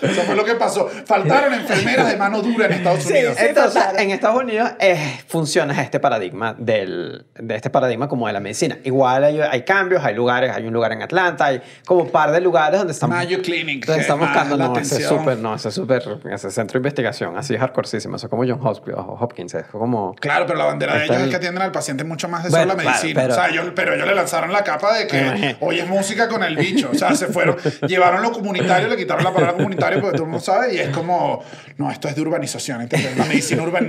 Eso 0.01 0.21
fue 0.21 0.35
lo 0.37 0.45
que 0.45 0.55
pasó. 0.55 0.87
Faltaron 1.05 1.53
enfermeras 1.53 2.07
de 2.09 2.15
mano 2.15 2.41
dura 2.41 2.67
en 2.67 2.71
Estados 2.71 3.05
Unidos. 3.05 3.35
sí. 3.37 3.45
Entonces, 3.49 3.83
en 3.97 4.11
Estados 4.11 4.41
Unidos 4.41 4.71
eh, 4.79 5.19
funciona 5.27 5.81
este 5.81 5.99
paradigma 5.99 6.55
del, 6.57 7.25
de 7.37 7.55
este 7.55 7.69
paradigma 7.69 8.07
como 8.07 8.27
de 8.27 8.33
la 8.33 8.39
medicina. 8.39 8.77
Igual 8.85 9.25
hay, 9.25 9.41
hay 9.41 9.63
cambios, 9.63 10.05
hay 10.05 10.15
lugares, 10.15 10.51
hay 10.55 10.65
un 10.65 10.71
lugar 10.73 10.93
en 10.93 11.01
Atlanta, 11.01 11.47
hay 11.47 11.61
como 11.85 12.12
par 12.13 12.31
de 12.31 12.39
lugares 12.39 12.77
donde 12.79 12.93
estamos, 12.93 13.17
Mayo 13.17 13.41
Clinic, 13.41 13.85
donde 13.85 13.97
que 13.97 14.01
estamos 14.03 14.29
es 14.29 14.29
más 14.35 14.37
buscando, 14.47 14.57
la 14.57 14.67
no, 14.69 14.73
ese 14.79 14.81
es 14.81 14.91
atención. 14.93 15.19
súper, 15.19 15.37
no, 15.39 15.55
ese 15.55 15.67
es 15.67 15.73
súper, 15.75 16.03
ese 16.31 16.51
centro 16.51 16.73
de 16.73 16.79
investigación, 16.79 17.37
así 17.37 17.53
es 17.55 17.59
hardcoreísimo, 17.59 18.15
eso 18.15 18.27
es 18.27 18.29
como 18.29 18.43
John 18.43 18.59
Hopkins, 18.65 18.95
Hopkins 18.97 19.53
es 19.55 19.65
como... 19.65 20.15
Claro, 20.15 20.45
pero 20.45 20.57
la 20.59 20.65
bandera 20.65 20.95
de 20.95 21.03
ellos 21.05 21.17
es 21.23 21.29
que 21.29 21.35
atienden 21.35 21.61
al 21.63 21.71
paciente 21.73 22.05
mucho 22.05 22.29
más 22.29 22.43
de 22.45 22.49
Bueno, 22.51 22.63
solo 22.71 22.75
la 22.77 22.81
claro, 22.83 22.97
medicina. 23.01 23.21
pero- 23.21 23.33
o 23.33 23.35
sea, 23.35 23.49
ellos- 23.49 23.71
pero 23.75 23.93
ellos 23.95 24.07
le 24.07 24.15
lanzaron 24.15 24.53
la 24.53 24.63
capa 24.63 24.97
de 24.97 25.07
que 25.07 25.57
hoy 25.59 25.79
es 25.79 25.87
música 25.89 26.29
con 26.29 26.41
el 26.43 26.55
bicho. 26.55 26.89
O 26.91 26.95
sea, 26.95 27.13
se 27.15 27.27
fueron, 27.27 27.57
llevaron 27.87 28.21
lo 28.21 28.31
comunitario, 28.31 28.87
le 28.87 28.95
quitaron 28.95 29.23
la 29.23 29.33
palabra 29.33 29.55
comunitario 29.55 29.99
porque 29.99 30.17
todo 30.17 30.25
el 30.25 30.29
mundo 30.31 30.45
sabe 30.45 30.75
y 30.75 30.79
es 30.79 30.89
como, 30.89 31.43
no, 31.77 31.89
esto 31.91 32.07
es 32.07 32.15
de 32.15 32.21
urbanización, 32.21 32.81
¿entiendes? 32.81 33.17
La 33.17 33.25
medicina 33.25 33.63
urbana, 33.63 33.87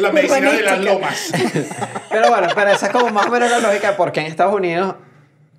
la 0.00 0.12
medicina 0.12 0.50
de 0.52 0.62
las 0.62 0.78
lomas. 0.80 1.32
Pero 2.10 2.28
bueno, 2.28 2.48
pero 2.54 2.70
esa 2.70 2.86
es 2.86 2.92
como 2.92 3.08
más 3.10 3.26
o 3.26 3.30
menos 3.30 3.50
la 3.50 3.58
lógica, 3.60 3.96
porque 3.96 4.20
en 4.20 4.26
Estados 4.26 4.54
Unidos 4.54 4.94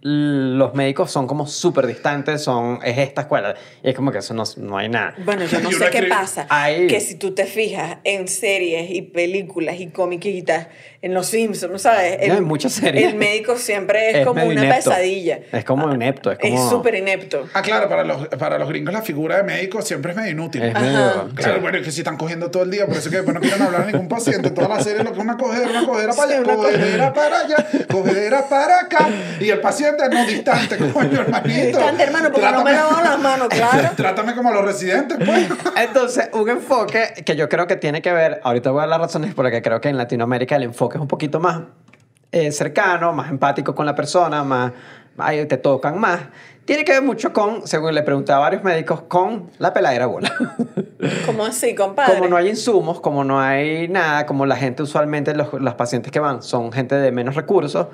los 0.01 0.73
médicos 0.73 1.11
son 1.11 1.27
como 1.27 1.45
súper 1.45 1.85
distantes, 1.85 2.43
son, 2.43 2.79
es 2.83 2.97
esta 2.97 3.21
escuela, 3.21 3.55
y 3.83 3.89
es 3.89 3.95
como 3.95 4.11
que 4.11 4.17
eso 4.17 4.33
no, 4.33 4.43
no 4.57 4.77
hay 4.77 4.89
nada. 4.89 5.13
Bueno, 5.23 5.45
yo 5.45 5.59
no 5.61 5.69
Yo 5.69 5.77
sé 5.77 5.85
no 5.85 5.91
qué 5.91 6.03
pasa. 6.03 6.47
Ahí. 6.49 6.87
Que 6.87 6.99
si 6.99 7.15
tú 7.15 7.33
te 7.35 7.45
fijas 7.45 7.97
en 8.03 8.27
series 8.27 8.89
y 8.89 9.03
películas 9.03 9.79
y 9.79 9.87
comiquitas, 9.87 10.67
en 11.03 11.15
Los 11.15 11.27
Simpsons, 11.27 11.81
¿sabes? 11.81 12.27
No, 12.27 12.35
en 12.35 12.43
muchas 12.43 12.73
series. 12.73 13.09
El 13.11 13.15
médico 13.15 13.57
siempre 13.57 14.11
es, 14.11 14.15
Es 14.21 14.25
como 14.25 14.43
una 14.43 14.53
inepto. 14.53 14.89
pesadilla. 14.91 15.39
Es 15.51 15.65
como 15.65 15.91
inepto, 15.91 16.31
es 16.31 16.37
como... 16.37 16.63
Es 16.63 16.69
súper 16.69 16.95
inepto. 16.95 17.47
Ah, 17.53 17.61
claro, 17.63 17.89
para 17.89 18.03
los, 18.03 18.27
para 18.27 18.59
los 18.59 18.69
gringos 18.69 18.93
la 18.93 19.01
figura 19.01 19.37
de 19.37 19.43
médico 19.43 19.81
siempre 19.81 20.11
es 20.11 20.17
medio 20.17 20.31
inútil. 20.31 20.61
Es 20.61 20.73
medio... 20.73 21.29
Claro, 21.35 21.55
sí. 21.55 21.59
bueno, 21.61 21.77
es 21.79 21.85
que 21.85 21.91
si 21.91 22.01
están 22.01 22.17
cogiendo 22.17 22.51
todo 22.51 22.63
el 22.63 22.71
día, 22.71 22.85
por 22.85 22.97
eso 22.97 23.09
que 23.09 23.15
después 23.17 23.33
no 23.33 23.41
quieren 23.41 23.61
hablar 23.61 23.81
a 23.81 23.85
ningún 23.85 24.07
paciente. 24.07 24.51
Toda 24.51 24.67
la 24.67 24.83
serie 24.83 25.03
lo 25.03 25.11
que 25.11 25.17
es 25.17 25.23
una 25.23 25.37
cogedera, 25.37 25.69
una 25.71 25.85
cogedera 25.85 26.13
para 26.13 26.31
allá, 26.31 26.37
Sí, 26.41 26.55
cogedera 26.55 27.13
para 27.13 27.39
allá, 27.39 27.67
cogedera 27.89 28.49
para 28.49 28.79
acá. 28.81 29.09
Y 29.39 29.49
el 29.49 29.59
paciente 29.59 29.90
no 29.97 30.25
distante, 30.25 30.77
coño, 30.77 31.21
hermanito. 31.21 31.77
Distante, 31.77 32.03
hermano, 32.03 32.31
porque 32.31 32.51
no 32.51 32.63
me 32.63 32.71
lavo 32.73 33.01
las 33.01 33.19
manos, 33.19 33.47
claro. 33.49 33.89
Trátame 33.95 34.35
como 34.35 34.49
a 34.49 34.53
los 34.53 34.65
residentes, 34.65 35.17
pues. 35.25 35.49
Entonces, 35.77 36.29
un 36.33 36.49
enfoque 36.49 37.23
que 37.25 37.35
yo 37.35 37.49
creo 37.49 37.67
que 37.67 37.75
tiene 37.75 38.01
que 38.01 38.11
ver, 38.11 38.41
ahorita 38.43 38.71
voy 38.71 38.79
a 38.79 38.81
dar 38.81 38.89
las 38.89 39.01
razones 39.01 39.33
porque 39.33 39.61
creo 39.61 39.81
que 39.81 39.89
en 39.89 39.97
Latinoamérica 39.97 40.55
el 40.55 40.63
enfoque 40.63 40.97
es 40.97 41.01
un 41.01 41.07
poquito 41.07 41.39
más 41.39 41.61
eh, 42.31 42.51
cercano, 42.51 43.11
más 43.13 43.29
empático 43.29 43.75
con 43.75 43.85
la 43.85 43.93
persona, 43.93 44.43
más, 44.43 44.71
ahí 45.17 45.45
te 45.45 45.57
tocan 45.57 45.99
más. 45.99 46.21
Tiene 46.63 46.85
que 46.85 46.93
ver 46.93 47.01
mucho 47.01 47.33
con, 47.33 47.67
según 47.67 47.93
le 47.93 48.03
pregunté 48.03 48.31
a 48.31 48.37
varios 48.37 48.63
médicos, 48.63 49.01
con 49.01 49.49
la 49.57 49.73
peladera 49.73 50.05
bola. 50.05 50.31
¿Cómo 51.25 51.43
así, 51.43 51.75
compadre? 51.75 52.13
como 52.13 52.29
no 52.29 52.37
hay 52.37 52.49
insumos, 52.49 53.01
como 53.01 53.23
no 53.23 53.41
hay 53.41 53.87
nada, 53.87 54.25
como 54.25 54.45
la 54.45 54.55
gente 54.55 54.83
usualmente, 54.83 55.33
los, 55.33 55.51
los 55.53 55.73
pacientes 55.73 56.11
que 56.11 56.19
van 56.19 56.43
son 56.43 56.71
gente 56.71 56.95
de 56.95 57.11
menos 57.11 57.35
recursos, 57.35 57.87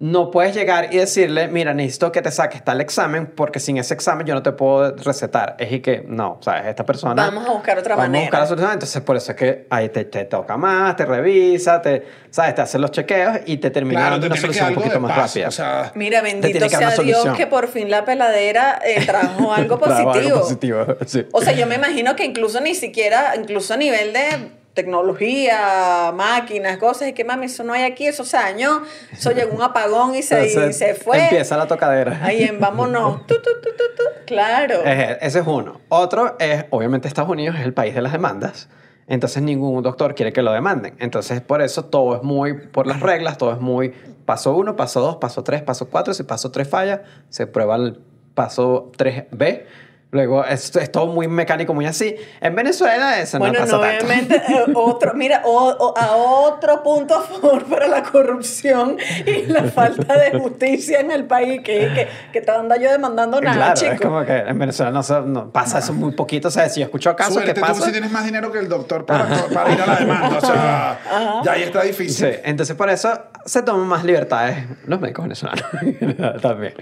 no 0.00 0.30
puedes 0.30 0.54
llegar 0.54 0.94
y 0.94 0.98
decirle, 0.98 1.48
mira, 1.48 1.74
necesito 1.74 2.12
que 2.12 2.22
te 2.22 2.30
saques 2.30 2.62
tal 2.64 2.80
examen 2.80 3.26
porque 3.26 3.58
sin 3.58 3.78
ese 3.78 3.94
examen 3.94 4.24
yo 4.26 4.34
no 4.34 4.44
te 4.44 4.52
puedo 4.52 4.94
recetar. 4.94 5.56
Es 5.58 5.72
y 5.72 5.80
que, 5.80 6.04
no, 6.06 6.38
sabes, 6.40 6.66
esta 6.66 6.84
persona... 6.86 7.14
Vamos 7.20 7.48
a 7.48 7.52
buscar 7.52 7.78
otra 7.78 7.96
vamos 7.96 8.08
manera. 8.08 8.22
a 8.22 8.26
buscar 8.26 8.40
la 8.40 8.46
solución. 8.46 8.72
Entonces, 8.74 9.02
por 9.02 9.16
eso 9.16 9.32
es 9.32 9.38
que 9.38 9.66
ahí 9.70 9.88
te, 9.88 10.04
te 10.04 10.24
toca 10.26 10.56
más, 10.56 10.94
te 10.94 11.04
revisa, 11.04 11.82
te, 11.82 12.06
sabes, 12.30 12.54
te 12.54 12.60
hace 12.62 12.78
los 12.78 12.92
chequeos 12.92 13.38
y 13.46 13.56
te 13.56 13.70
termina 13.70 14.02
Claro, 14.02 14.12
dando 14.12 14.26
te 14.28 14.32
una 14.34 14.40
solución 14.40 14.64
un 14.66 14.68
algo 14.68 14.82
poquito 14.82 15.00
más 15.00 15.10
paso, 15.12 15.26
rápida. 15.26 15.48
O 15.48 15.50
sea, 15.50 15.92
Mira, 15.96 16.22
bendito 16.22 16.68
sea 16.68 16.78
Dios 16.78 16.94
solución. 16.94 17.36
que 17.36 17.46
por 17.48 17.66
fin 17.66 17.90
la 17.90 18.04
peladera 18.04 18.78
eh, 18.84 19.04
trajo 19.04 19.52
algo 19.52 19.80
positivo. 19.80 20.38
positivo, 20.40 20.86
sí. 21.06 21.26
O 21.32 21.40
sea, 21.42 21.54
yo 21.54 21.66
me 21.66 21.74
imagino 21.74 22.14
que 22.14 22.24
incluso 22.24 22.60
ni 22.60 22.76
siquiera, 22.76 23.34
incluso 23.36 23.74
a 23.74 23.76
nivel 23.76 24.12
de 24.12 24.57
tecnología, 24.78 26.12
máquinas, 26.14 26.78
cosas, 26.78 27.08
y 27.08 27.12
que 27.12 27.24
mami, 27.24 27.46
eso 27.46 27.64
no 27.64 27.72
hay 27.72 27.82
aquí, 27.82 28.06
eso 28.06 28.24
se 28.24 28.36
dañó, 28.36 28.82
eso 29.10 29.32
llegó 29.32 29.56
un 29.56 29.62
apagón 29.62 30.14
y 30.14 30.22
se, 30.22 30.46
y 30.46 30.72
se 30.72 30.94
fue. 30.94 31.20
Empieza 31.24 31.56
la 31.56 31.66
tocadera. 31.66 32.20
Ahí 32.22 32.44
en 32.44 32.60
vámonos. 32.60 33.26
Tu, 33.26 33.34
tu, 33.34 33.50
tu. 33.60 34.02
Claro. 34.26 34.82
Eh, 34.84 35.18
Ese 35.20 35.40
es 35.40 35.46
uno. 35.46 35.80
Otro 35.88 36.36
es, 36.38 36.66
obviamente, 36.70 37.08
Estados 37.08 37.30
Unidos 37.30 37.56
es 37.58 37.64
el 37.64 37.74
país 37.74 37.94
de 37.94 38.02
las 38.02 38.12
demandas. 38.12 38.68
Entonces, 39.08 39.42
ningún 39.42 39.82
doctor 39.82 40.14
quiere 40.14 40.32
que 40.32 40.42
lo 40.42 40.52
demanden. 40.52 40.94
Entonces, 41.00 41.40
por 41.40 41.60
eso 41.60 41.86
todo 41.86 42.16
es 42.16 42.22
muy 42.22 42.54
por 42.68 42.86
las 42.86 43.00
reglas, 43.00 43.36
todo 43.36 43.52
es 43.52 43.60
muy 43.60 43.90
paso 44.24 44.54
uno, 44.54 44.76
paso 44.76 45.00
dos, 45.00 45.16
paso 45.16 45.42
tres, 45.42 45.62
paso 45.62 45.88
cuatro. 45.88 46.14
Si 46.14 46.22
paso 46.22 46.52
tres 46.52 46.68
falla, 46.68 47.02
se 47.30 47.46
prueba 47.46 47.76
el 47.76 47.98
paso 48.34 48.92
3B. 48.96 49.64
Luego, 50.10 50.42
es, 50.42 50.74
es 50.74 50.90
todo 50.90 51.06
muy 51.08 51.28
mecánico, 51.28 51.74
muy 51.74 51.84
así. 51.84 52.16
En 52.40 52.54
Venezuela 52.54 53.20
eso 53.20 53.38
Bueno, 53.38 53.52
no 53.54 53.60
pasa 53.60 53.72
no, 53.76 53.80
tanto. 53.82 54.06
obviamente, 54.06 54.36
eh, 54.36 54.64
otro, 54.74 55.12
mira, 55.14 55.42
o- 55.44 55.68
o- 55.78 55.98
a 55.98 56.16
otro 56.16 56.82
punto 56.82 57.14
a 57.14 57.20
favor 57.20 57.64
para 57.66 57.88
la 57.88 58.02
corrupción 58.02 58.96
y 59.26 59.42
la 59.46 59.64
falta 59.64 60.16
de 60.18 60.38
justicia 60.38 61.00
en 61.00 61.10
el 61.10 61.26
país, 61.26 61.60
que, 61.62 61.92
que, 61.94 62.08
que 62.32 62.40
te 62.40 62.50
anda 62.50 62.78
yo 62.78 62.90
demandando 62.90 63.38
nada, 63.42 63.54
Claro, 63.56 63.74
chico. 63.74 63.92
es 63.92 64.00
como 64.00 64.24
que 64.24 64.32
en 64.38 64.58
Venezuela 64.58 64.90
no, 65.26 65.50
pasa 65.52 65.80
eso 65.80 65.92
muy 65.92 66.12
poquito. 66.12 66.48
O 66.48 66.50
sea, 66.50 66.70
si 66.70 66.80
yo 66.80 66.86
escucho 66.86 67.14
casos 67.14 67.34
suerte, 67.34 67.52
que 67.52 67.60
tú 67.60 67.66
pasa... 67.66 67.84
si 67.84 67.92
tienes 67.92 68.10
más 68.10 68.24
dinero 68.24 68.50
que 68.50 68.60
el 68.60 68.68
doctor 68.70 69.04
para, 69.04 69.26
para 69.52 69.72
ir 69.74 69.82
a 69.82 69.86
la 69.86 69.96
demanda. 69.96 70.38
O 70.38 70.40
sea, 70.40 71.42
ya 71.44 71.52
ahí 71.52 71.62
está 71.64 71.82
Sí, 71.82 71.88
difícil. 71.88 72.38
entonces 72.44 72.74
por 72.74 72.88
eso 72.88 73.12
se 73.44 73.60
toman 73.62 73.86
más 73.86 74.04
libertades 74.04 74.64
los 74.86 75.00
médicos 75.00 75.24
venezolanos 75.26 75.64
también. 76.42 76.72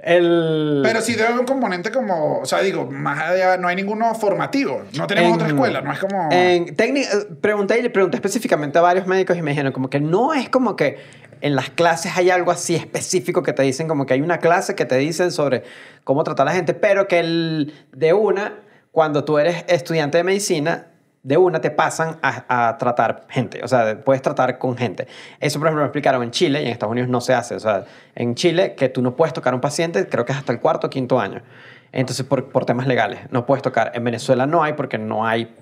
El... 0.00 0.80
Pero 0.84 1.00
sí 1.00 1.12
debe 1.14 1.28
haber 1.28 1.40
un 1.40 1.46
componente 1.46 1.90
como, 1.90 2.38
o 2.40 2.44
sea, 2.44 2.60
digo, 2.66 2.90
más 2.90 3.18
allá 3.30 3.56
no 3.56 3.68
hay 3.68 3.76
ninguno 3.76 4.14
formativo. 4.14 4.82
No 4.96 5.06
tenemos 5.06 5.30
En- 5.30 5.34
otra 5.36 5.48
escuela, 5.48 5.80
no 5.80 5.92
es 5.92 5.98
como... 5.98 6.28
En 6.30 6.74
eh, 6.78 7.06
pregunté 7.40 7.78
y 7.78 7.82
le 7.82 7.90
pregunté 7.90 8.16
específicamente 8.16 8.78
a 8.78 8.82
varios 8.82 9.06
médicos 9.06 9.36
y 9.36 9.42
me 9.42 9.50
dijeron 9.50 9.72
como 9.72 9.88
que 9.90 10.00
no 10.00 10.34
es 10.34 10.48
como 10.48 10.76
que 10.76 10.98
en 11.40 11.54
las 11.56 11.70
clases 11.70 12.16
hay 12.16 12.30
algo 12.30 12.50
así 12.50 12.74
específico 12.74 13.42
que 13.42 13.52
te 13.52 13.62
dicen 13.62 13.88
como 13.88 14.06
que 14.06 14.14
hay 14.14 14.20
una 14.20 14.38
clase 14.38 14.74
que 14.74 14.84
te 14.84 14.96
dicen 14.96 15.32
sobre 15.32 15.64
cómo 16.04 16.24
tratar 16.24 16.46
a 16.46 16.50
la 16.50 16.56
gente, 16.56 16.74
pero 16.74 17.08
que 17.08 17.20
el, 17.20 17.74
de 17.92 18.12
una, 18.12 18.60
cuando 18.90 19.24
tú 19.24 19.38
eres 19.38 19.64
estudiante 19.68 20.18
de 20.18 20.24
medicina, 20.24 20.86
de 21.22 21.36
una 21.36 21.60
te 21.60 21.72
pasan 21.72 22.18
a, 22.22 22.68
a 22.68 22.78
tratar 22.78 23.26
gente, 23.28 23.60
o 23.64 23.66
sea, 23.66 24.00
puedes 24.04 24.22
tratar 24.22 24.58
con 24.58 24.76
gente. 24.76 25.08
Eso, 25.40 25.58
por 25.58 25.66
ejemplo, 25.66 25.82
me 25.82 25.86
explicaron 25.88 26.22
en 26.22 26.30
Chile 26.30 26.62
y 26.62 26.66
en 26.66 26.70
Estados 26.70 26.92
Unidos 26.92 27.10
no 27.10 27.20
se 27.20 27.34
hace. 27.34 27.56
O 27.56 27.60
sea, 27.60 27.84
en 28.14 28.36
Chile, 28.36 28.76
que 28.76 28.88
tú 28.88 29.02
no 29.02 29.16
puedes 29.16 29.34
tocar 29.34 29.52
a 29.52 29.56
un 29.56 29.60
paciente, 29.60 30.06
creo 30.06 30.24
que 30.24 30.30
es 30.30 30.38
hasta 30.38 30.52
el 30.52 30.60
cuarto 30.60 30.86
o 30.86 30.90
quinto 30.90 31.18
año. 31.18 31.42
Entonces, 31.92 32.26
por, 32.26 32.50
por 32.50 32.64
temas 32.66 32.86
legales, 32.86 33.20
no 33.30 33.46
puedes 33.46 33.62
tocar. 33.62 33.92
En 33.94 34.04
Venezuela 34.04 34.46
no 34.46 34.62
hay 34.62 34.74
porque 34.74 34.98
no 34.98 35.26
hay 35.26 35.54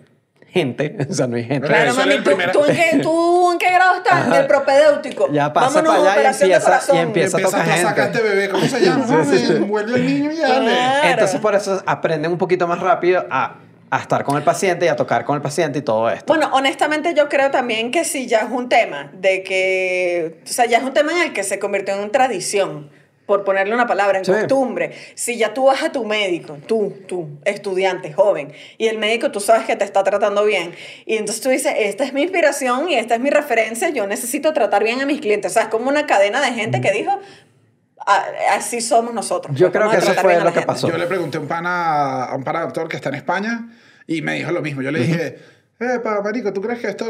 gente, 0.48 0.96
o 1.10 1.12
sea, 1.12 1.26
no 1.26 1.36
hay 1.36 1.44
gente. 1.44 1.66
Claro, 1.66 1.94
mami, 1.94 2.16
¿tú, 2.18 2.30
tú 2.52 2.64
en 2.64 2.76
qué, 2.76 2.98
¿tú 3.02 3.52
en 3.52 3.58
qué 3.58 3.70
grado 3.72 3.96
estás? 3.96 4.30
Del 4.30 4.46
propedéutico. 4.46 5.28
Ya 5.32 5.52
pasa 5.52 5.80
Vámonos, 5.82 5.98
para 5.98 6.10
allá 6.10 6.16
y 6.16 6.18
operación 6.20 6.48
de 6.48 6.54
empieza- 6.54 6.64
corazón. 6.64 6.96
y 6.96 7.00
empieza- 7.00 7.36
Empieza 7.38 7.56
toca 7.58 7.64
tú 7.64 7.70
a 7.70 7.76
sacar 7.76 8.04
gente. 8.12 8.18
este 8.18 8.28
bebé, 8.36 8.48
¿cómo 8.50 8.64
se 8.66 8.80
llama? 8.84 9.66
Vuelve 9.66 9.94
el 9.96 10.06
niño 10.06 10.30
y 10.32 10.36
dale. 10.36 10.70
Claro. 10.70 11.08
Entonces, 11.08 11.40
por 11.40 11.54
eso 11.54 11.82
aprenden 11.86 12.30
un 12.32 12.38
poquito 12.38 12.66
más 12.68 12.78
rápido 12.80 13.26
a, 13.30 13.56
a 13.90 13.98
estar 14.00 14.22
con 14.24 14.36
el 14.36 14.42
paciente 14.42 14.86
y 14.86 14.88
a 14.88 14.96
tocar 14.96 15.24
con 15.24 15.34
el 15.36 15.42
paciente 15.42 15.80
y 15.80 15.82
todo 15.82 16.08
esto. 16.10 16.24
Bueno, 16.32 16.50
honestamente 16.52 17.14
yo 17.14 17.28
creo 17.28 17.50
también 17.50 17.90
que 17.90 18.04
si 18.04 18.26
ya 18.26 18.38
es 18.40 18.50
un 18.50 18.68
tema 18.68 19.10
de 19.12 19.42
que, 19.42 20.40
o 20.44 20.46
sea, 20.48 20.66
ya 20.66 20.78
es 20.78 20.84
un 20.84 20.92
tema 20.92 21.12
en 21.12 21.18
el 21.28 21.32
que 21.32 21.42
se 21.44 21.58
convirtió 21.58 21.94
en 22.00 22.10
tradición, 22.12 22.90
por 23.26 23.42
ponerle 23.44 23.74
una 23.74 23.86
palabra, 23.86 24.18
en 24.18 24.24
Sí. 24.24 24.32
costumbre. 24.32 24.92
Si 25.14 25.36
ya 25.38 25.54
tú 25.54 25.64
vas 25.66 25.82
a 25.82 25.90
tu 25.92 26.04
médico, 26.04 26.58
tú, 26.66 26.94
tú, 27.08 27.38
estudiante, 27.44 28.12
joven, 28.12 28.52
y 28.78 28.86
el 28.88 28.98
médico 28.98 29.30
tú 29.30 29.40
sabes 29.40 29.64
que 29.66 29.76
te 29.76 29.84
está 29.84 30.04
tratando 30.04 30.44
bien, 30.44 30.72
y 31.06 31.16
entonces 31.16 31.42
tú 31.42 31.48
dices, 31.48 31.72
esta 31.78 32.04
es 32.04 32.12
mi 32.12 32.22
inspiración 32.22 32.88
y 32.88 32.94
esta 32.96 33.14
es 33.14 33.20
mi 33.20 33.30
referencia, 33.30 33.88
yo 33.90 34.06
necesito 34.06 34.52
tratar 34.52 34.84
bien 34.84 35.00
a 35.00 35.06
mis 35.06 35.20
clientes. 35.20 35.52
O 35.52 35.54
sea, 35.54 35.62
es 35.64 35.68
como 35.68 35.88
una 35.88 36.06
cadena 36.06 36.40
de 36.40 36.52
gente 36.52 36.80
que 36.82 36.92
dijo, 36.92 37.18
"Ah, 38.06 38.24
así 38.52 38.80
somos 38.82 39.14
nosotros. 39.14 39.56
Yo 39.56 39.72
creo 39.72 39.90
que 39.90 39.96
eso 39.96 40.12
fue 40.14 40.34
lo 40.36 40.44
que 40.46 40.50
gente". 40.52 40.66
pasó. 40.66 40.88
Yo 40.88 40.98
le 40.98 41.06
pregunté 41.06 41.38
a 41.38 41.40
un 41.40 41.48
pana, 41.48 42.24
a 42.24 42.36
un 42.36 42.44
pana 42.44 42.60
doctor 42.60 42.88
que 42.88 42.96
está 42.96 43.08
en 43.08 43.14
España 43.14 43.68
y 44.06 44.20
me 44.20 44.34
dijo 44.34 44.50
lo 44.52 44.60
mismo. 44.60 44.82
Yo 44.82 44.90
le 44.90 45.00
dije, 45.00 45.38
eh, 45.80 46.00
marico, 46.22 46.52
¿tú 46.52 46.60
crees 46.60 46.80
que 46.80 46.88
esto 46.88 47.06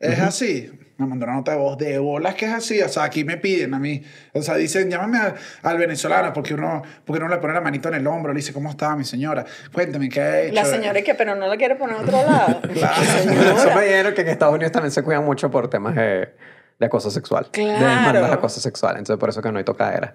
es 0.00 0.18
así? 0.18 0.70
Me 1.00 1.06
mandó 1.06 1.24
una 1.24 1.34
nota 1.36 1.52
de 1.52 1.56
voz 1.58 1.78
de 1.78 1.98
bolas 1.98 2.34
que 2.34 2.44
es 2.46 2.52
así. 2.52 2.80
O 2.82 2.88
sea, 2.88 3.04
aquí 3.04 3.24
me 3.24 3.36
piden 3.38 3.72
a 3.74 3.78
mí. 3.78 4.02
O 4.34 4.42
sea, 4.42 4.56
dicen, 4.56 4.90
llámame 4.90 5.18
a- 5.18 5.34
al 5.62 5.78
venezolano 5.78 6.32
porque 6.32 6.54
uno, 6.54 6.82
porque 7.04 7.22
uno 7.22 7.28
le 7.34 7.38
pone 7.40 7.54
la 7.54 7.60
manito 7.60 7.88
en 7.88 7.94
el 7.94 8.06
hombro. 8.06 8.32
Le 8.32 8.38
dice, 8.38 8.52
¿cómo 8.52 8.68
está 8.70 8.94
mi 8.96 9.04
señora? 9.04 9.44
Cuéntame, 9.72 10.08
¿qué 10.08 10.20
ha 10.20 10.40
hecho? 10.42 10.54
La 10.54 10.64
señora 10.64 10.98
es 10.98 11.04
que, 11.04 11.14
pero 11.14 11.34
no 11.34 11.46
la 11.46 11.56
quiere 11.56 11.76
poner 11.76 11.96
a 11.96 12.00
otro 12.00 12.12
lado. 12.12 12.60
Claro. 12.74 13.02
Señora. 13.02 13.52
Eso 13.56 13.74
me 13.74 13.84
dijeron 13.84 14.14
que 14.14 14.20
en 14.20 14.28
Estados 14.28 14.54
Unidos 14.54 14.72
también 14.72 14.92
se 14.92 15.02
cuidan 15.02 15.24
mucho 15.24 15.50
por 15.50 15.68
temas 15.70 15.94
de, 15.94 16.34
de 16.78 16.86
acoso 16.86 17.10
sexual. 17.10 17.44
De 17.44 17.50
Claro. 17.50 17.78
demandas 17.78 18.28
de 18.28 18.34
acoso 18.34 18.60
sexual. 18.60 18.96
Entonces, 18.98 19.18
por 19.18 19.28
eso 19.30 19.40
que 19.40 19.50
no 19.50 19.58
hay 19.58 19.64
tocadera. 19.64 20.14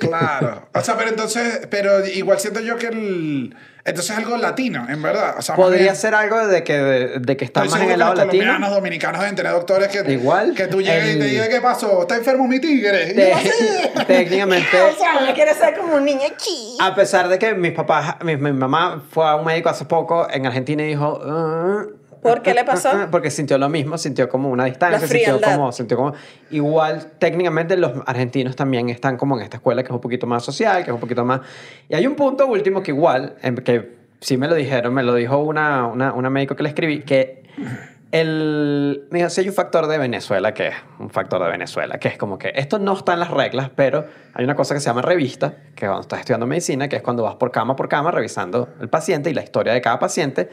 Claro. 0.00 0.68
O 0.72 0.80
sea, 0.80 0.96
pero 0.96 1.10
entonces, 1.10 1.66
pero 1.70 2.06
igual 2.06 2.38
siento 2.40 2.60
yo 2.60 2.76
que 2.76 2.86
el... 2.88 3.56
Entonces 3.86 4.12
es 4.12 4.16
algo 4.24 4.38
latino, 4.38 4.86
en 4.88 5.02
verdad. 5.02 5.34
O 5.38 5.42
sea, 5.42 5.56
más 5.56 5.62
Podría 5.62 5.82
bien- 5.82 5.96
ser 5.96 6.14
algo 6.14 6.46
de 6.46 6.64
que, 6.64 6.72
de, 6.72 7.18
de 7.18 7.36
que 7.36 7.44
está 7.44 7.64
más 7.66 7.78
en 7.82 7.90
el 7.90 7.98
lado 7.98 8.14
latino. 8.14 8.30
colombianos, 8.42 8.70
dominicanos 8.70 9.20
deben 9.20 9.36
tener 9.36 9.52
doctores 9.52 9.88
que, 9.88 10.10
Igual, 10.10 10.54
que 10.54 10.68
tú 10.68 10.80
llegues 10.80 11.16
y 11.16 11.18
te 11.18 11.24
digas, 11.26 11.48
¿qué 11.50 11.60
pasó? 11.60 12.00
¿Está 12.00 12.16
enfermo 12.16 12.48
mi 12.48 12.60
tigre? 12.60 13.12
Te- 13.12 13.34
técnicamente, 14.06 14.80
O 14.90 14.96
sea, 14.96 15.18
uno 15.22 15.34
quiere 15.34 15.52
ser 15.52 15.76
como 15.76 15.96
un 15.96 16.04
niño 16.06 16.28
chi. 16.38 16.78
a 16.80 16.94
pesar 16.94 17.28
de 17.28 17.38
que 17.38 17.52
mis 17.54 17.72
papás, 17.72 18.16
mi, 18.22 18.38
mi 18.38 18.52
mamá 18.52 19.02
fue 19.10 19.26
a 19.28 19.36
un 19.36 19.44
médico 19.44 19.68
hace 19.68 19.84
poco 19.84 20.28
en 20.30 20.46
Argentina 20.46 20.82
y 20.82 20.86
dijo... 20.86 21.20
"Ah, 21.22 21.84
¿Por 22.24 22.40
qué 22.40 22.54
le 22.54 22.64
pasó? 22.64 22.88
ah, 22.88 23.00
ah", 23.02 23.08
Porque 23.10 23.30
sintió 23.30 23.58
lo 23.58 23.68
mismo, 23.68 23.98
sintió 23.98 24.28
como 24.30 24.48
una 24.48 24.64
distancia, 24.64 25.06
sintió 25.06 25.40
como, 25.40 25.72
sintió 25.72 25.96
como... 25.98 26.14
Igual, 26.50 27.12
técnicamente 27.18 27.76
los 27.76 27.92
argentinos 28.06 28.56
también 28.56 28.88
están 28.88 29.18
como 29.18 29.36
en 29.36 29.42
esta 29.42 29.58
escuela 29.58 29.82
que 29.82 29.88
es 29.88 29.94
un 29.94 30.00
poquito 30.00 30.26
más 30.26 30.42
social, 30.42 30.84
que 30.84 30.90
es 30.90 30.94
un 30.94 31.00
poquito 31.00 31.24
más... 31.24 31.42
Y 31.88 31.94
hay 31.94 32.06
un 32.06 32.16
punto 32.16 32.46
último 32.46 32.82
que 32.82 32.92
igual, 32.92 33.36
em, 33.42 33.56
que 33.56 33.96
sí 34.20 34.38
me 34.38 34.48
lo 34.48 34.54
dijeron, 34.54 34.94
me 34.94 35.02
lo 35.02 35.14
dijo 35.14 35.36
una, 35.38 35.86
una, 35.86 36.14
una 36.14 36.30
médico 36.30 36.56
que 36.56 36.62
le 36.62 36.70
escribí, 36.70 37.02
que 37.02 37.44
el... 38.10 39.06
Me 39.10 39.18
dijo, 39.18 39.28
sí 39.28 39.42
hay 39.42 39.48
un 39.48 39.54
factor 39.54 39.86
de 39.86 39.98
Venezuela, 39.98 40.54
que 40.54 40.68
es 40.68 40.74
un 40.98 41.10
factor 41.10 41.44
de 41.44 41.50
Venezuela, 41.50 41.98
que 41.98 42.08
es 42.08 42.16
como 42.16 42.38
que 42.38 42.52
esto 42.54 42.78
no 42.78 42.94
está 42.94 43.12
en 43.12 43.20
las 43.20 43.30
reglas, 43.30 43.70
pero 43.76 44.06
hay 44.32 44.44
una 44.44 44.54
cosa 44.54 44.72
que 44.72 44.80
se 44.80 44.86
llama 44.86 45.02
revista, 45.02 45.56
que 45.74 45.84
cuando 45.84 46.00
estás 46.00 46.20
estudiando 46.20 46.46
medicina, 46.46 46.88
que 46.88 46.96
es 46.96 47.02
cuando 47.02 47.22
vas 47.22 47.34
por 47.34 47.50
cama 47.50 47.76
por 47.76 47.88
cama 47.90 48.12
revisando 48.12 48.70
el 48.80 48.88
paciente 48.88 49.28
y 49.28 49.34
la 49.34 49.42
historia 49.42 49.74
de 49.74 49.82
cada 49.82 49.98
paciente, 49.98 50.48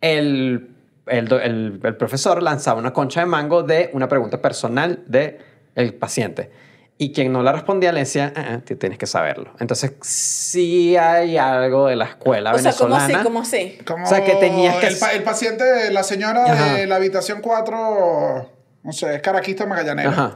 el, 0.00 0.75
el, 1.06 1.32
el- 1.32 1.80
el 1.82 1.96
profesor 1.96 2.42
lanzaba 2.42 2.78
una 2.80 2.92
concha 2.92 3.20
de 3.20 3.26
mango 3.26 3.62
de 3.62 3.90
una 3.92 4.08
pregunta 4.08 4.40
personal 4.42 5.02
del 5.06 5.38
el 5.74 5.94
paciente. 5.94 6.50
Y 6.98 7.12
quien 7.12 7.30
no 7.30 7.42
la 7.42 7.52
respondía 7.52 7.92
le 7.92 8.00
decía, 8.00 8.32
"Ah, 8.34 8.44
ah, 8.66 8.74
tienes 8.78 8.96
que 8.96 9.06
saberlo. 9.06 9.52
Entonces, 9.60 9.92
sí 10.00 10.96
hay 10.96 11.36
algo 11.36 11.88
de 11.88 11.96
la 11.96 12.06
escuela 12.06 12.54
O 12.54 12.58
sea, 12.58 12.72
¿cómo 12.72 12.94
venezolana. 12.94 13.18
así? 13.18 13.24
¿Cómo 13.24 13.40
así? 13.40 13.78
O 14.04 14.06
sea, 14.06 14.24
que 14.24 14.32
tenías 14.36 14.76
que- 14.76 14.86
El, 14.86 14.98
pa- 14.98 15.12
el 15.12 15.22
paciente, 15.22 15.90
la 15.90 16.02
señora 16.02 16.44
Ajá. 16.50 16.72
de 16.74 16.86
la 16.86 16.96
habitación 16.96 17.40
4, 17.42 18.50
no 18.82 18.92
sé, 18.92 19.14
es 19.16 19.20
caraquista 19.20 19.66
magallanera. 19.66 20.08
Ajá. 20.08 20.34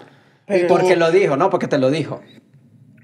Porque 0.69 0.97
lo 0.97 1.11
dijo, 1.11 1.37
¿no? 1.39 1.49
Porque 1.49 1.67
te 1.69 1.79
lo 1.79 1.91
dijo. 1.91 2.21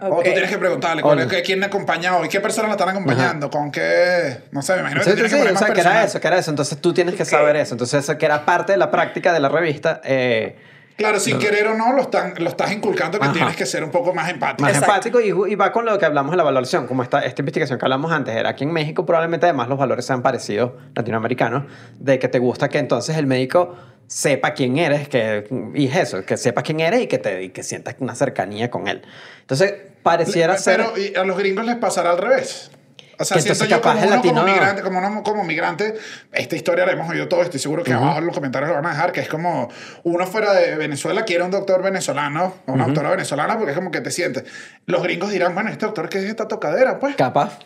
O 0.00 0.06
Ok. 0.08 0.24
tú 0.24 0.30
tienes 0.32 0.50
que 0.50 0.58
preguntarle 0.58 1.00
¿cuál 1.02 1.20
es- 1.20 1.42
quién 1.42 1.58
me 1.58 1.66
acompaña 1.66 2.16
hoy, 2.16 2.28
qué 2.28 2.40
personas 2.40 2.68
la 2.68 2.74
están 2.74 2.90
acompañando, 2.90 3.50
con 3.50 3.70
qué, 3.70 4.40
no 4.50 4.60
sé, 4.60 4.74
me 4.74 4.80
imagino 4.80 5.00
que 5.02 5.10
Sí, 5.10 5.14
tienes 5.14 5.32
sí, 5.32 5.36
que 5.38 5.42
sí, 5.42 5.48
poner 5.48 5.54
o 5.62 5.66
sea, 5.66 5.74
que 5.74 5.80
era 5.80 6.04
eso, 6.04 6.20
que 6.20 6.26
era 6.28 6.38
eso. 6.38 6.50
Entonces 6.50 6.78
tú 6.80 6.92
tienes 6.92 7.14
que 7.14 7.24
saber 7.24 7.56
eso. 7.56 7.74
Entonces 7.74 8.04
eso 8.04 8.18
que 8.18 8.26
era 8.26 8.44
parte 8.44 8.72
de 8.72 8.78
la 8.78 8.90
práctica 8.90 9.32
de 9.32 9.40
la 9.40 9.48
revista. 9.48 10.00
eh, 10.04 10.56
Claro, 10.98 11.20
sin 11.20 11.38
querer 11.38 11.66
o 11.68 11.74
no, 11.76 11.92
lo, 11.92 12.00
están, 12.00 12.32
lo 12.38 12.48
estás 12.48 12.72
inculcando 12.72 13.18
que 13.18 13.24
Ajá. 13.26 13.34
tienes 13.34 13.54
que 13.54 13.66
ser 13.66 13.84
un 13.84 13.90
poco 13.90 14.14
más 14.14 14.30
empático. 14.30 14.62
más 14.62 14.72
Exacto. 14.78 15.08
empático 15.08 15.20
y, 15.46 15.52
y 15.52 15.54
va 15.54 15.70
con 15.70 15.84
lo 15.84 15.98
que 15.98 16.06
hablamos 16.06 16.30
de 16.30 16.38
la 16.38 16.42
valoración, 16.42 16.86
como 16.86 17.02
esta, 17.02 17.20
esta 17.20 17.42
investigación 17.42 17.78
que 17.78 17.84
hablamos 17.84 18.10
antes, 18.12 18.34
era 18.34 18.48
aquí 18.48 18.64
en 18.64 18.72
México 18.72 19.04
probablemente 19.04 19.44
además 19.44 19.68
los 19.68 19.78
valores 19.78 20.06
sean 20.06 20.22
parecidos 20.22 20.72
latinoamericanos, 20.94 21.64
de 21.98 22.18
que 22.18 22.28
te 22.28 22.38
gusta 22.38 22.70
que 22.70 22.78
entonces 22.78 23.14
el 23.18 23.26
médico 23.26 23.76
sepa 24.06 24.54
quién 24.54 24.78
eres, 24.78 25.08
que, 25.08 25.46
y 25.74 25.86
es 25.86 25.96
eso, 25.96 26.24
que 26.24 26.36
sepa 26.36 26.62
quién 26.62 26.80
eres 26.80 27.02
y 27.02 27.06
que, 27.06 27.18
te, 27.18 27.42
y 27.42 27.48
que 27.50 27.62
sientas 27.62 27.96
una 27.98 28.14
cercanía 28.14 28.70
con 28.70 28.88
él. 28.88 29.02
Entonces, 29.40 29.74
pareciera 30.02 30.56
ser... 30.58 30.76
Pero 30.76 30.98
y 30.98 31.14
a 31.16 31.24
los 31.24 31.36
gringos 31.36 31.64
les 31.66 31.76
pasará 31.76 32.10
al 32.10 32.18
revés. 32.18 32.70
O 33.18 33.24
sea, 33.24 33.40
siento 33.40 33.64
yo 33.64 33.80
capaz 33.80 33.94
como 33.94 34.08
uno 34.08 34.20
como 34.20 34.32
latino- 34.34 34.44
migrante, 34.44 34.82
como 34.82 34.98
uno 34.98 35.22
como 35.22 35.42
migrante, 35.42 35.94
esta 36.32 36.54
historia 36.54 36.84
la 36.84 36.92
hemos 36.92 37.08
oído 37.08 37.28
todos, 37.28 37.44
estoy 37.44 37.58
seguro 37.58 37.82
que 37.82 37.94
abajo 37.94 38.18
en 38.18 38.26
los 38.26 38.34
comentarios 38.34 38.68
lo 38.68 38.74
van 38.74 38.84
a 38.84 38.90
dejar, 38.90 39.12
que 39.12 39.20
es 39.20 39.28
como 39.28 39.70
uno 40.02 40.26
fuera 40.26 40.52
de 40.52 40.76
Venezuela 40.76 41.24
quiere 41.24 41.42
un 41.42 41.50
doctor 41.50 41.82
venezolano 41.82 42.56
o 42.66 42.72
una 42.72 42.84
doctora 42.84 43.08
venezolana 43.08 43.56
porque 43.56 43.70
es 43.70 43.78
como 43.78 43.90
que 43.90 44.02
te 44.02 44.10
sientes. 44.10 44.44
Los 44.84 45.02
gringos 45.02 45.30
dirán, 45.30 45.54
bueno, 45.54 45.70
este 45.70 45.86
doctor 45.86 46.10
que 46.10 46.18
es 46.18 46.24
esta 46.24 46.46
tocadera, 46.46 46.98
pues. 46.98 47.16
Capaz. 47.16 47.58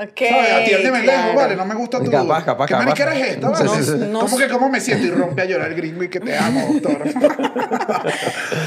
Ok, 0.00 0.20
¿Sabes? 0.28 0.52
Atiéndeme 0.52 1.02
claro. 1.02 1.22
lejos, 1.22 1.34
vale, 1.34 1.56
no 1.56 1.66
me 1.66 1.74
gusta 1.74 1.98
tu... 2.00 2.08
Capaz, 2.08 2.44
capaz, 2.44 2.66
¿Qué 2.66 2.72
capaz. 2.74 2.84
mariquera 2.84 3.16
es 3.18 3.28
esta? 3.30 3.56
Sí, 3.56 3.66
vale? 3.66 3.82
sí, 3.82 3.90
sí. 3.90 3.98
No 4.08 4.20
¿Cómo 4.20 4.38
que 4.38 4.48
cómo 4.48 4.68
me 4.68 4.80
siento? 4.80 5.06
Y 5.06 5.10
rompe 5.10 5.42
a 5.42 5.44
llorar 5.44 5.70
el 5.72 5.74
gringo 5.74 6.04
y 6.04 6.08
que 6.08 6.20
te 6.20 6.36
amo, 6.36 6.68
doctor. 6.72 7.02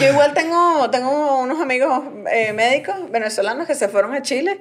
Yo 0.02 0.08
igual 0.10 0.34
tengo, 0.34 0.90
tengo 0.90 1.40
unos 1.40 1.62
amigos 1.62 2.04
eh, 2.30 2.52
médicos 2.52 2.96
venezolanos 3.12 3.66
que 3.66 3.76
se 3.76 3.88
fueron 3.88 4.14
a 4.14 4.22
Chile 4.22 4.60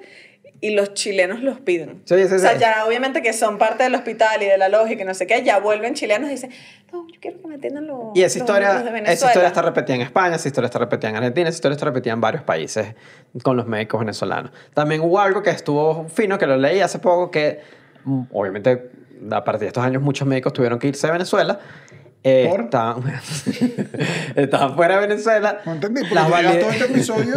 y 0.63 0.71
los 0.75 0.93
chilenos 0.95 1.43
los 1.43 1.59
piden. 1.61 2.03
Sí, 2.05 2.15
sí, 2.29 2.35
o 2.35 2.39
sea, 2.39 2.53
sí. 2.53 2.59
ya 2.61 2.85
obviamente 2.87 3.23
que 3.23 3.33
son 3.33 3.57
parte 3.57 3.83
del 3.85 3.95
hospital 3.95 4.43
y 4.43 4.47
de 4.47 4.59
la 4.59 4.69
lógica 4.69 5.03
y 5.03 5.07
no 5.07 5.15
sé 5.15 5.27
qué, 5.27 5.43
ya 5.43 5.59
vuelven 5.59 5.95
chilenos 5.95 6.29
y 6.29 6.33
dicen, 6.33 6.51
no, 6.93 7.07
yo 7.09 7.19
quiero 7.21 7.41
que 7.41 7.49
me 7.49 7.55
atiendan 7.55 7.87
los, 7.87 8.15
Y 8.15 8.23
esa 8.23 8.39
los- 8.39 8.49
historia, 8.49 8.75
de 8.83 8.99
esa 9.13 9.27
historia 9.29 9.49
está 9.49 9.63
repetida 9.63 9.95
en 9.97 10.03
España, 10.03 10.37
esa 10.37 10.49
historia 10.49 10.67
está 10.67 10.79
repetida 10.79 11.11
en 11.11 11.17
Argentina, 11.17 11.49
esa 11.49 11.57
historia 11.57 11.75
está 11.75 11.87
repetida 11.87 12.13
en 12.13 12.21
varios 12.21 12.43
países 12.43 12.95
con 13.43 13.57
los 13.57 13.67
médicos 13.67 14.01
venezolanos. 14.01 14.51
También 14.75 15.01
hubo 15.01 15.19
algo 15.19 15.43
que 15.43 15.51
estuvo 15.51 16.07
fino, 16.09 16.37
que 16.39 16.47
lo 16.47 16.57
leí 16.59 16.81
hace 16.81 16.99
poco, 16.99 17.31
que 17.31 17.61
mm, 18.05 18.23
obviamente 18.33 18.91
a 19.31 19.45
partir 19.45 19.61
de 19.61 19.67
estos 19.69 19.83
años 19.85 20.03
muchos 20.03 20.27
médicos 20.29 20.53
tuvieron 20.53 20.79
que 20.79 20.89
irse 20.89 21.07
de 21.07 21.13
Venezuela. 21.15 21.59
Eh, 22.23 22.47
¿Por? 22.51 22.61
Estaban, 22.63 23.03
estaban 24.37 24.75
fuera 24.75 24.97
de 25.01 25.07
Venezuela. 25.09 25.61
No 25.65 25.73
entendí, 25.73 26.03
porque 26.03 26.15
tú 26.25 26.31
valid- 26.31 26.61
todo 26.61 26.71
este 26.71 26.85
episodio, 26.85 27.35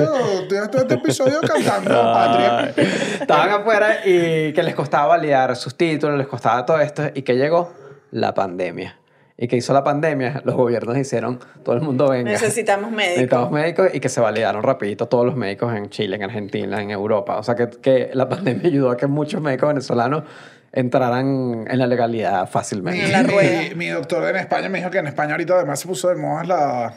todo 0.50 0.82
este 0.82 0.94
episodio 0.96 1.40
cantando 1.42 1.90
Patria. 2.14 2.74
Estaban 3.22 3.50
afuera 3.50 4.06
y 4.06 4.52
que 4.54 4.62
les 4.64 4.76
costaba 4.76 5.08
validar 5.08 5.56
sus 5.56 5.76
títulos, 5.76 6.18
les 6.18 6.28
costaba 6.28 6.66
todo 6.66 6.80
esto 6.82 7.04
y 7.14 7.22
que 7.22 7.36
llegó 7.36 7.72
la 8.12 8.34
pandemia. 8.34 8.98
¿Y 9.36 9.48
que 9.48 9.56
hizo 9.58 9.74
la 9.74 9.84
pandemia? 9.84 10.42
Los 10.46 10.56
gobiernos 10.56 10.96
hicieron, 10.96 11.40
todo 11.64 11.76
el 11.76 11.82
mundo 11.82 12.08
venga. 12.10 12.30
Necesitamos 12.32 12.92
médicos. 12.92 13.10
Necesitamos 13.16 13.52
médicos 13.52 13.90
y 13.94 14.00
que 14.00 14.08
se 14.10 14.22
validaron 14.22 14.62
rapidito 14.62 15.08
todos 15.08 15.26
los 15.26 15.36
médicos 15.36 15.74
en 15.76 15.90
Chile, 15.90 16.18
en 16.18 16.24
Argentina, 16.24 16.82
en 16.82 16.92
Europa. 16.92 17.38
O 17.38 17.44
sea 17.44 17.56
que, 17.56 17.68
que 17.70 18.12
la 18.14 18.30
pandemia 18.30 18.68
ayudó 18.68 18.92
a 18.92 18.98
que 18.98 19.08
muchos 19.08 19.42
médicos 19.42 19.70
venezolanos 19.70 20.24
entraran 20.74 21.65
en 21.69 21.80
la 21.80 21.88
legalidad 21.88 22.41
Mi, 22.41 22.47
fácilmente. 22.47 23.07
La 23.09 23.24
mi- 23.24 23.30
rueda. 23.30 23.61
mi 23.76 23.88
doctor 23.89 24.28
en 24.30 24.36
España 24.38 24.69
me 24.69 24.80
dijo 24.80 24.89
que 24.89 24.97
en 24.97 25.07
España 25.07 25.32
ahorita 25.34 25.53
además 25.55 25.80
se 25.80 25.88
puso 25.88 26.09
de 26.09 26.15
moda 26.15 26.43
la- 26.43 26.93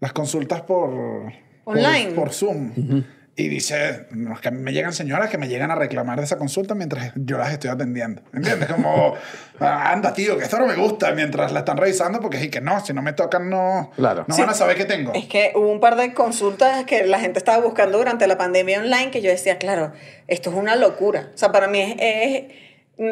las 0.00 0.12
consultas 0.12 0.60
por... 0.62 1.32
Online. 1.64 2.06
Por, 2.06 2.14
por 2.24 2.32
Zoom. 2.32 3.04
Y 3.34 3.48
dice, 3.48 4.08
no, 4.10 4.34
es 4.34 4.40
que 4.40 4.50
me 4.50 4.72
llegan 4.74 4.92
señoras 4.92 5.30
que 5.30 5.38
me 5.38 5.48
llegan 5.48 5.70
a 5.70 5.74
reclamar 5.74 6.18
de 6.18 6.24
esa 6.24 6.36
consulta 6.36 6.74
mientras 6.74 7.12
yo 7.14 7.38
las 7.38 7.50
estoy 7.50 7.70
atendiendo. 7.70 8.20
¿Entiendes? 8.34 8.68
Como, 8.70 9.14
"Ah, 9.60 9.90
anda, 9.92 10.12
tío, 10.12 10.36
que 10.36 10.44
esto 10.44 10.58
no 10.58 10.66
me 10.66 10.74
gusta 10.74 11.12
mientras 11.12 11.50
la 11.50 11.60
están 11.60 11.78
revisando 11.78 12.20
porque 12.20 12.36
es 12.38 12.50
que 12.50 12.60
no, 12.60 12.84
si 12.84 12.92
no 12.92 13.00
me 13.00 13.14
tocan, 13.14 13.48
no, 13.48 13.90
Claro. 13.96 14.26
no 14.28 14.34
Sí. 14.34 14.42
van 14.42 14.50
a 14.50 14.54
saber 14.54 14.76
qué 14.76 14.84
tengo. 14.84 15.12
Es 15.14 15.24
que 15.26 15.52
hubo 15.54 15.70
un 15.72 15.80
par 15.80 15.96
de 15.96 16.12
consultas 16.12 16.84
que 16.84 17.06
la 17.06 17.20
gente 17.20 17.38
estaba 17.38 17.64
buscando 17.64 17.96
durante 17.96 18.26
la 18.26 18.36
pandemia 18.36 18.80
online 18.80 19.10
que 19.10 19.22
yo 19.22 19.30
decía, 19.30 19.56
claro, 19.56 19.92
esto 20.26 20.50
es 20.50 20.56
una 20.56 20.76
locura. 20.76 21.30
O 21.34 21.38
sea, 21.38 21.52
para 21.52 21.68
mí 21.68 21.80
es, 21.80 21.94
es- 22.00 22.44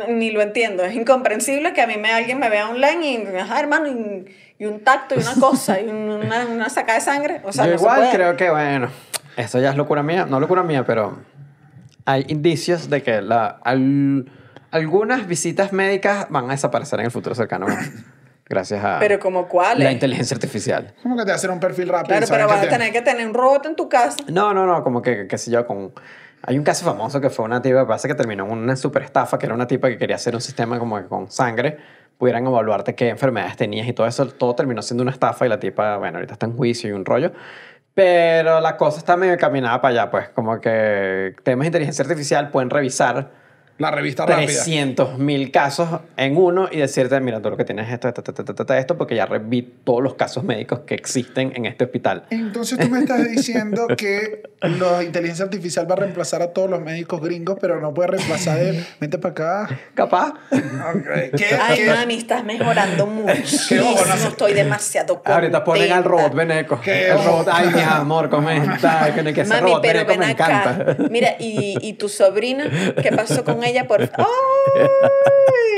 ni 0.09 0.31
lo 0.31 0.41
entiendo, 0.43 0.85
es 0.85 0.95
incomprensible 0.95 1.73
que 1.73 1.83
a 1.83 1.87
mí 1.87 1.97
me, 1.97 2.11
alguien 2.13 2.39
me 2.39 2.49
vea 2.49 2.69
online 2.69 3.07
y, 3.07 3.37
ajá, 3.37 3.61
hermano, 3.61 3.89
y, 3.89 4.27
y 4.59 4.67
un 4.67 4.81
tacto 4.81 5.15
y 5.15 5.19
una 5.19 5.35
cosa 5.41 5.81
y 5.81 5.87
una, 5.89 6.47
una 6.47 6.69
sacada 6.71 6.99
de 6.99 7.05
sangre. 7.05 7.41
O 7.45 7.53
sea, 7.53 7.67
Yo 7.67 7.73
no 7.73 7.79
se 7.79 7.83
igual 7.85 7.99
puede. 8.01 8.13
creo 8.13 8.37
que, 8.37 8.51
bueno, 8.51 8.89
esto 9.37 9.59
ya 9.61 9.71
es 9.71 9.77
locura 9.77 10.03
mía. 10.03 10.27
No 10.29 10.39
locura 10.41 10.63
mía, 10.63 10.85
pero 10.85 11.19
hay 12.05 12.25
indicios 12.29 12.89
de 12.91 13.03
que 13.03 13.21
la, 13.23 13.59
al- 13.65 14.31
algunas 14.71 15.27
visitas 15.27 15.73
médicas 15.73 16.27
van 16.31 16.49
a 16.49 16.53
desaparecer 16.53 17.01
en 17.01 17.07
el 17.07 17.11
futuro 17.11 17.35
cercano. 17.35 17.67
gracias 18.49 18.85
a 18.85 18.99
Pero 18.99 19.19
como 19.21 19.49
cuáles. 19.49 19.85
la 19.85 19.93
inteligencia 19.93 20.35
artificial. 20.35 20.93
¿Cómo 21.03 21.17
que 21.17 21.25
te 21.25 21.33
hacen 21.33 21.51
un 21.51 21.61
perfil 21.61 21.89
rápido? 21.89 22.19
Claro, 22.19 22.27
pero 22.29 22.47
vas 22.49 22.59
a 22.59 22.63
te- 22.63 22.69
tener 22.69 22.93
que 22.93 23.01
tener 23.03 23.27
un 23.27 23.33
robot 23.35 23.67
en 23.67 23.77
tu 23.77 23.89
casa. 23.89 24.17
No, 24.29 24.53
no, 24.53 24.67
no, 24.67 24.83
como 24.83 25.01
que, 25.03 25.27
qué 25.29 25.39
sé 25.39 25.51
yo, 25.51 25.67
con... 25.67 25.93
Hay 26.43 26.57
un 26.57 26.65
caso 26.65 26.85
famoso 26.85 27.21
que 27.21 27.29
fue 27.29 27.45
una 27.45 27.61
tipa, 27.61 27.87
pasa 27.87 28.09
que 28.09 28.15
terminó 28.15 28.47
en 28.47 28.53
una 28.53 28.77
super 28.77 29.03
estafa, 29.03 29.39
que 29.39 29.47
era 29.47 29.55
una 29.55 29.67
tipa 29.67 29.89
que 29.89 29.99
quería 29.99 30.17
hacer 30.17 30.35
un 30.35 30.41
sistema 30.41 30.79
como 30.79 30.97
que 30.97 31.05
con 31.05 31.31
sangre 31.31 31.79
pudieran 32.17 32.47
evaluarte 32.47 32.95
qué 32.95 33.09
enfermedades 33.09 33.57
tenías 33.57 33.87
y 33.87 33.93
todo 33.93 34.07
eso, 34.07 34.27
todo 34.27 34.55
terminó 34.55 34.83
siendo 34.83 35.03
una 35.03 35.11
estafa 35.13 35.47
y 35.47 35.49
la 35.49 35.59
tipa, 35.59 35.97
bueno, 35.97 36.19
ahorita 36.19 36.35
está 36.35 36.47
en 36.47 36.57
juicio 36.57 36.91
y 36.91 36.93
un 36.93 37.05
rollo. 37.05 37.33
Pero 37.95 38.61
la 38.61 38.77
cosa 38.77 38.99
está 38.99 39.17
medio 39.17 39.37
caminada 39.37 39.81
para 39.81 40.03
allá, 40.03 40.11
pues 40.11 40.29
como 40.31 40.61
que 40.61 41.35
temas 41.43 41.65
de 41.65 41.69
inteligencia 41.69 42.03
artificial 42.03 42.51
pueden 42.51 42.71
revisar 42.71 43.31
La 43.81 43.91
revista 43.91 44.27
rápida. 44.27 44.47
300 44.47 45.19
mil 45.19 45.51
casos 45.51 45.89
en 46.17 46.37
uno 46.37 46.69
y 46.71 46.77
decirte, 46.77 47.19
mira, 47.21 47.41
tú 47.41 47.51
lo 47.51 47.57
que 47.57 47.65
tienes 47.65 47.89
es 47.89 47.95
esto, 47.95 48.09
esto, 48.09 48.23
esto, 48.27 48.53
esto, 48.53 48.75
esto, 48.75 48.97
porque 48.99 49.15
ya 49.17 49.25
reví 49.27 49.63
todos 49.85 50.03
los 50.03 50.15
casos 50.15 50.45
médicos 50.45 50.81
que 50.81 50.95
existen 50.95 51.53
en 51.57 51.65
este 51.67 51.85
hospital. 51.85 52.25
Entonces 52.31 52.79
tú 52.79 52.89
me 52.91 52.99
estás 53.01 53.27
diciendo 53.29 53.87
que 53.97 54.43
la 54.61 55.03
inteligencia 55.03 55.47
artificial 55.47 55.91
va 55.91 55.95
a 55.95 55.97
reemplazar 55.97 56.43
a 56.43 56.53
todos 56.53 56.69
los 56.69 56.81
médicos 56.83 57.23
gringos, 57.23 57.57
pero 57.59 57.81
no 57.81 57.95
puede 57.95 58.09
reemplazar 58.11 58.59
el... 58.61 58.85
Vente 59.01 59.17
para 59.19 59.33
acá. 59.65 59.79
Capaz. 59.95 60.35
Ok. 60.53 61.33
¿Qué, 61.39 61.47
Ay, 61.59 61.79
qué- 61.79 61.87
mami, 61.91 62.15
estás 62.17 62.45
mejorando 62.45 63.07
muchísimo. 63.07 63.83
no. 63.83 64.29
Estoy 64.29 64.53
demasiado 64.53 65.23
Ahorita 65.25 65.65
ponen 65.65 65.91
al 65.91 66.03
contenta. 66.05 66.09
robot 66.23 66.35
veneco. 66.35 66.81
¿Qué? 66.83 67.09
El 67.09 67.25
robot, 67.25 67.49
ay, 67.51 67.69
mi 67.75 67.81
amor, 67.81 68.29
¿cómo 68.29 68.51
está? 68.51 69.11
Que 69.15 69.33
que 69.33 69.41
ese 69.41 69.51
Mami, 69.55 69.63
robot 69.71 69.83
pero 69.83 70.01
veneco 70.05 70.11
ven 70.11 70.19
me 70.21 70.27
acá. 70.33 70.75
encanta. 70.85 71.09
Mira, 71.11 71.37
y, 71.39 71.77
y 71.81 71.95
tu 71.95 72.09
sobrina, 72.11 72.69
¿qué 73.03 73.11
pasó 73.13 73.43
con 73.45 73.63
ella? 73.65 73.70
Por... 73.87 74.03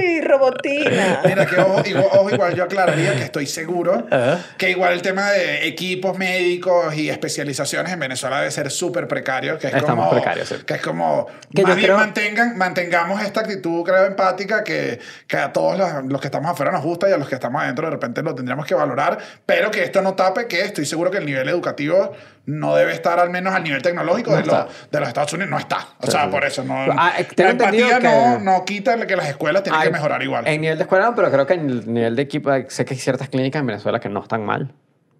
¡Ay, 0.01 0.21
robotina! 0.23 1.21
Mira, 1.25 1.47
que 1.47 1.57
ojo, 1.61 1.83
igual, 1.87 2.07
ojo, 2.13 2.31
igual 2.31 2.55
yo 2.55 2.65
aclararía 2.65 3.15
que 3.15 3.23
estoy 3.23 3.47
seguro 3.47 4.07
Ajá. 4.11 4.41
que 4.59 4.71
igual 4.71 4.93
el 4.93 5.03
tema 5.03 5.31
de 5.31 5.67
equipos 5.67 6.17
médicos 6.19 6.95
y 6.95 7.09
especializaciones 7.11 7.93
en 7.93 7.99
Venezuela 8.01 8.39
debe 8.39 8.51
ser 8.51 8.71
súper 8.71 9.07
precario. 9.09 9.59
Que 9.59 9.69
es 9.69 9.75
Estamos 9.75 10.07
como, 10.07 10.11
precarios, 10.11 10.49
sí. 10.49 10.57
Que 10.67 10.75
es 10.75 10.83
como, 10.83 11.27
Que 11.55 11.63
más 11.63 11.71
yo 11.71 11.77
bien 11.77 11.87
creo- 11.87 11.97
mantengan, 11.99 12.57
mantengamos 12.59 13.23
esta 13.23 13.41
actitud, 13.41 13.83
creo, 13.85 14.07
empática 14.07 14.65
que, 14.65 14.99
que 15.27 15.37
a 15.37 15.53
todos 15.53 15.79
los, 15.79 16.05
los 16.07 16.21
que 16.21 16.27
estamos 16.29 16.51
afuera 16.51 16.73
nos 16.73 16.83
gusta 16.83 17.09
y 17.09 17.13
a 17.13 17.17
los 17.19 17.29
que 17.29 17.35
estamos 17.35 17.63
adentro 17.63 17.87
de 17.87 17.91
repente 17.93 18.23
lo 18.23 18.35
tendríamos 18.35 18.67
que 18.67 18.75
valorar, 18.75 19.19
pero 19.47 19.71
que 19.71 19.83
esto 19.83 20.03
no 20.03 20.15
tape 20.15 20.47
que 20.47 20.63
estoy 20.63 20.87
seguro 20.87 21.11
que 21.11 21.19
el 21.19 21.27
nivel 21.27 21.49
educativo 21.49 22.13
no 22.45 22.75
debe 22.75 22.93
estar 22.93 23.19
al 23.21 23.31
menos 23.31 23.55
al 23.55 23.63
nivel 23.63 23.83
tecnológico 23.83 24.31
No 24.33 24.37
de, 24.39 24.45
los, 24.47 24.91
de 24.91 25.01
los 25.01 25.09
Estados 25.09 25.33
Unidos. 25.33 25.51
No 25.51 25.59
está. 25.59 25.87
O 26.01 26.07
sea, 26.11 26.25
sí, 26.25 26.31
por 26.31 26.45
eso 26.45 26.65
no. 26.65 26.75
Ah, 26.75 27.13
eh, 27.19 27.27
la 27.37 27.51
empatía 27.51 28.01
no, 28.01 28.39
que- 28.39 28.45
no 28.45 28.65
quita 28.65 29.07
que 29.07 29.17
las 29.17 29.29
escuelas 29.29 29.63
tienen 29.63 29.81
que 29.83 29.91
mejorar 29.91 30.23
igual. 30.23 30.47
En 30.47 30.61
nivel 30.61 30.77
de 30.79 30.83
escuela, 30.83 31.05
no, 31.07 31.15
pero 31.15 31.31
creo 31.31 31.47
que 31.47 31.55
en 31.55 31.71
el 31.71 31.93
nivel 31.93 32.17
de 32.17 32.23
equipo, 32.23 32.51
sé 32.69 32.85
que 32.85 32.95
hay 32.95 33.01
ciertas 33.01 33.29
clínicas 33.29 33.61
en 33.61 33.67
Venezuela 33.67 34.01
que 34.01 34.09
no 34.09 34.23
están 34.23 34.45
mal, 34.45 34.73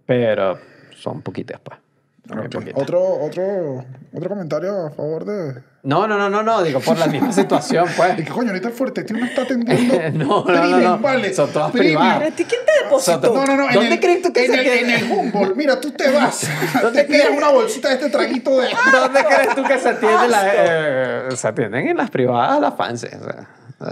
pero 0.07 0.59
son 0.97 1.23
poquitas, 1.23 1.61
pues. 1.63 1.79
Poquitas. 2.51 2.75
Otro, 2.81 3.01
otro, 3.21 3.85
otro 4.15 4.29
comentario 4.29 4.87
a 4.87 4.91
favor 4.91 5.25
de. 5.25 5.63
No, 5.85 6.07
no, 6.07 6.17
no, 6.17 6.31
no, 6.31 6.45
no, 6.45 6.63
digo, 6.63 6.79
por 6.79 6.97
la 6.97 7.07
misma 7.09 7.33
situación, 7.33 7.89
pues. 7.97 8.13
¿Y 8.21 8.23
qué 8.25 8.31
coño? 8.31 8.51
Ahorita 8.51 8.69
el 8.69 8.75
fuerte 8.75 9.03
tío 9.03 9.17
no 9.17 9.27
está 9.27 9.43
atendiendo. 9.43 9.99
No, 10.13 10.45
no, 10.45 10.67
no, 10.67 10.79
no. 10.79 10.99
vale. 11.01 11.35
Son 11.35 11.51
todas 11.51 11.73
privadas. 11.73 12.29
¿A 12.31 12.37
ti 12.37 12.45
quién 12.45 12.61
te 12.65 12.85
depositó? 12.85 13.35
No, 13.35 13.45
no, 13.45 13.57
no. 13.57 13.73
¿Dónde 13.73 13.95
el- 13.95 14.01
crees 14.01 14.23
tú 14.23 14.33
que 14.33 14.45
en 14.45 14.53
se 14.53 14.59
el, 14.59 14.65
queda? 14.65 14.75
En 14.77 14.91
el 14.91 15.11
Humboldt. 15.11 15.57
Mira, 15.57 15.81
tú 15.81 15.91
te 15.91 16.09
vas. 16.11 16.49
¿Dónde 16.83 17.03
te 17.03 17.09
pides 17.09 17.23
crees? 17.27 17.37
una 17.37 17.49
bolsita 17.51 17.89
de 17.89 17.95
este 17.95 18.11
traguito 18.11 18.61
de. 18.61 18.69
¿Dónde 18.93 19.25
crees 19.25 19.55
tú 19.57 19.65
que 19.65 19.79
se 19.79 19.89
atienden 19.89 20.31
las... 20.31 20.45
eh, 20.55 21.29
se 21.35 21.49
atienden 21.49 21.89
en 21.89 21.97
las 21.97 22.11
privadas 22.11 22.61
las 22.61 22.77
fans? 22.77 23.05
O 23.05 23.09
sea, 23.09 23.49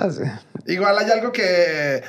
así. 0.07 0.23
Igual 0.67 0.97
hay 0.97 1.11
algo 1.11 1.33
que, 1.33 2.03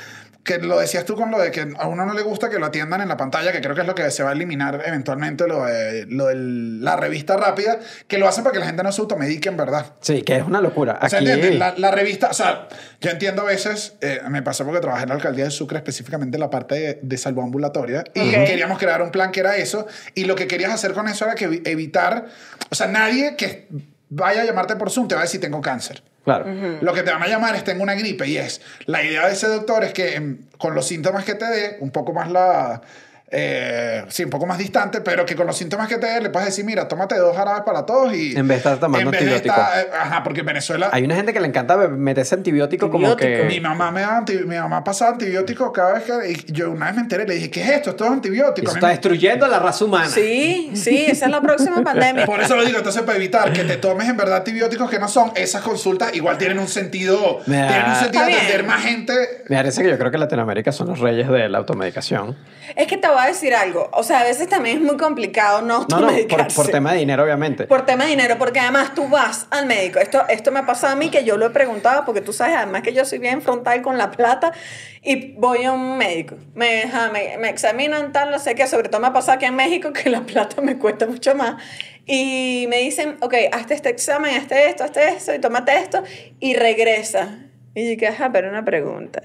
que 0.43 0.57
lo 0.57 0.79
decías 0.79 1.05
tú 1.05 1.15
con 1.15 1.29
lo 1.29 1.39
de 1.39 1.51
que 1.51 1.67
a 1.77 1.87
uno 1.87 2.05
no 2.05 2.13
le 2.13 2.23
gusta 2.23 2.49
que 2.49 2.57
lo 2.57 2.65
atiendan 2.65 3.01
en 3.01 3.09
la 3.09 3.17
pantalla, 3.17 3.51
que 3.51 3.61
creo 3.61 3.75
que 3.75 3.81
es 3.81 3.87
lo 3.87 3.93
que 3.93 4.09
se 4.09 4.23
va 4.23 4.31
a 4.31 4.33
eliminar 4.33 4.81
eventualmente, 4.85 5.47
lo 5.47 5.65
de, 5.65 6.07
lo 6.07 6.25
de 6.27 6.35
la 6.35 6.95
revista 6.95 7.37
rápida, 7.37 7.79
que 8.07 8.17
lo 8.17 8.27
hacen 8.27 8.43
para 8.43 8.53
que 8.53 8.59
la 8.59 8.65
gente 8.65 8.81
no 8.81 8.91
se 8.91 9.01
automedique 9.01 9.49
en 9.49 9.57
verdad. 9.57 9.93
Sí, 10.01 10.23
que 10.23 10.37
es 10.37 10.43
una 10.43 10.59
locura. 10.59 10.97
O 11.01 11.07
sea, 11.09 11.19
Aquí... 11.19 11.29
¿entiendes? 11.29 11.59
La, 11.59 11.75
la 11.77 11.91
revista, 11.91 12.29
o 12.29 12.33
sea, 12.33 12.67
yo 12.99 13.11
entiendo 13.11 13.43
a 13.43 13.45
veces, 13.45 13.95
eh, 14.01 14.19
me 14.29 14.41
pasó 14.41 14.65
porque 14.65 14.79
trabajé 14.81 15.03
en 15.03 15.09
la 15.09 15.15
alcaldía 15.15 15.45
de 15.45 15.51
Sucre, 15.51 15.77
específicamente 15.77 16.37
en 16.37 16.41
la 16.41 16.49
parte 16.49 16.75
de, 16.75 16.99
de 17.01 17.17
salvoambulatoria, 17.17 18.03
y 18.15 18.21
Ok. 18.29 18.45
queríamos 18.47 18.79
crear 18.79 19.01
un 19.01 19.11
plan 19.11 19.31
que 19.31 19.41
era 19.41 19.57
eso, 19.57 19.85
y 20.15 20.23
lo 20.25 20.35
que 20.35 20.47
querías 20.47 20.71
hacer 20.71 20.93
con 20.93 21.07
eso 21.07 21.25
era 21.25 21.35
que 21.35 21.47
evi- 21.47 21.61
evitar, 21.67 22.25
o 22.69 22.75
sea, 22.75 22.87
nadie 22.87 23.35
que 23.35 23.67
vaya 24.11 24.41
a 24.41 24.45
llamarte 24.45 24.75
por 24.75 24.91
Zoom 24.91 25.07
te 25.07 25.15
va 25.15 25.21
a 25.21 25.23
decir 25.23 25.41
tengo 25.41 25.59
cáncer. 25.61 26.03
Claro. 26.23 26.45
Lo 26.81 26.93
que 26.93 27.01
te 27.01 27.11
van 27.11 27.23
a 27.23 27.27
llamar 27.27 27.55
es 27.55 27.63
tengo 27.63 27.81
una 27.81 27.95
gripe 27.95 28.27
y 28.27 28.37
es, 28.37 28.61
la 28.85 29.01
idea 29.03 29.25
de 29.25 29.33
ese 29.33 29.47
doctor 29.47 29.83
es 29.83 29.93
que 29.93 30.15
em, 30.15 30.37
con 30.59 30.75
los 30.75 30.87
síntomas 30.87 31.25
que 31.25 31.33
te 31.33 31.45
dé, 31.45 31.77
un 31.79 31.89
poco 31.89 32.13
más 32.13 32.29
la... 32.29 32.81
eh, 33.33 34.03
sí, 34.09 34.25
un 34.25 34.29
poco 34.29 34.45
más 34.45 34.57
distante, 34.57 34.99
pero 35.01 35.25
que 35.25 35.35
con 35.35 35.47
los 35.47 35.55
síntomas 35.57 35.87
que 35.87 35.97
te 35.97 36.05
dé 36.07 36.19
le 36.21 36.29
puedes 36.29 36.47
decir, 36.49 36.65
mira, 36.65 36.87
tómate 36.87 37.15
dos 37.17 37.35
jarabes 37.35 37.63
para 37.63 37.85
todos 37.85 38.13
y... 38.13 38.35
En 38.35 38.45
vez 38.47 38.55
de 38.55 38.57
estar 38.57 38.77
tomando 38.79 39.09
antibiótico. 39.09 39.55
estar- 39.55 39.79
eh, 39.79 39.87
ajá, 39.99 40.21
porque 40.23 40.41
en 40.41 40.45
Venezuela... 40.47 40.89
Hay 40.91 41.03
una 41.05 41.15
gente 41.15 41.31
que 41.31 41.39
le 41.39 41.47
encanta 41.47 41.77
meterse 41.87 42.35
antibiótico, 42.35 42.89
como 42.91 43.15
que... 43.15 43.23
Antibiótico. 43.25 43.47
Mi 43.47 43.59
mamá 43.61 43.89
me 43.91 44.01
da 44.01 44.17
anti- 44.17 44.39
mi 44.45 44.57
mamá 44.57 44.83
pasaba 44.83 45.11
antibióticos 45.11 45.71
cada 45.71 45.93
vez 45.93 46.03
que 46.03 46.11
y 46.31 46.51
yo 46.51 46.71
una 46.71 46.87
vez 46.87 46.95
me 46.95 47.01
enteré 47.01 47.25
le 47.25 47.35
dije 47.35 47.49
¿qué 47.49 47.63
es 47.63 47.69
esto? 47.69 47.91
Esto 47.91 48.05
es 48.05 48.11
antibiótico. 48.11 48.67
Eso 48.67 48.75
está 48.77 48.87
me- 48.87 48.93
destruyendo 48.93 49.45
a 49.45 49.49
la 49.49 49.59
raza 49.59 49.85
humana. 49.85 50.09
Sí, 50.09 50.71
sí, 50.75 51.05
esa 51.07 51.25
es 51.25 51.31
la 51.31 51.39
próxima 51.41 51.81
pandemia. 51.83 52.25
por 52.25 52.41
eso 52.41 52.55
lo 52.57 52.65
digo, 52.65 52.79
entonces 52.79 53.01
para 53.03 53.17
evitar 53.17 53.53
que 53.53 53.63
te 53.63 53.77
tomes 53.77 54.09
en 54.09 54.17
verdad 54.17 54.37
antibióticos 54.39 54.89
que 54.89 54.99
no 54.99 55.07
son, 55.07 55.31
esas 55.35 55.61
consultas 55.61 56.13
igual 56.15 56.37
tienen 56.37 56.59
un 56.59 56.67
sentido, 56.67 57.39
Me 57.45 57.57
da- 57.57 57.67
tienen 57.69 57.89
un 57.91 57.95
sentido 57.95 58.25
de 58.25 58.33
atender 58.33 58.63
más 58.65 58.81
gente. 58.83 59.13
Me 59.47 59.55
parece 59.55 59.83
que 59.83 59.89
yo 59.89 59.97
creo 59.97 60.11
que 60.11 60.17
Latinoamérica 60.17 60.71
son 60.73 60.87
los 60.87 60.99
reyes 60.99 61.29
de 61.29 61.47
la 61.47 61.59
automedicación. 61.59 62.35
Es 62.75 62.87
que 62.87 62.97
te 62.97 63.07
voy 63.21 63.29
a 63.29 63.33
decir 63.33 63.55
algo. 63.55 63.89
O 63.93 64.03
sea, 64.03 64.19
a 64.19 64.23
veces 64.23 64.47
también 64.47 64.77
es 64.77 64.83
muy 64.83 64.97
complicado 64.97 65.61
no 65.61 65.85
No, 65.89 65.99
no, 65.99 66.07
por, 66.27 66.53
por 66.53 66.67
tema 66.67 66.93
de 66.93 66.99
dinero, 66.99 67.23
obviamente. 67.23 67.65
Por 67.65 67.85
tema 67.85 68.05
de 68.05 68.11
dinero, 68.11 68.37
porque 68.37 68.59
además 68.59 68.93
tú 68.93 69.07
vas 69.07 69.47
al 69.49 69.65
médico. 69.65 69.99
Esto, 69.99 70.23
esto 70.29 70.51
me 70.51 70.59
ha 70.59 70.65
pasado 70.65 70.93
a 70.93 70.95
mí 70.95 71.09
que 71.09 71.23
yo 71.23 71.37
lo 71.37 71.47
he 71.47 71.49
preguntado, 71.49 72.05
porque 72.05 72.21
tú 72.21 72.33
sabes, 72.33 72.55
además 72.57 72.81
que 72.81 72.93
yo 72.93 73.05
soy 73.05 73.19
bien 73.19 73.41
frontal 73.41 73.81
con 73.81 73.97
la 73.97 74.11
plata 74.11 74.51
y 75.01 75.33
voy 75.33 75.63
a 75.63 75.71
un 75.71 75.97
médico. 75.97 76.35
Me, 76.53 76.83
ajá, 76.83 77.09
me, 77.11 77.37
me 77.37 77.49
examinan 77.49 78.11
tal, 78.11 78.31
no 78.31 78.39
sé 78.39 78.55
qué. 78.55 78.67
Sobre 78.67 78.89
todo 78.89 79.01
me 79.01 79.07
ha 79.07 79.13
pasado 79.13 79.37
aquí 79.37 79.45
en 79.45 79.55
México 79.55 79.93
que 79.93 80.09
la 80.09 80.21
plata 80.21 80.61
me 80.61 80.77
cuesta 80.77 81.05
mucho 81.05 81.35
más. 81.35 81.61
Y 82.05 82.65
me 82.69 82.79
dicen, 82.79 83.17
ok, 83.21 83.33
hazte 83.51 83.73
este 83.73 83.89
examen, 83.89 84.35
hazte 84.35 84.69
esto, 84.69 84.83
hazte 84.83 85.07
esto, 85.09 85.33
y 85.33 85.39
tómate 85.39 85.77
esto, 85.77 86.03
y 86.39 86.55
regresa. 86.55 87.50
Y 87.73 87.83
yo 87.83 87.89
dije, 87.91 88.07
ajá, 88.09 88.31
pero 88.33 88.49
una 88.49 88.65
pregunta. 88.65 89.21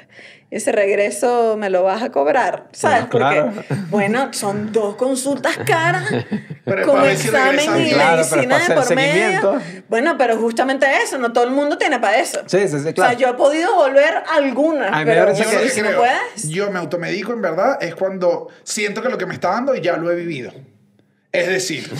¿Y 0.50 0.56
ese 0.56 0.70
regreso 0.70 1.56
me 1.58 1.68
lo 1.68 1.82
vas 1.82 2.00
a 2.04 2.10
cobrar? 2.12 2.68
¿Sabes? 2.70 3.00
Ah, 3.02 3.08
claro. 3.08 3.52
Porque, 3.52 3.74
bueno, 3.90 4.32
son 4.32 4.70
dos 4.72 4.94
consultas 4.94 5.56
caras 5.66 6.04
Pero 6.64 6.86
con 6.86 7.02
si 7.06 7.08
examen 7.10 7.56
regresan. 7.56 7.80
y 7.86 7.90
Claro, 7.90 8.16
medicina 8.18 8.58
de 8.68 8.74
por 8.74 8.94
medio. 8.94 9.60
Bueno, 9.88 10.14
pero 10.16 10.36
justamente 10.38 10.86
eso, 11.02 11.18
no 11.18 11.32
todo 11.32 11.42
el 11.44 11.50
mundo 11.50 11.76
tiene 11.76 11.98
para 11.98 12.18
eso. 12.20 12.40
Sí, 12.46 12.68
sí, 12.68 12.78
sí, 12.78 12.88
O 12.90 12.94
claro. 12.94 13.10
sea, 13.10 13.18
yo 13.18 13.28
he 13.30 13.34
podido 13.34 13.74
volver 13.74 14.22
algunas, 14.32 14.92
A 14.92 14.98
mí 15.00 15.04
pero 15.06 15.34
Yo 15.34 15.50
que- 15.50 15.68
si 15.68 15.82
no 15.82 15.90
puedes. 15.96 16.48
yo 16.48 16.70
me 16.70 16.78
automedico 16.78 17.32
en 17.32 17.42
verdad 17.42 17.78
es 17.80 17.96
cuando 17.96 18.48
siento 18.62 19.02
que 19.02 19.08
lo 19.08 19.18
que 19.18 19.26
me 19.26 19.34
está 19.34 19.50
dando 19.50 19.74
ya 19.74 19.96
lo 19.96 20.08
he 20.10 20.14
vivido. 20.14 20.52
Es 21.40 21.48
decir, 21.48 21.90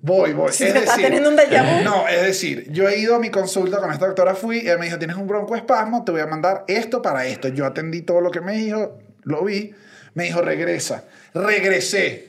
voy, 0.00 0.32
voy. 0.32 0.52
Si 0.52 0.64
es 0.64 0.72
te 0.72 0.80
estás 0.80 0.96
teniendo 0.96 1.28
un 1.28 1.36
déjà 1.36 1.62
vu. 1.62 1.84
No, 1.84 2.08
es 2.08 2.22
decir, 2.22 2.70
yo 2.70 2.88
he 2.88 2.98
ido 2.98 3.14
a 3.14 3.18
mi 3.18 3.30
consulta 3.30 3.78
con 3.78 3.92
esta 3.92 4.06
doctora, 4.06 4.34
fui, 4.34 4.60
y 4.60 4.68
él 4.68 4.78
me 4.78 4.86
dijo, 4.86 4.98
tienes 4.98 5.16
un 5.16 5.26
broncoespasmo, 5.26 6.04
te 6.04 6.12
voy 6.12 6.20
a 6.20 6.26
mandar 6.26 6.64
esto 6.68 7.02
para 7.02 7.26
esto. 7.26 7.48
Yo 7.48 7.66
atendí 7.66 8.02
todo 8.02 8.20
lo 8.20 8.30
que 8.30 8.40
me 8.40 8.54
dijo, 8.54 8.98
lo 9.22 9.44
vi, 9.44 9.74
me 10.14 10.24
dijo, 10.24 10.40
regresa. 10.42 11.04
Regresé. 11.34 12.28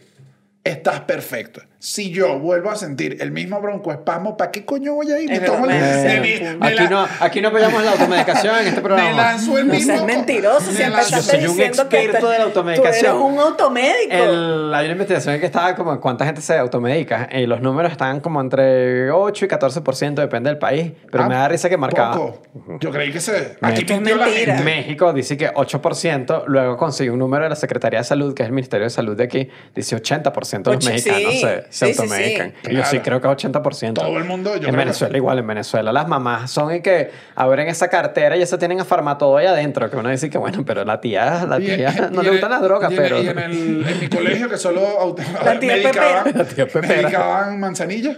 Estás 0.64 1.02
perfecto. 1.02 1.62
Si 1.86 2.12
yo 2.12 2.40
vuelvo 2.40 2.70
a 2.70 2.78
sentir 2.78 3.18
el 3.20 3.32
mismo 3.32 3.60
broncoespasmo, 3.60 4.38
¿para 4.38 4.52
qué 4.52 4.64
coño 4.64 4.94
voy 4.94 5.12
a 5.12 5.20
ir? 5.20 5.30
Me 5.30 5.42
tomo 5.42 5.66
el- 5.66 5.72
me 5.72 6.66
Aquí 6.66 6.76
la- 6.76 6.90
no, 6.90 7.06
aquí 7.20 7.42
no 7.42 7.50
apoyamos 7.50 7.84
la 7.84 7.92
automedicación 7.92 8.56
en 8.60 8.68
este 8.68 8.76
me 8.80 8.82
programa. 8.84 9.12
lanzo 9.12 9.58
el 9.58 9.68
No 9.68 9.74
mismo. 9.74 9.94
seas 9.94 10.06
mentiroso, 10.06 10.72
me 10.72 10.78
si 10.78 11.12
Yo 11.14 11.22
soy 11.22 11.46
un 11.46 11.60
experto 11.60 12.30
de 12.30 12.38
la 12.38 12.44
automedicación. 12.46 13.18
Tú 13.18 13.22
eres 13.28 13.34
un 13.34 13.38
automédico. 13.38 14.14
El- 14.14 14.74
hay 14.74 14.86
una 14.86 14.94
investigación 14.94 15.38
que 15.42 15.46
estaba 15.46 15.76
como 15.76 15.92
en 15.92 15.98
cuánta 16.00 16.26
gente 16.26 16.40
se 16.40 16.58
automedica 16.58 17.28
y 17.30 17.46
los 17.48 17.60
números 17.60 17.92
están 17.92 18.22
como 18.22 18.40
entre 18.40 19.12
8 19.12 19.44
y 19.44 19.48
14%, 19.50 20.22
depende 20.22 20.50
del 20.52 20.60
país, 20.60 20.90
pero 21.12 21.26
Ah, 21.26 21.28
me 21.28 21.36
da 21.36 21.50
risa 21.50 21.68
que 21.68 21.76
marcaba. 21.76 22.16
Poco. 22.16 22.44
Yo 22.80 22.92
creí 22.92 23.12
que 23.12 23.20
se. 23.20 23.58
Me- 23.60 23.68
Aquí 23.68 23.82
es 23.82 23.90
mentira. 24.00 24.26
gente. 24.28 24.64
México 24.64 25.12
dice 25.12 25.36
que 25.36 25.50
8%, 25.54 26.46
luego 26.48 26.78
consigue 26.78 27.12
un 27.12 27.20
número 27.20 27.44
de 27.44 27.50
la 27.50 27.58
Secretaría 27.58 28.00
de 28.00 28.06
Salud, 28.06 28.34
que 28.34 28.44
es 28.44 28.48
el 28.48 28.54
Ministerio 28.54 28.86
de 28.86 28.90
Salud 28.90 29.18
de 29.18 29.26
aquí, 29.26 29.50
dice 29.76 29.98
80% 29.98 30.70
de 30.70 30.76
los 30.78 30.86
Ocho- 30.86 30.94
mexicanos 30.94 31.32
sí, 31.34 31.40
se, 31.42 31.73
se 31.74 31.88
sí, 31.88 31.94
sí, 31.94 32.02
automedican. 32.02 32.54
sí. 32.64 32.72
Y 32.72 32.76
yo 32.76 32.86
sí 32.86 33.00
creo 33.00 33.20
que 33.20 33.28
es 33.28 33.34
80%. 33.34 33.94
Todo 33.94 34.18
el 34.18 34.26
mundo, 34.26 34.52
yo 34.54 34.58
creo 34.60 34.70
En 34.70 34.76
que- 34.76 34.80
Venezuela 34.80 35.18
igual, 35.18 35.40
en 35.40 35.48
Venezuela 35.48 35.92
las 35.92 36.08
mamás 36.08 36.52
son 36.52 36.74
y 36.76 36.82
que 36.82 37.10
abren 37.36 37.68
esa 37.68 37.88
cartera 37.88 38.38
y 38.38 38.42
eso 38.42 38.58
tienen 38.58 38.80
a 38.80 38.86
farmatodo 38.86 39.38
ahí 39.38 39.48
adentro, 39.48 39.90
que 39.90 39.98
uno 39.98 40.10
dice 40.10 40.30
que 40.30 40.38
bueno, 40.38 40.64
pero 40.66 40.86
la 40.86 41.02
tía, 41.02 41.46
la 41.50 41.58
en- 41.58 41.66
tía 41.66 42.10
no 42.12 42.22
y 42.22 42.26
le 42.26 42.32
gustan 42.32 42.52
las 42.52 42.62
drogas, 42.62 42.92
y 42.92 42.96
en- 42.96 43.02
pero... 43.02 43.22
Y 43.24 43.28
en, 43.28 43.40
el, 43.40 43.86
en 43.88 44.00
mi 44.00 44.08
colegio, 44.08 44.50
que 44.50 44.58
solo 44.58 45.16
La 45.46 45.60
tía 45.60 45.74
medicaban. 45.74 46.32
La 46.36 46.44
tía 46.46 46.68
medicaban 46.82 47.60
manzanilla. 47.60 48.18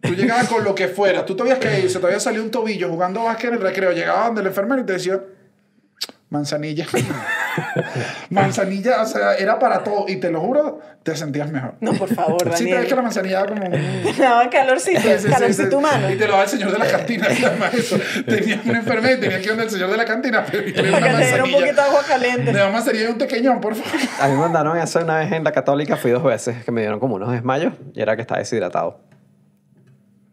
Tú 0.00 0.14
llegabas 0.14 0.48
con 0.48 0.62
lo 0.64 0.74
que 0.74 0.86
fuera. 0.88 1.26
Tú 1.26 1.34
te 1.34 1.42
habías 1.42 1.58
caído, 1.58 1.88
se 1.88 1.98
te 1.98 2.06
había 2.06 2.20
salido 2.20 2.44
un 2.44 2.50
tobillo 2.50 2.88
jugando 2.88 3.24
básquet 3.24 3.48
en 3.50 3.56
el 3.56 3.60
recreo. 3.62 3.90
Llegaba 3.92 4.26
donde 4.26 4.42
el 4.42 4.46
enfermero 4.46 4.80
y 4.82 4.86
te 4.86 4.92
decía, 4.92 5.20
manzanilla. 6.30 6.86
manzanilla, 8.30 9.02
o 9.02 9.06
sea, 9.06 9.34
era 9.34 9.58
para 9.58 9.82
todo. 9.84 10.04
Y 10.08 10.16
te 10.16 10.30
lo 10.30 10.40
juro, 10.40 10.80
te 11.02 11.16
sentías 11.16 11.50
mejor. 11.50 11.74
No, 11.80 11.92
por 11.94 12.12
favor, 12.14 12.38
Sí, 12.42 12.44
te 12.44 12.50
Daniel. 12.50 12.78
ves 12.78 12.88
que 12.88 12.94
la 12.94 13.02
manzanilla 13.02 13.46
como 13.46 13.60
daba 14.18 14.50
calorcito, 14.50 15.00
Sí, 15.18 15.28
calorcito 15.28 15.70
sí. 15.70 15.74
humano. 15.74 16.10
Y 16.10 16.16
te 16.16 16.26
lo 16.26 16.32
daba 16.32 16.44
el 16.44 16.48
señor 16.50 16.72
de 16.72 16.78
la 16.78 16.86
cantina. 16.86 17.26
eso. 17.72 17.96
Tenía 18.26 18.60
una 18.64 18.78
enfermera 18.78 19.14
y 19.14 19.20
tenía 19.20 19.36
que 19.38 19.42
ir 19.44 19.48
donde 19.50 19.64
el 19.64 19.70
señor 19.70 19.90
de 19.90 19.96
la 19.96 20.04
cantina 20.04 20.44
pedirle 20.44 20.88
una 20.88 21.00
Para 21.00 21.12
que 21.12 21.16
te 21.18 21.26
diera 21.28 21.44
un 21.44 21.50
manzanilla. 21.50 21.58
poquito 21.58 21.82
de 21.82 21.88
agua 21.88 22.02
caliente. 22.08 22.52
De 22.52 22.70
manzanilla 22.70 23.04
y 23.04 23.06
un 23.12 23.18
pequeñón, 23.18 23.60
por 23.60 23.74
favor. 23.74 24.00
A 24.20 24.26
mí 24.28 24.34
me 24.34 24.38
mandaron 24.40 24.78
eso 24.78 25.00
una 25.00 25.18
vez 25.18 25.32
en 25.32 25.44
la 25.44 25.52
católica, 25.52 25.96
fui 25.96 26.10
dos 26.10 26.22
veces, 26.24 26.64
que 26.64 26.70
me 26.72 26.80
dieron 26.82 27.00
como 27.00 27.14
unos 27.16 27.32
desmayos 27.32 27.72
y 27.94 28.00
era 28.02 28.14
que 28.16 28.22
estaba 28.22 28.38
deshidratado. 28.38 29.00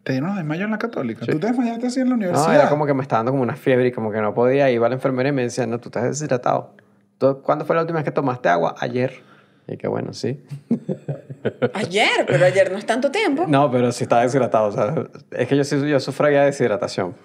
¿Te 0.06 0.12
dieron 0.12 0.36
desmayo 0.36 0.66
en 0.66 0.70
la 0.70 0.78
católica? 0.78 1.26
¿Tú 1.26 1.40
te 1.40 1.48
desmayaste 1.48 1.88
así 1.88 1.98
en 1.98 2.10
la 2.10 2.14
universidad? 2.14 2.46
No, 2.46 2.52
era 2.54 2.68
como 2.68 2.86
que 2.86 2.94
me 2.94 3.02
estaba 3.02 3.18
dando 3.18 3.32
como 3.32 3.42
una 3.42 3.56
fiebre 3.56 3.88
y 3.88 3.90
como 3.92 4.12
que 4.12 4.20
no 4.20 4.32
podía. 4.34 4.70
Iba 4.70 4.86
a 4.86 4.88
la 4.88 4.94
enfermera 4.94 5.30
y 5.30 5.32
me 5.32 5.42
decía, 5.42 5.66
no, 5.66 5.80
tú 5.80 5.88
estás 5.88 6.04
deshidratado. 6.04 6.74
¿Tú- 7.18 7.42
¿Cuándo 7.42 7.64
fue 7.64 7.74
la 7.74 7.82
última 7.82 7.98
vez 7.98 8.04
que 8.04 8.12
tomaste 8.12 8.48
agua? 8.48 8.76
Ayer. 8.78 9.20
Y 9.66 9.76
que 9.76 9.88
bueno, 9.88 10.12
sí. 10.12 10.40
Ayer, 11.74 12.24
pero 12.24 12.44
ayer 12.46 12.70
no 12.70 12.78
es 12.78 12.86
tanto 12.86 13.10
tiempo. 13.10 13.46
No, 13.48 13.68
pero 13.68 13.90
sí 13.90 14.04
estaba 14.04 14.22
deshidratado. 14.22 14.68
O 14.68 14.72
sea, 14.72 14.94
es 15.32 15.48
que 15.48 15.56
yo, 15.56 15.64
sí- 15.64 15.88
yo 15.88 15.98
sufro 15.98 16.30
ya 16.30 16.40
de 16.42 16.46
deshidratación. 16.46 17.16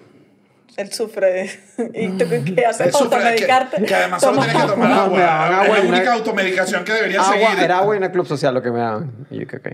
Él 0.76 0.90
sufre 0.92 1.32
de... 1.32 1.50
¿Y 2.02 2.08
tú 2.18 2.24
qué 2.28 2.66
haces? 2.66 2.86
De 2.86 2.90
que, 2.90 2.98
¿Automedicarte? 3.04 3.84
que 3.84 3.94
además 3.94 4.20
solo 4.22 4.40
tienes 4.42 4.60
que 4.60 4.68
tomar 4.70 4.88
No, 4.90 4.94
agua. 5.02 5.20
daban 5.20 5.52
agua 5.52 5.66
es 5.78 5.84
la 5.84 5.88
una- 5.88 5.98
única 5.98 6.12
automedicación 6.14 6.82
que 6.84 6.92
deberías 6.94 7.24
Agua, 7.28 7.50
seguir. 7.50 7.62
era 7.64 7.78
agua 7.78 7.94
y 7.94 7.98
una 7.98 8.10
club 8.10 8.26
social 8.26 8.54
lo 8.54 8.60
que 8.62 8.70
me 8.72 8.78
daban. 8.80 9.12
Y 9.30 9.38
yo 9.38 9.46
que 9.46 9.56
ok. 9.58 9.68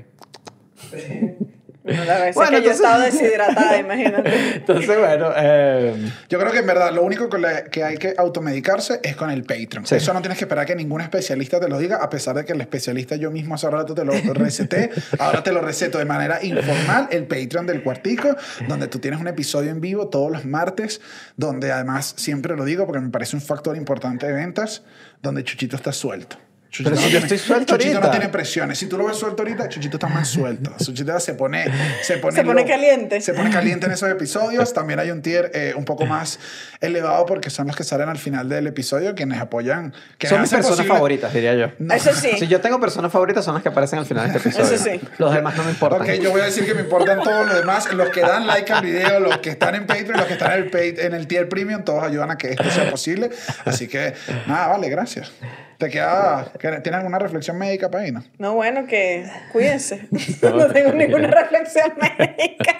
Bueno, 1.84 2.04
la 2.04 2.30
Bueno, 2.32 2.50
que 2.50 2.62
yo 2.64 2.70
entonces- 2.72 2.74
estaba 2.76 3.04
deshidratada, 3.04 3.78
imagínate. 3.80 4.56
Entonces, 4.56 4.98
bueno, 4.98 5.30
eh, 5.36 5.94
Yo 6.28 6.38
creo 6.38 6.52
que 6.52 6.58
en 6.58 6.66
verdad 6.66 6.92
lo 6.92 7.02
único 7.02 7.28
con 7.28 7.40
la- 7.40 7.64
que 7.64 7.82
hay 7.84 7.96
que 7.96 8.14
automedicarse 8.18 9.00
es 9.02 9.16
con 9.16 9.30
el 9.30 9.42
Patreon. 9.44 9.86
Sí. 9.86 9.94
Eso 9.94 10.12
no 10.12 10.20
tienes 10.20 10.36
que 10.38 10.44
esperar 10.44 10.66
que 10.66 10.74
ningún 10.74 11.00
especialista 11.00 11.58
te 11.60 11.68
lo 11.68 11.78
diga, 11.78 11.96
a 12.02 12.10
pesar 12.10 12.34
de 12.36 12.44
que 12.44 12.52
el 12.52 12.60
especialista 12.60 13.16
yo 13.16 13.30
mismo 13.30 13.54
hace 13.54 13.70
rato 13.70 13.94
te 13.94 14.04
lo 14.04 14.12
receté. 14.34 14.90
Ahora 15.18 15.42
te 15.42 15.52
lo 15.52 15.60
receto 15.62 15.98
de 15.98 16.04
manera 16.04 16.44
informal, 16.44 17.08
el 17.10 17.24
Patreon 17.26 17.66
del 17.66 17.82
Cuartico, 17.82 18.36
donde 18.66 18.88
tú 18.88 18.98
tienes 18.98 19.20
un 19.20 19.28
episodio 19.28 19.70
en 19.70 19.80
vivo 19.80 20.08
todos 20.08 20.30
los 20.30 20.44
martes, 20.44 21.00
donde 21.36 21.72
además 21.72 22.12
siempre 22.16 22.54
lo 22.56 22.64
digo 22.64 22.84
porque 22.86 23.00
me 23.00 23.10
parece 23.10 23.36
un 23.36 23.42
factor 23.42 23.76
importante 23.76 24.26
de 24.26 24.32
ventas, 24.34 24.82
donde 25.22 25.42
Chuchito 25.44 25.76
está 25.76 25.92
suelto. 25.92 26.36
Chuchito 26.70 26.90
Pero 26.90 27.02
si 27.02 27.10
yo 27.10 27.18
estoy 27.20 27.38
suelto 27.38 27.72
Chuchito 27.76 27.94
no 27.94 27.98
ahorita. 28.00 28.10
tiene 28.10 28.28
presiones. 28.28 28.78
Si 28.78 28.86
tú 28.86 28.98
lo 28.98 29.06
ves 29.06 29.16
suelto 29.16 29.42
ahorita, 29.42 29.68
Chuchito 29.70 29.96
está 29.96 30.06
más 30.08 30.28
suelto. 30.28 30.70
Chuchito 30.84 31.18
se 31.18 31.32
pone, 31.32 31.64
se 32.02 32.18
pone, 32.18 32.36
Se 32.36 32.44
pone 32.44 32.66
caliente. 32.66 33.20
Se 33.22 33.32
pone 33.32 33.50
caliente 33.50 33.86
en 33.86 33.92
esos 33.92 34.10
episodios. 34.10 34.74
También 34.74 35.00
hay 35.00 35.10
un 35.10 35.22
tier 35.22 35.50
eh, 35.54 35.72
un 35.76 35.86
poco 35.86 36.04
más 36.04 36.38
elevado 36.80 37.24
porque 37.24 37.48
son 37.48 37.66
los 37.68 37.74
que 37.76 37.84
salen 37.84 38.10
al 38.10 38.18
final 38.18 38.50
del 38.50 38.66
episodio, 38.66 39.14
quienes 39.14 39.40
apoyan. 39.40 39.94
Que 40.18 40.26
son 40.26 40.42
mis 40.42 40.50
personas 40.50 40.76
posible- 40.78 40.88
favoritas, 40.94 41.32
diría 41.32 41.54
yo. 41.54 41.72
No. 41.78 41.94
Eso 41.94 42.12
sí. 42.14 42.32
Si 42.38 42.46
yo 42.48 42.60
tengo 42.60 42.78
personas 42.78 43.10
favoritas, 43.10 43.44
son 43.46 43.54
las 43.54 43.62
que 43.62 43.70
aparecen 43.70 43.98
al 44.00 44.06
final 44.06 44.30
de 44.30 44.36
este 44.36 44.50
episodio. 44.50 44.74
Eso 44.74 44.84
sí. 44.84 45.00
Los 45.16 45.32
demás 45.32 45.56
no 45.56 45.64
me 45.64 45.70
importan. 45.70 46.02
Ok, 46.02 46.08
yo 46.22 46.30
voy 46.32 46.42
a 46.42 46.44
decir 46.44 46.66
que 46.66 46.74
me 46.74 46.82
importan 46.82 47.22
todos 47.22 47.46
los 47.46 47.54
demás. 47.56 47.90
Los 47.94 48.10
que 48.10 48.20
dan 48.20 48.46
like 48.46 48.70
al 48.70 48.84
video, 48.84 49.20
los 49.20 49.38
que 49.38 49.48
están 49.50 49.74
en 49.74 49.86
Patreon, 49.86 50.18
los 50.18 50.26
que 50.26 50.34
están 50.34 50.52
en 50.52 50.70
el, 50.70 51.00
en 51.00 51.14
el 51.14 51.26
tier 51.26 51.48
premium, 51.48 51.82
todos 51.82 52.02
ayudan 52.04 52.30
a 52.30 52.36
que 52.36 52.50
esto 52.50 52.70
sea 52.70 52.90
posible. 52.90 53.30
Así 53.64 53.88
que, 53.88 54.12
nada, 54.46 54.66
vale, 54.68 54.90
gracias. 54.90 55.32
¿Te 55.78 55.88
queda, 55.90 56.50
que- 56.58 56.68
¿Tienes 56.80 56.98
alguna 56.98 57.18
reflexión 57.20 57.56
médica 57.56 57.88
para 57.90 58.02
ahí, 58.04 58.10
no? 58.12 58.24
No, 58.38 58.54
bueno, 58.54 58.86
que 58.86 59.24
cuídense. 59.52 60.08
No 60.42 60.66
tengo 60.68 60.92
ninguna 60.92 61.28
reflexión 61.28 61.92
médica. 62.00 62.76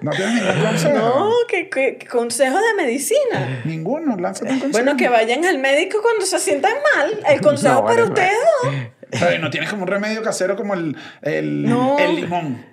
¿No 0.00 0.10
tienes 0.10 0.42
ningún 0.42 0.64
consejo? 0.66 0.96
No, 0.98 1.30
que, 1.48 1.68
que- 1.68 1.98
que 1.98 2.06
consejos 2.06 2.60
de 2.60 2.82
medicina. 2.82 3.60
Ninguno, 3.66 4.16
lánzate 4.16 4.52
un 4.52 4.60
consejo. 4.60 4.82
Bueno, 4.84 4.96
que 4.96 5.08
vayan 5.10 5.44
al 5.44 5.58
médico 5.58 5.98
cuando 6.02 6.24
se 6.24 6.38
sientan 6.38 6.72
mal. 6.96 7.20
El 7.28 7.40
consejo 7.42 7.74
No, 7.74 7.84
para 7.84 7.94
bueno, 8.04 8.08
ustedes 8.08 8.36
dos. 8.62 8.74
Pero 9.20 9.38
no 9.42 9.50
tienes 9.50 9.68
como 9.68 9.82
un 9.82 9.88
remedio 9.88 10.22
casero 10.22 10.56
como 10.56 10.72
el, 10.72 10.96
el, 11.20 11.68
No. 11.68 11.98
el 11.98 12.16
limón. 12.16 12.64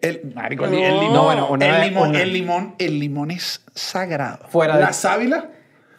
El, 0.00 0.32
marico, 0.34 0.64
el- 0.64 0.72
No. 0.72 0.76
el 0.78 0.94
limón. 0.94 1.14
No, 1.14 1.24
bueno, 1.24 1.46
una 1.48 1.66
el, 1.66 1.72
vez- 1.72 1.88
limón 1.90 2.08
una- 2.10 2.20
el 2.22 2.32
limón, 2.32 2.74
el 2.78 2.98
limón 2.98 3.30
es 3.30 3.62
sagrado. 3.76 4.48
Fuera 4.48 4.74
de- 4.76 4.82
La 4.82 4.92
sábila, 4.92 5.50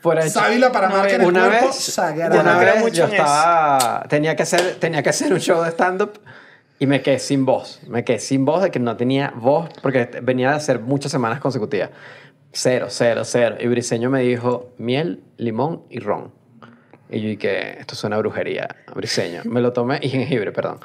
Fuera 0.04 0.24
de- 0.24 0.30
sábila 0.30 0.72
para 0.72 0.90
No, 0.90 0.98
marca 0.98 1.16
en 1.16 1.22
el 1.22 1.28
una 1.28 1.48
cuerpo, 1.48 1.66
vez, 1.68 1.76
sagrado. 1.78 2.40
Una 2.40 2.58
vez 2.58 2.80
mucho 2.82 2.96
yo 2.96 3.06
estaba, 3.06 4.06
tenía 4.10 4.36
que 4.36 4.44
hacer, 4.44 4.76
tenía 4.76 5.02
que 5.02 5.10
hacer 5.10 5.32
un 5.34 5.40
show 5.40 5.64
de 5.64 5.70
stand-up 5.72 6.20
y 6.78 6.86
me 6.88 7.02
quedé 7.02 7.20
sin 7.20 7.46
voz. 7.46 7.80
Me 7.88 8.04
quedé 8.04 8.20
sin 8.20 8.44
voz 8.44 8.62
de 8.64 8.70
que 8.70 8.80
no 8.80 8.98
tenía 8.98 9.32
voz 9.36 9.70
porque 9.82 10.10
venía 10.22 10.50
de 10.50 10.58
hacer 10.58 10.80
muchas 10.80 11.10
semanas 11.12 11.40
consecutivas. 11.40 11.90
Cero, 12.52 12.88
cero, 12.90 13.22
cero. 13.24 13.56
Y 13.60 13.68
Briseño 13.68 14.10
me 14.10 14.20
dijo 14.22 14.74
miel, 14.78 15.24
limón 15.38 15.84
y 15.90 16.00
ron. 16.00 16.34
Y 17.10 17.22
yo 17.22 17.30
dije, 17.30 17.80
esto 17.80 17.96
suena 17.96 18.18
a 18.18 18.20
brujería, 18.20 18.68
Briseño. 18.94 19.42
Me 19.46 19.62
lo 19.62 19.72
tomé 19.72 20.00
y 20.02 20.10
jengibre, 20.10 20.52
perdón. 20.52 20.80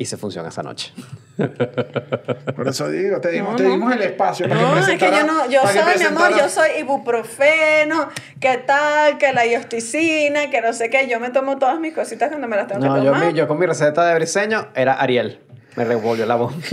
Hice 0.00 0.16
función 0.16 0.46
esa 0.46 0.62
noche. 0.62 0.94
Por 2.56 2.66
eso 2.68 2.88
digo, 2.88 3.20
te 3.20 3.30
dimos, 3.32 3.50
No, 3.50 3.56
te 3.56 3.64
no. 3.64 3.70
dimos 3.72 3.92
el 3.92 4.00
espacio. 4.00 4.48
para 4.48 4.58
que 4.58 4.66
No, 4.66 4.78
es 4.78 4.86
que 4.86 4.98
yo 5.10 5.26
no, 5.26 5.50
yo 5.50 5.60
soy, 5.66 5.98
mi 5.98 6.04
amor, 6.06 6.30
yo 6.38 6.48
soy 6.48 6.70
ibuprofeno, 6.78 8.08
¿qué 8.40 8.56
tal? 8.66 9.18
Que 9.18 9.34
la 9.34 9.44
iosticina, 9.46 10.48
que 10.48 10.62
no 10.62 10.72
sé 10.72 10.88
qué. 10.88 11.06
Yo 11.06 11.20
me 11.20 11.28
tomo 11.28 11.58
todas 11.58 11.78
mis 11.80 11.92
cositas 11.94 12.30
cuando 12.30 12.48
me 12.48 12.56
las 12.56 12.66
tengo 12.66 12.80
No, 12.82 12.94
que 12.94 13.00
yo, 13.04 13.12
tomar. 13.12 13.26
mi- 13.26 13.34
yo 13.34 13.46
con 13.46 13.58
mi 13.58 13.66
receta 13.66 14.06
de 14.06 14.14
Briseño 14.14 14.68
era 14.74 14.94
Ariel. 14.94 15.38
Me 15.76 15.84
revolvió 15.84 16.26
la 16.26 16.36
voz. 16.36 16.54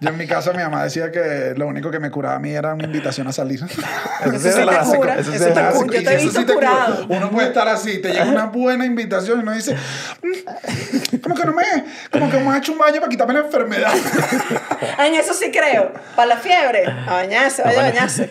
Yo 0.00 0.08
en 0.08 0.16
mi 0.16 0.26
casa 0.26 0.52
mi 0.52 0.62
mamá 0.62 0.84
decía 0.84 1.10
que 1.12 1.52
lo 1.56 1.66
único 1.66 1.90
que 1.90 2.00
me 2.00 2.10
curaba 2.10 2.36
a 2.36 2.38
mí 2.38 2.52
era 2.52 2.72
una 2.72 2.84
invitación 2.84 3.26
a 3.28 3.32
salir. 3.32 3.60
Eso 3.62 3.66
Eso 4.32 4.38
sí 4.38 4.48
te 4.56 4.96
cura, 4.96 5.18
eso 5.18 5.30
sí 5.30 5.36
eso 5.36 5.48
es 5.48 5.54
te 5.54 5.60
cura. 5.60 5.72
Yo 5.72 6.02
te 6.02 6.14
he 6.14 6.16
visto 6.16 6.40
sí 6.40 6.46
curado. 6.46 7.06
Uno 7.08 7.30
puede 7.30 7.48
estar 7.48 7.68
así, 7.68 8.00
te 8.00 8.08
llega 8.08 8.24
una 8.24 8.46
buena 8.46 8.86
invitación 8.86 9.40
y 9.40 9.42
uno 9.42 9.52
dice, 9.52 9.76
"Mm, 10.22 11.16
como 11.18 11.34
que 11.34 11.44
no 11.44 11.52
me, 11.52 11.62
como 12.10 12.30
que 12.30 12.38
me 12.38 12.50
ha 12.50 12.58
hecho 12.58 12.72
un 12.72 12.78
baño 12.78 12.96
para 12.96 13.10
quitarme 13.10 13.34
la 13.34 13.40
enfermedad. 13.40 13.92
En 14.98 15.14
eso 15.14 15.34
sí 15.34 15.50
creo. 15.50 15.92
Para 16.16 16.28
la 16.28 16.36
fiebre, 16.36 16.84
a 16.86 17.12
bañarse, 17.14 17.62
vaya 17.62 17.80
a 17.80 17.82
bañarse. 17.90 18.30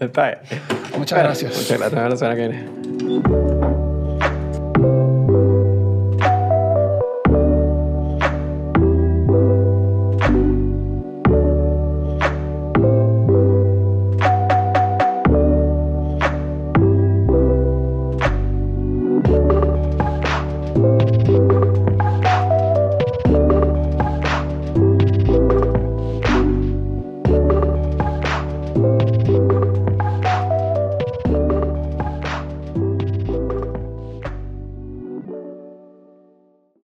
Está 0.00 0.26
bien. 0.26 0.38
Muchas 0.96 1.18
gracias. 1.18 1.56
Muchas 1.56 1.78
gracias. 1.78 1.92
Vemos 1.92 2.10
la 2.10 2.16
semana 2.16 2.36
que 2.36 2.48
viene. 2.48 3.87